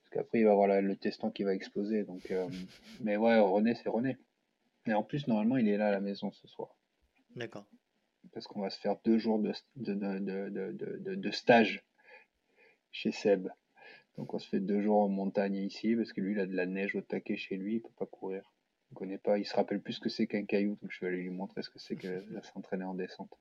Parce 0.02 0.10
qu'après, 0.10 0.40
il 0.40 0.44
va 0.44 0.50
avoir 0.50 0.68
le 0.68 0.96
testant 0.96 1.30
qui 1.30 1.44
va 1.44 1.54
exploser. 1.54 2.02
Donc, 2.02 2.30
euh, 2.30 2.48
Mais 3.00 3.16
ouais, 3.16 3.38
René, 3.38 3.74
c'est 3.76 3.88
René. 3.88 4.16
Et 4.86 4.94
en 4.94 5.02
plus, 5.02 5.28
normalement, 5.28 5.56
il 5.56 5.68
est 5.68 5.76
là 5.76 5.88
à 5.88 5.92
la 5.92 6.00
maison 6.00 6.32
ce 6.32 6.48
soir. 6.48 6.76
D'accord. 7.36 7.64
Parce 8.32 8.46
qu'on 8.46 8.60
va 8.60 8.70
se 8.70 8.80
faire 8.80 8.96
deux 9.04 9.18
jours 9.18 9.38
de, 9.38 9.52
de, 9.76 9.94
de, 9.94 11.14
de, 11.14 11.30
stage 11.30 11.84
chez 12.94 13.12
Seb. 13.12 13.48
Donc 14.16 14.32
on 14.32 14.38
se 14.38 14.48
fait 14.48 14.60
deux 14.60 14.80
jours 14.80 15.00
en 15.00 15.08
montagne 15.08 15.56
ici, 15.56 15.94
parce 15.96 16.12
que 16.12 16.20
lui, 16.20 16.32
il 16.32 16.40
a 16.40 16.46
de 16.46 16.54
la 16.54 16.66
neige 16.66 16.94
au 16.94 17.02
taquet 17.02 17.36
chez 17.36 17.56
lui, 17.56 17.74
il 17.74 17.80
peut 17.80 17.90
pas 17.98 18.06
courir. 18.06 18.50
Il 18.90 18.94
connaît 18.94 19.18
pas, 19.18 19.38
il 19.38 19.44
se 19.44 19.54
rappelle 19.54 19.80
plus 19.80 19.94
ce 19.94 20.00
que 20.00 20.08
c'est 20.08 20.26
qu'un 20.26 20.44
caillou, 20.44 20.78
donc 20.80 20.90
je 20.90 21.00
vais 21.00 21.08
aller 21.08 21.22
lui 21.22 21.30
montrer 21.30 21.62
ce 21.62 21.70
que 21.70 21.78
c'est 21.78 21.96
que 21.96 22.06
de 22.30 22.40
s'entraîner 22.40 22.84
en 22.84 22.94
descente. 22.94 23.36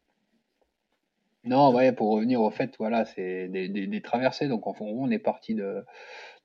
Non, 1.45 1.73
ouais, 1.73 1.91
pour 1.91 2.09
revenir 2.09 2.41
au 2.41 2.49
fait, 2.49 2.73
voilà, 2.79 3.03
c'est 3.03 3.49
des, 3.49 3.67
des, 3.67 4.01
traversées. 4.01 4.47
Donc, 4.47 4.65
en 4.65 4.73
fond, 4.73 4.85
on 4.85 5.11
est 5.11 5.19
parti 5.19 5.55
de, 5.55 5.83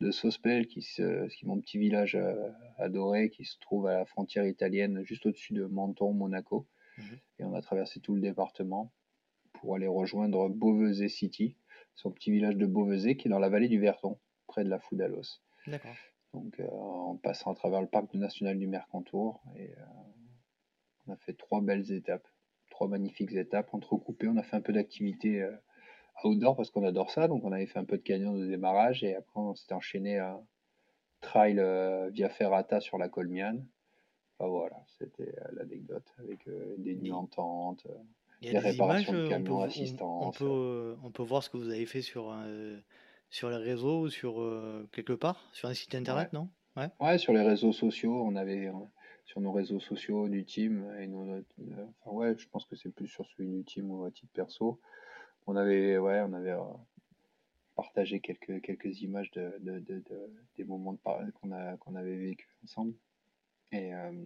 de 0.01 0.11
Sospel, 0.11 0.67
qui, 0.67 0.83
se, 0.83 1.29
qui 1.29 1.45
est 1.45 1.49
mon 1.49 1.61
petit 1.61 1.79
village 1.79 2.17
euh, 2.17 2.51
adoré, 2.79 3.31
qui 3.31 3.45
se 3.45 3.61
trouve 3.61 3.87
à 3.87 3.99
la 3.99 4.05
frontière 4.05 4.45
italienne, 4.45 5.05
juste 5.05 5.25
au-dessus 5.25 5.53
de 5.53 5.67
Menton, 5.67 6.13
Monaco. 6.13 6.67
Mhm. 6.99 7.19
Et 7.39 7.45
on 7.45 7.55
a 7.55 7.63
traversé 7.63 8.01
tout 8.01 8.17
le 8.17 8.21
département 8.21 8.91
pour 9.53 9.77
aller 9.77 9.87
rejoindre 9.87 10.49
Beauvezet 10.49 11.09
City, 11.09 11.57
son 11.99 12.11
petit 12.11 12.31
village 12.31 12.57
de 12.57 12.67
Beauvezet, 12.67 13.17
qui 13.17 13.29
est 13.29 13.31
dans 13.31 13.39
la 13.39 13.49
vallée 13.49 13.69
du 13.69 13.79
Verton, 13.79 14.19
près 14.47 14.65
de 14.65 14.71
la 14.71 14.79
Foudalos. 14.79 15.41
D'accord. 15.67 15.95
Donc, 16.33 16.59
euh, 16.61 16.69
en 16.71 17.17
passant 17.17 17.53
à 17.53 17.55
travers 17.55 17.81
le 17.81 17.89
parc 17.89 18.15
national 18.15 18.59
du 18.59 18.67
Mercantour. 18.67 19.43
Et 19.57 19.71
euh, 19.71 19.85
on 21.07 21.13
a 21.13 21.17
fait 21.17 21.35
trois 21.35 21.61
belles 21.61 21.93
étapes 21.93 22.27
trois 22.79 22.87
magnifiques 22.87 23.33
étapes 23.33 23.75
entrecoupées. 23.75 24.29
On 24.29 24.37
a 24.37 24.45
fait 24.45 24.55
un 24.55 24.61
peu 24.61 24.73
d'activité 24.73 25.43
euh, 25.43 25.51
outdoor 26.23 26.55
parce 26.55 26.71
qu'on 26.71 26.85
adore 26.85 27.11
ça. 27.11 27.27
Donc 27.27 27.43
on 27.45 27.51
avait 27.51 27.67
fait 27.67 27.81
un 27.81 27.85
peu 27.85 27.97
de 27.97 28.03
canyon 28.03 28.39
de 28.39 28.47
démarrage 28.47 29.03
et 29.03 29.17
après 29.17 29.41
on 29.41 29.55
s'était 29.57 29.75
enchaîné 29.75 30.19
à 30.19 30.41
trail 31.21 31.59
euh, 31.59 32.09
via 32.11 32.29
Ferrata 32.29 32.81
sur 32.81 32.97
la 32.97 33.09
Colmiane. 33.09 33.67
voilà, 34.39 34.77
c'était 34.99 35.35
euh, 35.41 35.49
l'anecdote 35.55 36.07
avec 36.19 36.49
des 36.79 36.95
nuits 36.95 37.11
en 37.11 37.27
tente, 37.27 37.85
des 38.41 38.59
réparations 38.59 39.13
de 39.13 39.29
camions, 39.29 39.61
assistance. 39.61 40.41
On 40.41 40.45
peut, 40.45 40.97
on 41.03 41.11
peut 41.11 41.23
voir 41.23 41.43
ce 41.43 41.51
que 41.51 41.57
vous 41.57 41.69
avez 41.71 41.87
fait 41.87 42.03
sur, 42.03 42.35
sur 43.31 43.51
les 43.51 43.57
réseaux 43.57 44.03
ou 44.03 44.09
sur 44.09 44.35
quelque 44.93 45.13
part, 45.13 45.49
sur 45.53 45.69
un 45.69 45.75
site 45.75 45.95
internet, 45.95 46.33
non? 46.33 46.49
Ouais. 46.77 46.89
ouais. 47.01 47.19
sur 47.19 47.33
les 47.33 47.43
réseaux 47.43 47.73
sociaux, 47.73 48.23
on 48.25 48.37
avait 48.37 48.71
sur 49.25 49.41
nos 49.43 49.53
réseaux 49.53 49.81
sociaux 49.81 50.29
du 50.29 50.45
team 50.45 50.91
et 50.99 51.07
nos, 51.07 51.45
enfin 52.01 52.11
ouais 52.17 52.35
je 52.39 52.49
pense 52.49 52.65
que 52.65 52.77
c'est 52.77 52.91
plus 52.91 53.09
sur 53.09 53.27
celui 53.27 53.59
du 53.59 53.65
team 53.65 53.91
ou 53.91 54.05
à 54.05 54.11
titre 54.11 54.33
perso 54.33 54.81
on 55.47 55.57
avait 55.57 55.99
ouais 55.99 56.23
on 56.27 56.33
avait 56.33 56.53
euh, 56.53 56.63
partagé 57.75 58.21
quelques 58.21 58.61
quelques 58.63 59.03
images 59.03 59.31
de, 59.33 59.55
de, 59.61 59.79
de, 59.81 60.03
des 60.57 60.65
moments 60.65 60.95
de 60.95 60.99
qu'on 61.33 61.53
a 61.53 61.77
avait 61.99 62.17
vécu 62.17 62.49
ensemble 62.65 62.95
et 63.73 63.95
euh, 63.95 64.25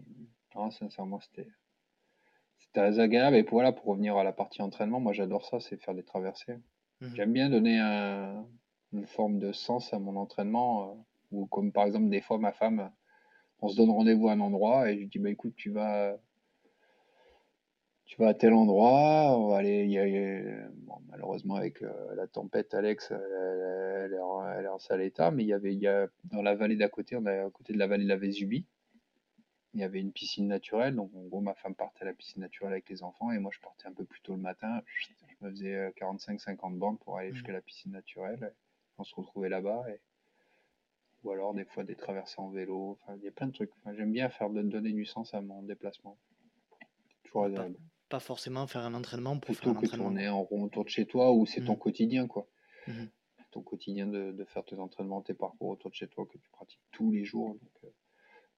sincèrement 0.70 1.20
c'était 1.20 1.48
c'était 2.62 2.80
très 2.80 3.00
agréable. 3.00 3.36
Et 3.36 3.44
pour, 3.44 3.56
voilà 3.58 3.72
pour 3.72 3.86
revenir 3.86 4.16
à 4.16 4.24
la 4.24 4.32
partie 4.32 4.62
entraînement 4.62 5.00
moi 5.00 5.12
j'adore 5.12 5.44
ça 5.44 5.60
c'est 5.60 5.76
faire 5.76 5.94
des 5.94 6.04
traversées. 6.04 6.56
Mmh 7.00 7.14
j'aime 7.14 7.32
bien 7.32 7.50
donner 7.50 7.78
un, 7.78 8.46
une 8.92 9.06
forme 9.06 9.38
de 9.38 9.52
sens 9.52 9.92
à 9.92 9.98
mon 9.98 10.16
entraînement 10.16 10.90
euh, 10.90 10.94
ou 11.32 11.46
comme 11.46 11.72
par 11.72 11.86
exemple 11.86 12.08
des 12.08 12.20
fois 12.20 12.38
ma 12.38 12.52
femme 12.52 12.90
on 13.60 13.68
se 13.68 13.76
donne 13.76 13.90
rendez-vous 13.90 14.28
à 14.28 14.32
un 14.32 14.40
endroit 14.40 14.90
et 14.90 15.02
je 15.02 15.06
dis 15.08 15.18
bah 15.18 15.30
écoute 15.30 15.54
tu 15.56 15.70
vas 15.70 16.16
tu 18.04 18.20
vas 18.20 18.28
à 18.28 18.34
tel 18.34 18.52
endroit 18.52 19.36
on 19.38 19.48
va 19.48 19.58
aller 19.58 19.86
y 19.86 19.98
a, 19.98 20.68
malheureusement 21.08 21.56
avec 21.56 21.82
euh, 21.82 22.14
la 22.14 22.26
tempête 22.26 22.74
Alex 22.74 23.12
elle, 23.12 24.12
est 24.12 24.68
en, 24.68 24.78
sale 24.78 25.02
état 25.02 25.30
mais 25.30 25.42
il 25.44 25.48
y 25.48 25.54
avait 25.54 25.72
il 25.72 25.80
y 25.80 25.86
a, 25.86 26.06
dans 26.24 26.42
la 26.42 26.54
vallée 26.54 26.76
d'à 26.76 26.88
côté 26.88 27.16
on 27.16 27.26
est 27.26 27.38
à 27.38 27.50
côté 27.50 27.72
de 27.72 27.78
la 27.78 27.86
vallée 27.86 28.04
de 28.04 28.08
la 28.08 28.16
Vésubie 28.16 28.66
il 29.74 29.80
y 29.80 29.84
avait 29.84 30.00
une 30.00 30.12
piscine 30.12 30.46
naturelle 30.46 30.94
donc 30.94 31.10
en 31.14 31.22
gros 31.22 31.40
ma 31.40 31.54
femme 31.54 31.74
partait 31.74 32.02
à 32.02 32.06
la 32.06 32.14
piscine 32.14 32.42
naturelle 32.42 32.72
avec 32.72 32.88
les 32.88 33.02
enfants 33.02 33.30
et 33.30 33.38
moi 33.38 33.50
je 33.54 33.60
partais 33.60 33.86
un 33.86 33.92
peu 33.92 34.04
plus 34.04 34.20
tôt 34.20 34.34
le 34.34 34.40
matin 34.40 34.82
je 34.86 35.46
me 35.46 35.50
faisais 35.50 35.90
45-50 35.90 36.74
euh, 36.74 36.78
bandes 36.78 36.98
pour 37.00 37.18
aller 37.18 37.30
mmh. 37.30 37.34
jusqu'à 37.34 37.52
la 37.52 37.62
piscine 37.62 37.92
naturelle 37.92 38.54
on 38.98 39.04
se 39.04 39.14
retrouvait 39.14 39.48
là-bas 39.48 39.84
et 39.88 40.00
ou 41.24 41.30
alors 41.30 41.54
des 41.54 41.64
fois 41.64 41.84
des 41.84 41.94
traversées 41.94 42.40
en 42.40 42.50
vélo. 42.50 42.98
Enfin, 43.00 43.16
il 43.16 43.24
y 43.24 43.28
a 43.28 43.30
plein 43.30 43.46
de 43.46 43.52
trucs. 43.52 43.70
J'aime 43.96 44.12
bien 44.12 44.28
faire 44.28 44.50
donner 44.50 44.92
du 44.92 45.04
sens 45.04 45.34
à 45.34 45.40
mon 45.40 45.62
déplacement. 45.62 46.18
Toujours 47.24 47.44
agréable. 47.44 47.76
Pas, 48.08 48.20
forcément 48.20 48.66
faire 48.66 48.82
un 48.82 48.94
entraînement 48.94 49.38
pour 49.38 49.54
faire 49.54 49.68
un 49.68 49.74
que 49.74 49.78
entraînement. 49.78 50.06
tourner 50.06 50.28
en 50.28 50.42
rond 50.42 50.64
autour 50.64 50.84
de 50.84 50.90
chez 50.90 51.06
toi 51.06 51.32
ou 51.32 51.46
c'est 51.46 51.64
ton 51.64 51.74
mmh. 51.74 51.78
quotidien 51.78 52.26
quoi. 52.26 52.46
Mmh. 52.86 53.04
Ton 53.52 53.62
quotidien 53.62 54.06
de, 54.06 54.44
faire 54.46 54.64
tes 54.64 54.76
entraînements, 54.76 55.20
tes 55.22 55.34
parcours 55.34 55.68
autour 55.70 55.90
de 55.90 55.94
chez 55.94 56.08
toi 56.08 56.26
que 56.26 56.38
tu 56.38 56.50
pratiques 56.50 56.80
tous 56.90 57.10
les 57.10 57.24
jours. 57.24 57.54
Donc, 57.54 57.84
euh, 57.84 57.88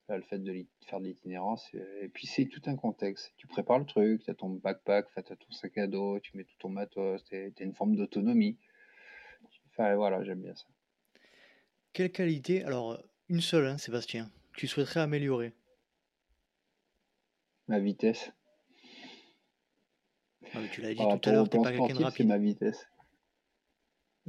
là, 0.09 0.17
le 0.17 0.23
fait 0.23 0.39
de 0.39 0.67
faire 0.87 1.01
de 1.01 1.07
l'itinérance, 1.07 1.73
et 1.75 2.09
puis 2.09 2.27
c'est 2.27 2.47
tout 2.47 2.63
un 2.67 2.77
contexte. 2.77 3.33
Tu 3.37 3.47
prépares 3.47 3.79
le 3.79 3.87
truc, 3.87 4.23
tu 4.23 4.31
as 4.31 4.35
ton 4.35 4.51
backpack, 4.51 5.07
tu 5.15 5.19
as 5.19 5.37
ton 5.37 5.51
sac 5.51 5.79
à 5.79 5.87
dos, 5.87 6.21
tu 6.21 6.37
mets 6.37 6.45
tout 6.45 6.57
ton 6.59 6.69
matos, 6.69 7.25
tu 7.25 7.37
as 7.37 7.63
une 7.63 7.75
forme 7.75 7.97
d'autonomie. 7.97 8.59
Enfin 9.71 9.95
voilà, 9.97 10.23
j'aime 10.25 10.43
bien 10.43 10.55
ça. 10.55 10.67
Quelle 11.93 12.13
qualité, 12.13 12.65
alors 12.65 13.03
une 13.29 13.41
seule, 13.41 13.67
hein, 13.67 13.79
Sébastien, 13.79 14.31
tu 14.55 14.67
souhaiterais 14.67 15.01
améliorer? 15.01 15.55
Ma 17.69 17.79
vitesse. 17.79 18.31
Ah, 20.53 20.59
tu 20.71 20.83
l'as 20.83 20.91
dit 20.91 20.97
tout 20.97 21.29
à 21.29 21.33
l'heure, 21.33 21.49
t'es 21.49 21.59
pas 21.59 21.73
quelqu'un 21.73 21.95
de 21.95 22.05
rapide. 22.05 22.29
ma 22.29 22.39
vitesse. 22.39 22.87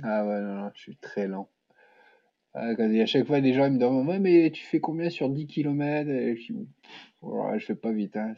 Ah 0.02 0.26
ouais, 0.26 0.42
non, 0.42 0.56
non, 0.56 0.72
je 0.74 0.82
suis 0.82 0.98
très 0.98 1.28
lent. 1.28 1.50
Ah, 2.58 2.70
à 2.70 3.06
chaque 3.06 3.28
fois, 3.28 3.42
des 3.42 3.54
gens 3.54 3.66
ils 3.66 3.74
me 3.74 3.80
demandent 3.80 4.22
mais 4.22 4.50
tu 4.50 4.64
fais 4.64 4.80
combien 4.80 5.10
sur 5.10 5.30
10 5.30 5.46
km 5.46 6.10
et 6.10 6.38
je, 6.38 6.54
ne 6.54 7.60
je 7.60 7.66
fais 7.66 7.76
pas 7.76 7.92
vite. 7.92 8.16
Hein, 8.16 8.34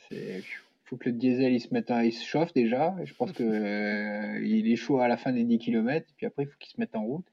faut 0.85 0.97
que 0.97 1.09
le 1.09 1.15
diesel 1.15 1.53
il 1.53 1.59
se 1.59 1.71
mette, 1.71 1.91
il 2.03 2.11
se 2.11 2.25
chauffe 2.25 2.51
déjà. 2.53 2.95
Je 3.03 3.13
pense 3.13 3.31
que 3.31 3.43
euh, 3.43 4.43
il 4.43 4.71
est 4.71 4.75
chaud 4.75 4.99
à 4.99 5.07
la 5.07 5.17
fin 5.17 5.31
des 5.33 5.43
10 5.43 5.59
km. 5.59 6.07
Puis 6.17 6.25
après, 6.25 6.43
il 6.43 6.47
faut 6.47 6.57
qu'il 6.57 6.71
se 6.71 6.79
mette 6.79 6.95
en 6.95 7.03
route. 7.03 7.27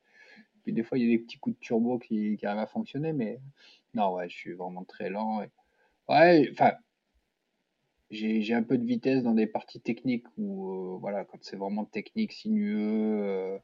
Puis 0.63 0.73
des 0.75 0.83
fois, 0.83 0.99
il 0.99 1.05
y 1.05 1.15
a 1.15 1.17
des 1.17 1.23
petits 1.23 1.39
coups 1.39 1.57
de 1.57 1.61
turbo 1.61 1.99
qui, 1.99 2.37
qui 2.37 2.47
arrivent 2.47 2.61
à 2.63 2.67
fonctionner. 2.67 3.15
Mais 3.15 3.41
non, 3.95 4.15
ouais, 4.15 4.29
je 4.29 4.37
suis 4.37 4.53
vraiment 4.53 4.85
très 4.85 5.09
lent. 5.09 5.43
Ouais, 6.09 6.49
enfin, 6.53 6.73
j'ai 8.11 8.55
un 8.55 8.63
peu 8.63 8.79
de 8.79 8.85
vitesse 8.85 9.23
dans 9.23 9.35
des 9.35 9.47
parties 9.47 9.81
techniques 9.81 10.27
où, 10.37 10.95
euh, 10.95 10.99
voilà, 10.99 11.25
quand 11.25 11.39
c'est 11.43 11.57
vraiment 11.57 11.85
technique, 11.85 12.33
sinueux, 12.33 13.23
euh, 13.23 13.59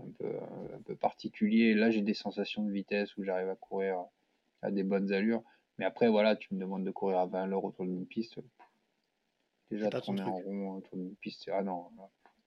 un, 0.00 0.10
peu, 0.18 0.36
un, 0.74 0.80
peu, 0.82 0.96
particulier, 0.96 1.74
là 1.74 1.90
j'ai 1.90 2.02
des 2.02 2.14
sensations 2.14 2.62
de 2.62 2.70
vitesse 2.70 3.16
où 3.16 3.24
j'arrive 3.24 3.48
à 3.48 3.56
courir 3.56 4.04
à 4.62 4.70
des 4.70 4.82
bonnes 4.82 5.12
allures. 5.12 5.42
Mais 5.78 5.84
après, 5.84 6.08
voilà, 6.08 6.36
tu 6.36 6.54
me 6.54 6.60
demandes 6.60 6.84
de 6.84 6.90
courir 6.90 7.18
à 7.18 7.26
20 7.26 7.46
l'heure 7.46 7.64
autour 7.64 7.84
d'une 7.84 8.06
piste. 8.06 8.38
Déjà, 9.70 9.88
tourner 9.88 10.22
en 10.22 10.36
rond 10.36 10.76
autour 10.76 10.98
d'une 10.98 11.16
piste, 11.16 11.50
ah 11.52 11.62
non, 11.62 11.88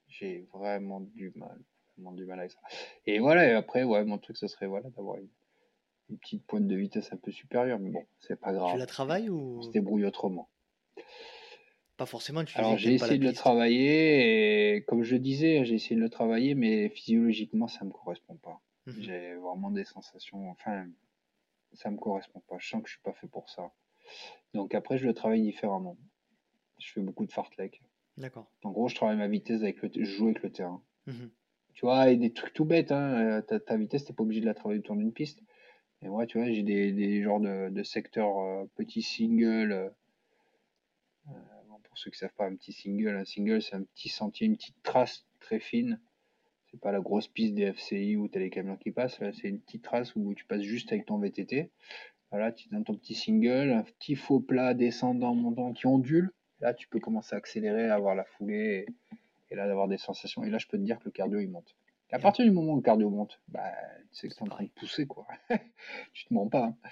j'ai 0.07 0.47
vraiment 0.53 0.99
du 0.99 1.31
mal, 1.35 1.59
vraiment 1.97 2.11
du 2.11 2.25
mal 2.25 2.39
avec 2.39 2.51
ça. 2.51 2.59
Et 3.07 3.19
voilà, 3.19 3.47
et 3.47 3.53
après, 3.53 3.83
ouais, 3.83 4.05
mon 4.05 4.19
truc, 4.19 4.37
ce 4.37 4.47
serait 4.47 4.67
voilà, 4.67 4.89
d'avoir 4.91 5.17
une, 5.17 5.27
une, 6.09 6.19
petite 6.19 6.45
pointe 6.45 6.67
de 6.67 6.75
vitesse 6.75 7.11
un 7.11 7.17
peu 7.17 7.31
supérieure. 7.31 7.79
Mais 7.79 7.89
bon, 7.89 8.05
c'est 8.19 8.39
pas 8.39 8.53
grave. 8.53 8.73
Tu 8.73 8.77
la 8.77 8.85
travailles 8.85 9.29
ou 9.29 9.57
On 9.57 9.61
se 9.63 9.71
débrouille 9.71 10.05
autrement. 10.05 10.49
Pas 11.97 12.05
forcément, 12.05 12.43
tu 12.43 12.57
Alors 12.57 12.77
j'ai 12.77 12.93
essayé 12.93 13.17
de 13.17 13.23
le 13.23 13.33
travailler 13.33 14.75
et 14.75 14.83
comme 14.83 15.03
je 15.03 15.15
disais, 15.15 15.63
j'ai 15.63 15.75
essayé 15.75 15.95
de 15.95 16.01
le 16.01 16.09
travailler, 16.09 16.53
mais 16.55 16.89
physiologiquement 16.89 17.67
ça 17.67 17.85
me 17.85 17.91
correspond 17.91 18.35
pas. 18.35 18.61
Mmh 18.85 18.91
j'ai 18.99 19.33
vraiment 19.35 19.71
des 19.71 19.85
sensations, 19.85 20.49
enfin 20.51 20.87
ça 21.73 21.89
me 21.89 21.97
correspond 21.97 22.41
pas. 22.47 22.57
Je 22.59 22.67
sens 22.69 22.83
que 22.83 22.89
je 22.89 22.95
suis 22.95 23.03
pas 23.03 23.13
fait 23.13 23.27
pour 23.27 23.49
ça. 23.49 23.71
Donc 24.53 24.75
après 24.75 24.97
je 24.97 25.07
le 25.07 25.13
travaille 25.13 25.41
différemment. 25.41 25.97
Je 26.79 26.91
fais 26.91 27.01
beaucoup 27.01 27.25
de 27.25 27.31
fartlek. 27.31 27.81
D'accord. 28.17 28.51
En 28.63 28.71
gros, 28.71 28.87
je 28.87 28.95
travaille 28.95 29.17
ma 29.17 29.27
vitesse 29.27 29.61
avec 29.61 29.81
le, 29.81 29.89
je 29.93 30.03
joue 30.03 30.25
avec 30.25 30.43
le 30.43 30.51
terrain. 30.51 30.83
Mmh 31.07 31.27
tu 31.75 31.85
vois, 31.85 32.09
et 32.09 32.15
des 32.15 32.31
trucs 32.31 32.53
tout 32.53 32.65
bêtes. 32.65 32.91
Hein. 32.91 33.41
Ta, 33.47 33.59
ta 33.59 33.77
vitesse, 33.77 34.05
t'es 34.05 34.13
pas 34.13 34.23
obligé 34.23 34.39
de 34.39 34.45
la 34.45 34.53
travailler 34.53 34.79
autour 34.79 34.95
d'une 34.95 35.11
piste. 35.11 35.43
Et 36.01 36.07
moi, 36.07 36.25
tu 36.25 36.37
vois, 36.37 36.49
j'ai 36.49 36.63
des, 36.63 36.93
des 36.93 37.21
genres 37.21 37.41
de, 37.41 37.69
de 37.69 37.83
secteurs 37.83 38.39
euh, 38.39 38.65
petits 38.75 39.01
singles. 39.01 39.93
Pour 41.95 42.01
ceux 42.01 42.11
qui 42.11 42.17
ne 42.17 42.27
savent 42.27 42.35
pas, 42.35 42.45
un 42.45 42.55
petit 42.55 42.73
single. 42.73 43.15
Un 43.15 43.23
single, 43.23 43.61
c'est 43.61 43.73
un 43.73 43.83
petit 43.83 44.09
sentier, 44.09 44.47
une 44.47 44.57
petite 44.57 44.75
trace 44.83 45.25
très 45.39 45.61
fine. 45.61 46.01
C'est 46.69 46.79
pas 46.81 46.91
la 46.91 46.99
grosse 46.99 47.29
piste 47.29 47.53
des 47.53 47.71
FCI 47.71 48.17
où 48.17 48.27
tu 48.27 48.37
as 48.37 48.41
les 48.41 48.49
camions 48.49 48.75
qui 48.75 48.91
passent. 48.91 49.17
Là, 49.21 49.31
c'est 49.31 49.47
une 49.47 49.61
petite 49.61 49.81
trace 49.81 50.13
où 50.17 50.33
tu 50.33 50.43
passes 50.43 50.63
juste 50.63 50.91
avec 50.91 51.05
ton 51.05 51.19
VTT. 51.19 51.71
Voilà, 52.31 52.51
tu 52.51 52.67
donnes 52.67 52.83
ton 52.83 52.97
petit 52.97 53.15
single, 53.15 53.71
un 53.71 53.83
petit 53.83 54.17
faux 54.17 54.41
plat 54.41 54.73
descendant, 54.73 55.33
montant 55.35 55.71
qui 55.71 55.87
ondule. 55.87 56.33
Là, 56.59 56.73
tu 56.73 56.89
peux 56.89 56.99
commencer 56.99 57.33
à 57.33 57.37
accélérer, 57.37 57.87
à 57.87 57.95
avoir 57.95 58.13
la 58.13 58.25
foulée 58.25 58.87
et, 59.49 59.55
là, 59.55 59.65
d'avoir 59.65 59.87
des 59.87 59.97
sensations. 59.97 60.43
Et 60.43 60.49
là, 60.49 60.57
je 60.57 60.67
peux 60.67 60.77
te 60.77 60.83
dire 60.83 60.99
que 60.99 61.05
le 61.05 61.11
cardio, 61.11 61.39
il 61.39 61.47
monte. 61.47 61.77
à 62.11 62.19
partir 62.19 62.43
du 62.43 62.51
moment 62.51 62.73
où 62.73 62.75
le 62.75 62.81
cardio 62.81 63.09
monte, 63.09 63.39
bah, 63.47 63.71
tu 64.11 64.19
sais 64.19 64.27
que 64.27 64.33
tu 64.33 64.39
es 64.39 64.43
en 64.43 64.49
train 64.49 64.65
de 64.65 64.69
pousser, 64.69 65.07
quoi. 65.07 65.25
tu 66.11 66.25
te 66.25 66.33
mens 66.33 66.49
pas. 66.49 66.65
Hein. 66.65 66.89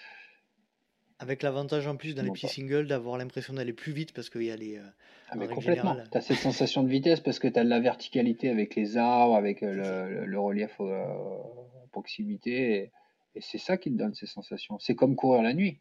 Avec 1.24 1.42
l'avantage 1.42 1.88
en 1.88 1.96
plus 1.96 2.16
dans 2.16 2.22
les 2.22 2.32
petits 2.32 2.50
singles 2.50 2.86
d'avoir 2.86 3.18
l'impression 3.18 3.54
d'aller 3.54 3.72
plus 3.72 3.94
vite 3.94 4.12
parce 4.12 4.30
qu'il 4.30 4.44
y 4.44 4.52
a 4.52 4.58
les. 4.58 4.76
Euh, 4.76 4.84
ah, 5.30 5.38
mais 5.38 5.48
complètement. 5.48 5.96
Tu 6.12 6.18
as 6.18 6.22
cette 6.22 6.38
sensation 6.38 6.84
de 6.84 6.90
vitesse 6.90 7.22
parce 7.22 7.40
que 7.40 7.48
tu 7.48 7.58
as 7.58 7.64
de 7.64 7.70
la 7.70 7.80
verticalité 7.80 8.50
avec 8.50 8.76
les 8.76 8.98
arbres, 8.98 9.38
avec 9.38 9.64
euh, 9.64 10.26
le, 10.26 10.40
relief 10.40 10.76
euh, 10.82 11.02
à 11.02 11.88
proximité. 11.94 12.92
Et, 13.36 13.42
c'est 13.42 13.58
ça 13.58 13.78
qui 13.78 13.90
te 13.90 13.98
donne 13.98 14.14
ces 14.14 14.28
sensations. 14.28 14.78
C'est 14.80 14.96
comme 14.96 15.16
courir 15.16 15.44
la 15.44 15.54
nuit. 15.54 15.80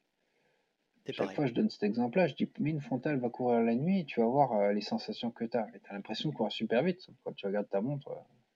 Chaque 1.11 1.33
fois, 1.33 1.47
je 1.47 1.53
donne 1.53 1.71
cet 1.71 1.83
exemple-là. 1.83 2.29
Je 2.29 2.35
dis, 2.35 2.49
mais 2.61 2.71
une 2.71 2.81
frontale 2.81 3.19
va 3.19 3.29
courir 3.29 3.61
la 3.63 3.75
nuit, 3.75 4.07
tu 4.07 4.21
vas 4.21 4.27
voir 4.27 4.73
les 4.73 4.81
sensations 4.81 5.33
que 5.33 5.45
tu 5.45 5.57
as. 5.57 5.67
Tu 5.73 5.91
as 5.91 5.93
l'impression 5.93 6.31
de 6.31 6.35
courir 6.35 6.53
super 6.53 6.85
vite. 6.85 7.09
Quand 7.25 7.33
tu 7.33 7.47
regardes 7.47 7.69
ta 7.69 7.81
montre, 7.81 8.11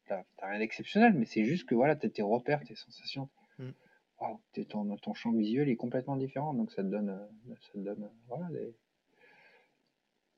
tu 0.07 0.13
n'as 0.13 0.23
rien 0.41 0.61
d'exceptionnel, 0.61 1.15
mais 1.15 1.27
c'est 1.27 1.45
juste 1.45 1.69
que 1.69 1.75
voilà, 1.75 1.97
tu 1.97 2.07
as 2.07 2.11
tes 2.11 2.23
repères, 2.23 2.63
tes 2.65 2.77
sensations. 2.77 3.29
Mm 4.19 4.65
ton, 4.69 4.97
ton, 4.97 5.15
champ 5.15 5.33
visuel 5.33 5.69
est 5.69 5.77
complètement 5.77 6.17
différent, 6.17 6.55
donc 6.55 6.73
ça 6.73 6.83
te 6.83 6.89
donne, 6.89 7.11
euh, 7.11 7.55
ça 7.61 7.73
te 7.73 7.79
donne 7.79 8.05
euh, 8.05 8.09
voilà, 8.29 8.49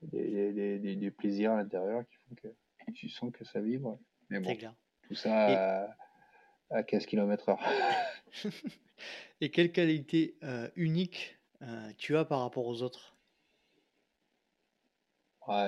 des, 0.02 0.52
des, 0.52 0.78
des, 0.78 0.96
des, 0.96 1.10
plaisirs 1.10 1.52
à 1.52 1.56
l'intérieur 1.56 2.04
qui 2.06 2.16
font 2.16 2.34
que 2.34 2.48
tu 2.92 3.08
sens 3.08 3.32
que 3.32 3.44
ça 3.44 3.60
vibre. 3.60 3.98
Mais 4.30 4.40
bon, 4.40 4.56
tout 5.02 5.14
ça 5.14 5.84
à, 5.84 5.96
à, 6.70 6.82
15 6.82 7.06
km/h. 7.06 7.58
Et 9.40 9.50
quelle 9.50 9.70
qualité 9.70 10.36
euh, 10.42 10.68
unique 10.74 11.38
tu 11.96 12.16
as 12.16 12.24
par 12.24 12.40
rapport 12.40 12.66
aux 12.66 12.82
autres? 12.82 13.16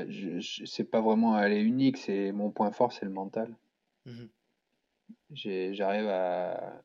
Je, 0.08 0.64
C'est 0.66 0.84
pas 0.84 1.00
vraiment 1.00 1.38
elle 1.38 1.52
est 1.52 1.62
unique, 1.62 1.96
c'est 1.96 2.32
mon 2.32 2.50
point 2.50 2.70
fort, 2.70 2.92
c'est 2.92 3.06
le 3.06 3.12
mental. 3.12 3.56
Mmh 4.04 4.26
j'arrive 5.32 6.08
à, 6.08 6.82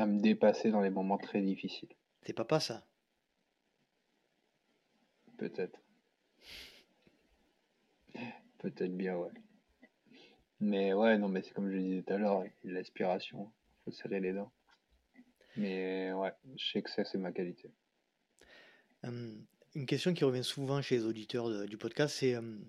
à 0.00 0.06
me 0.06 0.18
dépasser 0.18 0.70
dans 0.70 0.80
les 0.80 0.90
moments 0.90 1.18
très 1.18 1.42
difficiles. 1.42 1.90
T'es 2.24 2.32
papa, 2.32 2.58
ça? 2.58 2.86
Peut-être. 5.36 5.78
Peut-être 8.58 8.96
bien, 8.96 9.16
ouais. 9.16 9.30
Mais 10.60 10.92
ouais, 10.94 11.18
non, 11.18 11.28
mais 11.28 11.42
c'est 11.42 11.52
comme 11.52 11.70
je 11.70 11.78
disais 11.78 12.02
tout 12.02 12.14
à 12.14 12.18
l'heure, 12.18 12.44
l'aspiration, 12.64 13.50
faut 13.84 13.90
serrer 13.90 14.20
les 14.20 14.32
dents. 14.32 14.52
Mais 15.56 16.12
ouais, 16.12 16.32
je 16.56 16.70
sais 16.70 16.82
que 16.82 16.90
ça, 16.90 17.04
c'est 17.04 17.18
ma 17.18 17.32
qualité. 17.32 17.70
Hum, 19.02 19.46
une 19.74 19.86
question 19.86 20.12
qui 20.14 20.24
revient 20.24 20.44
souvent 20.44 20.80
chez 20.82 20.96
les 20.96 21.04
auditeurs 21.04 21.66
du 21.66 21.78
podcast, 21.78 22.16
c'est 22.18 22.36
hum, 22.36 22.64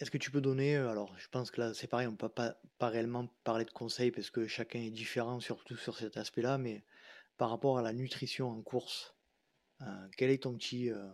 est-ce 0.00 0.10
que 0.10 0.18
tu 0.18 0.30
peux 0.30 0.40
donner, 0.40 0.76
euh, 0.76 0.90
alors 0.90 1.16
je 1.18 1.28
pense 1.28 1.50
que 1.50 1.60
là 1.60 1.74
c'est 1.74 1.86
pareil, 1.86 2.06
on 2.06 2.12
ne 2.12 2.16
peut 2.16 2.28
pas, 2.28 2.56
réellement 2.80 3.28
parler 3.44 3.64
de 3.64 3.70
conseils 3.70 4.10
parce 4.10 4.30
que 4.30 4.46
chacun 4.46 4.80
est 4.80 4.90
différent, 4.90 5.40
surtout 5.40 5.76
sur 5.76 5.96
cet 5.96 6.16
aspect-là, 6.16 6.58
mais 6.58 6.82
par 7.38 7.50
rapport 7.50 7.78
à 7.78 7.82
la 7.82 7.92
nutrition 7.92 8.50
en 8.50 8.60
course, 8.60 9.14
euh, 9.82 10.08
quel 10.16 10.30
est 10.30 10.42
ton 10.42 10.54
petit, 10.54 10.90
euh, 10.90 11.08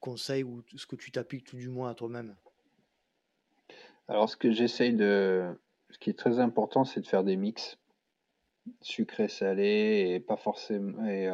conseil 0.00 0.42
ou 0.42 0.62
ce 0.76 0.86
que 0.86 0.96
tu 0.96 1.10
t'appliques 1.12 1.44
tout 1.44 1.56
du 1.56 1.68
moins 1.68 1.90
à 1.90 1.94
toi-même? 1.94 2.34
Alors 4.08 4.28
ce 4.28 4.36
que 4.36 4.52
j'essaye 4.52 4.94
de... 4.94 5.46
Ce 5.90 5.98
qui 5.98 6.10
est 6.10 6.18
très 6.18 6.38
important, 6.38 6.84
c'est 6.84 7.00
de 7.00 7.06
faire 7.06 7.24
des 7.24 7.36
mix 7.36 7.78
sucré, 8.82 9.28
salé 9.28 10.12
et 10.14 10.20
pas 10.20 10.36
forcément... 10.36 11.06
Et, 11.06 11.30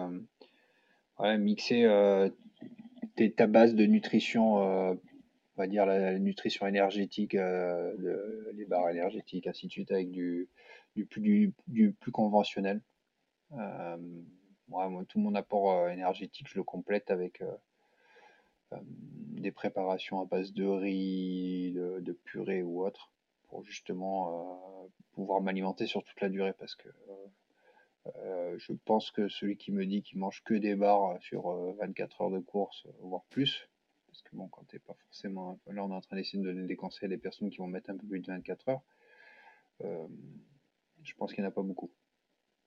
mixer 1.39 1.89
ta 3.37 3.47
base 3.47 3.75
de 3.75 3.87
nutrition 3.87 4.99
on 5.57 5.63
va 5.63 5.67
dire 5.67 5.87
la, 5.87 6.19
nutrition 6.19 6.67
énergétique, 6.67 7.35
euh, 7.35 7.95
les 8.55 8.65
barres 8.65 8.91
énergétiques, 8.91 9.47
ainsi 9.47 9.67
de 9.67 9.73
suite, 9.73 9.93
avec 9.93 10.11
du, 10.11 10.49
du, 10.97 11.07
plus, 11.07 11.53
du, 11.69 11.93
plus 11.93 12.13
conventionnel. 12.13 12.81
Euh, 13.53 13.97
moi, 14.69 14.91
tout 15.09 15.21
mon 15.21 15.35
apport 15.35 15.73
euh, 15.73 15.89
énergétique, 15.91 16.49
je 16.49 16.57
le 16.57 16.65
complète 16.65 17.11
avec 17.11 17.43
des 18.83 19.53
préparations 19.53 20.21
à 20.21 20.25
base 20.25 20.53
de 20.53 20.67
riz, 20.67 21.73
de, 21.73 22.13
purée 22.25 22.63
ou 22.63 22.85
autre, 22.85 23.13
pour 23.49 23.63
justement 23.65 24.91
pouvoir 25.13 25.41
m'alimenter 25.41 25.87
sur 25.87 26.03
toute 26.03 26.21
la 26.21 26.29
durée, 26.29 26.55
parce 26.59 26.75
que 26.75 26.89
je 28.57 28.73
pense 28.85 29.13
que 29.13 29.29
celui 29.29 29.57
qui 29.57 29.71
me 29.71 29.87
dit 29.87 30.03
qu'il 30.03 30.19
mange 30.19 30.43
que 30.43 30.55
des 30.55 30.75
barres 30.75 31.23
sur 31.23 31.49
24 31.79 32.23
heures 32.23 32.31
de 32.31 32.41
course, 32.41 32.89
voire 33.01 33.23
plus, 33.31 33.69
parce 34.15 34.23
que 34.23 34.37
bon, 34.37 34.47
quand 34.47 34.63
t'es 34.69 34.79
pas 34.79 34.95
forcément. 34.95 35.59
Là, 35.67 35.85
on 35.85 35.91
est 35.91 35.95
en 35.95 36.01
train 36.01 36.15
d'essayer 36.15 36.39
de 36.39 36.45
donner 36.45 36.69
des 36.69 36.77
conseils 36.77 37.07
à 37.07 37.09
des 37.09 37.19
personnes 37.19 37.51
qui 37.51 37.59
vont 37.59 37.67
mettre 37.67 37.91
un 37.91 37.97
peu 37.97 38.07
plus 38.07 38.21
de 38.21 38.27
24 38.29 38.69
heures. 38.69 38.83
Euh, 39.83 40.07
je 41.03 41.15
pense 41.15 41.33
qu'il 41.33 41.43
n'y 41.43 41.49
en 41.49 41.51
a 41.51 41.53
pas 41.53 41.65
beaucoup. 41.65 41.91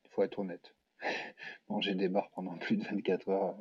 Il 0.03 0.09
faut 0.09 0.23
être 0.23 0.39
honnête. 0.39 0.75
Manger 1.69 1.95
des 1.95 2.09
barres 2.09 2.29
pendant 2.31 2.57
plus 2.57 2.75
de 2.75 2.83
24 2.83 3.29
heures, 3.29 3.57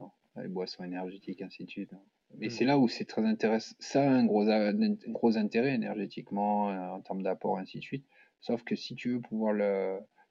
euh, 0.00 0.04
non. 0.04 0.12
les 0.36 0.46
boissons 0.46 0.84
énergétiques, 0.84 1.42
ainsi 1.42 1.64
de 1.64 1.70
suite. 1.70 1.90
Mais 2.38 2.46
mm. 2.46 2.50
c'est 2.50 2.64
là 2.64 2.78
où 2.78 2.86
c'est 2.86 3.06
très 3.06 3.24
intéressant. 3.24 3.74
Ça 3.80 4.04
a 4.04 4.08
un 4.08 4.24
gros, 4.24 4.48
un 4.48 4.72
gros 5.08 5.36
intérêt 5.36 5.74
énergétiquement, 5.74 6.70
euh, 6.70 6.90
en 6.90 7.00
termes 7.00 7.22
d'apport, 7.22 7.58
ainsi 7.58 7.78
de 7.80 7.84
suite. 7.84 8.06
Sauf 8.38 8.62
que 8.62 8.76
si 8.76 8.94
tu 8.94 9.14
veux 9.14 9.20
pouvoir 9.20 9.52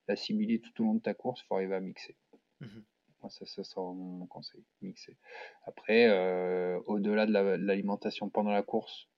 l'assimiler 0.08 0.62
tout 0.62 0.82
au 0.82 0.86
long 0.86 0.96
de 0.96 1.02
ta 1.02 1.14
course, 1.14 1.42
il 1.42 1.46
faut 1.48 1.56
arriver 1.56 1.76
à 1.76 1.82
mixer. 1.82 2.16
Mm-hmm. 2.62 2.84
Moi, 3.22 3.30
ça, 3.30 3.46
ça 3.46 3.64
sera 3.64 3.82
mon 3.82 4.26
conseil, 4.28 4.64
mixer. 4.82 5.18
Après, 5.66 6.08
euh, 6.10 6.80
au-delà 6.86 7.26
de 7.26 7.32
l'alimentation 7.32 8.30
pendant 8.30 8.52
la 8.52 8.64
course, 8.64 9.10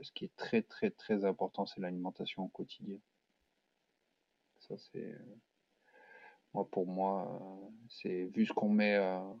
ce 0.00 0.12
qui 0.12 0.26
est 0.26 0.36
très 0.36 0.62
très 0.62 0.90
très 0.90 1.24
important, 1.24 1.66
c'est 1.66 1.80
l'alimentation 1.80 2.44
au 2.44 2.48
quotidien. 2.48 2.98
Ça, 4.60 4.76
c'est. 4.78 5.12
Euh, 5.12 5.36
moi, 6.54 6.68
pour 6.70 6.86
moi, 6.86 7.40
euh, 7.42 7.68
c'est 7.88 8.24
vu 8.26 8.46
ce 8.46 8.52
qu'on 8.52 8.70
met, 8.70 8.96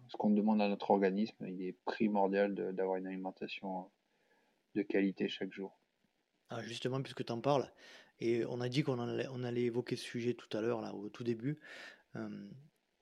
ce 0.08 0.16
qu'on 0.16 0.30
demande 0.30 0.60
à 0.60 0.68
notre 0.68 0.90
organisme, 0.90 1.46
il 1.46 1.62
est 1.62 1.76
primordial 1.84 2.54
d'avoir 2.74 2.96
une 2.96 3.06
alimentation 3.06 3.90
de 4.74 4.82
qualité 4.82 5.28
chaque 5.28 5.52
jour. 5.52 5.78
Ah, 6.50 6.62
justement, 6.62 7.00
puisque 7.00 7.24
tu 7.24 7.32
en 7.32 7.40
parles, 7.40 7.72
et 8.20 8.44
on 8.44 8.60
a 8.60 8.68
dit 8.68 8.82
qu'on 8.82 8.98
allait, 8.98 9.26
on 9.30 9.42
allait 9.42 9.62
évoquer 9.62 9.96
ce 9.96 10.04
sujet 10.04 10.34
tout 10.34 10.54
à 10.56 10.60
l'heure, 10.60 10.82
là, 10.82 10.94
au 10.94 11.08
tout 11.08 11.24
début 11.24 11.60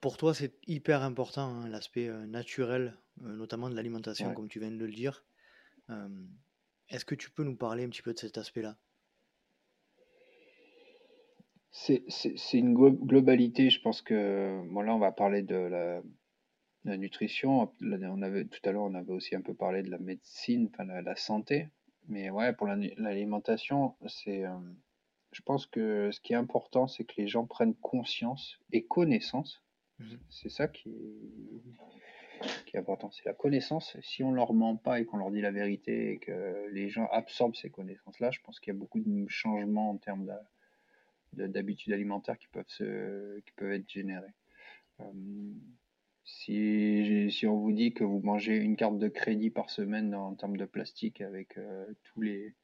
pour 0.06 0.18
toi, 0.18 0.34
c'est 0.34 0.54
hyper 0.68 1.02
important, 1.02 1.48
hein, 1.48 1.68
l'aspect 1.68 2.08
naturel, 2.28 2.96
notamment 3.22 3.68
de 3.68 3.74
l'alimentation, 3.74 4.32
comme 4.34 4.46
tu 4.46 4.60
viens 4.60 4.70
de 4.70 4.76
le 4.76 4.92
dire. 4.92 5.24
Est-ce 6.88 7.04
que 7.04 7.16
tu 7.16 7.28
peux 7.28 7.42
nous 7.42 7.56
parler 7.56 7.82
un 7.82 7.88
petit 7.88 8.02
peu 8.02 8.14
de 8.14 8.18
cet 8.20 8.38
aspect-là? 8.38 8.76
C'est 11.72 12.04
une 12.52 12.72
globalité. 12.72 13.68
Je 13.68 13.80
pense 13.80 14.00
que 14.00 14.62
bon, 14.70 14.82
là, 14.82 14.94
on 14.94 15.00
va 15.00 15.10
parler 15.10 15.42
de 15.42 15.56
la, 16.84 16.96
nutrition. 16.96 17.72
on 17.82 18.22
avait, 18.22 18.44
tout 18.44 18.60
à 18.62 18.70
l'heure, 18.70 18.84
on 18.84 18.94
avait 18.94 19.12
aussi 19.12 19.34
un 19.34 19.42
peu 19.42 19.54
parlé 19.54 19.82
de 19.82 19.90
la 19.90 19.98
médecine, 19.98 20.70
enfin, 20.72 20.84
la, 20.84 21.16
santé. 21.16 21.68
Mais 22.06 22.30
ouais, 22.30 22.52
pour 22.52 22.68
l'alimentation, 22.68 23.96
c'est. 24.06 24.44
je 25.32 25.42
pense 25.42 25.66
que 25.66 26.12
ce 26.12 26.20
qui 26.20 26.32
est 26.32 26.36
important, 26.36 26.86
c'est 26.86 27.02
que 27.02 27.14
les 27.16 27.26
gens 27.26 27.44
prennent 27.44 27.74
conscience 27.74 28.60
et 28.70 28.84
connaissance. 28.84 29.65
Mmh 29.98 30.16
c'est 30.28 30.50
ça 30.50 30.68
qui 30.68 30.90
est 32.74 32.78
important, 32.78 33.10
c'est 33.10 33.24
la 33.24 33.32
connaissance. 33.32 33.96
Si 34.02 34.22
on 34.22 34.32
leur 34.32 34.52
ment 34.52 34.76
pas 34.76 35.00
et 35.00 35.04
qu'on 35.04 35.16
leur 35.16 35.30
dit 35.30 35.40
la 35.40 35.50
vérité 35.50 36.12
et 36.12 36.18
que 36.18 36.68
les 36.70 36.88
gens 36.88 37.06
absorbent 37.06 37.54
ces 37.54 37.70
connaissances-là, 37.70 38.30
je 38.30 38.40
pense 38.44 38.60
qu'il 38.60 38.72
y 38.72 38.76
a 38.76 38.78
beaucoup 38.78 39.00
de 39.00 39.28
changements 39.28 39.90
en 39.90 39.96
termes 39.96 40.30
d'habitudes 41.32 41.92
alimentaires 41.92 42.38
qui 42.38 42.48
peuvent, 42.48 42.68
se, 42.68 43.40
qui 43.40 43.52
peuvent 43.52 43.72
être 43.72 43.88
générés. 43.88 44.34
Euh, 45.00 45.04
si, 46.24 47.30
si, 47.30 47.46
on 47.46 47.56
vous 47.56 47.72
dit 47.72 47.94
que 47.94 48.04
vous 48.04 48.20
mangez 48.20 48.56
une 48.56 48.76
carte 48.76 48.98
de 48.98 49.08
crédit 49.08 49.50
par 49.50 49.70
semaine 49.70 50.14
en 50.14 50.34
termes 50.34 50.56
de 50.56 50.64
plastique 50.64 51.20
avec 51.20 51.56
euh, 51.56 51.86
tous 52.02 52.20
les 52.20 52.54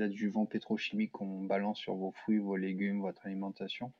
adjuvants 0.00 0.46
pétrochimiques 0.46 1.12
qu'on 1.12 1.44
balance 1.44 1.78
sur 1.78 1.94
vos 1.94 2.10
fruits, 2.10 2.38
vos 2.38 2.56
légumes, 2.56 3.00
votre 3.02 3.26
alimentation, 3.26 3.92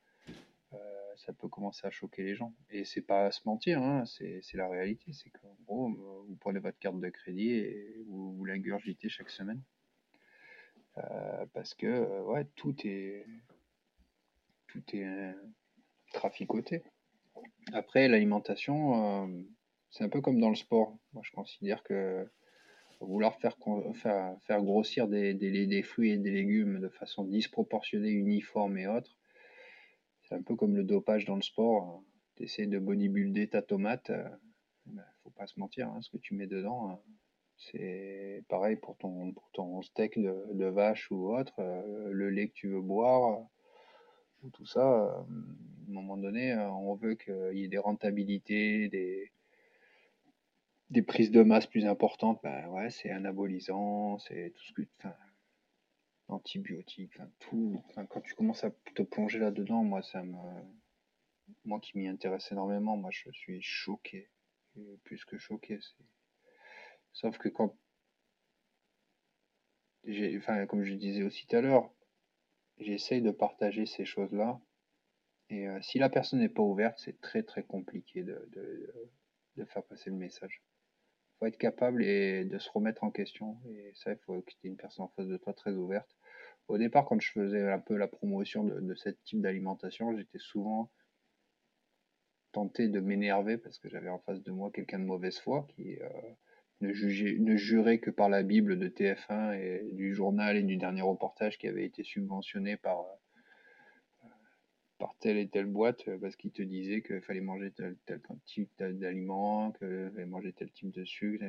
ça 1.17 1.33
peut 1.33 1.47
commencer 1.47 1.85
à 1.85 1.91
choquer 1.91 2.23
les 2.23 2.35
gens. 2.35 2.53
Et 2.69 2.85
c'est 2.85 3.01
pas 3.01 3.25
à 3.25 3.31
se 3.31 3.41
mentir, 3.45 3.81
hein, 3.81 4.05
c'est 4.05 4.41
la 4.53 4.69
réalité. 4.69 5.11
C'est 5.13 5.29
qu'en 5.29 5.55
gros, 5.65 5.89
vous 6.27 6.35
prenez 6.39 6.59
votre 6.59 6.79
carte 6.79 6.99
de 6.99 7.09
crédit 7.09 7.51
et 7.51 8.03
vous, 8.07 8.35
vous 8.35 8.45
l'ingurgitez 8.45 9.09
chaque 9.09 9.29
semaine. 9.29 9.61
Euh, 10.97 11.45
parce 11.53 11.73
que 11.75 11.85
euh, 11.85 12.23
ouais, 12.23 12.45
tout 12.55 12.75
est 12.85 13.25
tout 14.67 14.83
est 14.93 15.05
euh, 15.05 15.31
traficoté. 16.13 16.83
Après, 17.73 18.07
l'alimentation, 18.07 19.29
c'est 19.91 20.03
un 20.03 20.09
peu 20.09 20.21
comme 20.21 20.39
dans 20.39 20.49
le 20.49 20.55
sport. 20.55 20.97
Moi, 21.13 21.21
je 21.23 21.31
considère 21.31 21.83
que 21.83 22.27
vouloir 22.99 23.35
faire, 23.35 23.57
faire, 24.41 24.63
grossir 24.63 25.07
des, 25.07 25.33
des, 25.33 25.67
des, 25.67 25.83
fruits 25.83 26.11
et 26.11 26.17
des 26.17 26.31
légumes 26.31 26.79
de 26.79 26.89
façon 26.89 27.25
disproportionnée, 27.25 28.09
uniforme 28.09 28.77
et 28.77 28.87
autre, 28.87 29.15
c'est 30.27 30.35
un 30.35 30.41
peu 30.41 30.55
comme 30.55 30.75
le 30.75 30.83
dopage 30.83 31.25
dans 31.25 31.35
le 31.35 31.41
sport. 31.41 32.03
Tu 32.35 32.43
essaies 32.43 32.67
de 32.67 32.79
bodybuilder 32.79 33.47
ta 33.47 33.61
tomate. 33.61 34.09
Euh, 34.09 34.27
ben, 34.85 35.05
faut 35.23 35.29
pas 35.31 35.47
se 35.47 35.59
mentir, 35.59 35.87
hein, 35.87 36.01
ce 36.01 36.09
que 36.09 36.17
tu 36.17 36.33
mets 36.33 36.47
dedans, 36.47 36.91
hein. 36.91 36.99
c'est 37.57 38.43
pareil 38.47 38.77
pour 38.77 38.97
ton, 38.97 39.81
steak 39.81 40.17
de, 40.17 40.65
vache 40.65 41.11
ou 41.11 41.35
autre, 41.35 41.55
euh, 41.59 42.09
le 42.11 42.29
lait 42.29 42.47
que 42.47 42.53
tu 42.53 42.69
veux 42.69 42.81
boire, 42.81 43.41
euh, 44.45 44.49
tout 44.53 44.65
ça. 44.65 44.81
à 44.81 45.19
un 45.19 45.91
moment 45.91 46.15
donné, 46.15 46.55
on 46.55 46.95
veut 46.95 47.15
qu'il 47.15 47.57
y 47.57 47.65
ait 47.65 47.67
des 47.67 47.77
rentabilités, 47.77 48.87
des, 48.89 51.01
prises 51.01 51.31
de 51.31 51.43
masse 51.43 51.67
plus 51.67 51.85
importantes. 51.85 52.39
Ben 52.43 52.67
ouais, 52.69 52.89
c'est 52.89 53.09
anabolisant, 53.09 54.19
c'est 54.19 54.53
tout 54.55 54.63
ce 54.63 54.73
que. 54.73 54.83
Antibiotiques, 56.27 57.17
tout. 57.39 57.83
quand 58.09 58.21
tu 58.21 58.33
commences 58.33 58.63
à 58.63 58.71
te 58.95 59.03
plonger 59.03 59.39
là-dedans, 59.39 59.83
moi, 59.83 60.01
ça 60.01 60.23
me. 60.23 60.37
Moi 61.63 61.79
qui 61.79 61.97
m'y 61.97 62.07
intéresse 62.07 62.51
énormément, 62.51 62.97
moi, 62.97 63.09
je 63.11 63.31
suis 63.31 63.61
choqué. 63.61 64.29
plus 65.03 65.23
que 65.25 65.37
choqué. 65.37 65.79
Sauf 67.13 67.37
que 67.37 67.49
quand. 67.49 67.77
Enfin, 70.37 70.65
comme 70.67 70.83
je 70.83 70.93
disais 70.93 71.23
aussi 71.23 71.47
tout 71.47 71.55
à 71.55 71.61
l'heure, 71.61 71.89
j'essaye 72.77 73.21
de 73.21 73.31
partager 73.31 73.85
ces 73.85 74.05
choses-là. 74.05 74.59
Et 75.49 75.67
euh, 75.67 75.81
si 75.81 75.99
la 75.99 76.09
personne 76.09 76.39
n'est 76.39 76.49
pas 76.49 76.61
ouverte, 76.61 76.99
c'est 76.99 77.19
très 77.21 77.43
très 77.43 77.63
compliqué 77.63 78.23
de, 78.23 78.49
de 79.55 79.65
faire 79.65 79.83
passer 79.83 80.09
le 80.09 80.17
message 80.17 80.61
faut 81.39 81.45
être 81.45 81.57
capable 81.57 82.03
et 82.03 82.45
de 82.45 82.57
se 82.57 82.69
remettre 82.71 83.03
en 83.03 83.11
question. 83.11 83.57
Et 83.69 83.91
ça, 83.95 84.11
il 84.11 84.17
faut 84.19 84.41
que 84.41 84.51
tu 84.51 84.67
aies 84.67 84.69
une 84.69 84.77
personne 84.77 85.05
en 85.05 85.09
face 85.09 85.27
de 85.27 85.37
toi 85.37 85.53
très 85.53 85.71
ouverte. 85.71 86.16
Au 86.67 86.77
départ, 86.77 87.05
quand 87.05 87.19
je 87.19 87.31
faisais 87.31 87.69
un 87.69 87.79
peu 87.79 87.95
la 87.95 88.07
promotion 88.07 88.63
de, 88.63 88.93
ce 88.95 89.09
type 89.09 89.41
d'alimentation, 89.41 90.15
j'étais 90.17 90.39
souvent 90.39 90.91
tenté 92.51 92.87
de 92.87 92.99
m'énerver 92.99 93.57
parce 93.57 93.79
que 93.79 93.89
j'avais 93.89 94.09
en 94.09 94.19
face 94.19 94.41
de 94.43 94.51
moi 94.51 94.71
quelqu'un 94.71 94.99
de 94.99 95.05
mauvaise 95.05 95.39
foi 95.39 95.67
qui 95.75 95.97
euh, 96.01 96.09
ne, 96.81 96.91
jugeait, 96.91 97.37
ne 97.39 97.55
jurait 97.55 97.99
que 97.99 98.09
par 98.09 98.29
la 98.29 98.43
Bible 98.43 98.77
de 98.77 98.87
TF1 98.87 99.53
et 99.59 99.91
du 99.93 100.13
journal 100.13 100.57
et 100.57 100.63
du 100.63 100.77
dernier 100.77 101.01
reportage 101.01 101.57
qui 101.57 101.67
avait 101.67 101.85
été 101.85 102.03
subventionné 102.03 102.77
par 102.77 103.05
par 104.97 105.15
telle 105.19 105.37
et 105.37 105.47
telle 105.47 105.65
boîte 105.65 106.07
euh, 106.07 106.17
parce 106.17 106.35
qu'ils 106.35 106.51
te 106.51 106.61
disaient 106.61 107.01
qu'il 107.01 107.21
fallait 107.21 107.41
manger 107.41 107.71
tel, 107.71 107.95
tel 108.05 108.21
type 108.45 108.71
d'aliments, 108.79 109.71
qu'il 109.73 110.11
fallait 110.13 110.25
manger 110.25 110.53
tel 110.53 110.71
type 110.71 110.91
de 110.91 111.05
sucre. 111.05 111.45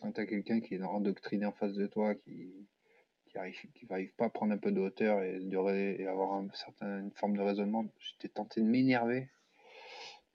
Quand 0.00 0.12
tu 0.12 0.20
as 0.20 0.26
quelqu'un 0.26 0.60
qui 0.60 0.74
est 0.74 0.82
endoctriné 0.82 1.46
en 1.46 1.52
face 1.52 1.74
de 1.74 1.86
toi, 1.86 2.14
qui 2.14 2.68
qui 3.30 3.38
arrive, 3.38 3.56
qui 3.74 3.86
n'arrive 3.86 4.12
pas 4.14 4.26
à 4.26 4.30
prendre 4.30 4.52
un 4.52 4.58
peu 4.58 4.72
de 4.72 4.80
hauteur 4.80 5.22
et, 5.22 5.38
de, 5.38 6.06
avoir 6.06 6.32
un 6.32 6.48
certain, 6.52 7.00
une 7.00 7.12
forme 7.12 7.36
de 7.36 7.42
raisonnement, 7.42 7.86
j'étais 7.98 8.28
tenté 8.28 8.60
de 8.60 8.66
m'énerver. 8.66 9.28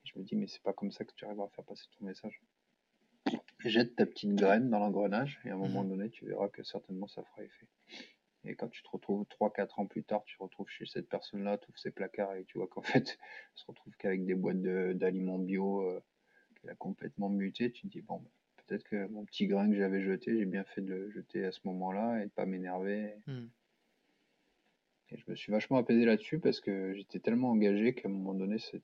Je 0.03 0.17
me 0.17 0.23
dis, 0.23 0.35
mais 0.35 0.47
c'est 0.47 0.61
pas 0.63 0.73
comme 0.73 0.91
ça 0.91 1.03
que 1.03 1.11
tu 1.13 1.25
arriveras 1.25 1.47
à 1.47 1.49
faire 1.49 1.65
passer 1.65 1.85
ton 1.97 2.05
message. 2.05 2.41
Jette 3.59 3.95
ta 3.95 4.05
petite 4.05 4.35
graine 4.35 4.69
dans 4.69 4.79
l'engrenage 4.79 5.41
et 5.45 5.49
à 5.49 5.55
un 5.55 5.57
moment 5.57 5.83
mmh. 5.83 5.89
donné, 5.89 6.09
tu 6.09 6.25
verras 6.25 6.47
que 6.47 6.63
certainement 6.63 7.07
ça 7.07 7.23
fera 7.23 7.43
effet. 7.43 7.67
Et 8.45 8.55
quand 8.55 8.67
tu 8.67 8.83
te 8.83 8.89
retrouves 8.89 9.25
3-4 9.41 9.81
ans 9.81 9.87
plus 9.87 10.03
tard, 10.03 10.23
tu 10.23 10.37
te 10.37 10.43
retrouves 10.43 10.69
chez 10.69 10.85
cette 10.85 11.09
personne-là, 11.09 11.57
tu 11.57 11.69
ouvres 11.69 11.79
ses 11.79 11.89
placards 11.89 12.35
et 12.35 12.45
tu 12.45 12.59
vois 12.59 12.67
qu'en 12.67 12.81
fait, 12.83 13.17
elle 13.17 13.55
se 13.55 13.65
retrouve 13.65 13.93
qu'avec 13.97 14.25
des 14.25 14.35
boîtes 14.35 14.61
d'aliments 14.61 15.39
bio 15.39 15.81
euh, 15.81 15.99
qu'elle 16.55 16.69
a 16.69 16.75
complètement 16.75 17.29
muté. 17.29 17.71
Tu 17.71 17.87
te 17.87 17.87
dis, 17.87 18.01
bon, 18.01 18.19
bah, 18.19 18.29
peut-être 18.65 18.83
que 18.83 19.07
mon 19.07 19.25
petit 19.25 19.47
grain 19.47 19.69
que 19.69 19.75
j'avais 19.75 20.01
jeté, 20.03 20.37
j'ai 20.37 20.45
bien 20.45 20.63
fait 20.63 20.81
de 20.81 20.93
le 20.93 21.11
jeter 21.11 21.45
à 21.45 21.51
ce 21.51 21.59
moment-là 21.65 22.21
et 22.21 22.25
de 22.25 22.31
pas 22.31 22.45
m'énerver. 22.45 23.13
Hmm. 23.27 23.47
Et 25.11 25.17
je 25.17 25.23
me 25.27 25.35
suis 25.35 25.51
vachement 25.51 25.77
apaisé 25.77 26.03
là-dessus 26.05 26.39
parce 26.39 26.59
que 26.59 26.93
j'étais 26.95 27.19
tellement 27.19 27.51
engagé 27.51 27.93
qu'à 27.93 28.07
un 28.07 28.11
moment 28.11 28.33
donné, 28.33 28.57
ça, 28.57 28.77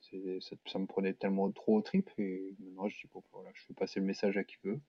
ça, 0.68 0.80
me 0.80 0.86
prenait 0.86 1.14
tellement 1.14 1.52
trop 1.52 1.78
au 1.78 1.82
trip. 1.82 2.10
Et 2.20 2.56
maintenant, 2.60 2.88
je 2.88 2.98
dis, 3.02 3.10
bon, 3.12 3.24
voilà, 3.32 3.50
je 3.56 3.64
fais 3.64 3.74
passer 3.74 4.00
le 4.00 4.06
message 4.06 4.38
à 4.38 4.44
qui 4.44 4.58
veut. 4.64 4.80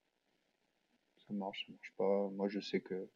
Ça 1.26 1.32
marche, 1.32 1.64
ça 1.66 1.72
marche 1.72 1.92
pas. 1.96 2.28
Moi, 2.30 2.48
je 2.48 2.60
sais 2.60 2.80
que 2.80 3.08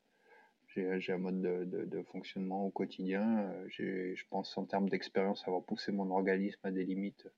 j'ai 0.74 1.12
un 1.12 1.19
mode 1.19 1.40
de, 1.40 2.03
fonctionnement 2.05 2.65
au 2.66 2.70
quotidien. 2.70 3.40
Euh, 3.40 3.66
je 3.69 4.24
pense 4.31 4.57
en 4.57 4.65
termes 4.65 4.89
d'expérience 4.89 5.47
avoir 5.47 5.62
poussé 5.62 5.93
mon 5.93 6.11
organisme 6.11 6.61
à 6.65 6.70
des 6.70 6.85
limites 6.85 7.28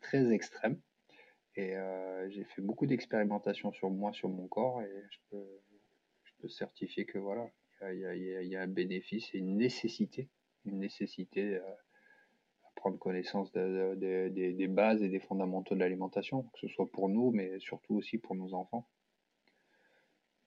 très 0.00 0.32
extrêmes. 0.32 0.80
Et 1.56 1.76
euh, 1.76 2.28
j'ai 2.30 2.44
fait 2.44 2.62
beaucoup 2.62 2.86
d'expérimentations 2.86 3.72
sur 3.72 3.90
moi, 3.90 4.12
sur 4.12 4.28
mon 4.28 4.48
corps, 4.48 4.82
et 4.82 5.04
je 5.10 5.18
peux, 5.30 5.60
je 6.24 6.32
peux 6.40 6.48
certifier 6.48 7.04
que 7.04 7.18
voilà, 7.18 7.48
il 7.92 8.46
y, 8.48 8.56
a, 8.56 8.62
un 8.62 8.66
bénéfice 8.66 9.34
et 9.34 9.38
une 9.38 9.56
nécessité, 9.56 10.28
une 10.64 10.78
nécessité 10.78 11.58
à, 11.58 11.76
prendre 12.76 12.98
connaissance 12.98 13.50
des 13.52 14.66
bases 14.68 15.02
et 15.02 15.08
des 15.08 15.20
fondamentaux 15.20 15.74
de 15.74 15.80
l'alimentation, 15.80 16.42
que 16.42 16.58
ce 16.60 16.68
soit 16.68 16.90
pour 16.90 17.08
nous, 17.08 17.30
mais 17.30 17.58
surtout 17.58 17.94
aussi 17.94 18.18
pour 18.18 18.34
nos 18.34 18.52
enfants. 18.52 18.86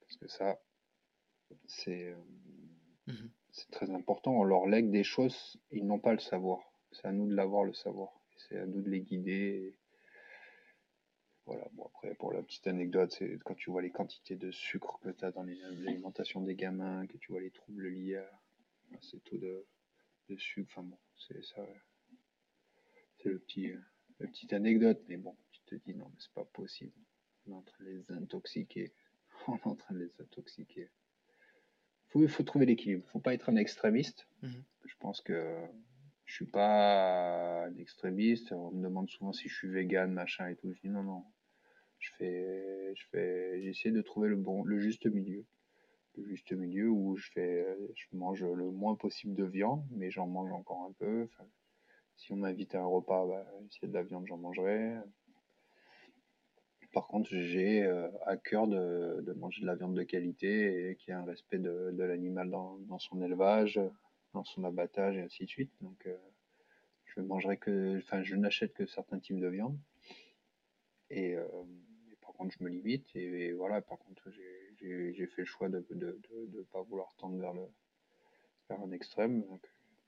Parce 0.01 0.17
que 0.17 0.27
ça, 0.27 0.59
c'est 1.65 2.09
euh, 2.09 2.15
mmh 3.07 3.29
c'est 3.57 3.71
très 3.71 3.89
important. 3.89 4.33
On 4.33 4.43
leur 4.43 4.67
lègue 4.67 4.91
des 4.91 5.03
choses, 5.03 5.57
ils 5.71 5.85
n'ont 5.85 5.99
pas 5.99 6.13
le 6.13 6.19
savoir. 6.19 6.59
C'est 6.91 7.07
à 7.07 7.11
nous 7.11 7.27
de 7.27 7.33
l'avoir 7.33 7.63
le 7.63 7.73
savoir. 7.73 8.09
C'est 8.37 8.57
à 8.57 8.67
nous 8.67 8.83
de 8.83 8.89
les 8.89 9.01
guider. 9.01 9.75
Voilà, 11.47 11.67
bon 11.73 11.85
après 11.85 12.13
pour 12.15 12.31
la 12.31 12.43
petite 12.43 12.67
anecdote, 12.67 13.11
c'est 13.17 13.39
quand 13.43 13.55
tu 13.55 13.71
vois 13.71 13.81
les 13.81 13.89
quantités 13.89 14.35
de 14.35 14.51
sucre 14.51 14.99
que 14.99 15.09
tu 15.09 15.25
as 15.25 15.31
dans 15.31 15.43
l'alimentation 15.43 16.41
des 16.41 16.55
gamins, 16.55 17.07
que 17.07 17.17
tu 17.17 17.31
vois 17.31 17.41
les 17.41 17.51
troubles 17.51 17.87
liés 17.87 18.17
à, 18.17 18.29
ces 19.01 19.19
taux 19.21 19.37
de, 19.37 19.65
sucre, 20.37 20.69
enfin 20.71 20.83
bon, 20.83 20.97
c'est 21.15 21.43
ça. 21.43 21.65
C'est 23.17 23.29
le 23.29 23.39
petit, 23.39 23.71
la 24.19 24.27
petite 24.27 24.53
anecdote, 24.53 25.01
mais 25.07 25.17
bon, 25.17 25.35
tu 25.51 25.61
te 25.61 25.75
dis 25.75 25.95
non, 25.95 26.09
mais 26.09 26.19
c'est 26.19 26.33
pas 26.33 26.45
possible. 26.45 26.93
On 27.47 27.51
est 27.51 27.55
en 27.55 27.61
train 27.61 27.83
de 27.83 27.89
les 27.89 28.11
intoxiquer. 28.11 28.93
On 29.47 29.55
est 29.55 29.67
en 29.67 29.75
train 29.75 29.95
de 29.95 29.99
les 29.99 30.21
intoxiquer 30.21 30.91
il 32.23 32.29
faut 32.29 32.43
trouver 32.43 32.65
l'équilibre. 32.65 33.03
Il 33.03 33.07
ne 33.07 33.11
faut 33.11 33.19
pas 33.19 33.33
être 33.33 33.49
un 33.49 33.55
extrémiste. 33.55 34.27
Mhm. 34.41 34.63
Je 34.85 34.95
pense 34.99 35.21
que 35.21 35.55
je 36.25 36.33
suis 36.33 36.45
pas 36.45 37.65
un 37.65 37.75
extrémiste. 37.77 38.51
On 38.51 38.71
me 38.71 38.83
demande 38.83 39.09
souvent 39.09 39.33
si 39.33 39.49
je 39.49 39.55
suis 39.55 39.69
vegan, 39.69 40.11
machin 40.11 40.47
et 40.47 40.55
tout. 40.55 40.73
Je 40.73 40.81
dis 40.81 40.89
non, 40.89 41.03
non. 41.03 41.23
Je 41.99 42.09
fais, 42.17 42.95
je 42.95 43.05
fais, 43.11 43.61
j'essaie 43.61 43.91
de 43.91 44.01
trouver 44.01 44.29
le 44.29 44.35
bon, 44.35 44.63
le 44.63 44.79
juste 44.79 45.05
milieu. 45.05 45.45
Le 46.15 46.25
juste 46.25 46.51
milieu 46.51 46.89
où 46.89 47.15
je 47.15 47.29
fais, 47.31 47.65
je 47.95 48.05
mange 48.13 48.43
le 48.43 48.71
moins 48.71 48.95
possible 48.95 49.35
de 49.35 49.43
viande, 49.43 49.85
mais 49.91 50.09
j'en 50.09 50.27
mange 50.27 50.51
encore 50.51 50.83
un 50.83 50.91
peu. 50.93 51.27
Si 52.15 52.31
on 52.31 52.37
m'invitait 52.37 52.77
à 52.77 52.81
un 52.81 52.85
repas, 52.85 53.27
bah, 53.27 53.45
s'il 53.69 53.83
y 53.83 53.85
a 53.85 53.89
de 53.89 53.93
la 53.93 54.03
viande, 54.03 54.25
j'en 54.27 54.37
mangerai. 54.37 54.95
Par 56.93 57.05
contre, 57.05 57.29
j'ai 57.29 57.83
euh, 57.83 58.09
à 58.25 58.37
cœur 58.37 58.67
de, 58.67 59.33
manger 59.37 59.61
de 59.61 59.67
la 59.67 59.75
viande 59.75 59.95
de 59.95 60.03
qualité 60.03 60.89
et 60.89 60.95
qu'il 60.95 61.13
y 61.13 61.15
ait 61.15 61.19
un 61.19 61.25
respect 61.25 61.59
de, 61.59 61.93
l'animal 61.95 62.49
dans, 62.49 62.99
son 62.99 63.21
élevage, 63.21 63.79
dans 64.33 64.43
son 64.43 64.63
abattage 64.63 65.17
et 65.17 65.21
ainsi 65.21 65.43
de 65.43 65.49
suite. 65.49 65.71
Donc, 65.81 66.07
euh, 66.07 66.17
je 67.05 67.21
mangerai 67.21 67.57
que, 67.57 67.97
enfin, 67.97 68.23
je 68.23 68.35
n'achète 68.35 68.73
que 68.73 68.87
certains 68.87 69.19
types 69.19 69.39
de 69.39 69.47
viande. 69.47 69.77
Et, 71.11 71.35
euh, 71.35 71.47
je 72.49 72.63
me 72.63 72.69
limite. 72.69 73.15
Et, 73.15 73.51
voilà, 73.53 73.81
par 73.81 73.97
contre, 73.99 74.29
j'ai 74.31 75.27
fait 75.27 75.41
le 75.41 75.45
choix 75.45 75.69
de 75.69 75.85
ne 75.91 76.61
pas 76.71 76.81
vouloir 76.81 77.13
tendre 77.17 77.39
vers, 77.39 77.53
le, 77.53 77.67
vers 78.69 78.81
un 78.81 78.91
extrême 78.91 79.43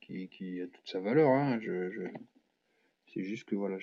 qui, 0.02 0.62
a 0.62 0.68
toute 0.68 0.88
sa 0.88 1.00
valeur. 1.00 1.30
Hein. 1.30 1.60
Je, 1.62 2.08
C'est 3.08 3.24
juste 3.24 3.46
que 3.46 3.56
voilà, 3.56 3.78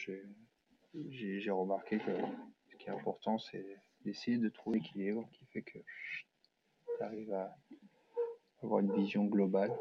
j'ai 0.95 1.51
remarqué 1.51 1.99
que 1.99 2.13
important, 2.91 3.39
c'est 3.39 3.65
d'essayer 4.05 4.39
de 4.39 4.49
trouver 4.49 4.79
l'équilibre 4.79 5.29
qui 5.33 5.45
fait 5.47 5.63
que 5.63 5.79
tu 5.79 7.03
arrives 7.03 7.33
à 7.33 7.57
avoir 8.63 8.81
une 8.81 8.95
vision 8.95 9.25
globale. 9.25 9.73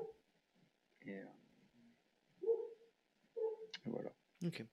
Et, 1.06 1.20
euh, 1.20 1.26
voilà. 3.86 4.12
Ok. 4.46 4.64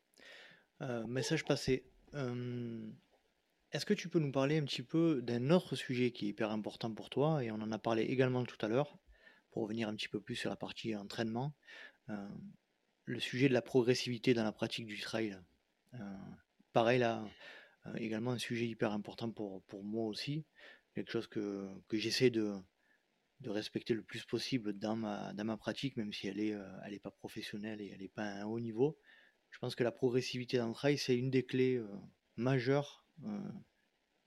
Euh, 0.80 1.06
message 1.06 1.44
passé. 1.44 1.84
Euh, 2.14 2.90
est-ce 3.72 3.86
que 3.86 3.94
tu 3.94 4.08
peux 4.08 4.18
nous 4.18 4.32
parler 4.32 4.58
un 4.58 4.64
petit 4.64 4.82
peu 4.82 5.22
d'un 5.22 5.50
autre 5.50 5.76
sujet 5.76 6.10
qui 6.10 6.26
est 6.26 6.28
hyper 6.28 6.50
important 6.50 6.92
pour 6.92 7.10
toi 7.10 7.42
et 7.42 7.50
on 7.50 7.56
en 7.56 7.72
a 7.72 7.78
parlé 7.78 8.02
également 8.02 8.44
tout 8.44 8.64
à 8.64 8.68
l'heure 8.68 8.98
pour 9.50 9.64
revenir 9.64 9.88
un 9.88 9.94
petit 9.94 10.08
peu 10.08 10.20
plus 10.20 10.36
sur 10.36 10.50
la 10.50 10.56
partie 10.56 10.94
entraînement, 10.96 11.54
le 13.04 13.20
sujet 13.20 13.48
de 13.48 13.54
la 13.54 13.62
progressivité 13.62 14.34
dans 14.34 14.44
la 14.44 14.52
pratique 14.52 14.86
du 14.86 15.00
trail. 15.00 15.38
pareil 16.72 16.98
là, 16.98 17.24
euh, 17.86 17.94
également 17.96 18.32
un 18.32 18.38
sujet 18.38 18.66
hyper 18.66 18.92
important 18.92 19.30
pour, 19.30 19.62
pour 19.64 19.82
moi 19.82 20.06
aussi, 20.06 20.44
quelque 20.94 21.10
chose 21.10 21.26
que, 21.26 21.68
que 21.88 21.96
j'essaie 21.96 22.30
de, 22.30 22.54
de 23.40 23.50
respecter 23.50 23.94
le 23.94 24.02
plus 24.02 24.24
possible 24.24 24.72
dans 24.78 24.96
ma, 24.96 25.32
dans 25.32 25.44
ma 25.44 25.56
pratique, 25.56 25.96
même 25.96 26.12
si 26.12 26.28
elle 26.28 26.36
n'est 26.36 26.52
euh, 26.52 26.78
elle 26.84 27.00
pas 27.00 27.10
professionnelle 27.10 27.80
et 27.80 27.88
elle 27.88 28.00
n'est 28.00 28.08
pas 28.08 28.24
à 28.24 28.42
un 28.42 28.44
haut 28.44 28.60
niveau. 28.60 28.98
Je 29.50 29.58
pense 29.58 29.74
que 29.74 29.84
la 29.84 29.92
progressivité 29.92 30.58
dans 30.58 30.68
le 30.68 30.74
trail, 30.74 30.96
c'est 30.96 31.16
une 31.16 31.30
des 31.30 31.44
clés 31.44 31.76
euh, 31.76 31.88
majeures 32.36 33.01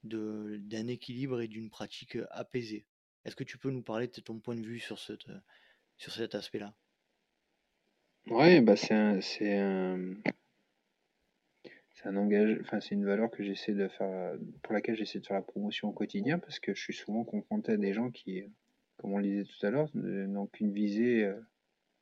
d'un 0.02 0.86
équilibre 0.86 1.40
et 1.40 1.48
d'une 1.48 1.70
pratique 1.70 2.18
apaisée. 2.30 2.86
Est-ce 3.24 3.36
que 3.36 3.44
tu 3.44 3.58
peux 3.58 3.70
nous 3.70 3.82
parler 3.82 4.06
de 4.06 4.20
ton 4.20 4.38
point 4.38 4.54
de 4.54 4.66
vue 4.66 4.78
sur, 4.78 4.98
sur 4.98 6.12
cet 6.12 6.34
aspect-là? 6.34 6.74
Oui, 8.28 8.60
bah 8.60 8.76
c'est 8.76 8.94
un, 8.94 9.20
un, 9.20 10.16
c'est 12.80 12.94
une 12.94 13.04
valeur 13.04 13.30
que 13.30 13.42
j'essaie 13.42 13.72
de 13.72 13.88
faire, 13.88 14.36
pour 14.62 14.74
laquelle 14.74 14.96
j'essaie 14.96 15.20
de 15.20 15.26
faire 15.26 15.36
la 15.36 15.42
promotion 15.42 15.88
au 15.88 15.92
quotidien 15.92 16.38
parce 16.38 16.60
que 16.60 16.74
je 16.74 16.80
suis 16.80 16.94
souvent 16.94 17.24
confronté 17.24 17.72
à 17.72 17.76
des 17.76 17.92
gens 17.92 18.10
qui, 18.10 18.44
comme 18.96 19.12
on 19.12 19.18
le 19.18 19.24
disait 19.24 19.44
tout 19.44 19.66
à 19.66 19.70
l'heure, 19.70 19.88
n'ont 19.94 20.46
qu'une 20.46 20.72
visée 20.72 21.24
euh, 21.24 21.40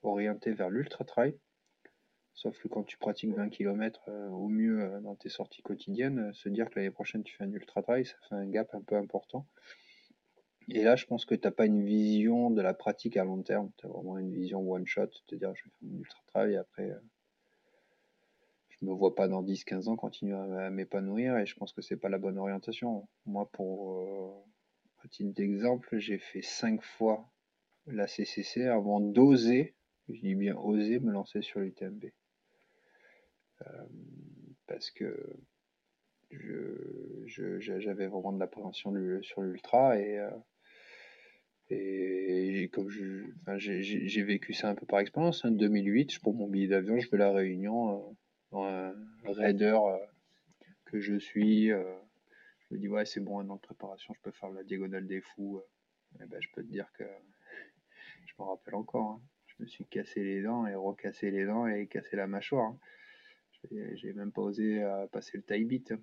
orientée 0.03 0.53
vers 0.53 0.71
l'ultra 0.71 1.05
trail. 1.05 1.39
Sauf 2.35 2.59
que 2.59 2.69
quand 2.69 2.83
tu 2.83 2.99
pratiques 2.99 3.33
20 3.35 3.49
km 3.49 4.03
euh, 4.09 4.29
au 4.29 4.49
mieux 4.49 4.83
euh, 4.83 5.01
dans 5.01 5.15
tes 5.15 5.29
sorties 5.29 5.63
quotidiennes, 5.63 6.33
se 6.35 6.49
dire 6.49 6.69
que 6.69 6.77
l'année 6.77 6.91
prochaine 6.91 7.23
tu 7.23 7.35
fais 7.37 7.45
un 7.45 7.53
ultra 7.53 7.83
trail, 7.83 8.07
ça 8.07 8.17
fait 8.29 8.35
un 8.35 8.47
gap 8.47 8.75
un 8.75 8.81
peu 8.81 8.97
important. 8.97 9.47
Et 10.69 10.83
là, 10.83 10.97
je 10.97 11.05
pense 11.05 11.27
que 11.27 11.35
tu 11.35 11.47
n'as 11.47 11.53
pas 11.53 11.67
une 11.67 11.85
vision 11.85 12.51
de 12.51 12.63
la 12.63 12.73
pratique 12.75 13.17
à 13.17 13.25
long 13.25 13.43
terme. 13.43 13.71
Tu 13.77 13.87
as 13.87 13.89
vraiment 13.89 14.19
une 14.19 14.33
vision 14.33 14.61
one 14.61 14.87
shot, 14.87 15.09
c'est-à-dire 15.13 15.55
je 15.55 15.65
vais 15.65 15.71
faire 15.71 15.79
mon 15.83 15.99
ultra 15.99 16.21
trail 16.27 16.53
et 16.53 16.57
après 16.57 16.91
je 18.81 18.87
me 18.87 18.93
vois 18.93 19.15
pas 19.15 19.29
dans 19.29 19.43
10-15 19.43 19.89
ans 19.89 19.97
continuer 19.97 20.35
à, 20.35 20.71
m'épanouir 20.71 21.39
et 21.39 21.47
je 21.47 21.55
pense 21.57 21.73
que 21.73 21.83
c'est 21.83 21.97
pas 21.97 22.09
la 22.09 22.19
bonne 22.19 22.39
orientation. 22.39 23.09
Moi, 23.27 23.49
pour 23.53 24.01
euh, 24.01 25.09
titre 25.09 25.35
d'exemple, 25.35 25.99
j'ai 25.99 26.19
fait 26.19 26.43
5 26.43 26.83
fois 26.83 27.31
la 27.87 28.07
CCC 28.07 28.67
avant 28.67 29.01
d'oser, 29.01 29.75
je 30.09 30.21
dis 30.21 30.35
bien 30.35 30.57
oser, 30.57 30.99
me 31.01 31.13
lancer 31.13 31.43
sur 31.43 31.61
l'UTMB. 31.61 32.07
Euh, 33.63 33.87
parce 34.67 34.91
que 34.91 35.37
j'avais 37.27 38.07
vraiment 38.07 38.33
de 38.33 38.41
l'appréhension 38.41 38.93
sur 39.23 39.43
l'ultra 39.43 39.99
et, 39.99 40.19
euh, 41.71 42.69
comme 42.73 42.91
j'ai 42.91 44.23
vécu 44.23 44.53
ça 44.53 44.69
un 44.69 44.75
peu 44.75 44.87
par 44.87 45.01
expérience, 45.01 45.45
en 45.45 45.49
hein, 45.49 45.53
2008, 45.53 46.13
je 46.13 46.21
prends 46.21 46.33
mon 46.33 46.49
billet 46.49 46.69
d'avion, 46.69 46.99
je 46.99 47.09
vais 47.09 47.17
à 47.17 47.27
La 47.27 47.33
Réunion 47.33 48.17
euh, 48.55 48.93
un 49.25 49.33
raider 49.33 49.79
que 50.87 51.01
je 51.01 51.19
suis, 51.19 51.69
je 51.69 51.95
me 52.71 52.79
dis 52.79 52.89
ouais 52.89 53.07
c'est 53.07 53.21
bon 53.21 53.39
un 53.39 53.49
an 53.49 53.57
de 53.57 53.61
préparation, 53.61 54.13
je 54.15 54.21
peux 54.21 54.33
faire 54.33 54.51
la 54.51 54.65
diagonale 54.65 55.07
des 55.07 55.21
fous. 55.21 55.63
Et 56.15 56.23
eh 56.23 56.27
ben, 56.27 56.41
je 56.41 56.49
peux 56.53 56.63
te 56.63 56.69
dire 56.69 56.91
que 56.93 57.05
je 58.27 58.33
me 58.39 58.45
rappelle 58.45 58.75
encore. 58.77 59.11
Hein. 59.13 59.23
Je 59.47 59.63
me 59.63 59.67
suis 59.69 59.85
cassé 59.87 60.23
les 60.23 60.43
dents 60.43 60.67
et 60.67 60.75
recassé 60.75 61.31
les 61.31 61.45
dents 61.45 61.67
et 61.67 61.87
cassé 61.87 62.17
la 62.17 62.27
mâchoire. 62.27 62.71
Hein. 62.71 62.79
J'ai 63.71 64.13
même 64.13 64.33
pas 64.33 64.43
osé 64.43 64.83
passer 65.13 65.37
le 65.37 65.43
taille. 65.43 65.83
Hein. 65.91 65.99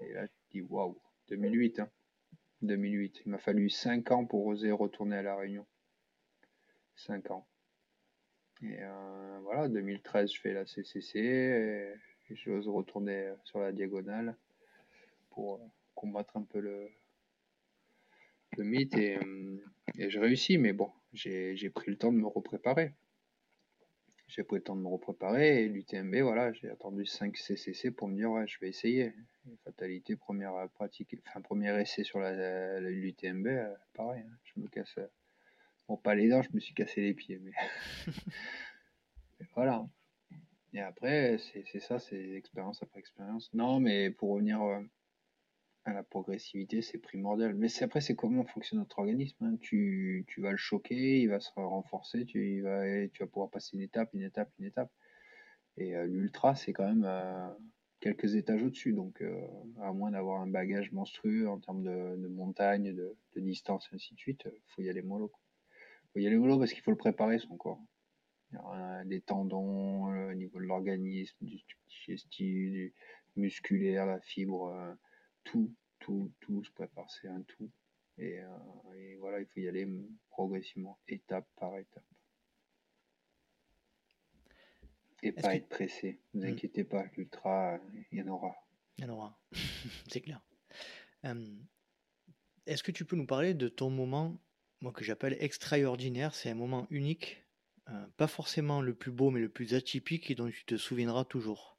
Et 0.00 0.12
là, 0.12 0.28
tu 0.28 0.34
dis 0.50 0.60
waouh, 0.62 1.00
2008. 1.28 1.82
2008. 2.62 3.22
Il 3.26 3.30
m'a 3.30 3.38
fallu 3.38 3.68
5 3.68 4.10
ans 4.12 4.24
pour 4.24 4.46
oser 4.46 4.70
retourner 4.70 5.16
à 5.16 5.22
La 5.22 5.36
Réunion. 5.36 5.66
5 6.96 7.30
ans. 7.30 7.46
Et 8.62 8.76
euh, 8.80 9.38
voilà, 9.42 9.68
2013, 9.68 10.32
je 10.32 10.40
fais 10.40 10.52
la 10.52 10.66
CCC 10.66 11.18
et, 11.18 11.94
j'ose 12.34 12.68
retourner 12.68 13.30
sur 13.44 13.58
la 13.58 13.72
diagonale 13.72 14.36
pour 15.30 15.56
euh, 15.56 15.66
combattre 15.94 16.36
un 16.36 16.44
peu 16.44 16.60
le, 16.60 16.88
le 18.56 18.64
mythe 18.64 18.96
et, 18.96 19.18
euh, 19.18 19.58
et 19.98 20.08
je 20.08 20.18
réussis, 20.18 20.56
mais 20.56 20.72
bon, 20.72 20.90
j'ai 21.12 21.70
pris 21.70 21.90
le 21.90 21.98
temps 21.98 22.12
de 22.12 22.16
me 22.18 22.26
repréparer. 22.26 22.94
J'ai 24.34 24.44
pris 24.44 24.56
le 24.56 24.62
temps 24.62 24.76
de 24.76 24.80
me 24.80 24.88
repréparer 24.88 25.62
et 25.62 25.68
l'UTMB, 25.68 26.14
voilà, 26.22 26.54
j'ai 26.54 26.70
attendu 26.70 27.04
5 27.04 27.36
CCC 27.36 27.90
pour 27.90 28.08
me 28.08 28.16
dire, 28.16 28.30
ouais, 28.30 28.46
je 28.46 28.58
vais 28.60 28.68
essayer. 28.70 29.12
fatalité, 29.62 30.16
première 30.16 30.70
pratique, 30.70 31.14
enfin, 31.28 31.42
premier 31.42 31.78
essai 31.78 32.02
sur 32.02 32.18
l'UTMB, 32.18 33.48
pareil, 33.92 34.22
hein, 34.26 34.38
je 34.44 34.60
me 34.60 34.68
casse 34.68 34.98
Bon, 35.86 35.98
pas 35.98 36.14
les 36.14 36.30
dents, 36.30 36.40
je 36.40 36.48
me 36.54 36.60
suis 36.60 36.72
cassé 36.72 37.02
les 37.02 37.12
pieds, 37.12 37.38
mais. 37.42 37.52
voilà. 39.54 39.86
Et 40.72 40.80
après, 40.80 41.36
c'est 41.38 41.80
ça, 41.80 41.98
c'est 41.98 42.30
expérience 42.30 42.82
après 42.82 43.00
expérience. 43.00 43.52
Non, 43.52 43.80
mais 43.80 44.10
pour 44.10 44.30
revenir 44.30 44.62
euh, 44.62 44.80
la 45.86 46.02
progressivité, 46.02 46.82
c'est 46.82 46.98
primordial. 46.98 47.54
Mais 47.54 47.68
après, 47.82 48.00
c'est 48.00 48.14
comment 48.14 48.44
fonctionne 48.44 48.78
notre 48.78 48.98
organisme. 49.00 49.44
Hein. 49.44 49.56
Tu, 49.60 50.24
vas 50.38 50.52
le 50.52 50.56
choquer, 50.56 51.20
il 51.20 51.28
va 51.28 51.40
se 51.40 51.50
renforcer, 51.56 52.24
tu, 52.24 52.60
vas, 52.62 53.26
pouvoir 53.26 53.50
passer 53.50 53.76
une 53.76 53.82
étape, 53.82 54.10
une 54.14 54.22
étape, 54.22 54.50
une 54.58 54.66
étape. 54.66 54.92
Et 55.76 55.96
euh, 55.96 56.06
l'ultra, 56.06 56.54
c'est 56.54 56.72
quand 56.72 56.86
même 56.86 57.04
euh, 57.04 57.48
quelques 58.00 58.36
étages 58.36 58.62
au-dessus. 58.62 58.92
Donc, 58.92 59.22
à 59.80 59.92
moins 59.92 60.12
d'avoir 60.12 60.40
un 60.40 60.46
bagage 60.46 60.92
monstrueux 60.92 61.48
en 61.48 61.58
termes 61.58 61.82
de, 61.82 62.28
montagne, 62.28 62.94
de, 62.94 63.16
distance, 63.36 63.88
et 63.90 63.96
ainsi 63.96 64.14
de 64.14 64.18
suite, 64.18 64.42
il 64.46 64.72
faut 64.74 64.82
y 64.82 64.90
aller 64.90 65.02
mollo 65.02 65.32
faut 66.12 66.20
y 66.20 66.26
aller 66.26 66.36
mollo 66.36 66.58
parce 66.58 66.72
qu'il 66.72 66.82
faut 66.82 66.90
le 66.90 66.96
préparer 66.96 67.38
son 67.38 67.56
corps. 67.56 67.80
Il 68.52 69.08
des 69.08 69.20
tendons 69.20 70.12
euh, 70.12 70.30
au 70.30 70.34
niveau 70.34 70.58
de 70.58 70.64
l'organisme, 70.64 71.36
du 71.40 71.62
digestif, 71.88 72.28
du 72.28 72.94
musculaire, 73.36 74.04
la 74.04 74.20
fibre, 74.20 74.66
euh, 74.68 74.92
tout, 75.44 75.74
tout, 75.98 76.32
tout 76.40 76.64
se 76.64 76.70
prépare, 76.70 77.10
c'est 77.10 77.28
un 77.28 77.42
tout. 77.42 77.70
Euh, 78.18 78.42
et, 78.94 79.16
voilà, 79.16 79.40
il 79.40 79.46
faut 79.46 79.60
y 79.60 79.68
aller 79.68 79.88
progressivement, 80.28 80.98
étape 81.08 81.48
par 81.56 81.76
étape. 81.78 82.04
Et 85.24 85.32
pas 85.32 85.54
être 85.54 85.68
pressé. 85.68 86.20
Ne 86.34 86.40
vous 86.40 86.46
hmm. 86.46 86.50
inquiétez 86.50 86.84
pas, 86.84 87.04
l'ultra, 87.16 87.78
il 88.10 88.18
y 88.18 88.22
en 88.22 88.28
aura. 88.28 88.54
Il 88.98 89.04
y 89.04 89.06
en 89.08 89.12
aura, 89.12 89.40
c'est 90.08 90.20
clair. 90.20 90.40
Est-ce 92.66 92.82
que 92.82 92.92
tu 92.92 93.04
peux 93.04 93.16
nous 93.16 93.26
parler 93.26 93.54
de 93.54 93.68
ton 93.68 93.90
moment 93.90 94.40
moi 94.80 94.92
que 94.92 95.04
j'appelle 95.04 95.36
extraordinaire? 95.40 96.34
C'est 96.34 96.50
un 96.50 96.54
moment 96.54 96.88
unique, 96.90 97.44
euh, 97.88 98.06
pas 98.16 98.26
forcément 98.26 98.82
le 98.82 98.94
plus 98.94 99.12
beau, 99.12 99.30
mais 99.30 99.40
le 99.40 99.48
plus 99.48 99.74
atypique 99.74 100.30
et 100.30 100.34
dont 100.34 100.50
tu 100.50 100.64
te 100.64 100.76
souviendras 100.76 101.24
toujours. 101.24 101.78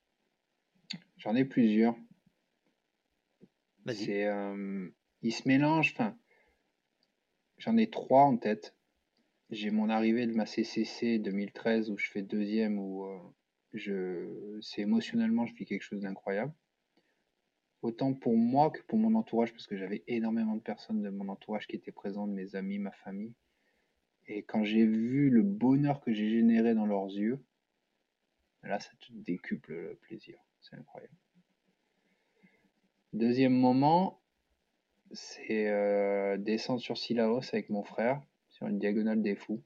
J'en 1.17 1.35
ai 1.35 1.45
plusieurs. 1.45 1.95
C'est, 3.87 4.25
euh, 4.27 4.89
ils 5.21 5.33
se 5.33 5.47
mélangent. 5.47 5.91
Enfin, 5.93 6.17
j'en 7.57 7.77
ai 7.77 7.89
trois 7.89 8.23
en 8.23 8.37
tête. 8.37 8.75
J'ai 9.49 9.71
mon 9.71 9.89
arrivée 9.89 10.25
de 10.25 10.33
ma 10.33 10.45
CCC 10.45 11.19
2013 11.19 11.89
où 11.89 11.97
je 11.97 12.09
fais 12.09 12.21
deuxième 12.21 12.79
où 12.79 13.05
euh, 13.05 13.19
je, 13.73 14.59
c'est 14.61 14.81
émotionnellement 14.81 15.45
je 15.45 15.53
vis 15.53 15.65
quelque 15.65 15.83
chose 15.83 16.01
d'incroyable 16.01 16.53
autant 17.81 18.13
pour 18.13 18.37
moi 18.37 18.71
que 18.71 18.81
pour 18.83 18.97
mon 18.97 19.13
entourage, 19.13 19.51
parce 19.51 19.67
que 19.67 19.75
j'avais 19.75 20.05
énormément 20.07 20.55
de 20.55 20.61
personnes 20.61 21.01
de 21.01 21.09
mon 21.09 21.27
entourage 21.27 21.67
qui 21.67 21.75
étaient 21.75 21.91
présentes, 21.91 22.31
mes 22.31 22.55
amis, 22.55 22.79
ma 22.79 22.91
famille. 22.91 23.33
Et 24.25 24.43
quand 24.43 24.63
j'ai 24.63 24.85
vu 24.85 25.29
le 25.29 25.43
bonheur 25.43 25.99
que 25.99 26.13
j'ai 26.13 26.29
généré 26.29 26.75
dans 26.75 26.85
leurs 26.85 27.07
yeux, 27.07 27.43
Là, 28.63 28.79
ça 28.79 28.91
te 28.99 29.11
décuple 29.11 29.73
le 29.73 29.95
plaisir. 29.95 30.39
C'est 30.61 30.77
incroyable. 30.77 31.13
Deuxième 33.13 33.53
moment, 33.53 34.23
c'est 35.11 35.67
euh, 35.67 36.35
descendre 36.37 36.81
sur 36.81 36.97
Silaos 36.97 37.43
avec 37.53 37.69
mon 37.69 37.83
frère, 37.83 38.19
sur 38.49 38.65
une 38.65 38.79
diagonale 38.79 39.21
des 39.21 39.35
fous. 39.35 39.63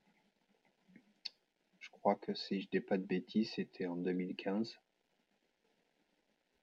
Je 1.80 1.90
crois 1.91 2.15
que 2.15 2.34
si 2.34 2.60
je 2.60 2.68
dis 2.68 2.82
pas 2.82 2.98
de 2.98 3.06
bêtises, 3.06 3.53
c'était 3.53 3.86
en 3.86 3.95
2015. 3.95 4.78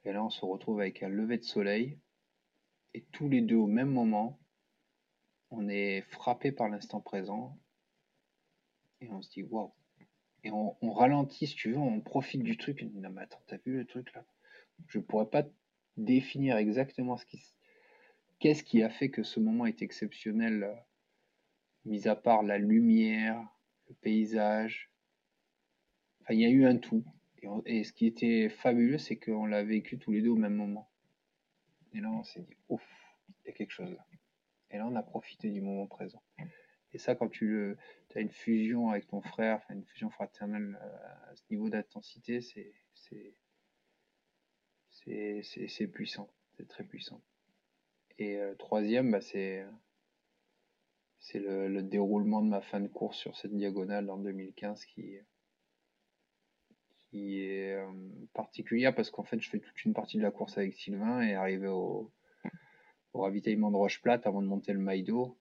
Et 0.05 0.13
là, 0.13 0.23
on 0.23 0.29
se 0.29 0.45
retrouve 0.45 0.81
avec 0.81 1.03
un 1.03 1.09
lever 1.09 1.39
de 1.39 1.45
soleil. 1.45 1.99
Et 2.93 3.03
tous 3.13 3.31
les 3.31 3.41
deux 3.41 3.57
au 3.57 3.67
même 3.67 3.91
moment, 3.91 4.39
on 5.49 5.71
est 5.71 6.03
frappé 6.11 6.53
par 6.53 6.69
l'instant 6.69 7.01
présent. 7.01 7.59
Et 9.01 9.09
on 9.09 9.23
se 9.23 9.31
dit, 9.31 9.43
waouh. 9.43 9.73
Et 10.43 10.51
on, 10.51 10.77
ralentit, 10.93 11.47
si 11.47 11.57
tu 11.57 11.73
veux, 11.73 11.79
on 11.79 12.03
profite 12.03 12.43
du 12.43 12.59
truc. 12.59 12.83
Non, 12.83 13.09
mais 13.09 13.23
attends, 13.23 13.41
t'as 13.47 13.57
vu 13.65 13.79
le 13.79 13.87
truc 13.87 14.13
là? 14.13 14.27
Je 14.89 14.99
pourrais 14.99 15.31
pas 15.31 15.45
définir 15.97 16.57
exactement 16.57 17.17
ce 17.17 17.27
qui 17.27 17.43
qu'est-ce 18.41 18.63
qui 18.63 18.83
a 18.83 18.91
fait 18.91 19.11
que 19.11 19.23
ce 19.23 19.41
moment 19.41 19.67
est 19.67 19.81
exceptionnel, 19.81 20.65
euh, 20.65 20.75
mis 21.87 22.09
à 22.09 22.17
part 22.17 22.43
la 22.43 22.59
lumière, 22.59 23.43
le 23.89 23.95
paysage. 23.95 24.91
Enfin, 26.21 26.35
il 26.35 26.41
y 26.41 26.45
a 26.45 26.51
eu 26.51 26.67
un 26.67 26.77
tout. 26.77 27.05
Et, 27.67 27.85
ce 27.85 27.93
qui 27.93 28.07
était 28.07 28.49
fabuleux, 28.49 28.99
c'est 28.99 29.17
qu'on 29.17 29.47
l'a 29.47 29.63
vécu 29.63 29.99
tous 29.99 30.13
les 30.13 30.23
deux 30.23 30.31
au 30.31 30.37
même 30.37 30.57
moment. 30.57 30.91
Et 31.93 32.01
là, 32.01 32.11
on 32.11 32.23
s'est 32.23 32.41
dit, 32.41 32.57
ouf, 32.69 32.83
il 33.29 33.49
y 33.49 33.51
a 33.51 33.53
quelque 33.53 33.71
chose 33.71 33.91
là. 33.91 34.07
Et 34.71 34.79
là, 34.79 34.87
on 34.87 34.97
a 34.97 35.03
profité 35.03 35.51
du 35.51 35.61
moment 35.61 35.87
présent. 35.87 36.23
Et 36.93 36.99
ça, 36.99 37.15
quand 37.15 37.29
tu 37.29 37.77
as 38.15 38.21
une 38.21 38.31
fusion 38.31 38.91
avec 38.91 39.07
ton 39.07 39.21
frère, 39.21 39.61
une 39.71 39.85
fusion 39.85 40.11
fraternelle 40.11 40.79
euh, 40.83 41.31
à 41.31 41.37
ce 41.37 41.43
niveau 41.51 41.69
d'intensité, 41.69 42.41
c'est 42.41 42.73
c'est 45.07 45.89
puissant, 45.89 46.29
c'est 46.57 46.69
très 46.69 46.85
puissant. 46.85 47.21
Et 48.19 48.37
euh, 48.39 48.55
troisième, 48.55 49.11
bah, 49.11 49.21
c'est 49.21 49.67
le, 51.35 51.83
déroulement 51.83 52.43
de 52.43 52.49
ma 52.49 52.61
fin 52.61 52.81
de 52.81 52.89
course 52.89 53.19
sur 53.19 53.37
cette 53.37 53.55
diagonale 53.55 54.11
en 54.11 54.19
2015 54.19 54.85
qui, 54.85 55.15
est 57.15 57.75
euh, 57.75 57.93
particulière 58.33 58.95
parce 58.95 59.11
qu'en 59.11 59.23
fait 59.23 59.41
je 59.41 59.49
fais 59.49 59.61
toute 59.61 59.85
une 59.85 59.95
partie 59.95 60.17
de 60.17 60.23
la 60.23 60.33
course 60.33 60.59
avec 60.59 60.75
Sylvain 60.75 61.23
et 61.23 61.35
arrivé 61.35 61.69
au, 61.69 62.13
ravitaillement 63.15 63.71
de 63.71 63.77
Roche 63.77 64.03
Plate 64.03 64.27
avant 64.27 64.43
de 64.43 64.49
monter 64.49 64.73
le 64.73 64.81
Maïdo, 64.81 65.39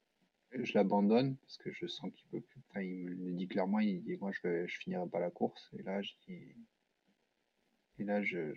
je 0.52 0.74
l'abandonne 0.76 1.36
parce 1.38 1.58
que 1.58 1.72
je 1.72 1.88
sens 1.88 2.12
qu'il 2.14 2.28
peut 2.30 2.42
plus. 2.42 2.62
Enfin, 2.70 2.82
il 2.82 3.06
me 3.06 3.30
le 3.30 3.34
dit 3.34 3.48
clairement, 3.48 3.80
il 3.80 4.04
dit 4.04 4.18
moi 4.18 4.32
je 4.32 4.68
finirai 4.68 5.08
pas 5.08 5.20
la 5.20 5.32
course. 5.32 5.72
Et 5.78 5.82
là 5.82 6.02
je 6.04 6.14
dis 6.28 6.56
et 8.00 8.04
là 8.04 8.22
je, 8.22 8.54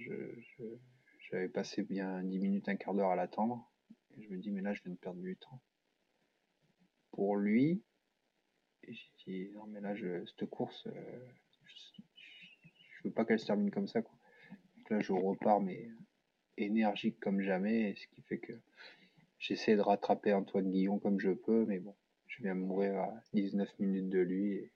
j'avais 1.30 1.48
passé 1.48 1.82
bien 1.82 2.22
10 2.22 2.38
minutes, 2.38 2.68
un 2.68 2.76
quart 2.76 2.94
d'heure 2.94 3.10
à 3.10 3.16
l'attendre. 3.16 3.70
Et 4.16 4.22
je 4.22 4.30
me 4.30 4.38
dis, 4.38 4.50
mais 4.50 4.62
là, 4.62 4.74
je 4.74 4.82
viens 4.82 4.92
de 4.92 4.98
perdre 4.98 5.20
du 5.20 5.36
temps. 5.36 5.60
Pour 7.10 7.36
lui, 7.36 7.82
et 8.84 8.92
j'ai 8.92 9.10
dit, 9.26 9.50
non, 9.54 9.66
mais 9.66 9.80
là, 9.80 9.94
je, 9.94 10.24
cette 10.26 10.48
course, 10.48 10.86
euh, 10.86 11.26
je, 11.64 13.04
veux 13.04 13.10
pas 13.10 13.24
qu'elle 13.24 13.40
se 13.40 13.46
termine 13.46 13.70
comme 13.70 13.88
ça. 13.88 14.02
Quoi. 14.02 14.16
Donc 14.76 14.90
là, 14.90 15.00
je 15.00 15.12
repars, 15.12 15.60
mais 15.60 15.88
énergique 16.56 17.18
comme 17.20 17.40
jamais, 17.40 17.94
ce 17.96 18.06
qui 18.08 18.22
fait 18.22 18.38
que 18.38 18.52
j'essaie 19.38 19.76
de 19.76 19.80
rattraper 19.80 20.32
Antoine 20.32 20.70
Guillon 20.70 20.98
comme 20.98 21.20
je 21.20 21.30
peux, 21.30 21.66
mais 21.66 21.80
bon, 21.80 21.94
je 22.26 22.42
viens 22.42 22.54
mourir 22.54 22.98
à 23.00 23.20
19 23.34 23.78
minutes 23.78 24.08
de 24.08 24.20
lui. 24.20 24.70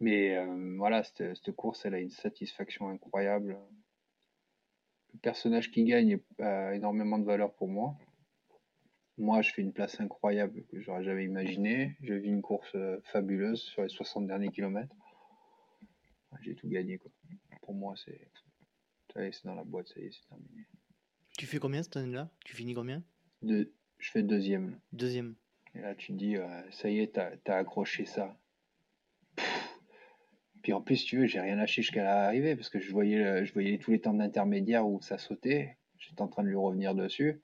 Mais 0.00 0.36
euh, 0.36 0.76
voilà, 0.76 1.02
cette, 1.02 1.52
course, 1.52 1.84
elle 1.84 1.94
a 1.94 2.00
une 2.00 2.10
satisfaction 2.10 2.88
incroyable. 2.88 3.58
Le 5.18 5.22
personnage 5.22 5.72
qui 5.72 5.82
gagne 5.82 6.20
a 6.38 6.76
énormément 6.76 7.18
de 7.18 7.24
valeur 7.24 7.52
pour 7.52 7.66
moi. 7.66 7.98
Moi, 9.16 9.42
je 9.42 9.52
fais 9.52 9.62
une 9.62 9.72
place 9.72 10.00
incroyable 10.00 10.64
que 10.66 10.80
j'aurais 10.80 11.02
jamais 11.02 11.24
imaginé. 11.24 11.96
Je 12.02 12.14
vis 12.14 12.28
une 12.28 12.40
course 12.40 12.72
euh, 12.76 13.00
fabuleuse 13.02 13.60
sur 13.60 13.82
les 13.82 13.88
60 13.88 14.28
derniers 14.28 14.52
kilomètres. 14.52 14.94
J'ai 16.42 16.54
tout 16.54 16.68
gagné. 16.68 16.98
Quoi. 16.98 17.10
Pour 17.62 17.74
moi, 17.74 17.94
c'est. 17.96 18.30
c'est 19.16 19.44
dans 19.44 19.56
la 19.56 19.64
boîte, 19.64 19.88
ça 19.88 19.98
y 19.98 20.04
est, 20.04 20.12
c'est 20.12 20.28
terminé. 20.28 20.68
Tu 21.36 21.46
fais 21.46 21.58
combien 21.58 21.82
cette 21.82 21.96
année-là? 21.96 22.30
Tu 22.44 22.54
finis 22.54 22.74
combien? 22.74 23.02
Je 23.42 23.66
fais 23.98 24.22
deuxième. 24.22 24.78
Deuxième. 24.92 25.34
Et 25.74 25.80
là, 25.80 25.96
tu 25.96 26.12
te 26.12 26.16
dis, 26.16 26.36
euh, 26.36 26.70
ça 26.70 26.88
y 26.90 27.00
est, 27.00 27.14
t'as 27.14 27.32
as 27.46 27.56
accroché 27.56 28.04
ça. 28.04 28.38
Puis 30.68 30.74
en 30.74 30.82
plus, 30.82 31.02
tu 31.02 31.16
veux, 31.16 31.26
j'ai 31.26 31.40
rien 31.40 31.56
lâché 31.56 31.80
jusqu'à 31.80 32.04
l'arrivée 32.04 32.54
parce 32.54 32.68
que 32.68 32.78
je 32.78 32.92
voyais, 32.92 33.42
je 33.46 33.54
voyais 33.54 33.78
tous 33.78 33.90
les 33.90 34.02
temps 34.02 34.12
d'intermédiaire 34.12 34.86
où 34.86 35.00
ça 35.00 35.16
sautait. 35.16 35.78
J'étais 35.96 36.20
en 36.20 36.28
train 36.28 36.42
de 36.42 36.48
lui 36.48 36.56
revenir 36.56 36.94
dessus. 36.94 37.40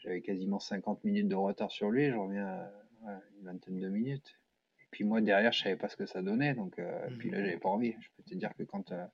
J'avais 0.00 0.20
quasiment 0.20 0.58
50 0.58 1.02
minutes 1.04 1.28
de 1.28 1.34
retard 1.34 1.70
sur 1.70 1.88
lui, 1.88 2.10
je 2.10 2.16
reviens 2.16 2.46
à 2.46 3.22
une 3.38 3.46
vingtaine 3.46 3.80
de 3.80 3.88
minutes. 3.88 4.38
Et 4.82 4.86
puis 4.90 5.02
moi 5.04 5.22
derrière, 5.22 5.50
je 5.52 5.62
savais 5.62 5.76
pas 5.76 5.88
ce 5.88 5.96
que 5.96 6.04
ça 6.04 6.20
donnait, 6.20 6.52
donc 6.52 6.78
euh, 6.78 7.08
puis 7.18 7.30
là 7.30 7.42
j'avais 7.42 7.56
pas 7.56 7.70
envie. 7.70 7.96
Je 7.98 8.08
peux 8.14 8.22
te 8.22 8.34
dire 8.34 8.54
que 8.54 8.64
quand 8.64 8.92
euh, 8.92 9.06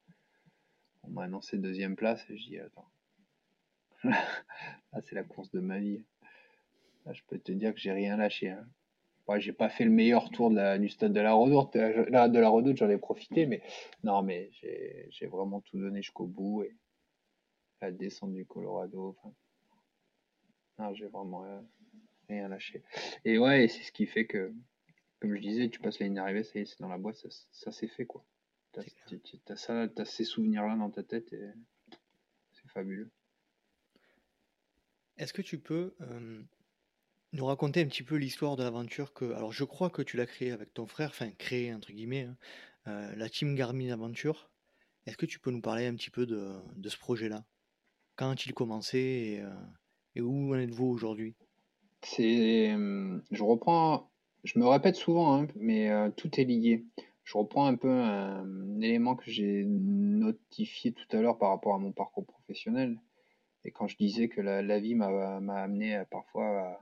on 1.05 1.11
m'a 1.11 1.23
annoncé 1.23 1.59
deuxième 1.59 1.95
place, 1.95 2.24
je 2.28 2.35
dis 2.35 2.59
attends, 2.59 2.91
là 4.03 5.01
c'est 5.03 5.15
la 5.15 5.23
course 5.23 5.53
de 5.53 5.61
ma 5.61 5.78
vie. 5.78 6.05
Là, 7.05 7.12
je 7.12 7.23
peux 7.28 7.39
te 7.39 7.53
dire 7.53 7.73
que 7.73 7.78
j'ai 7.78 7.93
rien 7.93 8.16
lâché. 8.16 8.51
Hein. 8.51 8.66
Ouais, 9.28 9.40
j'ai 9.40 9.53
pas 9.53 9.69
fait 9.69 9.85
le 9.85 9.90
meilleur 9.90 10.31
tour 10.31 10.51
du 10.51 10.89
stade 10.89 11.12
de 11.12 11.20
la 11.20 11.32
Redoute. 11.32 11.74
Euh, 11.77 12.28
de 12.28 12.39
la 12.39 12.48
Redoute, 12.48 12.77
j'en 12.77 12.89
ai 12.89 12.98
profité, 12.98 13.47
mais 13.47 13.61
non, 14.05 14.23
mais 14.23 14.51
j'ai 14.53 15.27
vraiment 15.27 15.61
tout 15.61 15.78
donné 15.78 16.01
jusqu'au 16.01 16.27
bout 16.27 16.62
et 16.62 16.77
la 17.81 17.90
descente 17.90 18.32
du 18.32 18.47
Colorado. 18.47 19.16
Enfin, 19.19 19.35
non, 20.78 20.94
j'ai 20.94 21.07
vraiment 21.07 21.44
rien, 22.28 22.48
lâché. 22.48 22.82
Et 23.24 23.39
ouais, 23.39 23.66
c'est 23.69 23.82
ce 23.82 23.93
qui 23.93 24.07
fait 24.07 24.27
que, 24.27 24.53
comme 25.20 25.35
je 25.35 25.40
disais, 25.40 25.69
tu 25.69 25.81
passes 25.81 25.98
la 25.98 26.07
ligne 26.07 26.16
d'arrivée, 26.16 26.44
ça 26.44 26.59
y 26.59 26.62
est, 26.62 26.66
c'est 26.66 26.81
dans 26.81 26.89
la 26.89 26.98
boîte, 26.98 27.16
ça, 27.16 27.28
ça 27.51 27.73
s'est 27.73 27.89
fait 27.89 28.07
quoi. 28.07 28.24
T'as 28.73 28.82
as 29.48 29.57
ça, 29.57 29.89
as 29.97 30.05
ces 30.05 30.24
souvenirs-là 30.24 30.77
dans 30.77 30.90
ta 30.90 31.03
tête 31.03 31.32
et 31.32 31.51
c'est 32.53 32.69
fabuleux. 32.69 33.11
Est-ce 35.16 35.32
que 35.32 35.43
tu 35.43 35.59
peux 35.59 35.94
euh, 36.03 36.43
nous 37.37 37.45
raconter 37.45 37.83
un 37.83 37.87
petit 37.87 38.03
peu 38.03 38.17
l'histoire 38.17 38.57
de 38.57 38.63
l'aventure 38.63 39.13
que, 39.13 39.27
alors 39.33 39.53
je 39.53 39.65
crois 39.65 39.91
que 39.91 40.03
tu 40.03 40.17
l'as 40.17 40.27
créée 40.27 40.53
avec 40.53 40.73
ton 40.73 40.87
frère, 40.87 41.11
enfin 41.11 41.31
créé 41.39 41.73
entre 41.73 41.93
guillemets, 41.93 42.23
hein, 42.23 42.37
euh, 42.89 43.15
la 43.15 43.29
team 43.29 43.55
Garmin 43.55 43.93
Aventure. 43.93 44.51
Est-ce 45.07 45.19
que 45.19 45.27
tu 45.27 45.39
peux 45.39 45.51
nous 45.51 45.61
parler 45.61 45.87
un 45.87 45.95
petit 45.95 46.11
peu 46.11 46.27
de, 46.27 46.55
ce 46.89 46.97
projet-là? 46.97 47.45
Quand 48.17 48.31
a-t-il 48.31 48.55
commencé 48.55 48.99
et, 48.99 49.41
euh, 49.43 49.51
et 50.15 50.21
où 50.23 50.55
en 50.55 50.59
êtes-vous 50.59 50.87
aujourd'hui? 50.87 51.37
C'est, 52.03 52.71
je 53.31 53.43
reprends, 53.43 54.11
je 54.45 54.59
me 54.59 54.67
répète 54.67 54.97
souvent, 54.97 55.35
hein, 55.35 55.47
mais 55.57 55.91
euh, 55.91 56.11
tout 56.11 56.41
est 56.41 56.45
lié. 56.45 56.85
Je 57.25 57.37
reprends 57.37 57.67
un 57.67 57.77
peu 57.77 57.91
un, 57.91 58.81
élément 58.81 59.15
que 59.15 59.31
j'ai 59.31 59.65
notifié 59.67 60.93
tout 60.93 61.17
à 61.17 61.21
l'heure 61.21 61.39
par 61.39 61.51
rapport 61.51 61.75
à 61.75 61.79
mon 61.79 61.93
parcours 61.93 62.25
professionnel. 62.25 62.99
Et 63.65 63.73
quand 63.73 63.89
je 63.89 63.97
disais 63.97 64.29
que 64.29 64.41
la, 64.41 64.79
vie 64.79 64.95
m'a, 64.95 65.37
amené 65.37 66.03
parfois 66.11 66.47
à, 66.47 66.81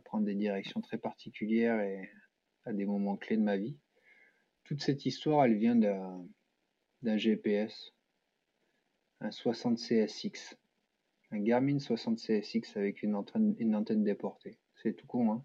prendre 0.00 0.24
des 0.24 0.34
directions 0.34 0.80
très 0.80 0.98
particulières 0.98 1.80
et 1.80 2.10
à 2.64 2.72
des 2.72 2.86
moments 2.86 3.16
clés 3.16 3.36
de 3.36 3.42
ma 3.42 3.56
vie, 3.56 3.76
toute 4.64 4.82
cette 4.82 5.06
histoire, 5.06 5.44
elle 5.44 5.56
vient 5.56 5.76
d'un, 5.76 7.16
GPS, 7.16 7.94
un 9.20 9.30
60 9.30 9.78
CSX 9.78 10.56
un 11.30 11.40
Garmin 11.40 11.78
60 11.78 12.18
CSX 12.18 12.76
avec 12.76 13.02
une 13.02 13.14
antenne, 13.14 13.54
antenne 13.74 14.04
déportée. 14.04 14.58
C'est 14.82 14.94
tout 14.94 15.06
con. 15.06 15.32
Hein. 15.32 15.44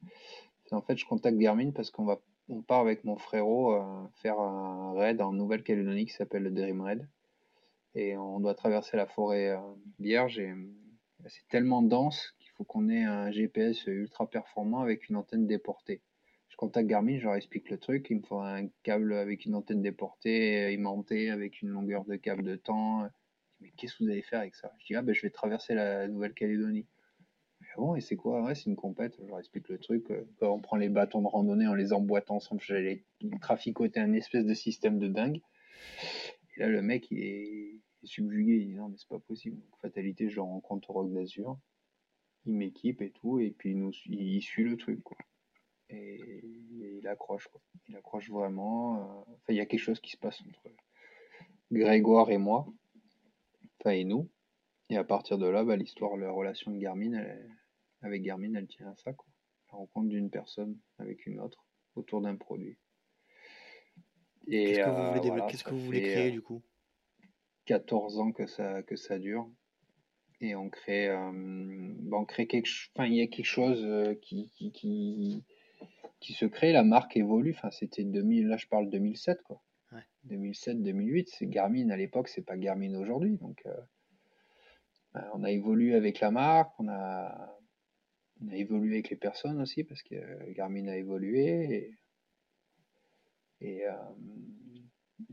En 0.72 0.82
fait, 0.82 0.98
je 0.98 1.06
contacte 1.06 1.38
Garmin 1.38 1.72
parce 1.72 1.92
qu'on 1.92 2.06
va, 2.06 2.22
on 2.50 2.62
part 2.62 2.80
avec 2.80 3.04
mon 3.04 3.18
frérot 3.18 3.74
euh, 3.74 4.08
faire 4.22 4.40
un 4.40 4.94
raid 4.94 5.22
en 5.22 5.34
Nouvelle-Calédonie 5.34 6.06
qui 6.06 6.14
s'appelle 6.14 6.44
le 6.44 6.52
Dream 6.52 6.82
Raid. 6.82 7.08
Et 7.96 8.18
on 8.18 8.40
doit 8.40 8.56
traverser 8.56 8.98
la 8.98 9.06
forêt 9.06 9.50
euh, 9.50 9.60
vierge 10.00 10.40
et 10.40 10.50
euh, 10.50 10.66
c'est 11.28 11.48
tellement 11.50 11.82
dense 11.82 12.34
qu'on 12.66 12.90
ait 12.90 13.04
un 13.04 13.32
GPS 13.32 13.86
ultra 13.88 14.30
performant 14.30 14.80
avec 14.80 15.10
une 15.10 15.16
antenne 15.16 15.48
déportée. 15.48 16.02
Je 16.50 16.56
contacte 16.56 16.88
Garmin, 16.88 17.18
je 17.18 17.24
leur 17.24 17.36
explique 17.36 17.70
le 17.70 17.80
truc, 17.80 18.08
il 18.10 18.18
me 18.18 18.22
faut 18.22 18.40
un 18.40 18.68
câble 18.84 19.14
avec 19.14 19.46
une 19.46 19.56
antenne 19.56 19.82
déportée, 19.82 20.72
aimanté 20.72 21.32
avec 21.32 21.62
une 21.62 21.70
longueur 21.70 22.06
de 22.06 22.16
câble 22.16 22.44
de 22.44 22.56
temps, 22.56 23.08
mais 23.60 23.72
qu'est-ce 23.78 23.98
que 23.98 24.04
vous 24.04 24.10
allez 24.10 24.22
faire 24.22 24.42
avec 24.42 24.56
ça? 24.56 24.72
Je 24.80 24.88
dis, 24.88 24.96
ah 24.96 25.02
ben 25.02 25.16
je 25.16 25.22
vais 25.22 25.30
traverser 25.30 25.74
la 25.74 26.08
Nouvelle-Calédonie. 26.08 26.86
Ah 27.62 27.76
bon, 27.78 27.96
et 27.96 28.02
c'est 28.02 28.16
quoi? 28.16 28.44
Ouais, 28.44 28.56
c'est 28.56 28.66
une 28.66 28.76
compète. 28.76 29.16
Je 29.20 29.28
leur 29.28 29.40
explique 29.40 29.68
le 29.70 29.80
truc. 29.80 30.12
Euh, 30.12 30.26
on 30.42 30.60
prend 30.60 30.76
les 30.76 30.90
bâtons 30.90 31.22
de 31.22 31.28
randonnée, 31.28 31.68
on 31.68 31.74
les 31.74 31.94
emboîte 31.94 32.30
ensemble. 32.30 32.62
J'allais 32.62 33.04
traficoter 33.42 34.00
un 34.00 34.14
espèce 34.14 34.46
de 34.46 34.54
système 34.54 35.00
de 35.00 35.08
dingue. 35.08 35.42
Et 36.56 36.60
là, 36.60 36.68
le 36.68 36.82
mec, 36.82 37.10
il 37.10 37.20
est, 37.20 37.80
subjugué. 38.04 38.58
Il 38.58 38.68
dit, 38.68 38.76
non, 38.76 38.90
mais 38.90 38.98
c'est 38.98 39.08
pas 39.08 39.20
possible. 39.20 39.62
Fatalité, 39.82 40.30
je 40.30 40.36
le 40.36 40.42
rencontre 40.42 40.90
au 40.90 40.94
Rock 40.94 41.14
d'Azur. 41.14 41.58
Il 42.46 42.54
m'équipe 42.54 43.02
et 43.02 43.12
tout. 43.12 43.40
Et 43.40 43.52
puis, 43.52 43.72
il, 43.72 43.80
nous, 43.80 43.92
il 44.06 44.42
suit 44.42 44.64
le 44.64 44.78
truc, 44.78 45.02
quoi. 45.04 45.18
Et, 45.90 46.42
il 46.72 47.08
accroche, 47.08 47.48
quoi. 47.48 47.62
Il 47.88 47.96
accroche 47.96 48.30
vraiment. 48.30 48.98
Euh, 48.98 49.34
enfin, 49.34 49.54
il 49.54 49.56
y 49.56 49.62
a 49.62 49.66
quelque 49.66 49.80
chose 49.80 50.00
qui 50.00 50.12
se 50.12 50.18
passe 50.18 50.42
entre 50.42 50.70
Grégoire 51.72 52.30
et 52.30 52.38
moi, 52.38 52.68
enfin 53.80 53.92
et 53.92 54.04
nous. 54.04 54.30
Et 54.90 54.98
à 54.98 55.04
partir 55.04 55.38
de 55.38 55.48
là, 55.48 55.64
bah, 55.64 55.76
l'histoire, 55.76 56.18
la 56.18 56.32
relation 56.32 56.72
de 56.72 56.78
Garmin, 56.78 57.26
avec 58.02 58.22
Garmin, 58.22 58.54
elle 58.54 58.68
tient 58.68 58.90
à 58.90 58.96
ça, 58.96 59.14
quoi. 59.14 59.28
La 59.72 59.78
rencontre 59.78 60.10
d'une 60.10 60.30
personne 60.30 60.78
avec 61.00 61.26
une 61.26 61.40
autre 61.40 61.66
autour 61.96 62.22
d'un 62.22 62.36
produit. 62.36 62.78
Qu'est-ce 64.48 64.80
que 64.80 64.90
vous 64.90 65.14
voulez, 65.14 65.42
euh, 65.42 65.48
Qu'est-ce 65.48 65.64
que 65.64 65.70
vous 65.72 65.80
voulez 65.80 66.02
créer 66.02 66.32
du 66.32 66.42
coup? 66.42 66.62
14 67.66 68.20
ans 68.20 68.32
que 68.32 68.46
ça, 68.46 68.84
que 68.84 68.96
ça 68.96 69.18
dure. 69.18 69.50
Et 70.44 70.56
on 70.56 70.70
crée, 70.70 71.08
euh, 71.08 71.32
bah, 71.34 72.18
on 72.20 72.26
crée 72.26 72.48
quelque 72.48 72.68
chose, 72.68 72.92
enfin, 72.96 73.08
il 73.08 73.16
y 73.16 73.22
a 73.22 73.28
quelque 73.28 73.46
chose 73.46 73.82
euh, 73.84 74.14
qui, 74.22 74.52
qui, 74.54 74.72
qui, 74.72 75.44
qui, 76.20 76.34
se 76.34 76.46
crée, 76.46 76.72
la 76.74 76.84
marque 76.84 77.18
évolue. 77.18 77.54
Enfin, 77.56 77.72
c'était 77.72 78.04
2000, 78.04 78.48
là 78.48 78.58
je 78.58 78.68
parle 78.68 78.90
2007, 78.90 79.42
quoi. 79.44 79.62
2007, 80.26 80.82
2008, 80.82 81.30
c'est 81.30 81.48
Garmin 81.48 81.90
à 81.90 81.98
l'époque, 81.98 82.28
c'est 82.30 82.46
pas 82.46 82.58
Garmin 82.58 82.96
aujourd'hui. 82.96 83.38
Donc, 83.38 83.64
bah, 85.14 85.30
on 85.34 85.44
a 85.44 85.52
évolué 85.52 85.96
avec 85.96 86.20
la 86.20 86.32
marque, 86.32 86.72
on 86.80 86.88
a, 86.88 87.58
on 88.42 88.50
a 88.50 88.56
évolué 88.56 88.96
avec 88.96 89.10
les 89.10 89.18
personnes 89.18 89.62
aussi, 89.62 89.84
parce 89.84 90.02
que 90.02 90.16
Garmin 90.52 90.88
a 90.88 90.98
évolué. 90.98 91.94
Et, 93.62 93.86
euh, 93.88 93.92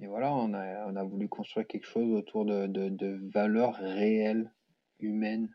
et, 0.01 0.07
voilà, 0.07 0.33
on 0.35 0.55
a, 0.55 0.87
on 0.87 0.97
a, 0.97 1.03
voulu 1.03 1.29
construire 1.29 1.67
quelque 1.67 1.87
chose 1.87 2.13
autour 2.13 2.45
de, 2.45 2.67
de, 2.67 3.21
valeurs 3.33 3.75
réelles, 3.75 4.53
humaines. 5.03 5.55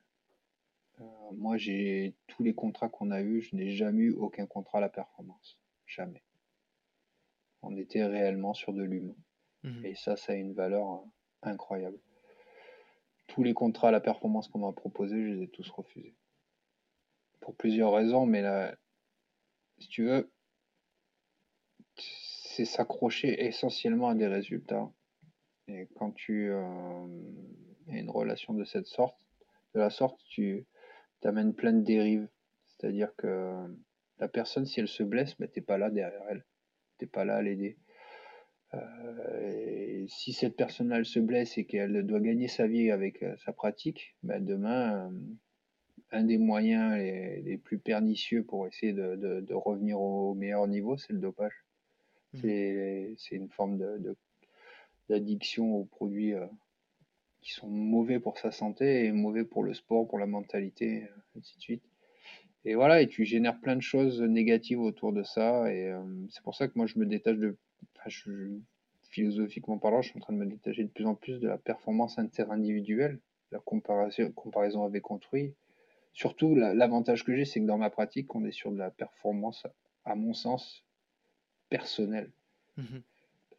Euh, 1.02 1.04
moi, 1.34 1.58
j'ai 1.58 2.16
tous 2.28 2.44
les 2.44 2.54
contrats 2.54 2.90
qu'on 2.90 3.12
a 3.12 3.22
eus, 3.22 3.42
je 3.42 3.56
n'ai 3.56 3.72
jamais 3.72 4.04
eu 4.04 4.14
aucun 4.14 4.46
contrat 4.46 4.78
à 4.78 4.82
la 4.82 4.90
performance. 4.90 5.60
Jamais. 5.86 6.24
On 7.62 7.76
était 7.76 8.06
réellement 8.06 8.54
sur 8.54 8.74
de 8.74 8.84
l'humain. 8.84 9.16
Mhm. 9.64 9.86
Et 9.86 9.96
ça, 9.96 10.16
ça 10.16 10.34
a 10.34 10.36
une 10.36 10.54
valeur 10.54 10.94
euh, 10.94 11.00
incroyable. 11.44 12.00
Tous 13.28 13.44
les 13.44 13.54
contrats 13.54 13.90
à 13.90 13.92
la 13.92 14.00
performance 14.00 14.48
qu'on 14.48 14.60
m'a 14.60 14.72
proposés, 14.72 15.22
je 15.22 15.34
les 15.34 15.44
ai 15.44 15.48
tous 15.48 15.70
refusés. 15.72 16.16
Pour 17.42 17.56
plusieurs 17.56 17.94
raisons, 17.94 18.26
mais 18.26 18.42
là, 18.42 18.76
si 19.80 19.88
tu 19.90 20.06
veux, 20.06 20.32
c'est 21.98 22.66
s'accrocher 22.66 23.46
essentiellement 23.46 24.10
à 24.10 24.16
des 24.16 24.28
résultats. 24.28 24.90
Et 25.68 25.88
quand 25.96 26.12
tu 26.12 26.50
euh, 26.52 27.08
as 27.90 27.98
une 27.98 28.10
relation 28.10 28.54
de 28.54 28.64
cette 28.64 28.88
sorte, 28.88 29.25
de 29.76 29.80
la 29.80 29.90
sorte, 29.90 30.20
tu 30.30 30.66
t'amènes 31.22 31.54
plein 31.54 31.74
de 31.74 31.84
dérives. 31.84 32.28
C'est-à-dire 32.66 33.14
que 33.18 33.54
la 34.20 34.28
personne, 34.28 34.66
si 34.66 34.80
elle 34.80 34.88
se 34.88 35.04
blesse, 35.04 35.38
ben, 35.38 35.50
tu 35.52 35.60
n'es 35.60 35.66
pas 35.66 35.78
là 35.78 35.90
derrière 35.90 36.24
elle. 36.30 36.46
Tu 36.98 37.06
n'es 37.06 37.10
pas 37.10 37.26
là 37.26 37.36
à 37.36 37.42
l'aider. 37.42 37.78
Euh, 38.74 40.06
si 40.08 40.34
cette 40.34 40.56
personne-là 40.56 40.98
elle 40.98 41.06
se 41.06 41.20
blesse 41.20 41.58
et 41.58 41.66
qu'elle 41.66 42.06
doit 42.06 42.20
gagner 42.20 42.48
sa 42.48 42.68
vie 42.68 42.92
avec 42.92 43.22
euh, 43.24 43.36
sa 43.38 43.54
pratique, 43.54 44.16
ben, 44.24 44.44
demain, 44.44 45.12
un 46.12 46.24
des 46.24 46.38
moyens 46.38 46.98
les, 46.98 47.58
plus 47.58 47.80
pernicieux 47.80 48.44
pour 48.44 48.68
essayer 48.68 48.94
de, 48.94 49.16
de 49.16 49.54
revenir 49.54 50.00
au 50.00 50.34
meilleur 50.34 50.68
niveau, 50.68 50.98
c'est 50.98 51.14
le 51.14 51.20
dopage. 51.20 51.66
Mmh. 52.34 53.16
C'est 53.18 53.36
une 53.36 53.50
forme 53.50 53.78
d'addiction 55.10 55.76
aux 55.76 55.86
produits 55.86 56.34
euh, 56.34 56.46
qui 57.46 57.54
sont 57.54 57.70
mauvais 57.70 58.20
pour 58.20 58.40
sa 58.40 58.50
santé 58.50 59.06
et 59.06 59.12
mauvais 59.12 59.46
pour 59.46 59.64
le 59.64 59.76
sport, 59.76 60.08
pour 60.08 60.18
la 60.18 60.26
mentalité, 60.26 61.04
euh, 61.04 61.40
ainsi 61.40 61.56
de 61.58 61.62
suite. 61.62 61.84
Et 62.66 62.74
voilà, 62.74 63.04
et 63.04 63.08
tu 63.08 63.24
génères 63.24 63.62
plein 63.62 63.76
de 63.76 63.82
choses 63.82 64.20
négatives 64.20 64.82
autour 64.82 65.14
de 65.14 65.22
ça. 65.22 65.72
Et 65.72 65.88
euh, 65.88 66.02
c'est 66.30 66.42
pour 66.42 66.56
ça 66.56 66.68
que 66.68 66.74
moi, 66.76 66.88
je 66.88 66.98
me 66.98 67.06
détache 67.06 67.38
de. 67.38 67.56
philosophiquement 69.12 69.78
parlant, 69.78 70.02
je 70.02 70.10
suis 70.10 70.18
en 70.18 70.22
train 70.22 70.34
de 70.34 70.40
me 70.40 70.48
détacher 70.48 70.84
de 70.84 70.90
plus 70.90 71.06
en 71.06 71.14
plus 71.14 71.40
de 71.40 71.48
la 71.48 71.60
performance 71.60 72.18
interindividuelle, 72.18 73.20
la 73.52 73.60
comparaison, 73.60 74.84
avec 74.84 75.12
autrui. 75.12 75.54
Surtout, 76.14 76.56
l'avantage 76.56 77.24
que 77.24 77.36
j'ai, 77.36 77.46
c'est 77.46 77.60
que 77.60 77.68
dans 77.68 77.78
ma 77.78 77.92
pratique, 77.92 78.34
on 78.34 78.44
est 78.44 78.52
sur 78.52 78.72
de 78.72 78.80
la 78.80 78.90
performance, 78.90 79.68
à 80.04 80.16
mon 80.16 80.34
sens, 80.34 80.84
personnel. 81.70 82.32
Mhm. 82.78 83.04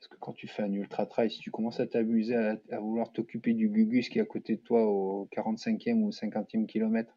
Parce 0.07 0.20
que 0.20 0.24
quand 0.24 0.35
tu 0.35 0.47
fais 0.47 0.62
un 0.62 0.73
ultra 0.73 1.05
trail, 1.05 1.33
si 1.33 1.41
tu 1.41 1.51
commences 1.51 1.81
à 1.81 1.87
t'amuser 1.89 2.37
à, 2.37 2.78
vouloir 2.78 3.11
t'occuper 3.11 3.55
du 3.55 3.69
gugus 3.69 4.09
qui 4.09 4.20
est 4.20 4.23
à 4.23 4.24
côté 4.24 4.55
de 4.55 4.61
toi 4.61 4.87
au 4.87 5.28
45e 5.33 6.01
ou 6.01 6.11
50e 6.11 6.66
kilomètre, 6.66 7.12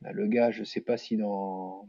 bah, 0.00 0.10
le 0.10 0.26
gars, 0.26 0.50
je 0.50 0.64
sais 0.64 0.80
pas 0.80 0.96
si 0.96 1.16
dans 1.16 1.88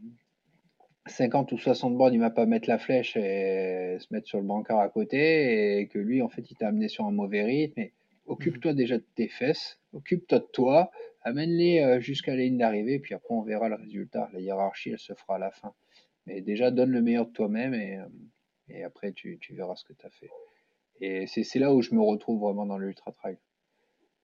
50 1.07 1.53
ou 1.53 1.57
60 1.57 1.97
bornes, 1.97 2.13
il 2.13 2.19
va 2.19 2.29
pas 2.29 2.45
mettre 2.45 2.69
la 2.69 2.77
flèche 2.77 3.17
et 3.17 3.97
se 3.99 4.13
mettre 4.13 4.27
sur 4.27 4.39
le 4.39 4.45
bancard 4.45 4.79
à 4.79 4.89
côté 4.89 5.79
et 5.79 5.87
que 5.87 5.97
lui, 5.97 6.21
en 6.21 6.29
fait, 6.29 6.51
il 6.51 6.55
t'a 6.55 6.67
amené 6.67 6.87
sur 6.87 7.05
un 7.05 7.11
mauvais 7.11 7.41
rythme. 7.41 7.81
occupe-toi 8.27 8.73
mhm. 8.73 8.77
déjà 8.77 8.97
de 8.99 9.05
tes 9.15 9.27
fesses, 9.27 9.79
occupe-toi 9.91 10.37
de 10.37 10.47
toi, 10.53 10.91
amène-les 11.23 11.79
euh, 11.79 11.99
jusqu'à 11.99 12.35
la 12.35 12.43
ligne 12.43 12.59
d'arrivée, 12.59 12.99
puis 12.99 13.15
après 13.15 13.33
on 13.33 13.41
verra 13.41 13.69
le 13.69 13.75
résultat. 13.75 14.29
La 14.33 14.39
hiérarchie, 14.39 14.91
elle 14.91 14.99
se 14.99 15.15
fera 15.15 15.37
à 15.37 15.39
la 15.39 15.49
fin. 15.49 15.73
Mais 16.27 16.41
déjà, 16.41 16.69
donne 16.69 16.91
le 16.91 17.01
meilleur 17.01 17.25
de 17.25 17.31
toi-même 17.31 17.73
et, 17.73 17.97
euh, 17.97 18.05
et 18.73 18.83
après, 18.83 19.11
tu, 19.13 19.39
verras 19.51 19.75
ce 19.75 19.85
que 19.85 19.93
tu 19.93 20.05
as 20.05 20.09
fait. 20.09 20.29
Et 20.99 21.27
c'est 21.27 21.59
là 21.59 21.73
où 21.73 21.81
je 21.81 21.95
me 21.95 22.01
retrouve 22.01 22.41
vraiment 22.41 22.65
dans 22.65 22.77
l'ultra 22.77 23.11
trail. 23.11 23.37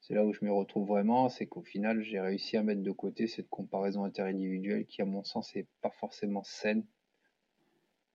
C'est 0.02 0.14
là 0.14 0.24
où 0.26 0.32
je 0.32 0.46
me 0.46 0.52
retrouve 0.52 0.88
vraiment, 0.88 1.28
c'est 1.28 1.48
qu'au 1.48 1.64
final, 1.64 2.02
j'ai 2.02 2.20
réussi 2.20 2.56
à 2.56 2.64
mettre 2.64 2.82
de 2.82 2.92
côté 2.92 3.28
cette 3.28 3.50
comparaison 3.50 4.04
interindividuelle 4.04 4.86
qui, 4.86 5.02
à 5.02 5.06
mon 5.06 5.24
sens, 5.24 5.54
n'est 5.56 5.68
pas 5.82 5.90
forcément 5.90 6.44
saine 6.44 6.86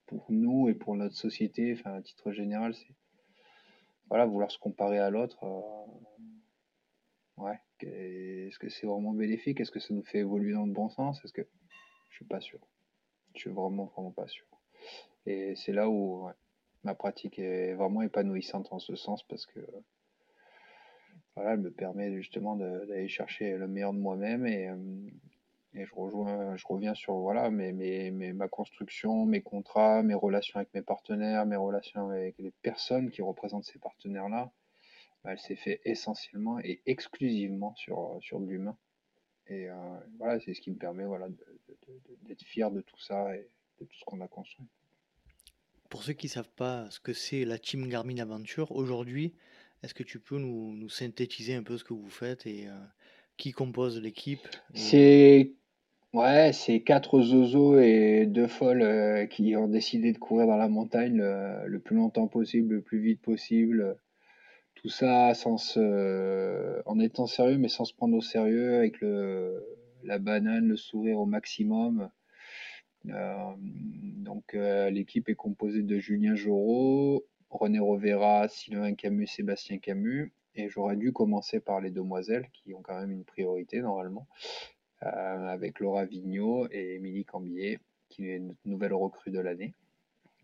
pour 0.06 0.26
nous 0.30 0.68
et 0.68 0.74
pour 0.74 0.94
notre 0.94 1.16
société. 1.16 1.72
Enfin, 1.72 1.94
à 1.94 2.02
titre 2.02 2.32
général, 2.32 2.74
c'est 2.74 2.94
voilà, 4.08 4.26
vouloir 4.26 4.50
se 4.50 4.58
comparer 4.58 4.98
à 4.98 5.10
l'autre. 5.10 5.42
Euh, 5.44 5.86
ouais, 7.38 7.58
est-ce 7.80 8.58
que 8.58 8.68
c'est 8.68 8.86
vraiment 8.86 9.12
bénéfique? 9.12 9.60
Est-ce 9.60 9.70
que 9.70 9.80
ça 9.80 9.92
nous 9.92 10.04
fait 10.04 10.18
évoluer 10.18 10.52
dans 10.52 10.66
le 10.66 10.72
bon 10.72 10.88
sens? 10.88 11.24
Est-ce 11.24 11.32
que 11.32 11.46
je 12.10 12.16
suis 12.16 12.26
pas 12.26 12.40
sûr 12.40 12.60
je 13.34 13.40
suis 13.40 13.50
vraiment, 13.50 13.86
vraiment 13.86 14.10
pas 14.10 14.26
sûr. 14.26 14.46
Et 15.26 15.54
c'est 15.56 15.72
là 15.72 15.88
où 15.88 16.28
ma 16.84 16.94
pratique 16.94 17.38
est 17.38 17.74
vraiment 17.74 18.02
épanouissante 18.02 18.72
en 18.72 18.78
ce 18.78 18.96
sens 18.96 19.22
parce 19.24 19.46
que 19.46 19.60
voilà, 21.34 21.54
elle 21.54 21.60
me 21.60 21.70
permet 21.70 22.12
justement 22.14 22.56
d'aller 22.56 23.08
chercher 23.08 23.56
le 23.56 23.66
meilleur 23.66 23.94
de 23.94 23.98
moi-même 23.98 24.46
et, 24.46 24.68
euh, 24.68 24.76
et, 25.74 25.86
je, 25.86 25.94
rejoins, 25.94 26.56
je 26.56 26.66
reviens 26.66 26.94
sur 26.94 27.14
voilà, 27.14 27.50
mes, 27.50 27.72
mes, 27.72 28.32
ma 28.32 28.48
construction, 28.48 29.24
mes 29.24 29.40
contrats, 29.40 30.02
mes 30.02 30.14
relations 30.14 30.58
avec 30.58 30.74
mes 30.74 30.82
partenaires, 30.82 31.46
mes 31.46 31.56
relations 31.56 32.10
avec 32.10 32.36
les 32.38 32.50
personnes 32.62 33.10
qui 33.10 33.22
représentent 33.22 33.64
ces 33.64 33.78
partenaires-là. 33.78 34.52
Bah, 35.24 35.32
elle 35.32 35.38
s'est 35.38 35.56
fait 35.56 35.80
essentiellement 35.84 36.58
et 36.60 36.82
exclusivement 36.84 37.74
sur, 37.76 38.18
sur 38.20 38.38
l'humain. 38.40 38.76
Et 39.46 39.70
euh, 39.70 39.74
voilà, 40.18 40.38
c'est 40.40 40.52
ce 40.52 40.60
qui 40.60 40.70
me 40.70 40.76
permet 40.76 41.04
voilà, 41.04 41.28
d'être 42.24 42.42
fier 42.42 42.70
de 42.70 42.80
tout 42.82 42.98
ça 42.98 43.28
de 43.80 43.84
tout 43.84 43.96
ce 43.98 44.04
qu'on 44.04 44.20
a 44.20 44.28
construit. 44.28 44.66
Pour 45.88 46.02
ceux 46.02 46.14
qui 46.14 46.26
ne 46.26 46.30
savent 46.30 46.48
pas 46.56 46.90
ce 46.90 47.00
que 47.00 47.12
c'est 47.12 47.44
la 47.44 47.58
Team 47.58 47.86
Garmin 47.88 48.18
Aventure, 48.18 48.72
aujourd'hui, 48.72 49.34
est-ce 49.82 49.94
que 49.94 50.02
tu 50.02 50.18
peux 50.20 50.38
nous, 50.38 50.74
nous, 50.74 50.88
synthétiser 50.88 51.54
un 51.54 51.62
peu 51.62 51.76
ce 51.76 51.84
que 51.84 51.92
vous 51.92 52.08
faites 52.08 52.46
et 52.46 52.68
euh, 52.68 52.72
qui 53.36 53.52
compose 53.52 54.00
l'équipe 54.00 54.46
C'est 54.74 55.52
ouais, 56.12 56.52
c'est 56.52 56.80
quatre 56.80 57.20
zozos 57.20 57.78
et 57.78 58.26
deux 58.26 58.46
folles 58.46 58.82
euh, 58.82 59.26
qui 59.26 59.56
ont 59.56 59.68
décidé 59.68 60.12
de 60.12 60.18
courir 60.18 60.46
dans 60.46 60.56
la 60.56 60.68
montagne 60.68 61.16
le, 61.16 61.66
le, 61.66 61.78
plus 61.78 61.96
longtemps 61.96 62.28
possible, 62.28 62.76
le 62.76 62.80
plus 62.80 63.00
vite 63.00 63.20
possible, 63.20 63.96
tout 64.76 64.88
ça 64.88 65.34
sans 65.34 65.76
en 66.86 66.98
étant 67.00 67.26
sérieux, 67.26 67.58
mais 67.58 67.68
sans 67.68 67.84
se 67.84 67.94
prendre 67.94 68.16
au 68.16 68.22
sérieux, 68.22 68.76
avec 68.76 69.00
le, 69.00 69.62
la 70.04 70.18
banane, 70.18 70.68
le 70.68 70.76
sourire 70.76 71.18
au 71.18 71.26
maximum. 71.26 72.08
Euh, 73.08 73.52
donc 73.58 74.54
euh, 74.54 74.90
l'équipe 74.90 75.28
est 75.28 75.34
composée 75.34 75.82
de 75.82 75.98
Julien 75.98 76.34
Jorot, 76.34 77.24
René 77.50 77.78
Rovera, 77.78 78.48
Sylvain 78.48 78.94
Camus, 78.94 79.26
Sébastien 79.26 79.78
Camus. 79.78 80.32
Et 80.54 80.68
j'aurais 80.68 80.96
dû 80.96 81.12
commencer 81.12 81.60
par 81.60 81.80
les 81.80 81.90
demoiselles, 81.90 82.48
qui 82.52 82.74
ont 82.74 82.82
quand 82.82 83.00
même 83.00 83.10
une 83.10 83.24
priorité 83.24 83.80
normalement, 83.80 84.28
euh, 85.02 85.06
avec 85.06 85.80
Laura 85.80 86.04
Vigneault 86.04 86.68
et 86.70 86.96
Émilie 86.96 87.24
Cambier, 87.24 87.78
qui 88.10 88.28
est 88.28 88.38
notre 88.38 88.60
nouvelle 88.66 88.92
recrue 88.92 89.30
de 89.30 89.40
l'année. 89.40 89.74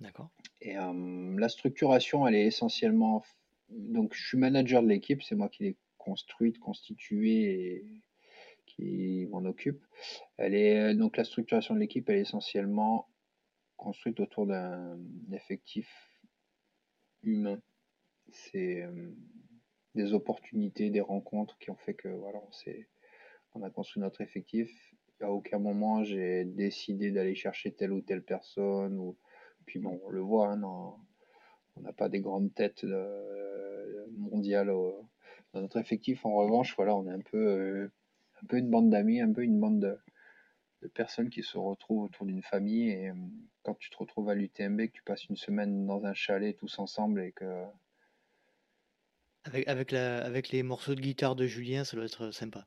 D'accord. 0.01 0.31
Et 0.63 0.77
la 0.77 1.49
structuration, 1.49 2.27
elle 2.27 2.37
est 2.37 2.47
essentiellement 2.47 3.23
donc 3.69 4.15
je 4.15 4.27
suis 4.27 4.39
manager 4.39 4.83
de 4.83 4.89
l'équipe, 4.89 5.23
c'est 5.23 5.35
moi 5.35 5.49
qui 5.49 5.65
l'ai 5.65 5.77
construite, 5.99 6.59
constituée 6.59 7.43
et 7.43 7.85
qui 8.79 9.27
m'en 9.31 9.45
occupe. 9.45 9.85
Elle 10.37 10.55
est 10.55 10.95
donc 10.95 11.17
la 11.17 11.25
structuration 11.25 11.75
de 11.75 11.81
l'équipe, 11.81 12.09
est 12.11 12.21
essentiellement 12.21 13.09
construite 13.77 14.21
autour 14.21 14.47
d'un 14.47 14.99
effectif 15.33 15.89
humain. 17.23 17.61
C'est 18.31 18.83
euh, 18.83 19.11
des 19.95 20.13
opportunités, 20.13 20.91
des 20.91 21.01
rencontres 21.01 21.59
qui 21.59 21.71
ont 21.71 21.77
fait 21.77 21.95
que 21.95 22.09
voilà, 22.09 22.39
on, 22.39 22.51
on 23.55 23.63
a 23.63 23.71
construit 23.71 24.01
notre 24.01 24.21
effectif. 24.21 24.71
À 25.21 25.33
aucun 25.33 25.59
moment 25.59 26.05
j'ai 26.05 26.45
décidé 26.45 27.11
d'aller 27.11 27.35
chercher 27.35 27.73
telle 27.73 27.93
ou 27.93 28.01
telle 28.01 28.23
personne. 28.23 29.15
Puis 29.67 29.81
bon, 29.81 30.01
on 30.05 30.11
le 30.11 30.21
voit 30.21 30.53
hein, 30.53 30.63
on 31.77 31.81
n'a 31.81 31.93
pas 31.93 32.09
des 32.09 32.21
grandes 32.21 32.55
têtes 32.55 32.85
mondiales 34.17 34.73
dans 35.53 35.61
notre 35.61 35.79
effectif. 35.79 36.25
En 36.25 36.35
revanche, 36.35 36.75
voilà, 36.77 36.97
on 36.97 37.07
est 37.07 37.13
un 37.13 37.21
peu, 37.21 37.91
un 38.43 38.47
peu 38.47 38.59
une 38.59 38.71
bande 38.71 38.91
d'amis, 38.91 39.21
un 39.21 39.33
peu 39.33 39.43
une 39.43 39.61
bande 39.61 39.81
de, 39.81 39.99
de 40.83 40.89
personnes 40.89 41.31
qui 41.31 41.43
se 41.43 41.59
retrouvent 41.59 42.05
autour 42.05 42.27
d'une 42.27 42.43
famille. 42.43 42.91
Et 42.91 43.13
quand 43.63 43.75
tu 43.75 43.91
te 43.91 43.97
retrouves 43.97 44.29
à 44.29 44.35
l'UTMB, 44.35 44.87
que 44.87 44.93
tu 44.93 45.03
passes 45.03 45.25
une 45.29 45.37
semaine 45.37 45.87
dans 45.87 46.05
un 46.05 46.15
chalet 46.15 46.57
tous 46.57 46.79
ensemble 46.79 47.23
et 47.23 47.33
que. 47.33 47.65
Avec, 49.45 49.67
avec, 49.69 49.93
la, 49.93 50.25
avec 50.25 50.51
les 50.51 50.63
morceaux 50.63 50.95
de 50.95 51.01
guitare 51.01 51.37
de 51.37 51.47
Julien, 51.47 51.85
ça 51.85 51.97
doit 51.97 52.07
être 52.07 52.31
sympa. 52.33 52.67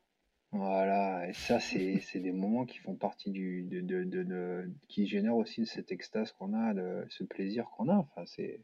Voilà, 0.52 1.28
et 1.28 1.32
ça, 1.32 1.60
c'est 1.60 2.00
des 2.20 2.32
moments 2.32 2.66
qui 2.66 2.78
font 2.78 2.94
partie 2.94 3.30
du. 3.30 3.62
De, 3.62 3.80
de, 3.80 4.04
de, 4.04 4.70
qui 4.88 5.06
génèrent 5.06 5.36
aussi 5.36 5.66
cette 5.66 5.92
extase 5.92 6.32
qu'on 6.32 6.54
a, 6.54 6.74
de, 6.74 7.06
ce 7.08 7.24
plaisir 7.24 7.66
qu'on 7.76 7.88
a. 7.88 7.96
Enfin, 7.96 8.24
c'est 8.26 8.60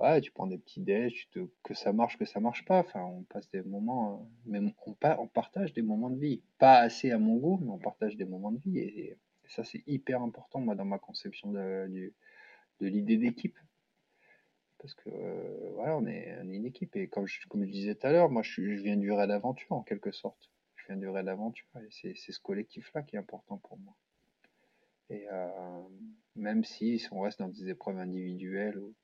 ouais, 0.00 0.20
tu 0.20 0.32
prends 0.32 0.46
des 0.46 0.58
petits 0.58 0.80
déj, 0.80 1.28
te, 1.30 1.40
que 1.62 1.74
ça 1.74 1.92
marche, 1.92 2.18
que 2.18 2.24
ça 2.24 2.40
marche 2.40 2.64
pas. 2.64 2.80
Enfin, 2.80 3.02
on 3.02 3.22
passe 3.24 3.50
des 3.50 3.62
moments, 3.62 4.14
euh, 4.14 4.24
mais 4.46 4.58
on, 4.58 4.96
on, 5.18 5.26
partage 5.28 5.72
des 5.72 5.82
moments 5.82 6.10
de 6.10 6.18
vie. 6.18 6.42
Pas 6.58 6.78
assez 6.78 7.10
à 7.10 7.18
mon 7.18 7.36
goût, 7.36 7.58
mais 7.62 7.70
on 7.70 7.78
partage 7.78 8.16
des 8.16 8.24
moments 8.24 8.52
de 8.52 8.60
vie. 8.60 8.78
Et, 8.78 9.16
ça, 9.48 9.64
c'est 9.64 9.82
hyper 9.88 10.22
important, 10.22 10.60
moi, 10.60 10.76
dans 10.76 10.84
ma 10.84 11.00
conception 11.00 11.50
de, 11.50 12.12
de 12.80 12.86
l'idée 12.86 13.16
d'équipe. 13.16 13.58
Parce 14.78 14.94
que, 14.94 15.10
euh, 15.10 15.70
voilà, 15.74 15.96
on 15.96 16.06
est, 16.06 16.38
une 16.44 16.64
équipe. 16.64 16.94
Et 16.96 17.08
comme 17.08 17.26
je, 17.26 17.46
comme 17.48 17.64
je 17.64 17.70
disais 17.70 17.94
tout 17.96 18.06
à 18.06 18.12
l'heure, 18.12 18.30
moi, 18.30 18.42
je, 18.42 18.62
viens 18.62 18.96
du 18.96 19.10
raid 19.10 19.28
d'aventure, 19.28 19.72
en 19.72 19.82
quelque 19.82 20.12
sorte. 20.12 20.50
Je 20.76 20.86
viens 20.86 20.96
du 20.96 21.08
raid 21.08 21.26
d'aventure. 21.26 21.66
Et 21.76 22.14
c'est 22.14 22.32
ce 22.32 22.40
collectif-là 22.40 23.02
qui 23.02 23.16
est 23.16 23.18
important 23.18 23.58
pour 23.58 23.78
moi. 23.78 23.96
Et 25.10 25.26
euh, 25.28 25.82
même 26.36 26.62
si 26.62 27.04
on 27.10 27.20
reste 27.20 27.40
dans 27.40 27.48
des 27.48 27.68
épreuves 27.68 27.98
individuelles 27.98 28.78
ou 28.78 28.94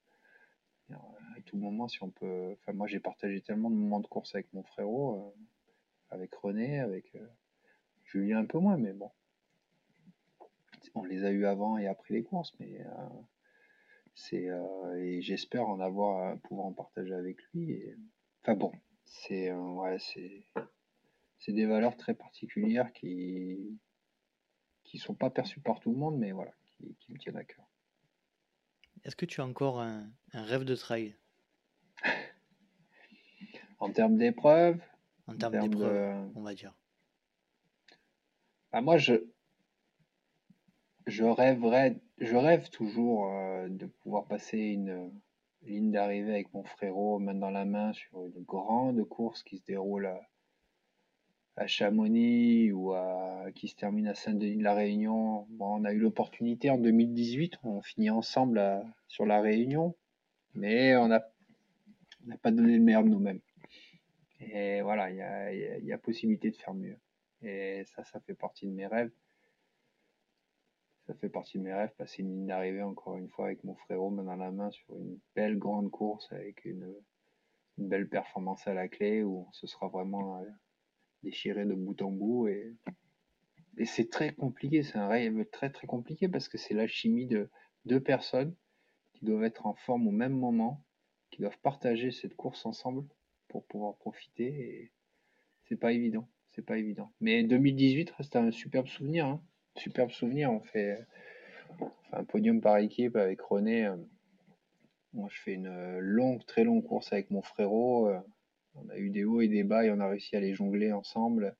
à 0.94 1.40
tout 1.44 1.56
moment, 1.56 1.88
si 1.88 2.02
on 2.02 2.10
peut. 2.10 2.56
Enfin, 2.60 2.72
moi, 2.72 2.86
j'ai 2.86 3.00
partagé 3.00 3.40
tellement 3.40 3.70
de 3.70 3.76
moments 3.76 4.00
de 4.00 4.06
course 4.06 4.34
avec 4.34 4.52
mon 4.52 4.62
frérot, 4.62 5.16
euh, 5.16 5.40
avec 6.10 6.34
René, 6.34 6.80
avec 6.80 7.14
euh, 7.14 7.26
Julien 8.04 8.38
un 8.38 8.46
peu 8.46 8.58
moins, 8.58 8.76
mais 8.76 8.92
bon. 8.92 9.10
On 10.94 11.04
les 11.04 11.24
a 11.24 11.30
eu 11.30 11.44
avant 11.44 11.76
et 11.76 11.86
après 11.88 12.14
les 12.14 12.22
courses, 12.22 12.54
mais 12.58 12.80
euh, 12.80 13.08
c'est 14.14 14.48
et 14.96 15.20
j'espère 15.20 15.68
en 15.68 15.78
avoir 15.80 16.38
pouvoir 16.38 16.68
en 16.68 16.72
partager 16.72 17.12
avec 17.12 17.42
lui. 17.52 17.70
Et, 17.70 17.94
enfin 18.42 18.54
bon, 18.54 18.72
c'est 19.04 19.52
c'est 19.98 20.46
c'est 21.38 21.52
des 21.52 21.66
valeurs 21.66 21.98
très 21.98 22.14
particulières 22.14 22.92
qui 22.94 23.78
qui 24.84 24.96
sont 24.96 25.14
pas 25.14 25.28
perçues 25.28 25.60
par 25.60 25.80
tout 25.80 25.90
le 25.90 25.98
monde, 25.98 26.18
mais 26.18 26.32
voilà, 26.32 26.52
qui 27.00 27.12
me 27.12 27.18
tiennent 27.18 27.36
à 27.36 27.44
cœur. 27.44 27.66
Est-ce 29.06 29.14
que 29.14 29.24
tu 29.24 29.40
as 29.40 29.46
encore 29.46 29.80
un, 29.80 30.10
rêve 30.32 30.64
de 30.64 30.74
trail? 30.74 31.14
En 33.78 33.92
termes 33.92 34.16
d'épreuves? 34.16 34.82
En 35.28 35.36
termes 35.36 35.60
d'épreuves, 35.60 36.28
on 36.34 36.42
va 36.42 36.54
dire. 36.54 36.74
Bah, 38.72 38.80
moi, 38.80 38.98
je, 38.98 39.14
je 41.06 41.22
rêverais, 41.22 42.00
je 42.18 42.34
rêve 42.34 42.68
toujours 42.70 43.30
euh, 43.32 43.68
de 43.68 43.86
pouvoir 43.86 44.26
passer 44.26 44.58
une 44.58 45.12
ligne 45.62 45.92
d'arrivée 45.92 46.32
avec 46.32 46.52
mon 46.52 46.64
frérot 46.64 47.20
main 47.20 47.34
dans 47.34 47.50
la 47.50 47.64
main 47.64 47.92
sur 47.92 48.24
une 48.24 48.42
grande 48.42 49.04
course 49.08 49.44
qui 49.44 49.58
se 49.58 49.64
déroule 49.66 50.10
à, 51.56 51.66
Chamonix 51.66 52.72
ou 52.72 52.92
à, 52.92 53.46
qui 53.54 53.68
se 53.68 53.76
termine 53.76 54.08
à 54.08 54.14
Saint-Denis 54.14 54.56
de 54.58 54.62
la 54.62 54.74
Réunion. 54.74 55.46
Bon, 55.50 55.80
on 55.80 55.84
a 55.84 55.92
eu 55.92 55.98
l'opportunité 55.98 56.70
en 56.70 56.78
2018, 56.78 57.58
on 57.64 57.82
finit 57.82 58.10
ensemble 58.10 58.62
sur 59.08 59.26
la 59.26 59.40
Réunion, 59.40 59.94
mais 60.54 60.96
on 60.96 61.08
n'a 61.08 61.20
pas 62.42 62.50
donné 62.50 62.76
le 62.76 62.82
meilleur 62.82 63.04
de 63.04 63.08
nous-mêmes. 63.08 63.40
Et 64.40 64.82
voilà, 64.82 65.10
il 65.10 65.86
y 65.86 65.92
a, 65.92 65.98
possibilité 65.98 66.50
de 66.50 66.56
faire 66.56 66.74
mieux. 66.74 66.98
Et 67.42 67.84
ça, 67.94 68.04
ça 68.04 68.20
fait 68.20 68.34
partie 68.34 68.66
de 68.66 68.72
mes 68.72 68.86
rêves. 68.86 69.10
Ça 71.06 71.14
fait 71.14 71.28
partie 71.28 71.58
de 71.58 71.62
mes 71.62 71.72
rêves, 71.72 71.92
passer 71.96 72.22
une 72.22 72.30
ligne 72.30 72.46
d'arrivée 72.46 72.82
encore 72.82 73.16
une 73.16 73.28
fois 73.28 73.46
avec 73.46 73.62
mon 73.62 73.76
frérot 73.76 74.10
main 74.10 74.24
dans 74.24 74.34
la 74.34 74.50
main 74.50 74.70
sur 74.72 74.96
une 74.96 75.18
belle 75.36 75.56
grande 75.56 75.88
course 75.90 76.32
avec 76.32 76.64
une, 76.64 76.92
une 77.78 77.88
belle 77.88 78.08
performance 78.08 78.66
à 78.66 78.74
la 78.74 78.88
clé 78.88 79.22
où 79.22 79.46
ce 79.52 79.68
sera 79.68 79.86
vraiment 79.86 80.42
déchiré 81.26 81.64
de 81.64 81.74
bout 81.74 82.00
en 82.02 82.10
bout. 82.10 82.48
Et, 82.48 82.74
c'est 83.84 84.08
très 84.10 84.32
compliqué, 84.32 84.82
c'est 84.82 84.96
un 84.96 85.08
rêve 85.08 85.44
très 85.52 85.68
très 85.68 85.86
compliqué 85.86 86.28
parce 86.28 86.48
que 86.48 86.56
c'est 86.56 86.72
la 86.72 86.86
chimie 86.86 87.26
de 87.26 87.50
deux 87.84 88.00
personnes 88.00 88.54
qui 89.12 89.26
doivent 89.26 89.44
être 89.44 89.66
en 89.66 89.74
forme 89.74 90.08
au 90.08 90.12
même 90.12 90.32
moment, 90.32 90.82
qui 91.30 91.42
doivent 91.42 91.58
partager 91.58 92.10
cette 92.10 92.34
course 92.36 92.64
ensemble 92.64 93.04
pour 93.48 93.66
pouvoir 93.66 93.96
profiter. 93.96 94.46
Et 94.46 94.92
c'est 95.64 95.76
pas 95.76 95.92
évident, 95.92 96.26
c'est 96.52 96.64
pas 96.64 96.78
évident. 96.78 97.12
Mais 97.20 97.42
2018 97.42 98.10
reste 98.12 98.36
un 98.36 98.50
superbe 98.50 98.86
souvenir, 98.86 99.26
hein. 99.26 99.42
superbe 99.76 100.10
souvenir. 100.10 100.50
On 100.50 100.60
fait, 100.60 101.06
un 102.12 102.24
podium 102.24 102.60
par 102.60 102.78
équipe 102.78 103.16
avec 103.16 103.40
René. 103.42 103.86
Euh, 103.86 103.96
moi, 105.12 105.28
je 105.30 105.40
fais 105.40 105.54
une 105.54 105.98
longue, 105.98 106.44
très 106.46 106.64
longue 106.64 106.84
course 106.84 107.12
avec 107.12 107.30
mon 107.30 107.42
frérot. 107.42 108.08
Euh, 108.76 108.80
on 108.84 108.88
a 108.90 108.96
eu 108.98 109.10
des 109.10 109.24
hauts 109.24 109.40
et 109.40 109.48
des 109.48 109.64
bas 109.64 109.84
et 109.84 109.90
on 109.90 110.00
a 110.00 110.08
réussi 110.08 110.36
à 110.36 110.40
les 110.40 110.54
jongler 110.54 110.92
ensemble. 110.92 111.56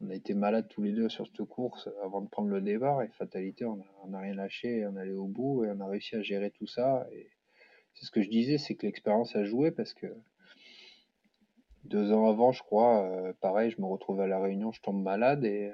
On 0.00 0.10
a 0.10 0.14
été 0.14 0.34
malades 0.34 0.68
tous 0.68 0.82
les 0.82 0.92
deux 0.92 1.08
sur 1.08 1.26
cette 1.26 1.46
course 1.46 1.88
avant 2.02 2.22
de 2.22 2.28
prendre 2.28 2.48
le 2.48 2.60
départ 2.60 3.02
et 3.02 3.08
fatalité, 3.08 3.64
on 3.64 3.84
n'a 4.08 4.18
rien 4.18 4.34
lâché, 4.34 4.84
on 4.86 4.96
allait 4.96 5.12
au 5.12 5.28
bout 5.28 5.64
et 5.64 5.70
on 5.70 5.80
a 5.80 5.86
réussi 5.86 6.16
à 6.16 6.22
gérer 6.22 6.50
tout 6.50 6.66
ça. 6.66 7.06
C'est 7.94 8.06
ce 8.06 8.10
que 8.10 8.22
je 8.22 8.28
disais, 8.28 8.58
c'est 8.58 8.74
que 8.74 8.86
l'expérience 8.86 9.36
a 9.36 9.44
joué 9.44 9.70
parce 9.70 9.94
que 9.94 10.06
deux 11.84 12.12
ans 12.12 12.28
avant, 12.28 12.52
je 12.52 12.62
crois, 12.62 13.04
euh, 13.04 13.32
pareil, 13.40 13.70
je 13.70 13.80
me 13.80 13.86
retrouve 13.86 14.20
à 14.20 14.26
la 14.26 14.40
Réunion, 14.40 14.72
je 14.72 14.80
tombe 14.80 15.02
malade 15.02 15.44
et, 15.44 15.72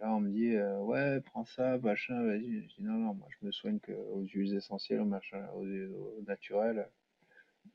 là 0.00 0.14
on 0.14 0.20
me 0.20 0.30
dit 0.30 0.54
euh, 0.54 0.78
ouais, 0.80 1.20
prends 1.22 1.44
ça, 1.44 1.78
machin, 1.78 2.22
vas-y. 2.24 2.62
Je 2.62 2.76
dis 2.76 2.82
non, 2.82 2.94
non, 2.98 3.14
moi 3.14 3.28
je 3.30 3.46
me 3.46 3.52
soigne 3.52 3.80
aux 4.12 4.22
huiles 4.22 4.54
essentielles, 4.54 5.04
machin, 5.04 5.44
aux, 5.56 5.64
aux 5.64 6.22
naturels 6.26 6.88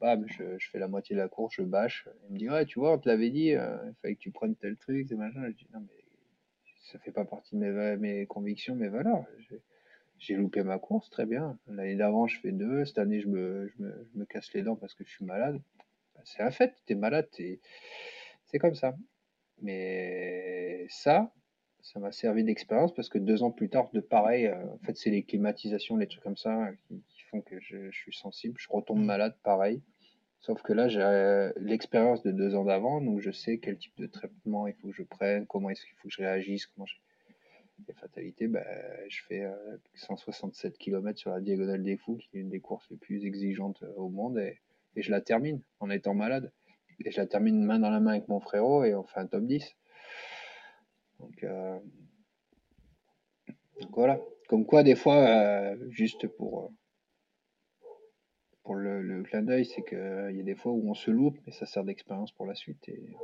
je, 0.02 0.70
fais 0.72 0.80
la 0.80 0.88
moitié 0.88 1.16
de 1.16 1.22
la 1.22 1.28
course, 1.28 1.56
je 1.56 1.64
bâche. 1.64 2.08
Il 2.28 2.34
me 2.34 2.40
dit, 2.40 2.50
ouais, 2.50 2.66
tu 2.66 2.80
vois, 2.80 2.94
on 2.94 2.98
te 3.00 3.10
l'avait 3.10 3.30
dit, 3.30 3.54
euh, 3.54 3.78
il 3.88 3.96
fallait 4.02 4.16
que 4.16 4.20
tu 4.20 4.32
prennes 4.32 4.56
tel 4.56 4.78
truc, 4.78 5.12
et 5.12 5.16
machin. 5.16 5.46
Je 5.50 5.56
dis, 5.56 5.68
non, 5.74 5.80
mais 5.82 6.04
ça 6.92 7.00
fait 7.00 7.12
pas 7.12 7.26
partie 7.26 7.56
de 7.56 7.60
mes, 7.60 7.98
mes 7.98 8.26
convictions, 8.26 8.76
mes 8.76 8.90
valeurs. 8.90 9.26
J'ai 10.18 10.36
loupé 10.36 10.62
ma 10.64 10.78
course, 10.78 11.10
très 11.10 11.26
bien. 11.26 11.58
L'année 11.68 11.96
d'avant, 11.96 12.28
je 12.28 12.40
fais 12.40 12.52
deux. 12.52 12.86
Cette 12.86 13.00
année, 13.00 13.22
je 13.22 13.28
me, 13.28 13.68
je 13.70 13.84
me, 13.84 14.10
je 14.14 14.20
me, 14.20 14.26
casse 14.26 14.54
les 14.54 14.62
dents 14.62 14.76
parce 14.76 14.94
que 14.94 15.04
je 15.04 15.10
suis 15.10 15.26
malade. 15.26 15.60
Bah, 16.16 16.22
c'est 16.26 16.44
un 16.44 16.52
fait, 16.52 16.76
tu 16.86 16.94
es 16.94 16.96
malade, 16.96 17.28
c'est 17.32 18.60
comme 18.60 18.76
ça. 18.76 18.96
Mais 19.62 20.86
ça, 20.90 21.34
ça 21.82 22.00
m'a 22.00 22.12
servi 22.12 22.44
d'expérience 22.44 22.94
parce 22.94 23.10
que 23.10 23.18
deux 23.18 23.44
ans 23.44 23.52
plus 23.52 23.70
tard, 23.70 23.90
de 23.94 24.00
pareil, 24.00 24.48
euh, 24.48 24.66
en 24.74 24.78
fait, 24.80 24.96
c'est 24.96 25.10
les 25.10 25.24
climatisations, 25.24 25.98
les 25.98 26.08
trucs 26.08 26.24
comme 26.24 26.38
ça 26.38 26.70
que 27.40 27.60
je, 27.62 27.90
suis 27.92 28.14
sensible. 28.14 28.56
Je 28.60 28.68
retombe 28.70 29.04
malade 29.04 29.38
pareil. 29.44 29.82
Sauf 30.42 30.62
que 30.64 30.74
là, 30.74 30.88
j'ai 30.88 31.02
euh, 31.02 31.54
l'expérience 31.58 32.24
de 32.24 32.32
deux 32.32 32.56
ans 32.56 32.66
d'avant, 32.66 33.00
donc 33.00 33.22
je 33.22 33.32
sais 33.32 33.60
quel 33.60 33.78
type 33.78 33.96
de 33.98 34.08
traitement 34.08 34.68
il 34.68 34.74
faut 34.74 34.88
que 34.88 34.96
je 34.96 35.04
prenne, 35.04 35.46
comment 35.46 35.70
est-ce 35.70 35.86
qu'il 35.86 35.96
faut 35.98 36.08
que 36.08 36.14
je 36.14 36.22
réagisse, 36.22 36.66
comment 36.66 36.86
je... 36.86 36.96
Et 37.88 37.94
fatalité, 37.94 38.48
bah, 38.48 38.64
je 39.08 39.22
fais 39.28 39.44
167 39.96 40.74
euh, 40.74 40.78
km 40.78 41.18
sur 41.18 41.32
la 41.32 41.42
Diagonale 41.42 41.82
des 41.82 41.98
Fous, 41.98 42.18
qui 42.18 42.38
est 42.38 42.42
une 42.42 42.50
des 42.50 42.60
courses 42.60 42.88
les 42.92 42.98
plus 42.98 43.26
exigeantes 43.26 43.82
euh, 43.82 43.94
au 43.96 44.10
monde, 44.10 44.38
et, 44.38 44.60
je 44.96 45.10
la 45.10 45.22
termine 45.22 45.62
en 45.80 45.90
étant 45.90 46.14
malade. 46.14 46.52
Et 47.04 47.12
je 47.12 47.20
la 47.20 47.26
termine 47.26 47.64
main 47.64 47.80
dans 47.80 47.90
la 47.90 48.00
main 48.00 48.12
avec 48.12 48.28
mon 48.28 48.40
frérot, 48.40 48.84
et 48.84 48.94
on 48.94 49.04
fait 49.04 49.20
un 49.20 49.26
top 49.26 49.46
10. 49.46 49.64
Donc, 51.20 51.46
donc 53.80 53.92
voilà. 53.94 54.20
Comme 54.48 54.66
quoi, 54.66 54.84
des 54.84 54.96
fois, 54.96 55.76
juste 55.90 56.28
pour 56.28 56.72
pour 58.64 58.76
le, 58.76 59.24
clin 59.24 59.42
d'œil, 59.42 59.66
c'est 59.66 59.84
qu'il 59.84 60.36
y 60.36 60.40
a 60.40 60.44
des 60.44 60.56
fois 60.56 60.72
où 60.72 60.90
on 60.90 60.94
se 60.94 61.10
loupe, 61.10 61.38
mais 61.46 61.52
ça 61.52 61.66
sert 61.66 61.84
d'expérience 61.84 62.32
pour 62.32 62.46
la 62.46 62.56
suite. 62.56 62.88
Et 62.90 63.16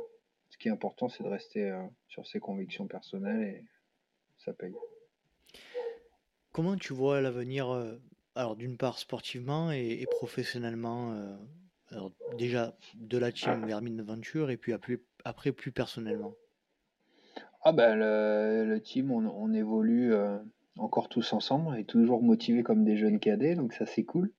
ce 0.50 0.58
qui 0.58 0.68
est 0.68 0.70
important, 0.72 1.08
c'est 1.08 1.22
de 1.22 1.28
rester 1.28 1.70
euh, 1.70 1.82
sur 2.08 2.26
ses 2.26 2.40
convictions 2.40 2.86
personnelles 2.86 3.42
et 3.42 3.64
ça 4.38 4.52
paye. 4.52 4.74
Comment 6.52 6.76
tu 6.76 6.92
vois 6.92 7.20
l'avenir, 7.20 7.70
euh, 7.70 8.00
alors 8.34 8.56
d'une 8.56 8.76
part 8.76 8.98
sportivement 8.98 9.70
et, 9.70 10.04
professionnellement, 10.10 11.12
euh, 11.12 11.36
alors 11.90 12.12
déjà 12.36 12.76
de 12.94 13.18
la 13.18 13.30
team 13.30 13.64
vers 13.66 13.78
Aventure 13.78 14.50
et 14.50 14.56
puis 14.56 14.72
après, 15.24 15.52
plus 15.52 15.70
personnellement? 15.70 16.34
Ah 17.62 17.72
ben 17.72 17.96
le, 17.96 18.78
team, 18.80 19.10
on, 19.10 19.26
on 19.26 19.52
évolue 19.52 20.14
encore 20.78 21.08
tous 21.08 21.32
ensemble 21.32 21.78
et 21.78 21.84
toujours 21.84 22.22
motivés 22.22 22.62
comme 22.62 22.84
des 22.84 22.96
jeunes 22.96 23.20
cadets, 23.20 23.56
donc 23.56 23.72
ça 23.72 23.84
c'est 23.84 24.04
cool. 24.04 24.32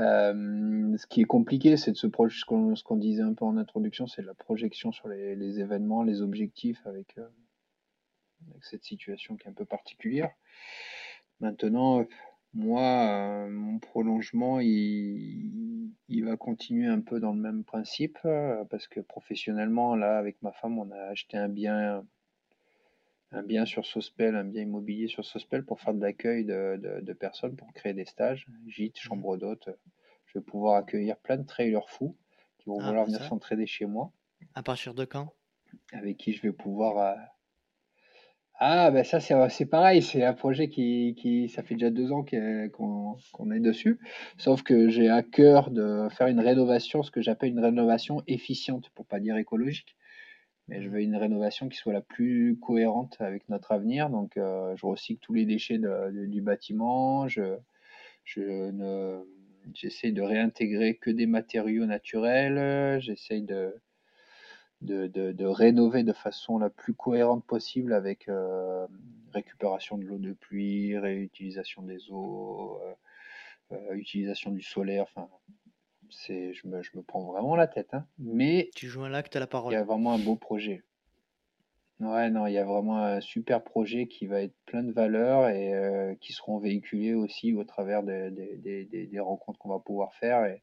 Euh, 0.00 0.96
ce 0.96 1.06
qui 1.06 1.20
est 1.22 1.26
compliqué, 1.26 1.76
c'est 1.76 1.92
de 1.92 1.96
se 1.96 2.06
projeter, 2.06 2.46
ce 2.74 2.82
qu'on 2.84 2.96
disait 2.96 3.22
un 3.22 3.34
peu 3.34 3.44
en 3.44 3.56
introduction, 3.56 4.06
c'est 4.06 4.22
la 4.22 4.34
projection 4.34 4.92
sur 4.92 5.08
les, 5.08 5.60
événements, 5.60 6.02
les 6.02 6.22
objectifs 6.22 6.86
avec, 6.86 7.18
euh, 7.18 7.28
avec, 8.50 8.64
cette 8.64 8.84
situation 8.84 9.36
qui 9.36 9.46
est 9.46 9.50
un 9.50 9.54
peu 9.54 9.64
particulière. 9.64 10.30
Maintenant, 11.40 12.06
moi, 12.54 13.48
mon 13.48 13.78
prolongement, 13.78 14.60
il 14.60 15.90
va 16.24 16.36
continuer 16.36 16.86
un 16.86 17.00
peu 17.00 17.18
dans 17.18 17.32
le 17.32 17.40
même 17.40 17.64
principe, 17.64 18.18
parce 18.70 18.86
que 18.88 19.00
professionnellement, 19.00 19.96
là, 19.96 20.18
avec 20.18 20.40
ma 20.42 20.52
femme, 20.52 20.78
on 20.78 20.90
a 20.90 21.00
acheté 21.10 21.36
un 21.36 21.48
bien 21.48 22.04
un 23.32 23.42
bien 23.42 23.64
sur 23.64 23.86
Sospel, 23.86 24.36
un 24.36 24.44
bien 24.44 24.62
immobilier 24.62 25.08
sur 25.08 25.24
Sospel 25.24 25.64
pour 25.64 25.80
faire 25.80 25.94
de 25.94 26.00
l'accueil 26.00 26.44
de, 26.44 27.12
personnes, 27.12 27.56
pour 27.56 27.72
créer 27.72 27.94
des 27.94 28.04
stages, 28.04 28.46
gîtes, 28.66 28.96
mmh. 28.96 29.00
chambres 29.00 29.36
d'hôtes. 29.36 29.70
Je 30.26 30.38
vais 30.38 30.44
pouvoir 30.44 30.76
accueillir 30.76 31.16
plein 31.18 31.36
de 31.36 31.46
trailers 31.46 31.88
fous 31.88 32.16
qui 32.58 32.68
vont 32.68 32.78
ah, 32.80 32.86
vouloir 32.86 33.06
venir 33.06 33.22
s'entraider 33.24 33.66
chez 33.66 33.86
moi. 33.86 34.12
À 34.54 34.62
partir 34.62 34.94
de 34.94 35.04
quand? 35.04 35.32
Avec 35.92 36.16
qui 36.18 36.32
je 36.32 36.42
vais 36.42 36.52
pouvoir. 36.52 36.98
Euh, 36.98 37.22
ah, 38.60 38.90
ben 38.90 39.02
ça, 39.02 39.18
c'est 39.18 39.66
pareil, 39.66 40.02
c'est 40.02 40.24
un 40.24 40.34
projet 40.34 40.68
qui, 40.68 41.16
qui, 41.18 41.48
ça 41.48 41.62
fait 41.62 41.74
déjà 41.74 41.90
deux 41.90 42.12
ans 42.12 42.24
qu'on 42.72 43.50
est 43.50 43.60
dessus. 43.60 43.98
Sauf 44.38 44.62
que 44.62 44.88
j'ai 44.88 45.08
à 45.08 45.22
cœur 45.22 45.70
de 45.70 46.08
faire 46.10 46.28
une 46.28 46.38
rénovation, 46.38 47.02
ce 47.02 47.10
que 47.10 47.22
j'appelle 47.22 47.50
une 47.50 47.64
rénovation 47.64 48.22
efficiente, 48.26 48.90
pour 48.90 49.06
pas 49.06 49.18
dire 49.18 49.36
écologique 49.36 49.96
mais 50.72 50.80
je 50.80 50.88
veux 50.88 51.02
une 51.02 51.16
rénovation 51.16 51.68
qui 51.68 51.76
soit 51.76 51.92
la 51.92 52.00
plus 52.00 52.56
cohérente 52.58 53.18
avec 53.20 53.46
notre 53.50 53.72
avenir. 53.72 54.08
Donc, 54.08 54.38
euh, 54.38 54.74
je 54.76 54.86
recycle 54.86 55.20
tous 55.20 55.34
les 55.34 55.44
déchets 55.44 55.78
du 55.78 56.40
bâtiment. 56.40 57.28
Je, 57.28 57.58
j'essaie 59.74 60.12
de 60.12 60.22
réintégrer 60.22 60.96
que 60.96 61.10
des 61.10 61.26
matériaux 61.26 61.84
naturels. 61.84 63.02
J'essaie 63.02 63.42
de, 63.42 63.76
de, 64.80 65.08
de, 65.08 65.44
rénover 65.44 66.04
de 66.04 66.14
façon 66.14 66.56
la 66.56 66.70
plus 66.70 66.94
cohérente 66.94 67.44
possible 67.44 67.92
avec 67.92 68.30
euh, 68.30 68.86
récupération 69.34 69.98
de 69.98 70.04
l'eau 70.04 70.18
de 70.18 70.32
pluie, 70.32 70.96
réutilisation 70.96 71.82
des 71.82 72.10
eaux, 72.10 72.80
euh, 73.72 73.92
utilisation 73.92 74.50
du 74.50 74.62
solaire. 74.62 75.02
Enfin, 75.02 75.28
c'est, 76.12 76.52
je 76.52 76.66
me, 76.68 76.82
je 76.82 76.90
me 76.96 77.02
prends 77.02 77.24
vraiment 77.24 77.56
la 77.56 77.66
tête. 77.66 77.92
Hein. 77.94 78.06
Mais 78.18 78.70
Tu 78.74 78.88
joues 78.88 79.02
un 79.04 79.22
tu 79.22 79.36
as 79.36 79.40
la 79.40 79.46
parole. 79.46 79.72
il 79.72 79.76
y 79.76 79.78
a 79.78 79.84
vraiment 79.84 80.12
un 80.12 80.18
beau 80.18 80.36
projet. 80.36 80.82
Ouais, 82.00 82.30
non, 82.30 82.46
il 82.46 82.52
y 82.52 82.58
a 82.58 82.64
vraiment 82.64 82.98
un 82.98 83.20
super 83.20 83.62
projet 83.62 84.08
qui 84.08 84.26
va 84.26 84.42
être 84.42 84.56
plein 84.66 84.82
de 84.82 84.90
valeurs 84.92 85.48
et 85.48 85.72
euh, 85.72 86.14
qui 86.16 86.32
seront 86.32 86.58
véhiculés 86.58 87.14
aussi 87.14 87.54
au 87.54 87.62
travers 87.64 88.02
des, 88.02 88.30
des, 88.32 88.56
des, 88.84 89.06
des 89.06 89.20
rencontres 89.20 89.58
qu'on 89.60 89.68
va 89.68 89.78
pouvoir 89.78 90.12
faire. 90.14 90.44
Et, 90.46 90.62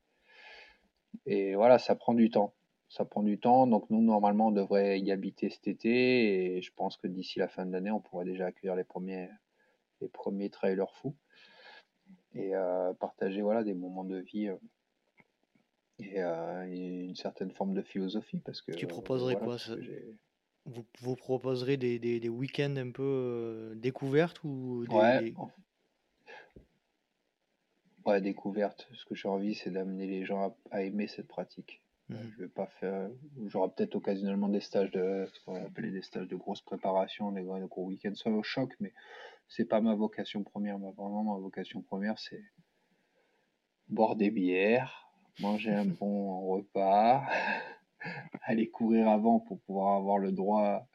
et 1.25 1.55
voilà, 1.55 1.79
ça 1.79 1.95
prend 1.95 2.13
du 2.13 2.29
temps. 2.29 2.53
Ça 2.89 3.05
prend 3.05 3.23
du 3.23 3.39
temps. 3.39 3.67
Donc 3.67 3.89
nous, 3.89 4.01
normalement, 4.01 4.47
on 4.47 4.51
devrait 4.51 4.99
y 4.99 5.11
habiter 5.13 5.49
cet 5.49 5.67
été. 5.69 6.57
Et 6.57 6.61
je 6.61 6.73
pense 6.73 6.97
que 6.97 7.07
d'ici 7.07 7.39
la 7.39 7.47
fin 7.47 7.65
de 7.65 7.71
l'année, 7.71 7.91
on 7.91 8.01
pourrait 8.01 8.25
déjà 8.25 8.47
accueillir 8.47 8.75
les 8.75 8.83
premiers, 8.83 9.29
les 10.01 10.09
premiers 10.09 10.49
trailers 10.49 10.91
fous 10.95 11.15
et 12.35 12.53
euh, 12.53 12.93
partager 12.93 13.41
voilà, 13.41 13.63
des 13.63 13.73
moments 13.73 14.03
de 14.03 14.17
vie. 14.17 14.49
Euh, 14.49 14.55
euh, 16.01 16.67
et, 16.71 17.05
une 17.05 17.15
certaine 17.15 17.51
forme 17.51 17.73
de 17.73 17.81
philosophie 17.81 18.39
parce 18.39 18.61
que 18.61 18.71
tu 18.71 18.87
proposerais 18.87 19.35
quoi 19.35 19.57
vous, 20.65 20.85
vous, 20.99 21.15
proposerez 21.15 21.77
des, 21.77 21.99
des, 21.99 22.19
des 22.19 22.29
week-ends 22.29 22.75
un 22.77 22.91
peu 22.91 23.03
euh, 23.03 23.75
découvertes 23.75 24.43
ou 24.43 24.85
des, 24.87 24.95
ouais. 24.95 25.33
ouais 28.05 28.21
découverte 28.21 28.87
ce 28.93 29.05
que 29.05 29.15
j'ai 29.15 29.27
envie 29.27 29.55
c'est 29.55 29.71
d'amener 29.71 30.07
les 30.07 30.25
gens 30.25 30.55
à, 30.71 30.83
aimer 30.83 31.07
cette 31.07 31.27
pratique 31.27 31.81
mmh. 32.09 32.15
je 32.33 32.43
vais 32.43 32.49
pas 32.49 32.67
faire 32.67 33.09
j'aurai 33.47 33.69
peut-être 33.69 33.95
occasionnellement 33.95 34.49
des 34.49 34.61
stages 34.61 34.91
de 34.91 35.27
ce 35.33 35.43
qu'on 35.43 35.55
appelle 35.55 35.91
des 35.91 36.01
stages 36.01 36.27
de 36.27 36.35
grosse 36.35 36.61
préparation 36.61 37.31
des 37.31 37.41
gros, 37.41 37.59
gros 37.67 37.85
week-ends 37.85 38.15
soit 38.15 38.31
au 38.31 38.43
choc 38.43 38.75
mais 38.79 38.93
c'est 39.47 39.65
pas 39.65 39.81
ma 39.81 39.95
vocation 39.95 40.43
première 40.43 40.77
vraiment 40.77 41.23
ma 41.23 41.39
vocation 41.39 41.81
première 41.81 42.19
c'est 42.19 42.43
boire 43.87 44.15
des 44.15 44.29
bières 44.29 45.08
manger 45.39 45.71
un 45.71 45.85
bon 45.85 46.41
repas, 46.51 47.25
aller 48.43 48.69
courir 48.69 49.09
avant 49.09 49.39
pour 49.39 49.59
pouvoir 49.61 49.95
avoir 49.95 50.17
le 50.17 50.31
droit 50.31 50.87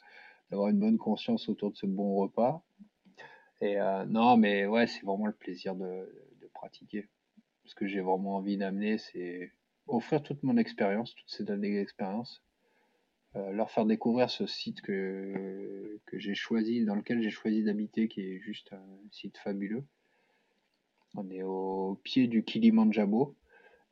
d'avoir 0.50 0.68
une 0.68 0.78
bonne 0.78 0.98
conscience 0.98 1.48
autour 1.48 1.72
de 1.72 1.76
ce 1.76 1.86
bon 1.86 2.14
repas. 2.16 2.62
Et 3.60 3.80
euh, 3.80 4.04
non, 4.04 4.36
mais 4.36 4.66
ouais, 4.66 4.86
c'est 4.86 5.04
vraiment 5.04 5.26
le 5.26 5.32
plaisir 5.32 5.74
de, 5.74 6.08
pratiquer. 6.52 7.08
Ce 7.64 7.74
que 7.74 7.86
j'ai 7.86 8.00
vraiment 8.00 8.36
envie 8.36 8.56
d'amener, 8.56 8.98
c'est 8.98 9.52
offrir 9.88 10.22
toute 10.22 10.42
mon 10.42 10.56
expérience, 10.56 11.14
toutes 11.14 11.30
ces 11.30 11.50
années 11.50 11.74
d'expérience, 11.74 12.42
euh, 13.34 13.50
leur 13.50 13.70
faire 13.70 13.86
découvrir 13.86 14.30
ce 14.30 14.46
site 14.46 14.80
que, 14.82 16.00
que 16.06 16.18
j'ai 16.18 16.34
choisi, 16.34 16.84
dans 16.84 16.94
lequel 16.94 17.22
j'ai 17.22 17.30
choisi 17.30 17.64
d'habiter, 17.64 18.06
qui 18.06 18.20
est 18.20 18.38
juste 18.38 18.72
un 18.72 19.08
site 19.10 19.36
fabuleux. 19.38 19.84
On 21.16 21.28
est 21.30 21.42
au 21.42 21.98
pied 22.04 22.28
du 22.28 22.44
Kilimanjaro 22.44 23.34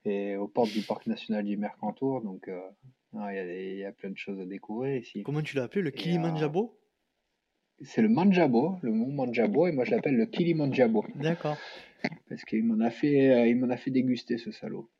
et 0.05 0.37
aux 0.37 0.49
portes 0.49 0.73
du 0.73 0.83
parc 0.83 1.07
national 1.07 1.45
du 1.45 1.57
Mercantour. 1.57 2.23
Donc, 2.23 2.49
euh, 2.49 2.61
il 3.15 3.79
y, 3.79 3.85
a 3.85 3.93
plein 3.93 4.11
de 4.11 4.17
choses 4.17 4.41
à 4.41 4.47
découvrir 4.47 4.97
ici. 4.97 5.23
Comment 5.23 5.43
tu 5.43 5.57
l'as 5.57 5.65
appelé 5.65 5.83
Le 5.83 5.91
Kilimanjaro 5.91 6.79
C'est 7.83 8.03
le 8.03 8.09
Manjabo, 8.09 8.77
le 8.83 8.93
mont 8.93 9.13
Manjabo, 9.13 9.67
et 9.67 9.73
moi 9.73 9.85
je 9.85 9.91
l'appelle 9.91 10.17
le 10.17 10.27
Kilimanjaro. 10.27 11.05
D'accord. 11.17 11.57
Parce 12.29 12.45
qu'il 12.45 12.65
m'en 12.65 12.81
a, 12.81 12.91
fait, 12.91 13.31
euh, 13.31 13.47
il 13.47 13.57
m'en 13.57 13.71
a 13.71 13.77
fait 13.77 13.91
déguster 13.91 14.39
ce 14.39 14.51
salaud. 14.51 14.91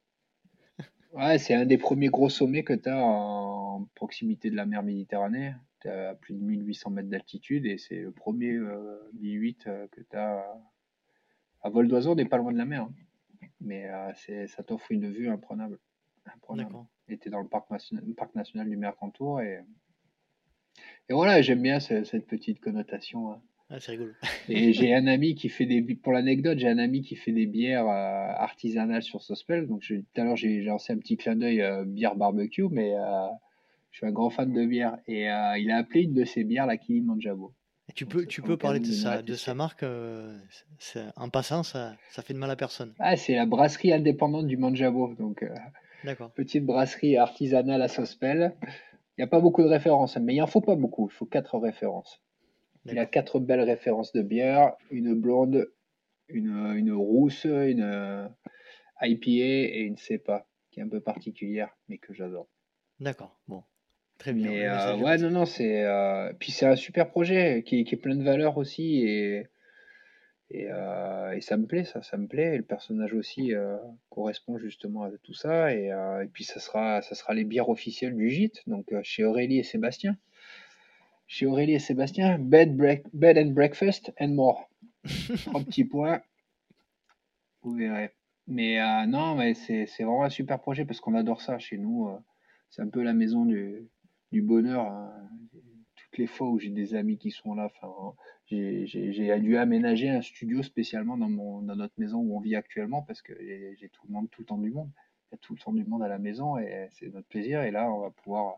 Ouais, 1.13 1.39
c'est 1.39 1.55
un 1.55 1.67
des 1.67 1.79
premiers 1.79 2.09
gros 2.09 2.29
sommets 2.29 2.65
que 2.65 2.73
tu 2.73 2.89
as 2.89 3.05
en 3.05 3.87
proximité 3.95 4.51
de 4.51 4.57
la 4.57 4.67
mer 4.67 4.83
Méditerranée. 4.83 5.55
Tu 5.81 5.89
à 5.89 6.15
plus 6.15 6.35
de 6.35 6.41
1800 6.41 6.91
mètres 6.91 7.09
d'altitude 7.09 7.67
et 7.67 7.77
c'est 7.77 8.01
le 8.01 8.13
premier 8.13 8.53
euh, 8.53 8.99
1008 9.21 9.67
euh, 9.67 9.87
que 9.89 10.01
tu 10.01 10.17
as 10.17 10.47
à 11.63 11.71
vol 11.71 11.89
d'oiseau, 11.89 12.13
on 12.13 12.15
n'est 12.15 12.25
pas 12.25 12.39
loin 12.39 12.53
de 12.53 12.59
la 12.59 12.65
mer. 12.65 12.89
Mais 13.61 13.87
euh, 13.89 14.47
ça 14.47 14.63
t'offre 14.63 14.91
une 14.93 15.11
vue 15.11 15.29
imprenable. 15.29 15.79
imprenable. 16.27 16.77
Et 17.09 17.19
tu 17.19 17.29
es 17.29 17.31
dans 17.31 17.41
le 17.41 17.49
parc 17.49 17.71
national, 17.71 18.05
parc 18.17 18.35
national 18.35 18.69
du 18.69 18.77
Mercantour 18.77 19.41
et, 19.41 19.61
et 21.09 21.13
voilà, 21.13 21.43
j'aime 21.43 21.63
bien 21.63 21.81
cette, 21.81 22.27
petite 22.27 22.61
connotation. 22.61 23.33
Hein. 23.33 23.43
Ah, 23.69 23.81
c'est 23.81 23.93
rigolo. 23.93 24.13
et 24.49 24.73
j'ai 24.73 24.95
un 24.95 25.07
ami 25.07 25.35
qui 25.35 25.49
fait 25.49 25.67
des, 25.67 25.83
pour 25.83 26.13
l'anecdote, 26.13 26.59
j'ai 26.59 26.69
un 26.69 26.79
ami 26.79 27.03
qui 27.03 27.17
fait 27.17 27.33
des 27.33 27.47
bières 27.47 27.89
euh, 27.89 28.33
artisanales 28.37 29.03
sur 29.03 29.23
Sospel. 29.23 29.67
Donc 29.67 29.83
tout 29.83 30.05
à 30.17 30.25
l'heure, 30.25 30.37
j'ai 30.37 30.63
lancé 30.63 30.93
un 30.93 30.99
petit 30.99 31.17
clin 31.17 31.37
d'œil 31.37 31.63
euh, 31.63 31.85
bière 31.85 32.17
barbecue, 32.17 32.69
mais 32.71 32.95
je 33.91 33.99
suis 33.99 34.07
un 34.07 34.13
grand 34.13 34.31
fan 34.31 34.53
de 34.53 34.65
bière. 34.65 34.99
Et 35.07 35.25
il 35.25 35.71
a 35.71 35.77
appelé 35.77 36.03
une 36.03 36.15
de 36.15 36.25
ses 36.25 36.45
bières 36.45 36.67
la 36.67 36.77
Kilimanjaro. 36.77 37.53
Tu 37.95 38.07
peux, 38.07 38.27
tu 38.27 38.43
peux 38.43 38.57
parler 38.57 38.81
de 38.81 38.87
sa, 38.87 39.23
de 39.23 39.35
sa 39.35 39.55
marque 39.55 39.83
euh, 39.83 40.39
en 41.17 41.29
passant, 41.29 41.63
ça, 41.63 41.97
ça 42.11 42.23
fait 42.23 42.33
de 42.33 42.39
mal 42.39 42.51
à 42.51 42.57
personne. 42.57 42.95
Ah, 42.99 43.17
c'est 43.17 43.35
la 43.35 43.45
brasserie 43.45 43.93
indépendante 43.93 44.47
du 44.47 44.57
Manjabo. 44.57 45.15
Donc, 45.15 45.43
euh, 45.43 46.15
petite 46.35 46.65
brasserie 46.65 47.17
artisanale 47.17 47.83
à 47.83 47.89
Sospel. 47.89 48.55
Il 48.63 49.21
n'y 49.21 49.25
a 49.25 49.27
pas 49.27 49.41
beaucoup 49.41 49.63
de 49.63 49.69
références, 49.69 50.17
mais 50.17 50.35
il 50.35 50.39
n'en 50.39 50.47
faut 50.47 50.61
pas 50.63 50.77
beaucoup. 50.77 51.09
Il 51.11 51.15
faut 51.15 51.27
quatre 51.27 51.59
références. 51.59 52.23
Il 52.87 52.95
y 52.95 52.99
a 52.99 53.07
quatre 53.07 53.41
belles 53.41 53.61
références 53.61 54.13
de 54.13 54.23
bière 54.23 54.73
une 54.91 55.15
blonde, 55.15 55.69
une, 56.29 56.75
une 56.77 56.93
rousse, 56.93 57.45
une 57.45 57.83
euh, 57.83 58.27
IPA 59.01 59.29
et 59.29 59.81
une 59.83 59.97
CEPA, 59.97 60.47
qui 60.71 60.81
est 60.81 60.83
un 60.83 60.89
peu 60.89 61.01
particulière, 61.01 61.77
mais 61.89 61.99
que 61.99 62.15
j'adore. 62.15 62.49
D'accord. 63.01 63.39
Bon, 63.49 63.63
Très 64.23 64.35
bien. 64.35 64.53
Euh, 64.53 64.97
ouais, 64.99 65.19
non, 65.19 65.31
non, 65.31 65.47
c'est. 65.47 65.85
Euh, 65.85 66.33
puis 66.39 66.53
c'est 66.53 66.65
un 66.65 66.77
super 66.77 67.11
projet 67.11 67.65
qui, 67.67 67.83
qui, 67.83 67.97
est 67.97 67.99
plein 67.99 68.15
de 68.15 68.23
valeurs 68.23 68.57
aussi. 68.57 69.01
Et, 69.01 69.49
et, 70.51 70.69
euh, 70.71 71.33
et, 71.33 71.41
ça 71.41 71.57
me 71.57 71.67
plaît, 71.67 71.83
ça, 71.83 72.03
ça 72.03 72.17
me 72.17 72.29
plaît. 72.29 72.55
Et 72.55 72.57
le 72.57 72.63
personnage 72.63 73.15
aussi 73.15 73.51
correspond 74.11 74.59
justement 74.59 75.03
à 75.03 75.11
tout 75.25 75.35
ça. 75.35 75.75
Et, 75.75 75.87
et, 75.87 76.29
puis 76.33 76.45
ça 76.45 76.61
sera, 76.61 77.03
ça 77.03 77.17
sera 77.17 77.35
les 77.35 77.43
bières 77.43 77.69
officielles 77.69 78.15
du 78.15 78.31
gîte, 78.31 78.63
donc 78.69 78.95
chez 79.03 79.25
Aurélie 79.25 79.59
et 79.59 79.65
Sébastien. 79.65 80.17
Chez 81.27 81.47
Aurélie 81.47 81.75
et 81.75 81.81
Sébastien, 81.81 82.39
bed, 82.39 82.77
break, 82.77 83.03
bed 83.13 83.37
and 83.39 83.51
breakfast 83.55 84.13
and 84.21 84.35
more. 84.35 84.71
Trois 85.47 85.65
petits 85.65 85.85
points. 85.85 86.23
Vous 87.63 87.75
verrez. 87.75 88.11
Mais 88.47 88.79
non, 89.09 89.35
mais 89.35 89.55
c'est 89.55 89.87
vraiment 89.99 90.23
un 90.23 90.31
super 90.31 90.61
projet 90.61 90.85
parce 90.85 91.01
qu'on 91.01 91.17
adore 91.17 91.41
ça 91.43 91.59
chez 91.59 91.77
nous. 91.77 92.09
c'est 92.71 92.83
un 92.83 92.89
peu 92.89 93.03
la 93.03 93.15
maison 93.15 93.45
du, 93.45 93.89
du 94.33 94.43
bonheur. 94.43 94.87
Hein. 94.87 95.13
Toutes 95.95 96.19
les 96.19 96.27
fois 96.27 96.49
où 96.49 96.59
j'ai 96.59 96.71
des 96.71 96.95
amis 96.95 97.19
qui 97.19 97.31
sont 97.31 97.55
là, 97.55 97.67
enfin, 97.67 98.15
j'ai 98.47 99.41
dû 99.41 99.57
aménager 99.57 100.09
un 100.09 100.23
studio 100.23 100.63
spécialement 100.63 101.17
dans, 101.17 101.29
mon, 101.29 101.63
dans 101.63 101.77
notre 101.77 101.95
maison 101.99 102.19
où 102.19 102.37
on 102.37 102.41
vit 102.41 102.57
actuellement 102.57 103.03
parce 103.03 103.23
que 103.23 103.33
j'ai 103.39 103.89
tout 103.89 104.07
le 104.09 104.15
monde, 104.15 104.31
tout 104.31 104.43
le 104.43 104.47
temps 104.47 104.59
du 104.59 104.71
monde. 104.71 104.91
Il 105.31 105.35
y 105.35 105.37
a 105.37 105.39
tout 105.39 105.55
le 105.55 105.61
temps 105.61 105.73
du 105.73 105.85
monde 105.85 106.03
à 106.03 106.09
la 106.09 106.19
maison 106.19 106.59
et 106.59 106.89
c'est 106.91 107.09
notre 107.09 107.29
plaisir. 107.29 107.63
Et 107.63 107.71
là, 107.71 107.91
on 107.91 108.01
va 108.01 108.11
pouvoir 108.11 108.57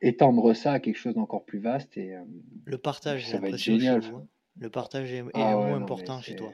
étendre 0.00 0.54
ça 0.54 0.72
à 0.72 0.80
quelque 0.80 0.96
chose 0.96 1.14
d'encore 1.14 1.44
plus 1.44 1.58
vaste. 1.58 1.96
Et, 1.96 2.14
euh, 2.14 2.24
le 2.64 2.78
partage, 2.78 3.28
ça 3.28 3.38
va 3.38 3.48
être 3.48 3.56
génial. 3.56 4.04
Hein. 4.04 4.26
Le 4.58 4.70
partage 4.70 5.12
est, 5.12 5.24
ah 5.34 5.52
moins 5.52 5.76
important 5.76 6.20
chez 6.20 6.36
toi. 6.36 6.52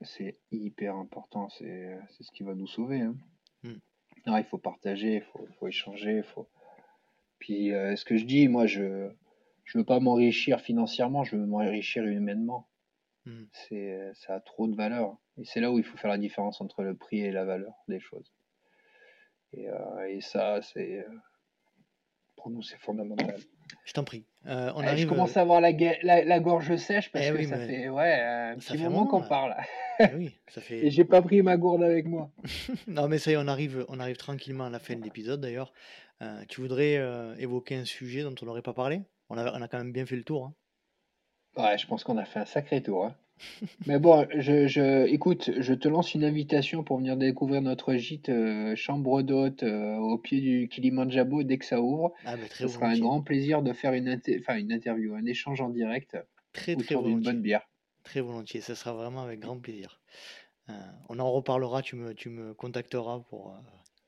C'est 0.00 0.38
hyper 0.50 0.96
important. 0.96 1.48
C'est 1.50 1.98
ce 2.20 2.32
qui 2.32 2.42
va 2.42 2.54
nous 2.54 2.66
sauver. 2.66 3.00
Hein. 3.00 3.14
Hmm 4.26 4.38
il 4.38 4.44
faut 4.44 4.58
partager, 4.58 5.16
il 5.16 5.22
faut, 5.22 5.46
faut, 5.58 5.68
échanger, 5.68 6.22
faut. 6.22 6.48
Puis 7.38 7.72
euh, 7.72 7.96
ce 7.96 8.04
que 8.04 8.16
je 8.16 8.24
dis, 8.24 8.48
moi, 8.48 8.66
je 8.66 9.10
je 9.64 9.78
veux 9.78 9.84
pas 9.84 10.00
m'enrichir 10.00 10.60
financièrement, 10.60 11.24
je 11.24 11.36
veux 11.36 11.46
m'enrichir 11.46 12.04
humainement. 12.04 12.68
C'est, 13.52 14.10
ça 14.14 14.34
a 14.34 14.40
trop 14.40 14.66
de 14.66 14.74
valeur. 14.74 15.16
Et 15.38 15.44
c'est 15.44 15.60
là 15.60 15.70
où 15.70 15.78
il 15.78 15.84
faut 15.84 15.96
faire 15.96 16.10
la 16.10 16.18
différence 16.18 16.60
entre 16.60 16.82
le 16.82 16.96
prix 16.96 17.20
et 17.20 17.30
la 17.30 17.44
valeur 17.44 17.72
des 17.88 18.00
choses. 18.00 18.32
Et, 19.52 19.68
euh, 19.68 20.08
et 20.08 20.20
ça, 20.20 20.60
c'est 20.62 20.98
euh, 20.98 21.18
pour 22.42 22.50
nous, 22.50 22.62
c'est 22.62 22.78
fondamental. 22.78 23.36
Je 23.84 23.92
t'en 23.92 24.04
prie. 24.04 24.24
Euh, 24.46 24.72
on 24.74 24.80
Eh, 24.82 24.84
je 24.86 24.88
arrive. 24.90 25.08
commence 25.08 25.36
à 25.36 25.42
avoir 25.42 25.60
la, 25.60 25.70
la, 26.02 26.24
la 26.24 26.40
gorge 26.40 26.74
sèche 26.76 27.10
parce 27.12 27.24
Eh 27.26 27.30
que 27.30 27.36
oui, 27.38 27.46
ça 27.46 27.56
mais- 27.56 27.66
fait 27.66 27.88
ouais, 27.88 28.12
un 28.20 28.60
Ça 28.60 28.72
petit 28.74 28.78
fait 28.78 28.84
moment 28.88 29.06
qu'on 29.06 29.22
parle. 29.22 29.54
Eh 30.00 30.14
oui, 30.16 30.34
ça 30.48 30.60
Et 30.60 30.64
fait. 30.64 30.90
j'ai 30.90 31.04
pas 31.04 31.22
pris 31.22 31.42
ma 31.42 31.56
gourde 31.56 31.82
avec 31.82 32.06
moi. 32.06 32.30
Non, 32.88 33.06
mais 33.08 33.18
ça 33.18 33.30
y 33.30 33.34
est, 33.34 33.36
on 33.36 33.46
arrive, 33.46 33.84
on 33.88 34.00
arrive 34.00 34.16
tranquillement 34.16 34.64
à 34.64 34.70
la 34.70 34.78
fin 34.80 34.96
de 34.96 35.02
l'épisode 35.04 35.40
d'ailleurs. 35.40 35.72
Euh, 36.22 36.42
tu 36.48 36.60
voudrais 36.60 36.96
euh, 36.96 37.36
évoquer 37.36 37.76
un 37.76 37.84
sujet 37.84 38.22
dont 38.22 38.34
on 38.42 38.46
n'aurait 38.46 38.62
pas 38.62 38.72
parlé? 38.74 39.02
On 39.28 39.38
a, 39.38 39.56
on 39.56 39.62
a 39.62 39.68
quand 39.68 39.78
même 39.78 39.92
bien 39.92 40.06
fait 40.06 40.16
le 40.16 40.24
tour. 40.24 40.46
hein. 40.46 40.54
Ouais, 41.62 41.78
je 41.78 41.86
pense 41.86 42.02
qu'on 42.04 42.16
a 42.18 42.24
fait 42.24 42.40
un 42.40 42.46
sacré 42.46 42.82
tour. 42.82 43.04
hein. 43.06 43.14
Mais 43.86 43.98
bon, 43.98 44.26
je, 44.36 44.66
je, 44.66 45.06
écoute, 45.06 45.50
je 45.58 45.74
te 45.74 45.88
lance 45.88 46.14
une 46.14 46.24
invitation 46.24 46.84
pour 46.84 46.98
venir 46.98 47.16
découvrir 47.16 47.62
notre 47.62 47.94
gîte 47.94 48.28
euh, 48.28 48.74
chambre 48.76 49.22
d'hôte 49.22 49.62
euh, 49.62 49.96
au 49.96 50.18
pied 50.18 50.40
du 50.40 50.68
Kilimandjaro 50.68 51.42
dès 51.42 51.58
que 51.58 51.64
ça 51.64 51.80
ouvre. 51.80 52.12
Ah, 52.24 52.36
très 52.36 52.64
Ce 52.64 52.68
sera 52.68 52.86
un 52.86 52.88
volontiers. 52.88 53.00
grand 53.02 53.20
plaisir 53.22 53.62
de 53.62 53.72
faire 53.72 53.92
une, 53.92 54.08
inter- 54.08 54.38
enfin, 54.40 54.56
une 54.58 54.72
interview, 54.72 55.14
un 55.14 55.24
échange 55.26 55.60
en 55.60 55.68
direct 55.70 56.16
Très, 56.52 56.74
très 56.76 56.94
autour 56.94 57.02
d'une 57.02 57.12
volontiers. 57.14 57.32
bonne 57.32 57.42
bière. 57.42 57.68
Très 58.04 58.20
volontiers. 58.20 58.60
Ça 58.60 58.74
sera 58.74 58.92
vraiment 58.94 59.22
avec 59.22 59.40
grand 59.40 59.58
plaisir. 59.58 60.00
Euh, 60.70 60.72
on 61.08 61.18
en 61.18 61.30
reparlera. 61.30 61.82
Tu 61.82 61.96
me, 61.96 62.14
tu 62.14 62.28
me 62.28 62.54
contacteras 62.54 63.20
pour 63.30 63.50
euh, 63.52 63.58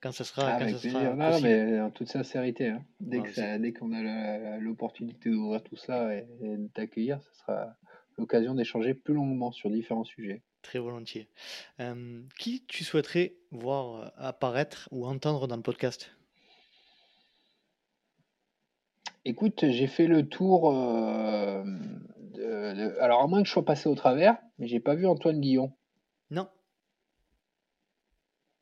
quand 0.00 0.12
ça 0.12 0.24
sera, 0.24 0.46
Ah, 0.48 0.56
quand 0.58 0.64
avec 0.64 0.76
ça 0.76 0.88
sera. 0.90 1.02
Non, 1.04 1.14
non, 1.16 1.30
possible. 1.30 1.48
mais 1.48 1.80
en 1.80 1.90
toute 1.90 2.08
sincérité, 2.08 2.68
hein, 2.68 2.84
dès 3.00 3.18
Ouais, 3.18 3.22
que 3.28 3.34
c'est- 3.34 3.40
ça, 3.40 3.58
dès 3.58 3.72
qu'on 3.72 3.92
a 3.92 4.02
la- 4.02 4.58
l'opportunité 4.58 5.30
d'ouvrir 5.30 5.62
tout 5.62 5.76
ça 5.76 6.14
et, 6.14 6.26
et 6.42 6.56
de 6.56 6.68
t'accueillir, 6.68 7.20
ce 7.22 7.32
sera 7.40 7.74
l'occasion 8.18 8.54
d'échanger 8.54 8.94
plus 8.94 9.14
longuement 9.14 9.52
sur 9.52 9.70
différents 9.70 10.04
sujets. 10.04 10.42
Très 10.62 10.78
volontiers. 10.78 11.28
Euh, 11.80 12.22
qui 12.38 12.64
tu 12.66 12.84
souhaiterais 12.84 13.34
voir 13.50 13.96
euh, 13.96 14.08
apparaître 14.16 14.88
ou 14.92 15.06
entendre 15.06 15.46
dans 15.46 15.56
le 15.56 15.62
podcast? 15.62 16.10
Écoute, 19.24 19.64
j'ai 19.70 19.86
fait 19.86 20.06
le 20.06 20.28
tour. 20.28 20.70
euh, 20.72 21.64
de- 21.64 22.74
de- 22.74 22.98
alors, 23.00 23.22
à 23.22 23.26
moins 23.26 23.42
que 23.42 23.48
je 23.48 23.52
sois 23.52 23.64
passé 23.64 23.88
au 23.88 23.94
travers, 23.94 24.36
mais 24.58 24.66
j'ai 24.66 24.80
pas 24.80 24.94
vu 24.94 25.06
Antoine 25.06 25.40
Guillon. 25.40 25.72
Non. 26.30 26.48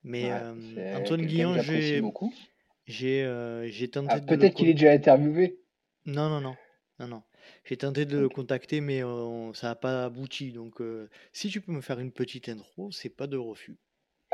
Mais 0.05 0.25
Ouais, 0.25 0.31
euh, 0.33 0.97
Antoine 0.99 1.23
Guillon, 1.23 1.57
j'ai, 1.63 2.01
beaucoup. 2.01 2.35
j'ai, 2.87 3.23
tenté 3.93 4.09
Ah, 4.11 4.21
peut-être 4.21 4.55
qu'il 4.55 4.69
est 4.69 4.75
déjà 4.75 4.93
interviewé. 4.93 5.59
Non, 6.07 6.29
non, 6.29 6.41
non, 6.41 6.57
non, 6.99 7.07
non. 7.09 7.23
J'ai 7.65 7.77
tenté 7.77 8.05
de 8.07 8.19
le 8.19 8.29
contacter, 8.29 8.81
mais 8.81 9.03
euh, 9.05 9.53
ça 9.55 9.69
n'a 9.69 9.75
pas 9.75 10.05
abouti. 10.05 10.53
Donc, 10.53 10.81
euh, 10.81 11.09
si 11.33 11.49
tu 11.49 11.61
peux 11.61 11.73
me 11.73 11.81
faire 11.81 11.99
une 12.01 12.13
petite 12.13 12.49
intro, 12.49 12.91
c'est 12.93 13.09
pas 13.11 13.27
de 13.27 13.37
refus. 13.37 13.77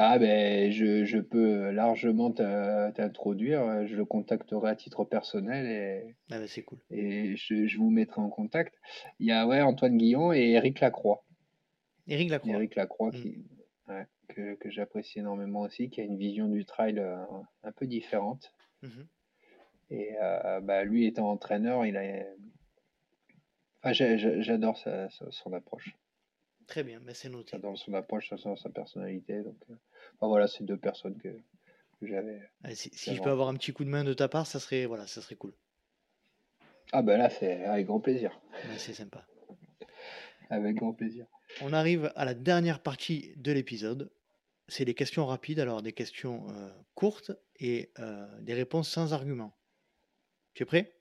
Ah, 0.01 0.19
ben, 0.19 0.71
je, 0.71 1.05
je 1.05 1.19
peux 1.19 1.71
largement 1.73 2.31
t'introduire. 2.31 3.87
Je 3.87 3.97
le 3.97 4.05
contacterai 4.05 4.71
à 4.71 4.77
titre 4.77 5.05
personnel 5.05 5.67
et, 5.67 6.15
Ah 6.31 6.39
ben, 6.39 6.47
c'est 6.47 6.63
cool. 6.63 6.79
et 6.91 7.35
je, 7.37 7.67
je 7.67 7.79
vous 7.79 7.91
mettrai 7.91 8.21
en 8.21 8.29
contact. 8.31 8.75
Il 9.19 9.27
y 9.27 9.33
a 9.33 9.47
ouais, 9.47 9.61
Antoine 9.61 9.97
Guillon 9.97 10.33
et 10.33 10.51
Eric 10.53 10.79
Lacroix. 10.81 11.25
Éric 12.07 12.31
Lacroix. 12.31 12.55
Eric 12.55 12.75
Lacroix 12.77 13.11
Mm. 13.11 13.21
qui, 13.23 13.45
ouais, 13.89 14.07
que, 14.29 14.55
que 14.55 14.71
j'apprécie 14.71 15.19
énormément 15.19 15.63
aussi, 15.63 15.91
qui 15.91 16.01
a 16.01 16.05
une 16.05 16.17
vision 16.17 16.49
du 16.49 16.65
trail 16.65 16.99
euh, 17.01 17.17
un 17.65 17.73
peu 17.73 17.87
différente. 17.87 18.53
Mhm. 18.83 19.09
Et 19.91 20.11
euh, 20.23 20.61
bah, 20.61 20.85
lui 20.85 21.07
étant 21.07 21.29
entraîneur, 21.31 21.85
il 21.87 21.97
a. 21.97 22.03
Enfin, 23.83 23.93
j'adore 23.93 24.77
son 25.31 25.53
approche. 25.53 25.95
Très 26.67 26.85
bien, 26.85 27.01
ben, 27.01 27.15
c'est 27.15 27.31
noté. 27.31 27.51
J'adore 27.53 27.79
son 27.79 27.95
approche, 27.95 28.29
sa, 28.29 28.57
sa 28.57 28.69
personnalité. 28.69 29.43
Donc, 29.43 29.57
euh, 29.71 29.75
enfin, 30.17 30.27
voilà, 30.29 30.47
c'est 30.47 30.65
deux 30.65 30.77
personnes 30.77 31.17
que, 31.17 31.29
que 31.29 32.07
j'avais. 32.07 32.43
Allez, 32.63 32.75
si, 32.75 32.91
je 32.95 33.23
peux 33.23 33.31
avoir 33.31 33.49
un 33.49 33.55
petit 33.55 33.73
coup 33.73 33.85
de 33.85 33.89
main 33.89 34.05
de 34.05 34.13
ta 34.13 34.29
part, 34.29 34.47
ça 34.47 34.61
serait, 34.61 34.85
voilà, 34.85 35.07
ça 35.07 35.23
serait 35.23 35.37
cool. 35.37 35.55
Ah, 36.93 37.03
ben 37.03 37.19
là, 37.19 37.31
c'est 37.31 37.65
avec 37.65 37.87
grand 37.87 38.01
plaisir. 38.01 38.39
Ben, 38.53 38.79
c'est 38.79 38.95
sympa. 38.95 39.27
Avec 40.51 40.77
grand 40.77 40.93
plaisir. 40.93 41.27
On 41.63 41.73
arrive 41.73 42.13
à 42.17 42.25
la 42.25 42.35
dernière 42.35 42.83
partie 42.83 43.33
de 43.37 43.53
l'épisode. 43.53 44.11
C'est 44.69 44.85
les 44.85 44.95
questions 44.95 45.25
rapides, 45.25 45.61
alors 45.61 45.81
des 45.83 45.93
questions 45.93 46.47
euh, 46.51 46.71
courtes 46.95 47.33
et 47.57 47.91
euh, 47.99 48.27
des 48.41 48.55
réponses 48.55 48.91
sans 48.91 49.15
argument. 49.15 49.57
Tu 50.53 50.65
es 50.65 50.67
prêt? 50.67 51.01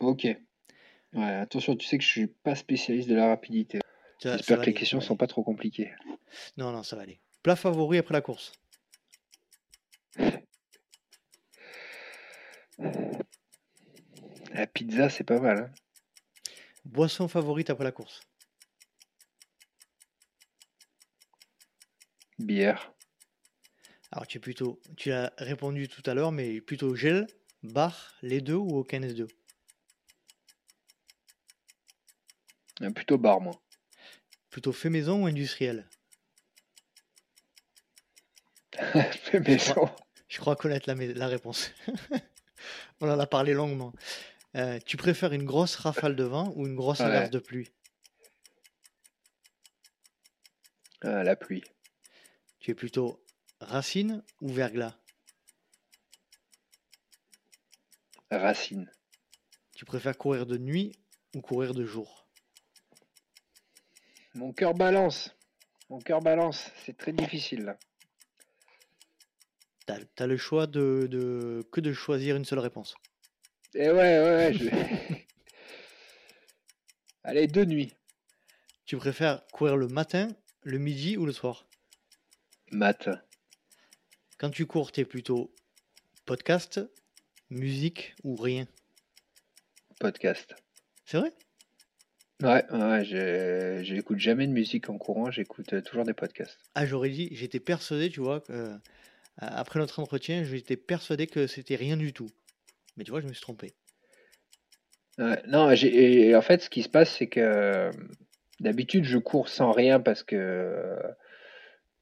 Ok. 0.00 0.28
Ouais, 1.12 1.34
attention, 1.34 1.76
tu 1.76 1.86
sais 1.86 1.98
que 1.98 2.04
je 2.04 2.08
suis 2.08 2.26
pas 2.26 2.54
spécialiste 2.54 3.08
de 3.08 3.14
la 3.14 3.28
rapidité. 3.28 3.80
Ça- 4.18 4.36
J'espère 4.36 4.56
que 4.58 4.62
les 4.62 4.68
aller, 4.70 4.74
questions 4.74 5.00
sont 5.00 5.14
aller. 5.14 5.18
pas 5.18 5.26
trop 5.26 5.42
compliquées. 5.42 5.92
Non, 6.56 6.72
non, 6.72 6.82
ça 6.82 6.96
va 6.96 7.02
aller. 7.02 7.20
Plat 7.42 7.56
favori 7.56 7.98
après 7.98 8.14
la 8.14 8.20
course? 8.20 8.52
La 14.52 14.66
pizza, 14.66 15.08
c'est 15.10 15.24
pas 15.24 15.40
mal. 15.40 15.58
hein. 15.58 15.70
Boisson 16.84 17.28
favorite 17.28 17.70
après 17.70 17.84
la 17.84 17.92
course? 17.92 18.20
Bière. 22.38 22.92
Alors 24.12 24.26
tu 24.26 24.38
es 24.38 24.40
plutôt, 24.40 24.80
tu 24.96 25.10
as 25.12 25.32
répondu 25.38 25.88
tout 25.88 26.02
à 26.08 26.14
l'heure, 26.14 26.32
mais 26.32 26.60
plutôt 26.60 26.94
gel, 26.94 27.26
bar, 27.62 28.14
les 28.22 28.40
deux 28.40 28.54
ou 28.54 28.76
aucun 28.78 29.00
des 29.00 29.14
deux? 29.14 29.26
Plutôt 32.94 33.18
bar, 33.18 33.40
moi. 33.40 33.54
Plutôt 34.50 34.72
fait 34.72 34.90
maison 34.90 35.22
ou 35.22 35.26
industriel? 35.26 35.88
Fait 39.12 39.40
maison. 39.40 39.88
Je 40.28 40.38
crois 40.38 40.56
connaître 40.56 40.92
la, 40.92 41.26
réponse. 41.26 41.70
On 43.00 43.10
en 43.10 43.18
a 43.18 43.26
parlé 43.26 43.54
longuement. 43.54 43.92
Euh, 44.56 44.78
tu 44.84 44.96
préfères 44.96 45.32
une 45.32 45.44
grosse 45.44 45.76
rafale 45.76 46.16
de 46.16 46.24
vent 46.24 46.52
ou 46.56 46.66
une 46.66 46.74
grosse 46.74 47.00
Ouais. 47.00 47.06
averse 47.06 47.30
de 47.30 47.38
pluie? 47.38 47.70
Ah, 51.02 51.22
la 51.22 51.36
pluie. 51.36 51.62
Tu 52.60 52.70
es 52.70 52.74
plutôt 52.74 53.24
racine 53.60 54.22
ou 54.40 54.48
verglas? 54.48 54.96
Racine. 58.30 58.90
Tu 59.74 59.84
préfères 59.84 60.16
courir 60.16 60.46
de 60.46 60.58
nuit 60.58 60.98
ou 61.34 61.40
courir 61.40 61.74
de 61.74 61.84
jour? 61.84 62.25
Mon 64.36 64.52
cœur 64.52 64.74
balance. 64.74 65.34
Mon 65.88 65.98
cœur 65.98 66.20
balance. 66.20 66.70
C'est 66.84 66.96
très 66.96 67.12
difficile 67.12 67.64
là. 67.64 67.78
T'as, 70.14 70.26
le 70.26 70.36
choix 70.36 70.66
de, 70.66 71.06
de- 71.10 71.66
que 71.70 71.80
de 71.80 71.92
choisir 71.92 72.36
une 72.36 72.44
seule 72.44 72.58
réponse. 72.58 72.96
Et 73.74 73.88
ouais, 73.88 73.92
ouais, 73.92 74.36
ouais. 74.36 74.52
je- 74.52 74.68
Allez, 77.24 77.46
deux 77.46 77.64
nuits. 77.64 77.94
Tu 78.84 78.96
préfères 78.96 79.46
courir 79.52 79.76
le 79.76 79.88
matin, 79.88 80.28
le 80.62 80.78
midi 80.78 81.16
ou 81.16 81.24
le 81.24 81.32
soir? 81.32 81.66
Matin. 82.72 83.20
Quand 84.38 84.50
tu 84.50 84.66
cours, 84.66 84.92
t'es 84.92 85.04
plutôt 85.04 85.52
podcast, 86.24 86.80
musique 87.50 88.14
ou 88.24 88.36
rien? 88.36 88.66
Podcast. 90.00 90.54
C'est 91.04 91.18
vrai? 91.18 91.32
Ouais, 92.42 92.64
ouais, 92.72 93.04
je 93.04 93.80
j'écoute 93.82 94.18
jamais 94.20 94.46
de 94.46 94.52
musique 94.52 94.88
en 94.88 94.96
courant, 94.96 95.30
j'écoute 95.30 95.74
euh, 95.74 95.82
toujours 95.82 96.06
des 96.06 96.14
podcasts. 96.14 96.64
Ah, 96.76 96.86
j'aurais 96.86 97.10
dit, 97.10 97.28
j'étais 97.32 97.58
persuadé, 97.60 98.08
tu 98.10 98.20
vois, 98.20 98.40
que, 98.40 98.52
euh, 98.52 98.78
après 99.38 99.78
notre 99.80 100.00
entretien, 100.00 100.44
j'étais 100.44 100.76
persuadé 100.76 101.26
que 101.28 101.46
c'était 101.48 101.76
rien 101.76 101.96
du 101.98 102.12
tout. 102.14 102.32
Mais 102.96 103.04
tu 103.04 103.10
vois, 103.12 103.20
je 103.22 103.28
me 103.28 103.32
suis 103.34 103.42
trompé. 103.42 103.76
Ouais, 105.18 105.42
non, 105.48 105.74
j'ai, 105.74 106.28
et 106.28 106.36
en 106.36 106.42
fait, 106.42 106.60
ce 106.62 106.68
qui 106.70 106.82
se 106.82 106.88
passe, 106.90 107.10
c'est 107.16 107.26
que 107.28 107.40
euh, 107.40 107.90
d'habitude, 108.60 109.04
je 109.04 109.16
cours 109.18 109.48
sans 109.48 109.72
rien 109.72 109.98
parce 109.98 110.22
que, 110.22 110.36
euh, 110.36 110.98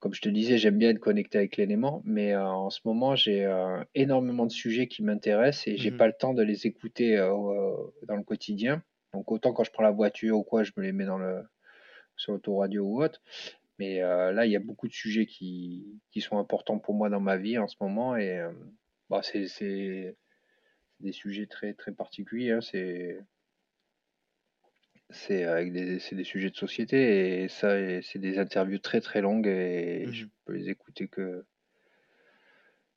comme 0.00 0.14
je 0.14 0.20
te 0.22 0.28
disais, 0.28 0.58
j'aime 0.58 0.78
bien 0.78 0.90
être 0.90 1.00
connecté 1.00 1.38
avec 1.38 1.56
l'élément, 1.56 2.02
mais 2.04 2.34
euh, 2.34 2.44
en 2.46 2.70
ce 2.70 2.80
moment, 2.84 3.16
j'ai 3.16 3.44
euh, 3.46 3.82
énormément 3.94 4.46
de 4.46 4.52
sujets 4.52 4.88
qui 4.88 5.02
m'intéressent 5.02 5.68
et 5.68 5.76
j'ai 5.76 5.90
Mhm. 5.90 5.92
pas 5.92 6.06
le 6.08 6.12
temps 6.14 6.34
de 6.34 6.42
les 6.42 6.66
écouter 6.66 7.16
euh, 7.18 7.30
dans 8.08 8.16
le 8.16 8.24
quotidien. 8.24 8.82
Donc, 9.14 9.32
autant 9.32 9.52
quand 9.54 9.64
je 9.64 9.72
prends 9.72 9.84
la 9.84 9.90
voiture 9.92 10.38
ou 10.38 10.44
quoi, 10.44 10.64
je 10.64 10.72
me 10.76 10.82
les 10.82 10.92
mets 10.92 11.06
dans 11.06 11.18
le, 11.18 11.44
sur 12.16 12.32
l'autoradio 12.32 12.84
ou 12.84 13.02
autre. 13.02 13.22
Mais 13.78 14.02
euh, 14.02 14.32
là, 14.32 14.46
il 14.46 14.52
y 14.52 14.56
a 14.56 14.60
beaucoup 14.60 14.88
de 14.88 14.92
sujets 14.94 15.26
qui, 15.26 16.00
qui 16.12 16.20
sont 16.22 16.38
importants 16.38 16.78
pour 16.80 16.94
moi 16.94 17.10
dans 17.10 17.20
ma 17.20 17.36
vie 17.38 17.58
en 17.58 17.68
ce 17.68 17.76
moment 17.80 18.16
et 18.16 18.38
euh, 18.38 18.52
bah, 19.10 19.22
c'est, 19.22 20.16
des 21.00 21.12
sujets 21.12 21.46
très, 21.46 21.74
très 21.74 21.92
particuliers. 21.92 22.52
hein. 22.52 22.60
C'est, 25.10 25.44
avec 25.44 25.72
des, 25.72 25.98
des 26.12 26.24
sujets 26.24 26.50
de 26.50 26.56
société 26.56 27.42
et 27.44 27.48
ça, 27.48 27.70
c'est 28.02 28.18
des 28.18 28.38
interviews 28.38 28.78
très 28.78 29.00
très 29.00 29.20
longues 29.20 29.46
et 29.46 30.12
je 30.12 30.24
Mhm. 30.24 30.30
peux 30.44 30.52
les 30.52 30.68
écouter 30.70 31.08
que 31.08 31.46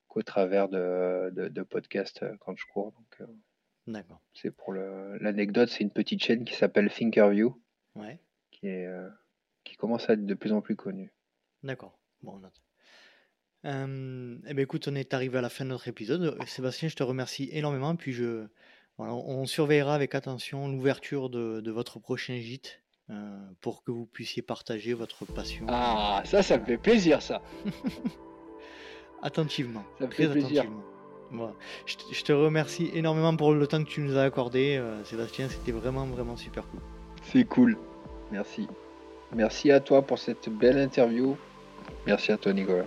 qu'au 0.07 0.21
travers 0.23 0.67
de, 0.69 1.29
de, 1.31 1.47
de 1.49 1.63
podcasts 1.63 2.23
euh, 2.23 2.35
quand 2.39 2.55
je 2.57 2.65
cours. 2.65 2.91
Donc, 2.93 3.21
euh, 3.21 3.27
D'accord. 3.87 4.21
c'est 4.33 4.51
pour 4.51 4.73
l'anecdote, 4.73 5.69
c'est 5.69 5.83
une 5.83 5.91
petite 5.91 6.21
chaîne 6.23 6.43
qui 6.45 6.53
s'appelle 6.53 6.91
Thinkerview, 6.91 7.55
Ouais. 7.95 8.19
qui, 8.51 8.67
est, 8.67 8.85
euh, 8.85 9.09
qui 9.63 9.75
commence 9.77 10.09
à 10.09 10.13
être 10.13 10.25
de 10.25 10.33
plus 10.33 10.51
en 10.51 10.61
plus 10.61 10.75
connu. 10.75 11.13
D'accord. 11.63 11.97
Bon, 12.21 12.33
on 12.33 12.39
note. 12.39 12.61
Euh, 13.65 14.37
eh 14.47 14.53
ben 14.53 14.61
écoute, 14.63 14.87
on 14.87 14.95
est 14.95 15.13
arrivé 15.13 15.37
à 15.37 15.41
la 15.41 15.49
fin 15.49 15.65
de 15.65 15.69
notre 15.69 15.87
épisode. 15.87 16.37
Sébastien, 16.47 16.89
je 16.89 16.95
te 16.95 17.03
remercie 17.03 17.49
énormément. 17.51 17.95
Puis 17.95 18.13
je, 18.13 18.47
voilà, 18.97 19.13
on 19.15 19.45
surveillera 19.45 19.95
avec 19.95 20.15
attention 20.15 20.67
l'ouverture 20.67 21.29
de, 21.29 21.61
de 21.61 21.71
votre 21.71 21.99
prochain 21.99 22.37
gîte 22.37 22.81
euh, 23.09 23.37
pour 23.61 23.83
que 23.83 23.91
vous 23.91 24.05
puissiez 24.05 24.41
partager 24.41 24.93
votre 24.93 25.25
passion. 25.25 25.65
Ah, 25.69 26.21
ça, 26.25 26.43
ça 26.43 26.57
me 26.57 26.65
fait 26.65 26.77
plaisir, 26.77 27.21
ça. 27.21 27.41
attentivement. 29.21 29.83
Ça 29.99 30.05
me 30.05 30.11
très 30.11 30.23
fait 30.25 30.31
plaisir. 30.31 30.61
attentivement. 30.63 30.83
Voilà. 31.31 31.53
Je, 31.85 31.95
te- 31.95 32.13
je 32.13 32.23
te 32.23 32.31
remercie 32.31 32.89
énormément 32.93 33.35
pour 33.35 33.53
le 33.53 33.67
temps 33.67 33.83
que 33.83 33.89
tu 33.89 34.01
nous 34.01 34.17
as 34.17 34.23
accordé, 34.23 34.77
euh, 34.77 35.03
Sébastien. 35.03 35.49
C'était 35.49 35.71
vraiment, 35.73 36.05
vraiment 36.05 36.37
super 36.37 36.63
cool. 36.69 36.79
C'est 37.31 37.43
cool. 37.45 37.77
Merci. 38.31 38.67
Merci 39.33 39.71
à 39.71 39.79
toi 39.81 40.01
pour 40.01 40.19
cette 40.19 40.47
belle 40.49 40.77
interview. 40.77 41.35
Merci 42.05 42.31
à 42.31 42.37
toi, 42.37 42.53
Nicolas. 42.53 42.85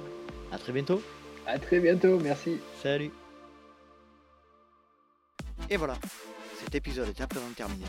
À 0.53 0.59
très 0.59 0.73
bientôt. 0.73 1.03
À 1.47 1.59
très 1.59 1.81
bientôt. 1.81 2.19
Merci. 2.21 2.59
Salut. 2.83 3.11
Et 5.69 5.77
voilà, 5.77 5.95
cet 6.65 6.75
épisode 6.75 7.09
est 7.09 7.21
à 7.21 7.27
présent 7.27 7.47
terminé. 7.55 7.85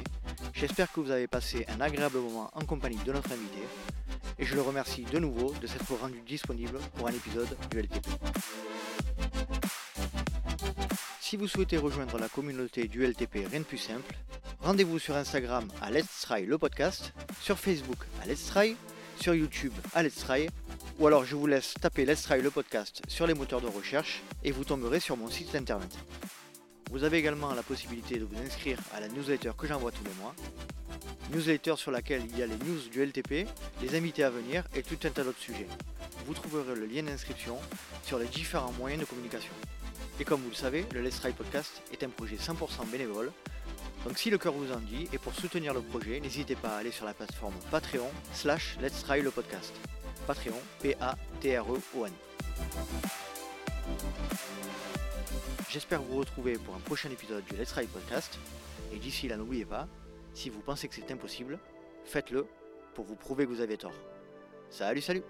J'espère 0.53 0.91
que 0.91 0.99
vous 0.99 1.10
avez 1.11 1.28
passé 1.28 1.65
un 1.69 1.80
agréable 1.82 2.18
moment 2.19 2.52
en 2.53 2.61
compagnie 2.65 2.99
de 3.06 3.11
notre 3.14 3.32
invité. 3.32 3.60
Et 4.38 4.45
je 4.45 4.56
le 4.56 4.61
remercie 4.61 5.03
de 5.03 5.18
nouveau 5.19 5.53
de 5.61 5.68
s'être 5.68 5.94
rendu 5.95 6.22
disponible 6.28 6.78
pour 6.95 7.07
un 7.07 7.11
épisode 7.11 7.48
du 7.69 7.80
LTP. 7.80 8.07
Si 11.32 11.38
vous 11.38 11.48
souhaitez 11.48 11.78
rejoindre 11.78 12.18
la 12.18 12.28
communauté 12.28 12.90
du 12.90 13.08
LTP, 13.08 13.48
rien 13.49 13.62
de 13.62 13.66
plus 13.66 13.78
simple, 13.78 14.16
rendez-vous 14.60 14.99
sur 14.99 15.16
Instagram 15.16 15.66
à 15.82 15.90
Let's 15.90 16.24
Try 16.24 16.45
le 16.45 16.58
podcast, 16.58 17.14
sur 17.40 17.58
Facebook 17.58 17.99
à 18.22 18.26
Let's 18.26 18.48
Try, 18.48 18.76
sur 19.18 19.34
YouTube 19.34 19.72
à 19.94 20.03
Let's 20.03 20.16
Try, 20.16 20.49
ou 20.99 21.08
alors 21.08 21.24
je 21.24 21.38
vous 21.38 21.48
laisse 21.48 21.74
taper 21.76 22.03
Let's 22.03 22.24
Try 22.24 22.41
le 22.41 22.52
podcast 22.52 23.02
sur 23.08 23.28
les 23.28 23.34
moteurs 23.34 23.62
de 23.62 23.68
recherche 23.68 24.22
et 24.44 24.52
vous 24.52 24.66
tomberez 24.66 24.99
sur 24.99 25.16
mon 25.16 25.30
site 25.30 25.56
internet. 25.56 25.98
Vous 26.91 27.06
avez 27.06 27.20
également 27.20 27.53
la 27.53 27.64
possibilité 27.64 28.20
de 28.20 28.26
vous 28.26 28.38
inscrire 28.45 28.80
à 28.94 28.99
la 28.99 29.08
newsletter 29.08 29.52
que 29.58 29.68
j'envoie 29.68 29.94
tous 29.94 30.03
les 30.03 30.22
mois. 30.22 30.36
Newsletter 31.32 31.76
sur 31.78 31.91
laquelle 31.91 32.24
il 32.30 32.38
y 32.38 32.44
a 32.44 32.45
les 32.45 32.58
news 32.58 32.90
du 32.91 33.06
LTP, 33.06 33.48
les 33.82 33.95
invités 33.95 34.26
à 34.26 34.30
venir 34.30 34.66
et 34.76 34.84
tout 34.84 34.98
un 35.06 35.12
tas 35.12 35.24
d'autres 35.24 35.40
sujets. 35.40 35.68
Vous 36.26 36.34
trouverez 36.34 36.76
le 36.76 36.88
lien 36.88 37.03
d'inscription 37.03 37.58
sur 38.03 38.20
les 38.20 38.28
différents 38.28 38.74
moyens 38.74 38.99
de 38.99 39.06
communication. 39.06 39.53
Et 40.22 40.23
comme 40.23 40.41
vous 40.41 40.49
le 40.49 40.56
savez, 40.56 40.85
le 40.93 41.02
Let's 41.02 41.19
Try 41.19 41.31
Podcast 41.31 41.81
est 41.91 42.03
un 42.03 42.10
projet 42.10 42.35
100% 42.35 42.88
bénévole. 42.91 43.31
Donc 44.06 44.19
si 44.19 44.30
le 44.30 44.38
cœur 44.38 44.53
vous 44.53 44.72
en 44.72 44.77
dit, 44.77 45.10
et 45.11 45.18
pour 45.18 45.34
soutenir 45.34 45.73
le 45.73 45.81
projet, 45.81 46.19
n'hésitez 46.19 46.56
pas 46.56 46.76
à 46.76 46.77
aller 46.77 46.91
sur 46.91 47.07
la 47.07 47.15
plateforme 47.15 47.56
Patreon 47.72 48.11
slash 48.31 48.77
Let's 48.80 49.02
Try 49.02 49.23
le 49.23 49.31
podcast. 49.31 49.73
Patreon, 50.27 50.53
P-A-T-R-E-O-N. 50.84 52.11
J'espère 55.72 56.03
vous 56.03 56.19
retrouver 56.19 56.53
pour 56.53 56.76
un 56.76 56.81
prochain 56.81 57.10
épisode 57.10 57.43
du 57.45 57.56
Let's 57.56 57.69
Try 57.69 57.88
Podcast. 57.88 58.38
Et 58.93 58.98
d'ici 58.98 59.27
là, 59.27 59.38
n'oubliez 59.38 59.65
pas, 59.65 59.88
si 60.35 60.52
vous 60.52 60.60
pensez 60.60 60.88
que 60.88 60.93
c'est 60.93 61.11
impossible, 61.11 61.57
faites-le 62.06 62.45
pour 62.93 63.06
vous 63.06 63.15
prouver 63.15 63.45
que 63.45 63.49
vous 63.49 63.61
avez 63.61 63.77
tort. 63.77 63.95
Salut, 64.69 65.02
salut 65.02 65.23